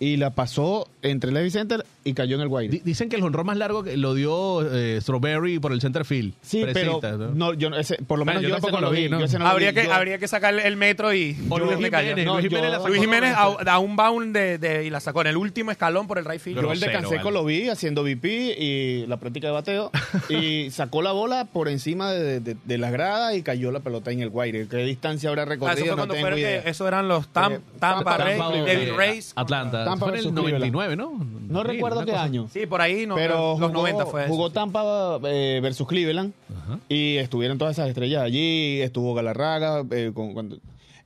y 0.00 0.16
la 0.16 0.30
pasó 0.30 0.88
entre 1.02 1.28
el 1.28 1.34
Levi 1.34 1.50
Center 1.50 1.84
y 2.04 2.14
cayó 2.14 2.36
en 2.36 2.42
el 2.42 2.48
Guaire. 2.48 2.72
Di- 2.72 2.82
Dicen 2.84 3.08
que 3.08 3.16
el 3.16 3.22
honrón 3.22 3.46
más 3.46 3.56
largo 3.56 3.82
que 3.82 3.96
lo 3.96 4.14
dio 4.14 4.62
eh, 4.74 4.98
Strawberry 5.00 5.58
por 5.58 5.72
el 5.72 5.80
center 5.80 6.04
field. 6.04 6.34
Sí, 6.42 6.64
pero 6.72 7.00
¿no? 7.02 7.28
no, 7.34 7.54
yo, 7.54 7.68
no- 7.70 7.76
ese, 7.76 7.96
por 8.02 8.18
lo 8.18 8.24
Bueno, 8.24 8.40
menos 8.40 8.50
yo 8.56 8.60
tampoco 8.60 8.80
lo 8.80 8.90
vi, 8.90 9.08
¿no? 9.08 9.18
lo 9.20 9.46
habría, 9.46 9.70
vi. 9.70 9.74
que, 9.80 9.84
Yo- 9.86 9.92
habría 9.92 10.18
que 10.18 10.28
sacar 10.28 10.54
el 10.58 10.76
metro 10.76 11.12
y... 11.12 11.36
O 11.48 11.58
Luis. 11.58 11.76
Jiménez, 11.76 12.26
Luis 12.26 12.42
Jiménez 12.48 12.70
la 12.70 12.76
sacó 12.78 12.88
Luis 12.88 13.00
Jiménez 13.00 13.32
a, 13.34 13.42
nuevamente. 13.44 13.70
a 13.70 13.78
un 13.78 13.96
bound 13.96 14.34
de, 14.36 14.58
de- 14.58 14.84
y 14.86 14.90
la 14.90 15.00
sacó 15.00 15.20
en 15.22 15.26
el 15.28 15.36
último 15.36 15.70
escalón 15.70 16.06
por 16.06 16.18
el 16.18 16.24
right 16.24 16.40
field. 16.40 16.60
Yo 16.60 16.72
el 16.72 16.80
de 16.80 16.90
Canseco 16.92 17.24
vale. 17.24 17.30
lo 17.32 17.44
vi 17.44 17.68
haciendo 17.68 18.02
VP 18.02 18.56
y 18.58 19.06
la 19.06 19.16
práctica 19.18 19.48
de 19.48 19.52
bateo 19.52 19.90
y 20.28 20.70
sacó 20.70 21.02
la 21.02 21.12
bola 21.12 21.44
por 21.46 21.68
encima 21.68 22.12
de, 22.12 22.40
de- 22.40 22.56
de 22.64 22.78
las 22.78 22.92
gradas 22.92 23.34
y 23.36 23.42
cayó 23.42 23.70
la 23.72 23.80
pelota 23.80 24.10
en 24.10 24.20
el 24.20 24.30
Guaire. 24.30 24.66
¿Qué 24.68 24.76
distancia 24.78 25.28
habrá 25.28 25.42
Ah, 25.42 25.44
eso 25.46 25.50
recorrido? 25.54 25.78
fue 25.78 25.88
no 25.90 25.96
cuando 25.96 26.14
tengo 26.14 26.24
fueron 26.24 26.38
idea. 26.38 26.62
que 26.62 26.70
eso 26.70 26.88
eran 26.88 27.08
los 27.08 27.32
Tam- 27.32 27.52
Eh, 27.56 27.60
Tampa, 27.78 28.16
Tampa, 28.18 28.50
eh, 28.66 28.92
Rays. 28.96 29.32
Atlanta. 29.36 29.84
Tampa 29.90 30.06
Fue 30.06 30.08
en 30.08 30.18
el 30.18 30.24
versus 30.32 30.42
Cleveland. 30.44 30.72
99, 30.72 30.96
¿no? 30.96 31.26
No 31.48 31.62
Sí, 31.62 31.66
recuerdo 31.68 32.04
qué 32.04 32.12
cosa 32.12 32.22
año. 32.22 32.48
Sí, 32.52 32.66
por 32.66 32.80
ahí, 32.80 33.06
no, 33.06 33.14
pero 33.14 33.34
los 33.58 33.70
jugó, 33.70 33.82
90 33.82 34.06
fue 34.06 34.24
eso. 34.24 34.32
jugó 34.32 34.50
Tampa 34.50 35.18
eh, 35.24 35.60
versus 35.62 35.86
Cleveland 35.88 36.32
Ajá. 36.64 36.78
y 36.88 37.16
estuvieron 37.16 37.58
todas 37.58 37.76
esas 37.76 37.88
estrellas 37.88 38.22
allí. 38.22 38.80
Estuvo 38.80 39.14
Galarraga. 39.14 39.84
eh, 39.90 40.12
con, 40.14 40.34
cuando, 40.34 40.56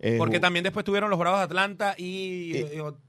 eh, 0.01 0.17
Porque 0.19 0.37
jugó- 0.37 0.41
también 0.41 0.63
después 0.65 0.85
tuvieron 0.85 1.11
los 1.11 1.19
Bravos 1.19 1.39
de 1.41 1.45
Atlanta 1.45 1.95
y, 1.97 2.05
y- 2.05 2.67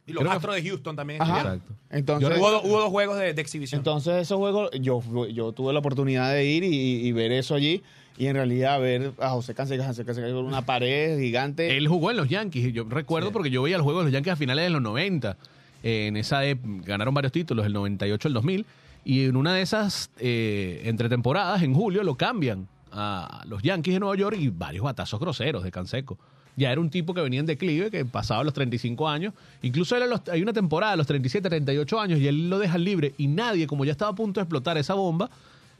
y 0.07 0.13
los 0.13 0.23
que- 0.23 0.29
Astros 0.29 0.55
de 0.55 0.63
Houston 0.63 0.95
también. 0.95 1.21
Ajá. 1.21 1.31
estuvieron. 1.37 1.57
Exacto. 1.59 1.83
Entonces, 1.89 2.37
Hubo, 2.39 2.51
do- 2.51 2.61
hubo 2.63 2.79
dos 2.79 2.89
juegos 2.89 3.17
de, 3.17 3.33
de 3.33 3.41
exhibición. 3.41 3.79
entonces 3.79 4.15
esos 4.21 4.37
juegos, 4.37 4.69
yo, 4.79 5.01
yo 5.27 5.51
tuve 5.51 5.73
la 5.73 5.79
oportunidad 5.79 6.31
de 6.31 6.45
ir 6.45 6.63
y, 6.63 7.07
y 7.07 7.11
ver 7.11 7.31
eso 7.31 7.55
allí. 7.55 7.83
Y 8.15 8.27
en 8.27 8.35
realidad 8.35 8.79
ver 8.79 9.11
a 9.19 9.29
José 9.31 9.55
Canseco, 9.55 9.83
José 9.83 10.05
Canseco 10.05 10.27
con 10.35 10.45
una 10.45 10.63
pared 10.63 11.17
gigante. 11.19 11.75
Él 11.75 11.87
jugó 11.87 12.11
en 12.11 12.17
los 12.17 12.29
Yankees. 12.29 12.71
Yo 12.71 12.83
recuerdo 12.87 13.31
porque 13.31 13.49
yo 13.49 13.63
veía 13.63 13.77
los 13.77 13.83
juegos 13.85 14.01
de 14.03 14.11
los 14.11 14.13
Yankees 14.13 14.33
a 14.33 14.35
finales 14.35 14.65
de 14.65 14.69
los 14.69 14.83
90. 14.83 15.35
Eh, 15.83 16.07
en 16.07 16.17
esa 16.17 16.43
ep- 16.45 16.83
ganaron 16.85 17.13
varios 17.13 17.31
títulos, 17.31 17.65
el 17.65 17.73
98, 17.73 18.27
el 18.29 18.33
2000. 18.33 18.65
Y 19.05 19.25
en 19.25 19.35
una 19.35 19.53
de 19.53 19.61
esas 19.61 20.09
eh, 20.17 20.81
entre 20.85 21.09
temporadas, 21.09 21.61
en 21.61 21.73
julio, 21.73 22.03
lo 22.03 22.15
cambian 22.15 22.67
a 22.91 23.43
los 23.47 23.61
Yankees 23.63 23.95
de 23.95 23.99
Nueva 23.99 24.15
York 24.15 24.37
y 24.39 24.49
varios 24.49 24.83
batazos 24.83 25.19
groseros 25.19 25.63
de 25.63 25.71
Canseco. 25.71 26.17
Ya 26.55 26.71
era 26.71 26.79
un 26.79 26.89
tipo 26.91 27.13
que 27.15 27.21
venía 27.21 27.39
en 27.39 27.47
declive, 27.47 27.89
que 27.89 28.05
pasaba 28.05 28.43
los 28.43 28.53
35 28.53 29.09
años. 29.09 29.33
Incluso 29.63 29.95
hay 30.31 30.41
una 30.41 30.53
temporada 30.53 30.93
a 30.93 30.95
los 30.95 31.07
37, 31.07 31.49
38 31.49 31.99
años 31.99 32.19
y 32.19 32.27
él 32.27 32.49
lo 32.49 32.59
deja 32.59 32.77
libre. 32.77 33.13
Y 33.17 33.27
nadie, 33.27 33.65
como 33.65 33.83
ya 33.85 33.91
estaba 33.91 34.11
a 34.11 34.15
punto 34.15 34.39
de 34.39 34.43
explotar 34.43 34.77
esa 34.77 34.93
bomba, 34.93 35.31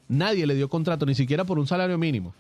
nadie 0.08 0.48
le 0.48 0.56
dio 0.56 0.68
contrato, 0.70 1.06
ni 1.06 1.14
siquiera 1.14 1.44
por 1.46 1.60
un 1.60 1.68
salario 1.68 1.98
mínimo. 2.00 2.34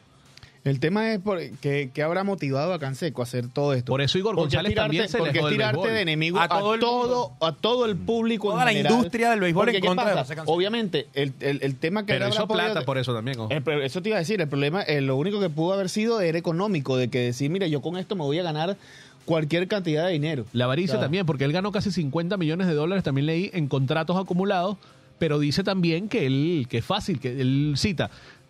El 0.64 0.80
tema 0.80 1.12
es 1.12 1.20
por, 1.20 1.40
que, 1.60 1.90
que 1.94 2.04
habrá 2.04 2.24
motivado 2.24 2.74
a 2.74 2.80
Canseco 2.80 3.22
a 3.22 3.24
hacer 3.24 3.50
todo 3.50 3.74
esto. 3.74 3.92
Por 3.92 4.02
eso 4.02 4.18
Igor 4.18 4.36
Porque 4.36 4.56
González 4.56 4.72
tirarte- 4.72 4.76
también 4.76 5.10
se 5.10 5.18
porque 5.18 5.40
es 5.40 5.48
tirarte 5.50 5.90
de 5.92 6.02
enemigo 6.02 6.40
A 6.40 6.46
a, 6.46 6.48
todo 6.48 6.74
el 6.76 6.80
todo, 6.80 7.32
a 7.42 7.52
todo 7.52 7.86
el 7.86 7.98
público 7.98 8.50
Toda 8.52 8.62
en 8.62 8.66
la 8.68 8.72
general. 8.72 8.94
industria 8.94 9.30
del 9.32 9.40
béisbol 9.42 9.66
Porque, 9.66 9.78
en. 9.80 10.44
Obviamente, 10.46 11.08
el, 11.14 11.34
el, 11.42 11.60
el 11.64 11.76
tema 11.76 12.06
que 12.06 12.14
Pero 12.14 12.28
podido- 12.30 12.48
plata 12.48 12.82
por 12.86 12.98
eso 12.98 13.14
también. 13.14 13.38
eso 13.84 14.02
te 14.02 14.10
iba 14.10 14.16
a 14.18 14.20
decir, 14.20 14.40
el 14.40 14.48
problema, 14.48 14.82
eh, 14.84 15.02
lo 15.02 15.18
único 15.18 15.42
que 15.42 15.50
pudo 15.50 15.74
haber 15.74 15.90
sido 15.90 16.22
era 16.22 16.38
económico, 16.38 16.96
de 16.96 17.10
que 17.10 17.20
decir, 17.20 17.50
mira, 17.50 17.68
yo 17.68 17.82
con 17.82 17.98
esto 17.98 18.16
me 18.16 18.22
voy 18.24 18.40
a 18.40 18.44
ganar 18.44 18.78
cualquier 19.26 19.68
cantidad 19.68 20.06
de 20.08 20.14
dinero. 20.14 20.46
La 20.54 20.64
avaricia 20.66 20.94
Claro. 20.94 21.06
también, 21.06 21.26
porque 21.26 21.44
él 21.44 21.52
ganó 21.52 21.74
casi 21.74 21.92
50 21.92 22.38
millones 22.38 22.68
de 22.68 22.74
dólares, 22.74 23.04
también 23.04 23.26
leí, 23.26 23.50
en 23.54 23.68
contratos 23.68 24.16
acumulados, 24.16 24.78
pero 25.20 25.40
dice 25.40 25.64
también 25.64 26.08
que 26.08 26.26
él, 26.26 26.68
que 26.70 26.78
es 26.78 26.86
fácil, 26.86 27.20
que 27.20 27.42
él 27.42 27.74
cita, 27.78 28.10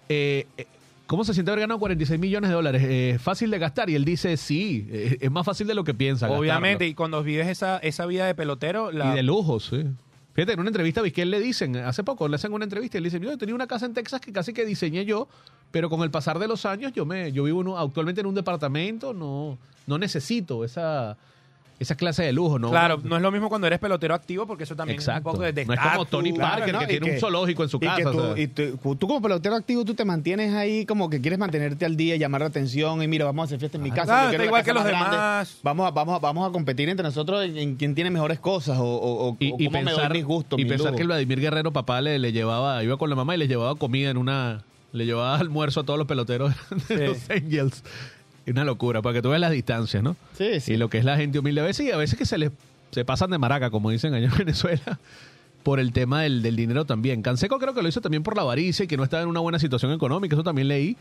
eh, 0.09 0.45
eh, 0.57 0.65
¿cómo 1.13 1.23
se 1.23 1.35
siente 1.35 1.51
haber 1.51 1.61
ganado 1.61 1.77
46 1.79 2.19
millones 2.19 2.49
de 2.49 2.55
dólares? 2.55 2.81
Eh, 2.83 3.19
fácil 3.21 3.51
de 3.51 3.59
gastar, 3.59 3.87
y 3.87 3.93
él 3.93 4.03
dice, 4.03 4.35
sí, 4.35 4.87
eh, 4.89 5.17
es 5.21 5.29
más 5.29 5.45
fácil 5.45 5.67
de 5.67 5.75
lo 5.75 5.83
que 5.83 5.93
piensa. 5.93 6.27
Obviamente, 6.27 6.85
gastarlo. 6.85 6.85
y 6.91 6.93
cuando 6.95 7.21
vives 7.23 7.47
esa, 7.49 7.77
esa 7.77 8.07
vida 8.07 8.25
de 8.25 8.33
pelotero, 8.33 8.91
la, 8.91 9.11
Y 9.13 9.15
de 9.17 9.21
lujos, 9.21 9.67
sí. 9.67 9.83
Fíjate, 10.33 10.53
en 10.53 10.59
una 10.59 10.69
entrevista 10.69 11.01
a 11.01 11.03
Vizquel 11.03 11.29
le 11.29 11.39
dicen, 11.39 11.75
hace 11.75 12.03
poco 12.03 12.27
le 12.27 12.37
hacen 12.37 12.51
una 12.51 12.63
entrevista 12.63 12.97
y 12.97 13.01
le 13.01 13.05
dicen, 13.09 13.21
yo 13.21 13.37
tenía 13.37 13.53
una 13.53 13.67
casa 13.67 13.85
en 13.85 13.93
Texas 13.93 14.19
que 14.21 14.33
casi 14.33 14.53
que 14.53 14.65
diseñé 14.65 15.05
yo, 15.05 15.27
pero 15.69 15.91
con 15.91 16.01
el 16.01 16.09
pasar 16.09 16.39
de 16.39 16.47
los 16.47 16.65
años 16.65 16.91
yo 16.93 17.05
me 17.05 17.31
yo 17.31 17.43
vivo 17.43 17.61
en 17.61 17.67
un- 17.67 17.77
actualmente 17.77 18.21
en 18.21 18.25
un 18.27 18.33
departamento, 18.33 19.13
no 19.13 19.59
no 19.85 19.97
necesito 19.99 20.63
esa 20.65 21.17
esa 21.79 21.95
clase 21.95 22.23
de 22.23 22.31
lujo, 22.31 22.59
¿no? 22.59 22.69
Claro, 22.69 22.99
no 23.03 23.15
es 23.17 23.21
lo 23.21 23.31
mismo 23.31 23.49
cuando 23.49 23.67
eres 23.67 23.79
pelotero 23.79 24.13
activo, 24.13 24.45
porque 24.47 24.63
eso 24.63 24.75
también 24.75 24.97
Exacto. 24.99 25.19
es 25.19 25.25
un 25.25 25.31
poco 25.33 25.43
de, 25.43 25.53
de 25.53 25.65
No 25.65 25.73
es 25.73 25.79
como. 25.79 26.05
Tony 26.05 26.31
Claro, 26.33 26.51
Parker, 26.57 26.73
¿no? 26.73 26.79
que 26.79 26.87
tiene 26.87 27.11
un 27.13 27.19
zoológico 27.19 27.63
en 27.63 27.69
su 27.69 27.77
y 27.77 27.79
que 27.81 27.85
casa, 27.87 28.11
tú, 28.11 28.19
o 28.19 28.35
sea. 28.35 28.43
y 28.43 28.47
tú, 28.47 28.95
tú 28.95 29.07
como 29.07 29.21
pelotero 29.21 29.55
activo, 29.55 29.83
tú 29.83 29.93
te 29.93 30.05
mantienes 30.05 30.53
ahí 30.53 30.85
como 30.85 31.09
que 31.09 31.19
quieres 31.19 31.39
mantenerte 31.39 31.85
al 31.85 31.97
día, 31.97 32.15
llamar 32.15 32.41
la 32.41 32.47
atención 32.47 33.01
y 33.03 33.07
mira, 33.07 33.25
vamos 33.25 33.43
a 33.43 33.45
hacer 33.45 33.59
fiesta 33.59 33.77
en 33.77 33.83
mi 33.83 33.89
casa. 33.91 34.05
Claro, 34.05 34.31
está 34.31 34.45
igual 34.45 34.61
casa 34.61 34.71
que 34.71 34.73
los 34.75 34.83
grande. 34.85 35.09
demás. 35.15 35.57
Vamos 35.63 35.87
a, 35.87 35.91
vamos, 35.91 36.15
a, 36.15 36.19
vamos 36.19 36.49
a 36.49 36.51
competir 36.51 36.87
entre 36.89 37.03
nosotros 37.03 37.43
en, 37.43 37.57
en 37.57 37.75
quién 37.75 37.95
tiene 37.95 38.09
mejores 38.11 38.39
cosas 38.39 38.77
o, 38.77 38.83
o, 38.85 39.29
o- 39.29 39.37
y, 39.39 39.51
o 39.51 39.55
y 39.59 39.65
cómo 39.65 39.71
me 39.79 39.83
doy 39.83 39.93
pensar, 39.95 40.11
mis 40.13 40.25
gustos, 40.25 40.59
y 40.59 40.65
pensar 40.65 40.79
lujos. 40.87 40.95
que 40.95 41.01
el 41.01 41.07
Vladimir 41.07 41.39
Guerrero 41.41 41.71
papá 41.73 41.99
le, 42.01 42.19
le 42.19 42.31
llevaba, 42.31 42.83
iba 42.83 42.97
con 42.97 43.09
la 43.09 43.15
mamá 43.15 43.35
y 43.35 43.39
le 43.39 43.47
llevaba 43.47 43.75
comida 43.75 44.09
en 44.09 44.17
una, 44.17 44.63
le 44.91 45.05
llevaba 45.05 45.37
almuerzo 45.37 45.79
a 45.81 45.83
todos 45.83 45.97
los 45.97 46.07
peloteros 46.07 46.53
de 46.87 46.97
Sí. 46.97 47.03
los 47.05 47.29
Angels. 47.29 47.83
Una 48.47 48.65
locura, 48.65 49.01
para 49.01 49.13
que 49.13 49.21
tú 49.21 49.29
veas 49.29 49.41
las 49.41 49.51
distancias, 49.51 50.03
¿no? 50.03 50.15
Sí, 50.37 50.59
sí. 50.59 50.73
Y 50.73 50.77
lo 50.77 50.89
que 50.89 50.97
es 50.97 51.05
la 51.05 51.17
gente 51.17 51.39
humilde 51.39 51.61
a 51.61 51.63
veces, 51.63 51.87
y 51.87 51.91
a 51.91 51.97
veces 51.97 52.17
que 52.17 52.25
se 52.25 52.37
les 52.37 52.51
se 52.91 53.05
pasan 53.05 53.31
de 53.31 53.37
maraca, 53.37 53.71
como 53.71 53.89
dicen 53.89 54.13
allá 54.13 54.27
en 54.27 54.37
Venezuela, 54.37 54.99
por 55.63 55.79
el 55.79 55.91
tema 55.91 56.21
del, 56.21 56.41
del 56.41 56.55
dinero 56.55 56.85
también. 56.85 57.21
Canseco 57.21 57.57
creo 57.59 57.73
que 57.73 57.81
lo 57.81 57.89
hizo 57.89 58.01
también 58.01 58.23
por 58.23 58.35
la 58.35 58.43
avaricia 58.43 58.85
y 58.85 58.87
que 58.87 58.97
no 58.97 59.03
estaba 59.03 59.23
en 59.23 59.29
una 59.29 59.39
buena 59.39 59.59
situación 59.59 59.91
económica, 59.91 60.35
eso 60.35 60.43
también 60.43 60.67
leí. 60.67 60.97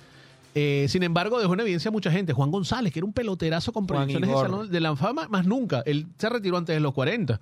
Eh, 0.55 0.87
sin 0.89 1.03
embargo, 1.03 1.41
dejó 1.41 1.55
en 1.55 1.61
evidencia 1.61 1.89
a 1.89 1.93
mucha 1.93 2.11
gente. 2.11 2.33
Juan 2.33 2.51
González, 2.51 2.93
que 2.93 2.99
era 2.99 3.07
un 3.07 3.13
peloterazo 3.13 3.73
con 3.73 3.87
proyecciones 3.87 4.29
de, 4.29 4.37
salón 4.37 4.71
de 4.71 4.81
la 4.81 4.95
fama, 4.97 5.27
más 5.29 5.47
nunca. 5.47 5.83
Él 5.87 6.07
se 6.19 6.29
retiró 6.29 6.59
antes 6.59 6.77
de 6.77 6.81
los 6.81 6.93
40. 6.93 7.41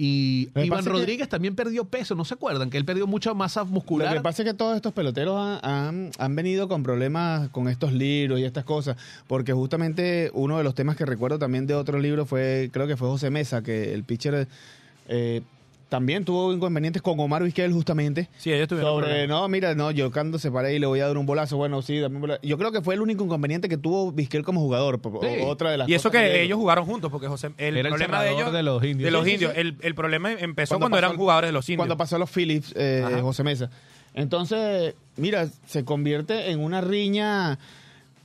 Y 0.00 0.48
Lo 0.54 0.64
Iván 0.64 0.84
que- 0.84 0.90
Rodríguez 0.90 1.28
también 1.28 1.56
perdió 1.56 1.84
peso, 1.84 2.14
¿no 2.14 2.24
se 2.24 2.34
acuerdan? 2.34 2.70
Que 2.70 2.78
él 2.78 2.84
perdió 2.84 3.08
mucha 3.08 3.34
masa 3.34 3.60
Lo 3.60 3.66
muscular. 3.66 4.14
que 4.14 4.20
pasa 4.20 4.42
es 4.44 4.48
que 4.48 4.54
todos 4.54 4.76
estos 4.76 4.92
peloteros 4.92 5.36
han, 5.36 5.58
han- 5.68 6.10
han 6.16 6.36
venido 6.36 6.68
con 6.68 6.84
problemas 6.84 7.48
con 7.48 7.66
estos 7.68 7.92
libros 7.92 8.38
y 8.38 8.44
estas 8.44 8.62
cosas, 8.64 8.96
porque 9.26 9.52
justamente 9.52 10.30
uno 10.34 10.56
de 10.56 10.62
los 10.62 10.76
temas 10.76 10.94
que 10.96 11.04
recuerdo 11.04 11.40
también 11.40 11.66
de 11.66 11.74
otro 11.74 11.98
libro 11.98 12.26
fue, 12.26 12.70
creo 12.72 12.86
que 12.86 12.96
fue 12.96 13.08
José 13.08 13.30
Mesa, 13.30 13.62
que 13.62 13.92
el 13.92 14.04
pitcher 14.04 14.46
eh, 15.08 15.42
también 15.88 16.24
tuvo 16.24 16.52
inconvenientes 16.52 17.00
con 17.00 17.18
Omar 17.18 17.42
Vizquel 17.42 17.72
justamente. 17.72 18.28
Sí, 18.36 18.52
ellos 18.52 18.68
tuvieron 18.68 18.92
Sobre, 18.92 19.06
problemas. 19.06 19.28
no, 19.40 19.48
mira, 19.48 19.74
no, 19.74 19.90
yo 19.90 20.12
cuando 20.12 20.38
se 20.38 20.50
paré 20.50 20.74
y 20.74 20.78
le 20.78 20.86
voy 20.86 21.00
a 21.00 21.06
dar 21.06 21.16
un 21.16 21.24
bolazo, 21.24 21.56
bueno, 21.56 21.80
sí, 21.80 21.98
dame 21.98 22.16
un 22.16 22.20
bolazo. 22.20 22.40
Yo 22.42 22.58
creo 22.58 22.72
que 22.72 22.82
fue 22.82 22.94
el 22.94 23.00
único 23.00 23.24
inconveniente 23.24 23.68
que 23.70 23.78
tuvo 23.78 24.12
Vizquel 24.12 24.42
como 24.44 24.60
jugador. 24.60 25.00
Sí. 25.22 25.28
Otra 25.44 25.70
de 25.70 25.78
las 25.78 25.88
Y 25.88 25.94
eso 25.94 26.10
cosas 26.10 26.22
que 26.24 26.42
ellos 26.42 26.58
jugaron 26.58 26.84
juntos, 26.84 27.10
porque 27.10 27.26
José, 27.26 27.52
el 27.56 27.76
Era 27.78 27.88
el 27.88 27.94
problema 27.94 28.22
de 28.22 28.32
ellos. 28.32 28.52
de 28.52 28.62
los 28.62 28.84
indios. 28.84 29.04
de 29.06 29.10
los 29.10 29.24
Sí, 29.24 29.30
sí, 29.30 29.34
indios. 29.36 29.52
sí. 29.54 29.60
El, 29.60 29.76
el 29.80 29.94
problema 29.94 30.32
empezó 30.32 30.74
Cuando 30.74 30.84
cuando, 30.84 30.96
pasó 30.96 30.98
eran 30.98 31.10
el- 31.12 31.16
jugadores 31.16 31.48
de 31.48 31.52
los 31.52 31.68
indios. 31.68 31.78
Cuando 31.78 31.96
pasó 31.96 32.16
a 32.16 32.18
los 32.18 32.30
Phillips, 32.30 32.74
eh. 32.76 33.18
José 33.22 33.42
Mesa. 33.44 33.70
Entonces, 34.14 34.94
mira, 35.16 35.48
se 35.66 35.84
convierte 35.84 36.50
en 36.50 36.60
una 36.60 36.80
riña, 36.80 37.58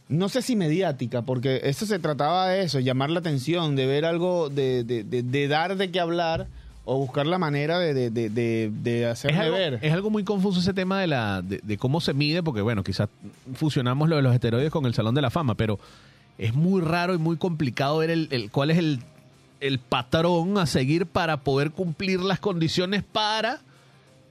no 0.09 0.27
sé 0.27 0.41
si 0.41 0.55
mediática, 0.55 1.21
porque 1.21 1.61
eso 1.63 1.85
se 1.85 1.99
trataba 1.99 2.49
de 2.49 2.63
eso, 2.63 2.79
llamar 2.79 3.09
la 3.09 3.19
atención, 3.19 3.75
de 3.75 3.85
ver 3.85 4.03
algo, 4.05 4.49
de, 4.49 4.83
de, 4.83 5.03
de- 5.03 5.23
de 5.23 5.47
dar 5.47 5.77
de 5.77 5.91
qué 5.91 5.99
hablar 5.99 6.47
o 6.85 6.97
buscar 6.97 7.25
la 7.25 7.37
manera 7.37 7.79
de, 7.79 7.93
de, 7.93 8.09
de, 8.09 8.29
de- 8.29 8.69
de 8.73 9.09
es 9.11 9.23
algo, 9.25 9.55
ver. 9.55 9.79
es 9.81 9.93
algo 9.93 10.09
muy 10.09 10.23
confuso 10.23 10.59
ese 10.59 10.73
tema 10.73 10.99
de, 10.99 11.07
la, 11.07 11.41
de, 11.41 11.59
de 11.63 11.77
cómo 11.77 12.01
se 12.01 12.13
mide, 12.13 12.43
porque 12.43 12.61
bueno, 12.61 12.83
quizás 12.83 13.07
fusionamos 13.55 14.09
lo 14.09 14.17
de 14.17 14.21
los 14.21 14.33
esteroides 14.33 14.69
con 14.71 14.85
el 14.85 14.93
Salón 14.93 15.15
de 15.15 15.21
la 15.21 15.29
Fama, 15.29 15.55
pero 15.55 15.79
es 16.37 16.53
muy 16.53 16.81
raro 16.81 17.13
y 17.13 17.17
muy 17.17 17.37
complicado 17.37 17.99
ver 17.99 18.09
el, 18.09 18.27
el- 18.31 18.51
cuál 18.51 18.71
es 18.71 18.77
el, 18.79 18.99
el 19.61 19.79
patrón 19.79 20.57
a 20.57 20.65
seguir 20.65 21.05
para 21.05 21.37
poder 21.37 21.71
cumplir 21.71 22.19
las 22.19 22.39
condiciones 22.39 23.01
para 23.03 23.61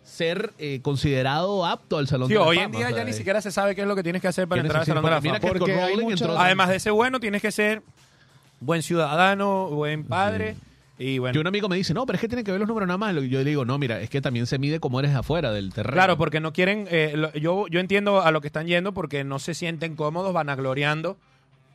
ser 0.04 0.52
eh, 0.58 0.80
considerado 0.82 1.64
apto 1.64 1.96
al 1.96 2.06
Salón 2.06 2.28
Sí, 2.28 2.34
de 2.34 2.40
la 2.40 2.44
hoy 2.46 2.56
Fama. 2.56 2.66
en 2.66 2.72
día 2.72 2.86
o 2.86 2.88
sea, 2.90 2.98
ya 2.98 3.04
ni 3.04 3.12
siquiera 3.14 3.40
se 3.40 3.50
sabe 3.50 3.74
qué 3.74 3.80
es 3.82 3.86
lo 3.86 3.96
que 3.96 4.02
tienes 4.02 4.20
que 4.20 4.28
hacer 4.28 4.46
para 4.46 4.60
¿qué 4.60 4.66
entrar 4.66 4.80
al? 4.80 4.86
Salón 4.86 5.04
de 5.04 5.10
la 5.10 5.22
Fama. 5.22 5.40
que 5.40 5.46
Porque 5.46 5.58
Scott 5.72 5.82
hay 5.84 5.92
Rowling 5.94 6.04
mucho- 6.10 6.24
entró- 6.26 6.38
Además 6.38 6.68
de 6.68 6.80
ser 6.80 6.92
bueno, 6.92 7.18
tienes 7.18 7.40
que 7.40 7.50
ser 7.50 7.82
buen 8.60 8.82
ciudadano, 8.82 9.68
buen 9.70 10.04
padre. 10.04 10.56
Y 11.02 11.18
bueno, 11.18 11.40
un 11.40 11.46
amigo 11.46 11.68
me 11.68 11.76
dice, 11.76 11.92
no, 11.94 12.06
pero 12.06 12.16
es 12.16 12.20
que 12.20 12.28
tiene 12.28 12.44
que 12.44 12.50
ver 12.52 12.60
los 12.60 12.68
números 12.68 12.86
nada 12.86 12.98
más. 12.98 13.14
Yo 13.14 13.38
le 13.38 13.44
digo, 13.44 13.64
no, 13.64 13.76
mira, 13.78 14.00
es 14.00 14.08
que 14.10 14.20
también 14.20 14.46
se 14.46 14.58
mide 14.58 14.78
cómo 14.80 15.00
eres 15.00 15.14
afuera 15.14 15.50
del 15.52 15.72
terreno. 15.72 15.94
Claro, 15.94 16.16
porque 16.16 16.40
no 16.40 16.52
quieren. 16.52 16.86
eh, 16.90 17.12
lo- 17.16 17.32
yo, 17.34 17.66
yo 17.68 17.80
entiendo 17.80 18.22
a 18.22 18.30
lo 18.30 18.40
que 18.40 18.46
están 18.46 18.66
yendo 18.66 18.92
porque 18.92 19.24
no 19.24 19.38
se 19.38 19.54
sienten 19.54 19.96
cómodos 19.96 20.32
vanagloriando 20.32 21.16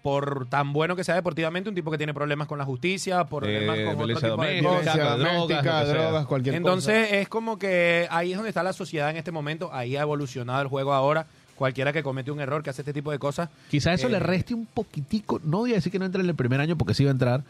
por 0.03 0.47
tan 0.47 0.71
bueno 0.71 0.95
que 0.95 1.03
sea 1.03 1.15
deportivamente 1.15 1.67
un 1.67 1.75
tipo 1.75 1.91
que 1.91 1.97
tiene 1.97 2.13
problemas 2.13 2.47
con 2.47 2.57
la 2.57 2.63
justicia, 2.65 3.25
problemas 3.25 3.78
Eh, 3.78 3.84
con 3.84 3.93
otro 3.95 4.05
violencia 4.05 4.30
tipo 4.30 4.41
de 4.41 4.47
doméstica, 4.61 4.69
cosas. 4.69 4.93
Violencia 4.95 5.03
drogas, 5.17 5.34
doméstica, 5.34 5.80
lo 5.80 5.86
que 5.86 5.91
sea. 5.91 6.01
drogas, 6.03 6.25
cualquier 6.28 6.55
Entonces 6.55 7.11
es 7.13 7.28
como 7.30 7.59
que 7.59 8.07
ahí 8.09 8.32
es 8.32 8.38
donde 8.38 8.49
está 8.49 8.63
la 8.63 8.73
sociedad 8.73 9.09
en 9.09 9.17
este 9.17 9.32
momento. 9.32 9.69
Ahí 9.73 9.97
ha 9.97 10.01
evolucionado 10.01 10.61
el 10.61 10.67
juego 10.69 10.93
ahora 10.93 11.25
cualquiera 11.55 11.91
que 11.91 12.03
comete 12.03 12.32
un 12.32 12.39
error, 12.39 12.61
que 12.63 12.69
hace 12.69 12.84
este 12.84 12.93
tipo 12.93 13.11
de 13.11 13.19
cosas. 13.19 13.49
Quizás 13.69 13.95
eso 13.99 14.07
Eh, 14.07 14.11
le 14.11 14.19
reste 14.19 14.53
un 14.53 14.65
poquitico, 14.67 15.41
no 15.43 15.57
voy 15.57 15.71
a 15.71 15.75
decir 15.75 15.91
que 15.91 15.99
no 15.99 16.05
entre 16.05 16.21
en 16.21 16.30
el 16.30 16.36
primer 16.36 16.61
año 16.61 16.78
porque 16.78 16.93
sí 16.93 17.03
va 17.03 17.09
a 17.09 17.13
entrar, 17.13 17.41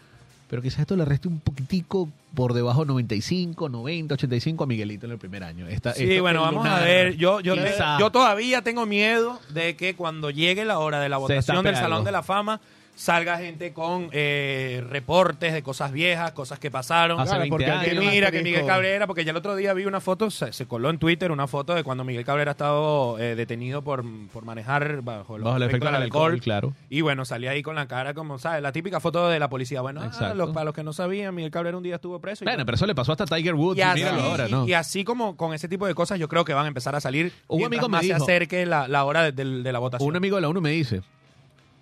pero 0.50 0.62
quizás 0.62 0.80
esto 0.82 0.96
le 0.96 1.06
reste 1.06 1.28
un 1.28 1.40
poquitico 1.40 2.10
por 2.36 2.54
debajo 2.54 2.86
95, 2.86 3.70
90, 3.70 4.14
85 4.14 4.64
a 4.64 4.68
Miguelito 4.68 5.06
en 5.06 5.12
el 5.14 5.18
primer 5.18 5.44
año. 5.44 5.68
Esta- 5.68 5.94
Sí, 5.94 6.20
bueno, 6.20 6.42
vamos 6.42 6.66
a 6.68 6.80
ver. 6.80 7.16
Yo, 7.18 7.40
yo, 7.42 7.56
yo 8.00 8.10
todavía 8.12 8.62
tengo 8.62 8.86
miedo 8.86 9.40
de 9.50 9.76
que 9.76 9.96
cuando 9.96 10.30
llegue 10.30 10.64
la 10.66 10.80
hora 10.80 11.00
de 11.00 11.10
la 11.10 11.18
votación 11.18 11.58
del 11.64 11.76
Salón 11.82 12.04
de 12.06 12.12
la 12.12 12.24
Fama 12.24 12.62
salga 12.98 13.38
gente 13.38 13.74
con 13.74 14.10
eh, 14.12 14.84
reportes 14.90 15.54
de 15.54 15.62
cosas 15.62 15.92
viejas, 15.92 16.32
cosas 16.32 16.58
que 16.58 16.72
pasaron. 16.72 17.20
Hace 17.20 17.30
Claro, 17.30 17.42
20 17.42 17.50
porque 17.52 17.66
años. 17.72 17.86
que 17.86 18.00
mira, 18.12 18.32
que. 18.32 18.42
Miguel 18.42 18.66
Cabrera, 18.66 19.06
porque 19.06 19.24
ya 19.24 19.32
el 19.32 19.38
otro 19.38 19.56
día 19.56 19.72
vi 19.74 19.86
una 19.86 20.02
foto, 20.02 20.32
se, 20.32 20.52
se 20.52 20.66
coló 20.66 20.90
en 20.90 20.98
Twitter 20.98 21.32
una 21.32 21.46
foto 21.46 21.76
de 21.76 21.84
cuando 21.84 22.04
Miguel 22.04 22.26
Cabrera 22.26 22.52
ha 22.52 22.54
estado 22.54 23.20
eh, 23.20 23.36
detenido 23.36 23.84
por, 23.84 24.04
por 24.34 24.46
manejar 24.46 25.02
bajo, 25.04 25.38
los 25.38 25.46
Bajo 25.46 25.58
el 25.58 25.64
efecto 25.64 25.78
efectos 25.86 25.92
del 25.94 26.02
alcohol, 26.04 26.42
claro. 26.42 26.74
Y 26.90 27.02
bueno, 27.02 27.24
salía 27.24 27.52
ahí 27.52 27.62
con 27.62 27.76
la 27.76 27.88
cara 27.88 28.16
como, 28.16 28.40
¿sabes? 28.40 28.64
La 28.64 28.72
típica 28.72 29.00
foto 29.00 29.30
de 29.30 29.38
la 29.40 29.48
policía. 29.48 29.82
Bueno, 29.82 30.02
ah, 30.02 30.08
Exacto. 30.08 30.34
los- 30.36 30.50
para 30.50 30.66
los 30.66 30.74
que 30.74 30.84
no 30.84 30.92
sabían, 30.92 31.36
Miguel 31.36 31.52
Cabrera 31.52 31.78
un 31.78 31.84
día 31.84 31.96
estuvo 31.96 32.20
preso. 32.20 32.44
y 32.44 32.48
Bueno, 32.48 32.66
pero 32.66 32.76
eso 32.76 32.88
le 32.88 32.96
pasó 32.96 33.12
hasta 33.12 33.26
a 33.26 33.28
Tiger 33.28 33.54
Woods. 33.54 33.78
Y 33.78 33.82
y 33.82 33.84
así, 33.84 34.00
míralo 34.02 34.22
ahora, 34.24 34.48
¿no? 34.48 34.68
y 34.68 34.74
así 34.74 35.04
como 35.04 35.38
con 35.38 35.54
ese 35.54 35.68
tipo 35.68 35.86
de 35.86 35.94
cosas, 35.94 36.18
yo 36.20 36.28
creo 36.28 36.44
que 36.46 36.54
van 36.56 36.66
a 36.66 36.68
empezar 36.70 36.96
a 36.96 37.00
salir 37.02 37.32
Un 37.48 37.58
mientras 37.60 37.68
amigo 37.80 37.90
me 37.90 37.98
más 37.98 38.02
se 38.08 38.14
dijo- 38.14 38.24
acerque 38.24 38.66
la, 38.66 38.88
la 38.88 39.06
hora 39.06 39.22
de, 39.22 39.32
de- 39.34 39.62
de 39.62 39.72
la 39.72 39.78
votación. 39.80 40.10
Un 40.10 40.16
amigo 40.16 40.36
de 40.38 40.42
la 40.42 40.50
ONU 40.50 40.62
me 40.62 40.72
dice, 40.72 41.02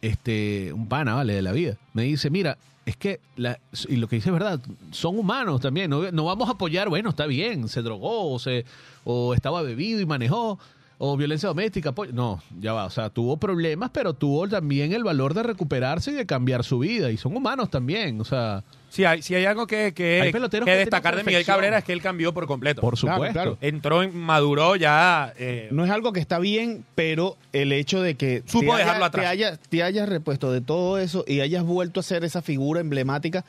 este, 0.05 0.71
un 0.71 0.87
pana, 0.87 1.15
vale, 1.15 1.33
de 1.33 1.41
la 1.41 1.51
vida, 1.51 1.77
me 1.93 2.03
dice, 2.03 2.29
mira, 2.29 2.57
es 2.85 2.95
que, 2.95 3.19
la, 3.35 3.59
y 3.89 3.95
lo 3.95 4.07
que 4.07 4.17
dice 4.17 4.29
es 4.29 4.33
verdad, 4.33 4.59
son 4.91 5.17
humanos 5.17 5.61
también, 5.61 5.89
no, 5.89 6.11
no 6.11 6.25
vamos 6.25 6.47
a 6.47 6.51
apoyar, 6.51 6.89
bueno, 6.89 7.09
está 7.09 7.25
bien, 7.25 7.67
se 7.67 7.81
drogó, 7.81 8.31
o, 8.31 8.37
se, 8.37 8.65
o 9.03 9.33
estaba 9.33 9.63
bebido 9.63 9.99
y 9.99 10.05
manejó, 10.05 10.59
o 10.97 11.17
violencia 11.17 11.47
doméstica, 11.49 11.89
apoyo. 11.89 12.11
no, 12.13 12.41
ya 12.59 12.73
va, 12.73 12.85
o 12.85 12.89
sea, 12.89 13.09
tuvo 13.09 13.37
problemas, 13.37 13.89
pero 13.93 14.13
tuvo 14.13 14.47
también 14.47 14.93
el 14.93 15.03
valor 15.03 15.33
de 15.33 15.43
recuperarse 15.43 16.11
y 16.11 16.13
de 16.15 16.25
cambiar 16.25 16.63
su 16.63 16.79
vida, 16.79 17.11
y 17.11 17.17
son 17.17 17.35
humanos 17.35 17.69
también, 17.69 18.21
o 18.21 18.23
sea, 18.23 18.63
Si 18.89 19.03
hay, 19.03 19.21
si 19.21 19.35
hay 19.35 19.43
algo 19.43 19.67
que, 19.67 19.93
que, 19.93 20.21
Hay 20.21 20.31
que 20.31 20.39
que 20.63 20.71
destacar 20.77 21.17
de 21.17 21.25
Miguel. 21.25 21.43
Cabrera 21.45 21.79
es 21.79 21.83
que 21.83 21.91
él 21.91 22.01
cambió 22.01 22.33
por 22.33 22.47
completo. 22.47 22.79
por 22.79 22.95
supuesto. 22.95 23.33
claro. 23.33 23.57
Entró, 23.59 24.03
en- 24.03 24.17
maduró 24.17 24.77
ya. 24.77 25.33
eh, 25.37 25.67
No 25.71 25.83
es 25.83 25.91
algo 25.91 26.13
que 26.13 26.21
está 26.21 26.39
bien, 26.39 26.85
pero 26.95 27.35
el 27.51 27.73
hecho 27.73 28.01
de 28.01 28.15
que 28.15 28.41
Supo 28.45 28.71
te, 28.73 28.77
dejarlo 28.79 29.03
haya- 29.03 29.05
atrás. 29.07 29.23
te, 29.25 29.27
hayas, 29.27 29.59
te 29.59 29.83
hayas 29.83 30.07
repuesto 30.07 30.49
de 30.49 30.61
todo 30.61 30.97
eso 30.97 31.25
y 31.27 31.41
hayas 31.41 31.65
vuelto 31.65 31.99
a 31.99 32.03
ser 32.03 32.23
esa 32.23 32.41
figura 32.41 32.79
emblemática, 32.79 33.43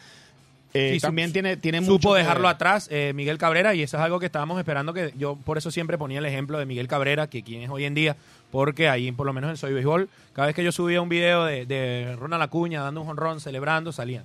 eh, 0.74 0.90
Sí, 0.94 1.00
su- 1.00 1.06
también 1.06 1.32
tiene, 1.32 1.56
tiene 1.56 1.80
mucho 1.80 1.92
supo 1.94 2.14
dejarlo 2.14 2.48
atrás 2.48 2.88
eh, 2.90 3.12
Miguel 3.14 3.38
Cabrera 3.38 3.74
y 3.74 3.82
eso 3.82 3.96
es 3.96 4.02
algo 4.02 4.18
que 4.20 4.26
estábamos 4.26 4.58
esperando 4.58 4.92
que 4.92 5.12
yo 5.16 5.36
por 5.36 5.58
eso 5.58 5.70
siempre 5.70 5.96
ponía 5.98 6.18
el 6.18 6.26
ejemplo 6.26 6.58
de 6.58 6.66
Miguel 6.66 6.88
Cabrera 6.88 7.28
que 7.28 7.42
quien 7.42 7.62
es 7.62 7.70
hoy 7.70 7.84
en 7.84 7.94
día 7.94 8.16
porque 8.50 8.88
ahí 8.88 9.10
por 9.12 9.26
lo 9.26 9.32
menos 9.32 9.50
en 9.50 9.56
Soy 9.56 9.72
Béisbol 9.72 10.08
cada 10.32 10.46
vez 10.46 10.54
que 10.56 10.62
yo 10.64 10.72
subía 10.72 11.00
un 11.00 11.08
video 11.08 11.44
de, 11.44 11.66
de 11.66 12.16
Ronald 12.18 12.42
Acuña 12.42 12.82
dando 12.82 13.00
un 13.00 13.06
jonrón 13.06 13.40
celebrando 13.40 13.92
salían. 13.92 14.24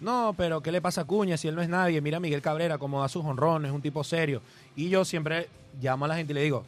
No 0.00 0.34
pero 0.36 0.60
qué 0.62 0.72
le 0.72 0.80
pasa 0.80 1.02
a 1.02 1.04
Acuña 1.04 1.36
si 1.36 1.46
él 1.48 1.54
no 1.54 1.62
es 1.62 1.68
nadie 1.68 2.00
mira 2.00 2.16
a 2.16 2.20
Miguel 2.20 2.42
Cabrera 2.42 2.78
cómo 2.78 3.00
da 3.00 3.08
sus 3.08 3.22
jonrones 3.22 3.68
es 3.70 3.74
un 3.74 3.82
tipo 3.82 4.02
serio. 4.02 4.42
Y 4.76 4.88
yo 4.88 5.04
siempre 5.04 5.48
llamo 5.80 6.04
a 6.04 6.08
la 6.08 6.16
gente 6.16 6.32
y 6.32 6.34
le 6.34 6.42
digo 6.42 6.64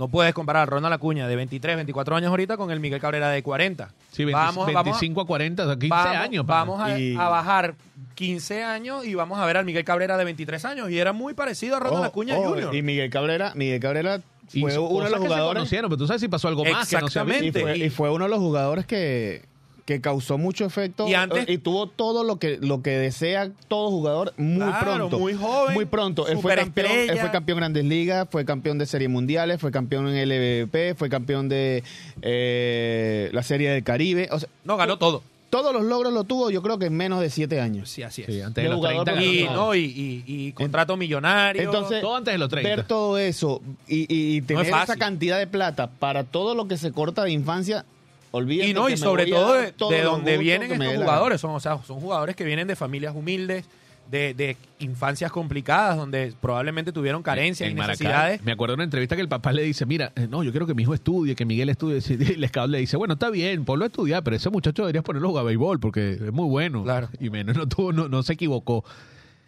no 0.00 0.08
puedes 0.08 0.32
comparar 0.32 0.62
a 0.62 0.66
Ronald 0.66 0.94
Acuña 0.94 1.28
de 1.28 1.36
23, 1.36 1.76
24 1.76 2.16
años 2.16 2.30
ahorita 2.30 2.56
con 2.56 2.70
el 2.70 2.80
Miguel 2.80 3.00
Cabrera 3.02 3.28
de 3.28 3.42
40. 3.42 3.90
Sí, 4.10 4.24
20 4.24 4.32
Vamos- 4.32 4.66
vamos 4.66 4.80
a- 4.80 4.82
25 4.82 5.20
a 5.20 5.26
40, 5.26 5.78
15 5.78 5.88
vamos, 5.90 6.16
años. 6.16 6.46
pana. 6.46 6.58
Vamos 6.60 6.80
a, 6.80 6.98
Y- 6.98 7.14
a 7.16 7.28
bajar 7.28 7.74
15 8.14 8.64
años 8.64 9.04
y 9.04 9.14
vamos 9.14 9.38
a 9.38 9.44
ver 9.44 9.58
al 9.58 9.66
Miguel 9.66 9.84
Cabrera 9.84 10.16
de 10.16 10.24
23 10.24 10.64
años. 10.64 10.90
Y 10.90 10.98
era 10.98 11.12
muy 11.12 11.34
parecido 11.34 11.76
a 11.76 11.80
Ronald 11.80 11.98
Ojo, 11.98 12.04
Acuña 12.06 12.38
ojo, 12.38 12.48
Jr. 12.54 12.74
Y 12.74 12.80
Miguel 12.82 13.10
Cabrera, 13.10 13.52
Miguel 13.54 13.78
Cabrera 13.78 14.20
fue 14.48 14.78
uno 14.78 15.04
de 15.04 15.10
los 15.10 15.18
que 15.20 15.26
se 15.26 15.26
jugadores 15.28 15.58
conocieron, 15.58 15.90
pero 15.90 15.98
tú 15.98 16.06
sabes 16.06 16.22
si 16.22 16.28
pasó 16.28 16.48
algo 16.48 16.64
más 16.64 16.88
que 16.88 16.96
no 16.98 17.08
se 17.08 17.18
y 17.20 17.22
Exactamente. 17.22 17.60
fue, 17.60 17.76
Y- 17.76 17.82
y 17.84 17.90
fue 17.90 18.10
uno 18.10 18.24
de 18.24 18.30
los 18.30 18.38
jugadores 18.38 18.86
que, 18.86 19.42
que 19.90 20.00
causó 20.00 20.38
mucho 20.38 20.64
efecto 20.64 21.08
Y 21.08 21.14
antes- 21.14 21.48
y 21.48 21.58
tuvo 21.58 21.88
todo 21.88 22.22
lo 22.22 22.36
que 22.38 22.58
lo 22.60 22.80
que 22.80 22.90
desea 22.90 23.50
todo 23.66 23.90
jugador 23.90 24.32
muy 24.36 24.58
Claro, 24.68 24.94
pronto 24.94 25.18
muy 25.18 25.34
joven, 25.34 25.74
muy 25.74 25.84
pronto 25.84 26.28
él 26.28 26.38
fue 26.38 26.54
campeón 26.54 26.86
él 26.92 27.18
fue 27.18 27.30
campeón 27.32 27.56
de 27.56 27.60
Grandes 27.60 27.84
Ligas 27.86 28.28
fue 28.30 28.44
campeón 28.44 28.78
de 28.78 28.86
Series 28.86 29.10
Mundiales 29.10 29.60
fue 29.60 29.72
campeón 29.72 30.06
en 30.08 30.16
LVP 30.28 30.94
fue 30.94 31.08
campeón 31.08 31.48
de 31.48 31.82
eh, 32.22 33.30
la 33.32 33.42
Serie 33.42 33.70
del 33.70 33.82
Caribe 33.82 34.28
o 34.30 34.38
sea, 34.38 34.48
No, 34.64 34.76
ganó 34.76 34.96
todo. 34.98 35.22
todos 35.50 35.72
los 35.72 35.82
logros 35.82 36.12
lo 36.12 36.22
tuvo 36.24 36.50
yo 36.50 36.62
creo 36.62 36.78
que 36.78 36.86
en 36.86 36.96
menos 36.96 37.20
de 37.20 37.30
siete 37.30 37.60
años 37.60 37.90
Sí, 37.90 38.04
así 38.04 38.22
es. 38.22 38.28
Sí, 38.28 38.40
antes 38.40 38.54
De 38.54 38.62
de 38.62 38.68
los 38.68 38.76
jugador 38.76 39.04
30 39.04 39.24
y, 39.24 39.44
no, 39.44 39.74
y, 39.74 39.80
y- 39.80 40.24
y 40.26 40.52
contrato 40.52 40.96
millonario. 40.96 41.62
Entonces, 41.62 42.00
Todo 42.00 42.14
antes 42.16 42.32
de 42.32 42.38
los 42.38 42.48
30. 42.48 42.68
ver 42.76 42.86
todo 42.86 43.18
eso 43.18 43.60
y, 43.88 44.02
y- 44.02 44.36
y 44.36 44.42
tener 44.42 44.66
esa 44.66 44.96
cantidad 44.96 45.38
de 45.38 45.48
plata 45.48 45.90
para 45.90 46.22
todo 46.22 46.54
lo 46.54 46.68
que 46.68 46.76
se 46.76 46.92
corta 46.92 47.24
de 47.24 47.32
infancia, 47.32 47.84
olvídate 48.30 48.70
y 48.70 48.74
no, 48.74 48.88
y 48.88 48.96
sobre 48.96 49.24
a 49.24 49.26
todo 49.26 49.54
de, 49.54 50.02
los 50.02 50.12
donde 50.12 50.38
vienen 50.38 50.72
estos 50.72 50.96
jugadores. 50.96 51.40
Son, 51.40 51.50
o 51.50 51.60
sea, 51.60 51.78
son 51.82 52.00
jugadores 52.00 52.36
que 52.36 52.44
vienen 52.44 52.68
de 52.68 52.76
familias 52.76 53.14
humildes, 53.14 53.64
de, 54.10 54.34
de 54.34 54.56
infancias 54.80 55.30
complicadas, 55.30 55.96
donde 55.96 56.32
probablemente 56.40 56.92
tuvieron 56.92 57.22
carencias 57.22 57.70
y 57.70 57.74
Maracay. 57.74 57.92
necesidades. 57.92 58.42
Me 58.42 58.52
acuerdo 58.52 58.72
de 58.72 58.76
una 58.76 58.84
entrevista 58.84 59.14
que 59.14 59.22
el 59.22 59.28
papá 59.28 59.52
le 59.52 59.62
dice, 59.62 59.86
mira, 59.86 60.12
eh, 60.16 60.26
no, 60.28 60.42
yo 60.42 60.50
quiero 60.50 60.66
que 60.66 60.74
mi 60.74 60.82
hijo 60.82 60.94
estudie, 60.94 61.34
que 61.34 61.44
Miguel 61.44 61.68
estudie. 61.68 62.00
Y 62.10 62.32
el 62.32 62.48
scout 62.48 62.68
le 62.68 62.78
dice, 62.78 62.96
bueno, 62.96 63.14
está 63.14 63.30
bien, 63.30 63.64
ponlo 63.64 63.84
a 63.84 63.88
estudiar, 63.88 64.24
pero 64.24 64.36
ese 64.36 64.50
muchacho 64.50 64.82
deberías 64.82 65.04
ponerlo 65.04 65.28
a 65.28 65.30
jugar 65.30 65.44
béisbol 65.46 65.78
porque 65.78 66.12
es 66.12 66.32
muy 66.32 66.48
bueno. 66.48 66.82
Claro. 66.82 67.08
Y 67.20 67.30
menos 67.30 67.56
no, 67.56 67.68
tuvo, 67.68 67.92
no, 67.92 68.08
no 68.08 68.22
se 68.22 68.32
equivocó. 68.32 68.84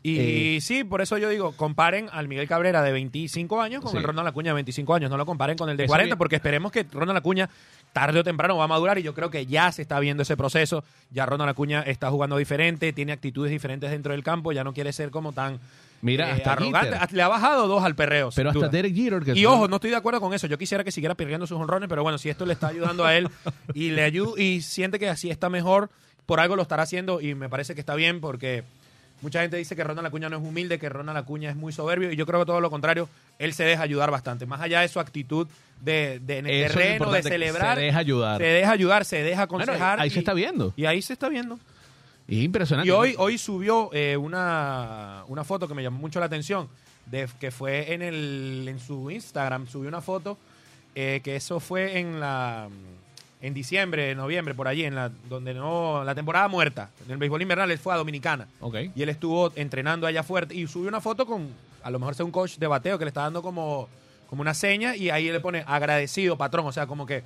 Y 0.03 0.61
sí, 0.61 0.83
por 0.85 1.01
eso 1.01 1.17
yo 1.19 1.29
digo, 1.29 1.53
comparen 1.53 2.09
al 2.13 2.27
Miguel 2.27 2.49
Cabrera 2.49 2.83
de 2.83 2.91
25 2.93 3.61
años 3.61 3.83
con 3.83 3.93
Sí. 3.93 3.99
el 3.99 4.03
Ronald 4.03 4.29
Acuña 4.29 4.51
de 4.51 4.55
25 4.55 4.95
años. 4.95 5.11
No 5.11 5.17
lo 5.17 5.25
comparen 5.27 5.57
con 5.57 5.69
el 5.71 5.77
de 5.77 5.85
Eso 5.85 5.91
40, 5.91 6.07
bien. 6.15 6.19
porque 6.19 6.37
esperemos 6.37 6.73
que 6.73 6.85
Ronald 6.93 7.19
Acuña 7.19 7.49
tarde 7.93 8.19
o 8.19 8.25
temprano 8.25 8.57
va 8.57 8.65
a 8.65 8.69
madurar 8.69 8.99
y 8.99 9.03
yo 9.03 9.15
creo 9.15 9.31
que 9.31 9.47
ya 9.47 9.71
se 9.71 9.83
está 9.83 10.01
viendo 10.01 10.23
ese 10.25 10.37
proceso. 10.37 10.83
Ya 11.13 11.27
Ronald 11.27 11.51
Acuña 11.51 11.83
está 11.83 12.11
jugando 12.11 12.37
diferente, 12.37 12.93
tiene 12.93 13.13
actitudes 13.13 13.51
diferentes 13.53 13.91
dentro 13.91 14.13
del 14.13 14.25
campo, 14.25 14.51
ya 14.53 14.65
no 14.65 14.73
quiere 14.73 14.93
ser 14.93 15.11
como 15.11 15.33
tan 15.33 15.61
Mira, 16.01 16.31
eh, 16.31 16.33
hasta 16.33 16.55
arrogante. 16.55 16.99
Le 17.15 17.23
ha 17.23 17.29
bajado 17.29 17.69
dos 17.69 17.85
al 17.85 17.95
perreo. 17.95 18.31
Pero 18.35 18.51
hasta. 18.51 18.69
Derek 18.69 18.93
Jeter, 18.95 19.23
que 19.23 19.39
Y 19.39 19.47
ojo, 19.47 19.69
no 19.69 19.77
estoy 19.77 19.91
de 19.91 19.97
acuerdo 19.97 20.21
con 20.21 20.35
eso. 20.35 20.49
Yo 20.49 20.59
quisiera 20.59 20.83
que 20.83 20.91
siguiera 20.91 21.15
perdiendo 21.15 21.47
sus 21.47 21.61
honrones, 21.61 21.89
pero 21.89 22.03
bueno, 22.03 22.19
si 22.19 22.29
esto 22.29 22.45
le 22.45 22.55
está 22.55 22.69
ayudando 22.69 23.05
a 23.05 23.15
él 23.17 23.29
y 23.73 23.91
le 23.91 24.03
ayuda 24.03 24.41
y 24.43 24.63
siente 24.63 24.99
que 24.99 25.09
así 25.09 25.31
está 25.31 25.49
mejor, 25.49 25.91
por 26.27 26.41
algo 26.41 26.57
lo 26.57 26.63
estará 26.63 26.83
haciendo 26.83 27.21
y 27.21 27.37
me 27.37 27.49
parece 27.49 27.75
que 27.75 27.81
está 27.81 27.95
bien 27.95 28.21
porque 28.21 28.65
mucha 29.23 29.41
gente 29.41 29.57
dice 29.57 29.75
que 29.75 29.83
Ronald 29.85 30.07
Acuña 30.09 30.29
no 30.29 30.37
es 30.37 30.43
humilde, 30.43 30.79
que 30.79 30.89
Ronald 30.89 31.17
Acuña 31.19 31.49
es 31.51 31.57
muy 31.57 31.73
soberbio 31.73 32.13
y 32.13 32.17
yo 32.17 32.27
creo 32.27 32.41
que 32.41 32.47
todo 32.47 32.61
lo 32.61 32.71
contrario, 32.71 33.09
él 33.39 33.55
se 33.55 33.65
deja 33.65 33.83
ayudar 33.83 34.11
bastante. 34.11 34.45
Más 34.47 34.61
allá 34.61 34.81
de 34.81 34.89
su 34.89 35.01
actitud 35.01 35.49
de, 35.81 36.21
de 36.21 36.39
en 36.39 36.47
el 36.47 36.65
Eso 36.65 36.75
terreno, 36.79 37.11
de 37.13 37.23
celebrar, 37.23 37.77
se 37.79 37.85
deja 37.85 37.99
ayudar. 37.99 38.39
se 38.41 38.45
deja 38.47 38.71
ayudar, 38.73 39.05
se 39.05 39.23
deja 39.23 39.47
Bueno, 39.47 39.65
aconsejar. 39.65 40.01
ahí 40.01 40.09
y- 40.09 40.11
se 40.11 40.19
está 40.19 40.35
viendo. 40.35 40.73
Y 40.77 40.85
ahí 40.85 41.01
se 41.01 41.13
está 41.15 41.29
viendo. 41.29 41.59
Y 42.29 42.39
es 42.39 42.45
impresionante. 42.45 42.89
Y 42.89 42.91
hoy, 42.93 43.15
hoy 43.19 43.39
subió 43.39 43.91
eh, 43.93 44.17
una, 44.17 45.25
una 45.29 45.45
foto 45.45 45.67
que 45.67 45.75
me 45.75 45.83
llamó 45.83 45.99
mucho 45.99 46.21
la 46.21 46.27
atención, 46.27 46.69
de, 47.07 47.29
que 47.41 47.51
fue 47.51 47.93
en, 47.95 48.03
el, 48.03 48.65
en 48.69 48.79
su 48.79 49.11
Instagram, 49.11 49.67
subió 49.67 49.89
una 49.89 50.01
foto, 50.01 50.39
eh, 50.95 51.21
que 51.25 51.35
eso 51.37 51.59
fue 51.59 51.99
en 51.99 52.21
la 52.21 52.69
en 53.43 53.55
diciembre, 53.55 54.15
noviembre, 54.15 54.55
por 54.55 54.69
allí, 54.69 54.85
en 54.85 54.95
la 54.95 55.11
donde 55.29 55.53
no 55.53 56.05
la 56.05 56.15
temporada 56.15 56.47
muerta, 56.47 56.91
en 57.05 57.11
el 57.11 57.19
béisbol 57.19 57.43
invernal, 57.43 57.71
él 57.71 57.79
fue 57.79 57.93
a 57.93 57.97
Dominicana. 57.97 58.47
Ok. 58.61 58.77
Y 58.95 59.03
él 59.03 59.09
estuvo 59.09 59.53
entrenando 59.57 60.07
allá 60.07 60.23
fuerte 60.23 60.55
y 60.55 60.67
subió 60.69 60.89
una 60.89 61.01
foto 61.01 61.27
con, 61.27 61.49
a 61.83 61.91
lo 61.91 61.99
mejor 61.99 62.15
sea 62.15 62.25
un 62.25 62.31
coach 62.31 62.57
de 62.57 62.67
bateo 62.69 62.99
que 62.99 63.05
le 63.05 63.09
está 63.09 63.23
dando 63.23 63.43
como, 63.43 63.89
como 64.31 64.43
una 64.43 64.55
seña 64.55 64.95
y 64.95 65.11
ahí 65.11 65.31
le 65.31 65.41
pone 65.41 65.65
agradecido, 65.67 66.39
patrón. 66.39 66.67
O 66.67 66.73
sea, 66.73 66.87
como 66.87 67.05
que 67.05 67.25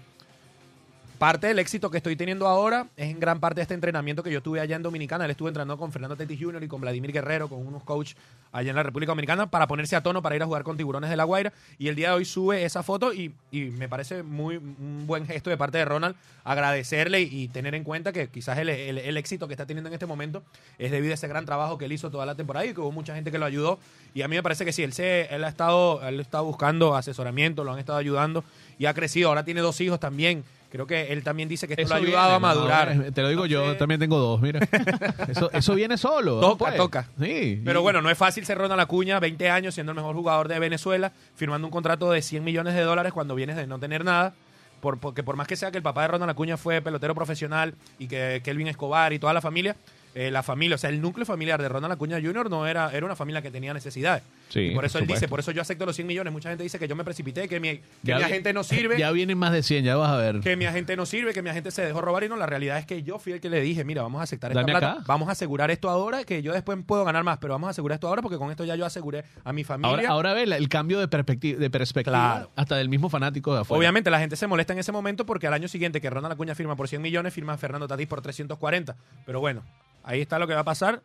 parte 1.17 1.49
del 1.49 1.59
éxito 1.59 1.91
que 1.91 1.97
estoy 1.97 2.17
teniendo 2.17 2.47
ahora 2.47 2.89
es 2.97 3.11
en 3.11 3.19
gran 3.19 3.41
parte 3.41 3.57
de 3.57 3.63
este 3.63 3.75
entrenamiento 3.75 4.23
que 4.23 4.31
yo 4.31 4.43
tuve 4.43 4.61
allá 4.61 4.77
en 4.77 4.83
Dominicana. 4.83 5.25
Él 5.25 5.31
estuvo 5.31 5.49
entrenando 5.49 5.77
con 5.79 5.91
Fernando 5.93 6.17
Tetis 6.17 6.39
Jr. 6.41 6.63
y 6.63 6.69
con 6.69 6.81
Vladimir 6.81 7.13
Guerrero, 7.13 7.49
con 7.49 7.67
unos 7.67 7.83
coaches 7.83 8.17
allá 8.53 8.71
en 8.71 8.77
la 8.77 8.83
República 8.83 9.11
Dominicana, 9.11 9.51
para 9.51 9.67
ponerse 9.67 9.97
a 9.97 10.03
tono 10.03 10.23
para 10.23 10.37
ir 10.37 10.43
a 10.43 10.47
jugar 10.47 10.63
con 10.63 10.77
Tiburones 10.77 11.11
de 11.11 11.17
la 11.17 11.25
Guaira. 11.25 11.53
Y 11.79 11.89
el 11.89 11.97
día 11.97 12.11
de 12.11 12.15
hoy 12.17 12.25
sube 12.25 12.65
esa 12.65 12.83
foto 12.83 13.13
y, 13.13 13.35
y 13.51 13.63
me 13.67 13.89
parece 13.89 14.23
muy 14.23 14.57
un 14.57 15.05
buen 15.07 15.27
gesto 15.27 15.51
de 15.51 15.57
parte 15.57 15.79
de 15.79 15.85
Ronald 15.85 16.17
agradecerle 16.45 17.23
y, 17.23 17.49
tener 17.49 17.75
en 17.75 17.83
cuenta 17.83 18.13
que 18.13 18.29
quizás 18.29 18.57
el, 18.59 18.69
el- 18.69 19.17
éxito 19.17 19.49
que 19.49 19.55
está 19.55 19.67
teniendo 19.67 19.89
en 19.89 19.95
este 19.95 20.07
momento 20.07 20.43
es 20.79 20.91
debido 20.93 21.13
a 21.13 21.15
ese 21.15 21.27
gran 21.27 21.45
trabajo 21.45 21.77
que 21.79 21.87
él 21.87 21.93
hizo 21.93 22.11
toda 22.11 22.25
la 22.25 22.35
temporada 22.37 22.65
y 22.67 22.73
que 22.75 22.81
hubo 22.81 22.93
mucha 22.93 23.15
gente 23.15 23.33
que 23.33 23.39
lo 23.39 23.47
ayudó. 23.47 23.79
Y 24.15 24.23
a 24.23 24.29
mí 24.29 24.37
me 24.37 24.43
parece 24.43 24.65
que 24.65 24.73
sí, 24.73 24.83
él, 24.83 24.93
se, 24.93 25.23
él, 25.35 25.43
ha, 25.43 25.49
estado, 25.49 26.07
él 26.07 26.21
estado 26.21 26.45
buscando 26.45 26.95
asesoramiento, 26.95 27.65
lo 27.65 27.73
han 27.73 27.79
estado 27.81 27.99
ayudando 27.99 28.45
y 28.79 28.87
ha 28.87 28.95
crecido. 28.95 29.31
Ahora 29.31 29.45
tiene 29.45 29.61
dos 29.61 29.81
hijos 29.81 29.99
también. 29.99 30.45
Creo 30.77 30.87
que 30.87 31.11
él 31.11 31.23
también 31.23 31.49
dice 31.49 31.67
que 31.67 31.73
esto 31.73 31.85
Eso 31.85 31.95
lo 31.95 31.95
ha 31.95 31.99
ayudado 32.03 32.29
viene, 32.29 32.37
a 32.37 32.39
madurar. 32.39 32.97
no, 32.97 33.11
te 33.11 33.23
lo 33.23 33.31
digo 33.31 33.47
yo, 33.47 33.61
Entonces, 33.61 33.79
también 33.79 33.99
tengo 33.99 34.19
dos, 34.19 34.43
mira. 34.43 34.61
Eso, 35.29 35.51
eso 35.51 35.75
viene 35.75 35.97
solo. 35.97 36.39
Toca, 36.39 36.67
pues. 36.67 36.77
toca. 36.77 37.09
Sí. 37.19 37.63
Pero 37.65 37.81
bueno, 37.81 38.03
no 38.03 38.11
es 38.11 38.19
fácil 38.19 38.45
ser 38.45 38.59
Ronald 38.59 38.83
Acuña, 38.83 39.19
20 39.19 39.49
años, 39.49 39.73
siendo 39.73 39.93
el 39.93 39.97
mejor 39.97 40.15
jugador 40.15 40.49
de 40.49 40.59
Venezuela, 40.59 41.13
firmando 41.35 41.67
un 41.67 41.71
contrato 41.71 42.11
de 42.11 42.21
100 42.21 42.45
millones 42.45 42.75
de 42.75 42.83
dólares 42.83 43.15
cuando 43.15 43.35
vienes 43.35 43.57
de 43.57 43.67
no 43.67 43.79
tener 43.79 44.05
nada. 44.05 44.35
Por, 44.83 44.99
porque 44.99 45.23
por 45.23 45.37
más 45.37 45.49
que 45.49 45.57
sea 45.57 45.71
que 45.71 45.79
el 45.79 45.83
papá 45.83 46.03
de 46.03 46.09
Ronald 46.09 46.31
Acuña 46.33 46.59
fue 46.59 46.83
pelotero 46.83 47.15
profesional 47.15 47.75
y 47.99 48.07
que 48.09 48.43
Kelvin 48.45 48.69
Escobar 48.69 49.15
y 49.15 49.19
toda 49.19 49.33
la 49.33 49.41
familia, 49.41 49.77
eh, 50.19 50.31
la 50.31 50.43
familia, 50.43 50.77
o 50.77 50.79
sea, 50.79 50.89
el 50.89 51.01
núcleo 51.03 51.27
familiar 51.27 51.61
de 51.61 51.69
Ronald 51.69 51.93
Acuña 51.93 52.19
Jr. 52.19 52.49
no 52.49 52.67
era, 52.67 52.91
era 52.91 53.05
una 53.05 53.15
familia 53.15 53.43
que 53.43 53.51
tenía 53.51 53.75
necesidades. 53.75 54.23
Sí, 54.49 54.61
Y 54.61 54.75
por 54.75 54.85
eso 54.87 54.95
por 54.99 55.03
él 55.03 55.09
dice, 55.09 55.29
por 55.29 55.41
eso 55.41 55.51
yo 55.51 55.61
acepto 55.61 55.85
los 55.85 55.95
100 55.95 56.07
millones. 56.09 56.33
Mucha 56.33 56.49
gente 56.49 56.63
dice 56.63 56.79
que 56.79 56.89
yo 56.89 56.97
me 56.97 57.05
precipité, 57.05 57.47
que 57.49 57.61
mi, 57.61 57.77
que 57.79 57.83
Ya 58.03 58.17
mi 58.17 58.23
agente 58.23 58.53
no 58.55 58.65
sirve. 58.65 58.97
Ya 58.99 59.11
vienen 59.13 59.37
más 59.37 59.53
de 59.53 59.63
100, 59.63 59.85
ya 59.85 59.95
vas 59.97 60.11
a 60.11 60.17
ver. 60.17 60.41
que 60.41 60.57
mi 60.57 60.65
agente 60.65 60.97
no 60.97 61.05
sirve, 61.05 61.35
que 61.35 61.43
mi 61.43 61.51
agente 61.51 61.71
se 61.71 61.85
dejó 61.85 62.01
robar 62.01 62.25
y 62.25 62.29
no, 62.31 62.37
la 62.37 62.47
realidad 62.47 62.79
es 62.79 62.87
que 62.87 63.03
yo 63.03 63.19
fui 63.19 63.35
el 63.35 63.41
que 63.43 63.51
le 63.51 63.61
dije, 63.61 63.85
mira, 63.85 64.01
vamos 64.03 64.21
a 64.21 64.25
aceptar 64.25 64.51
esta 64.53 64.61
Dame 64.63 64.73
plata, 64.73 64.93
acá. 64.93 65.03
vamos 65.07 65.29
a 65.29 65.33
asegurar 65.33 65.71
esto 65.71 65.91
ahora, 65.91 66.25
que 66.25 66.41
yo 66.43 66.53
después 66.55 66.79
puedo 66.87 67.05
ganar 67.05 67.23
más, 67.23 67.37
pero 67.39 67.53
vamos 67.53 67.69
a 67.69 67.71
asegurar 67.73 67.97
esto 67.97 68.09
ahora 68.09 68.23
porque 68.23 68.39
con 68.39 68.51
esto 68.51 68.65
ya 68.65 68.75
yo 68.75 68.87
aseguré 68.87 69.25
a 69.45 69.53
mi 69.53 69.65
familia. 69.65 69.91
Ahora, 69.91 70.09
ahora 70.09 70.33
ve 70.33 70.45
el 70.45 70.69
cambio 70.71 70.99
de 70.99 71.09
perspectiva, 71.09 71.59
de 71.61 71.69
perspectiva 71.71 72.17
Claro. 72.35 72.51
hasta 72.57 72.77
del 72.77 72.89
mismo 72.89 73.11
fanático 73.11 73.53
de 73.55 73.61
afuera. 73.61 73.79
Obviamente 73.79 74.11
la 74.11 74.19
gente 74.19 74.37
se 74.37 74.47
molesta 74.47 74.73
en 74.73 74.79
ese 74.79 74.93
momento 74.93 75.27
porque 75.27 75.47
al 75.47 75.53
año 75.53 75.69
siguiente 75.69 76.01
que 76.01 76.09
Ronald 76.09 76.33
Acuña 76.33 76.55
firma 76.55 76.75
por 76.77 76.89
100 76.89 77.03
millones, 77.03 77.35
firma 77.35 77.57
Fernando 77.59 77.87
Tatís 77.87 78.07
por 78.07 78.23
340. 78.23 78.97
Pero 79.27 79.41
bueno, 79.41 79.63
ahí 80.07 80.23
está 80.23 80.39
lo 80.39 80.47
que 80.47 80.55
va 80.55 80.61
a 80.61 80.65
pasar. 80.65 81.03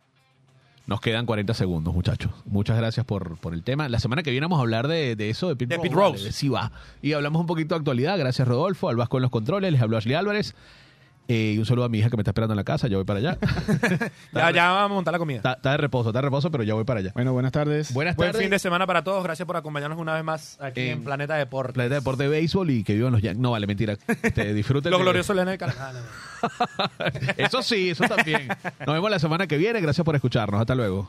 Nos 0.86 1.00
quedan 1.00 1.26
40 1.26 1.54
segundos, 1.54 1.94
muchachos. 1.94 2.32
Muchas 2.44 2.76
gracias 2.76 3.06
por, 3.06 3.36
por 3.38 3.54
el 3.54 3.62
tema. 3.62 3.88
La 3.88 4.00
semana 4.00 4.22
que 4.22 4.32
viene 4.32 4.46
vamos 4.46 4.58
a 4.58 4.62
hablar 4.62 4.88
de, 4.88 5.14
de 5.14 5.30
eso, 5.30 5.48
de 5.48 5.54
Pete 5.54 5.74
De 5.74 5.76
Rose. 5.76 5.82
Pete 5.88 5.94
Rose. 5.94 6.12
Vale, 6.14 6.24
de 6.24 6.32
sí 6.32 6.48
va. 6.48 6.72
Y 7.02 7.12
hablamos 7.12 7.40
un 7.40 7.46
poquito 7.46 7.74
de 7.74 7.78
actualidad. 7.80 8.18
Gracias, 8.18 8.48
Rodolfo. 8.48 8.88
Al 8.88 8.96
Vasco 8.96 9.18
en 9.18 9.22
los 9.22 9.30
controles. 9.30 9.70
Les 9.70 9.80
habló 9.80 9.96
Ashley 9.96 10.14
Álvarez. 10.14 10.54
Eh, 11.34 11.52
y 11.54 11.58
un 11.58 11.64
saludo 11.64 11.86
a 11.86 11.88
mi 11.88 11.98
hija 11.98 12.10
que 12.10 12.16
me 12.16 12.20
está 12.20 12.30
esperando 12.32 12.52
en 12.52 12.56
la 12.58 12.64
casa. 12.64 12.88
Ya 12.88 12.96
voy 12.96 13.06
para 13.06 13.20
allá. 13.20 13.38
Ya, 14.32 14.50
ya 14.50 14.70
vamos 14.70 14.90
a 14.90 14.94
montar 14.94 15.12
la 15.12 15.18
comida. 15.18 15.36
está, 15.38 15.52
está 15.54 15.70
de 15.72 15.76
reposo, 15.78 16.10
está 16.10 16.18
de 16.18 16.22
reposo, 16.22 16.50
pero 16.50 16.62
ya 16.64 16.74
voy 16.74 16.84
para 16.84 17.00
allá. 17.00 17.12
Bueno, 17.14 17.32
buenas 17.32 17.52
tardes. 17.52 17.92
Buenas 17.94 18.16
Buen 18.16 18.28
tardes. 18.30 18.42
fin 18.42 18.50
de 18.50 18.58
semana 18.58 18.86
para 18.86 19.02
todos. 19.04 19.22
Gracias 19.24 19.46
por 19.46 19.56
acompañarnos 19.56 19.98
una 19.98 20.14
vez 20.14 20.24
más 20.24 20.58
aquí 20.60 20.80
En 20.82 20.98
en, 20.98 21.04
Planeta 21.04 21.34
Deporte. 21.36 21.72
Planeta 21.74 21.94
Deporte 21.96 22.24
de 22.24 22.28
Béisbol 22.28 22.70
y 22.70 22.84
que 22.84 22.94
vivan 22.94 23.12
los 23.12 23.22
Yankees. 23.22 23.40
No, 23.40 23.50
vale, 23.52 23.66
mentira. 23.66 23.96
Te 23.96 24.52
disfruten. 24.54 24.90
Los 24.90 25.00
de- 25.00 25.04
gloriosos 25.04 25.34
Leones 25.36 25.58
Caracas. 25.58 25.94
Ah. 26.42 26.90
Eso 27.36 27.62
sí, 27.62 27.90
eso 27.90 28.02
también. 28.08 28.48
Nos 28.84 28.94
vemos 28.94 29.08
la 29.08 29.20
semana 29.20 29.46
que 29.46 29.56
viene. 29.56 29.80
Gracias 29.80 30.04
por 30.04 30.16
escucharnos. 30.16 30.60
Hasta 30.60 30.74
luego. 30.74 31.08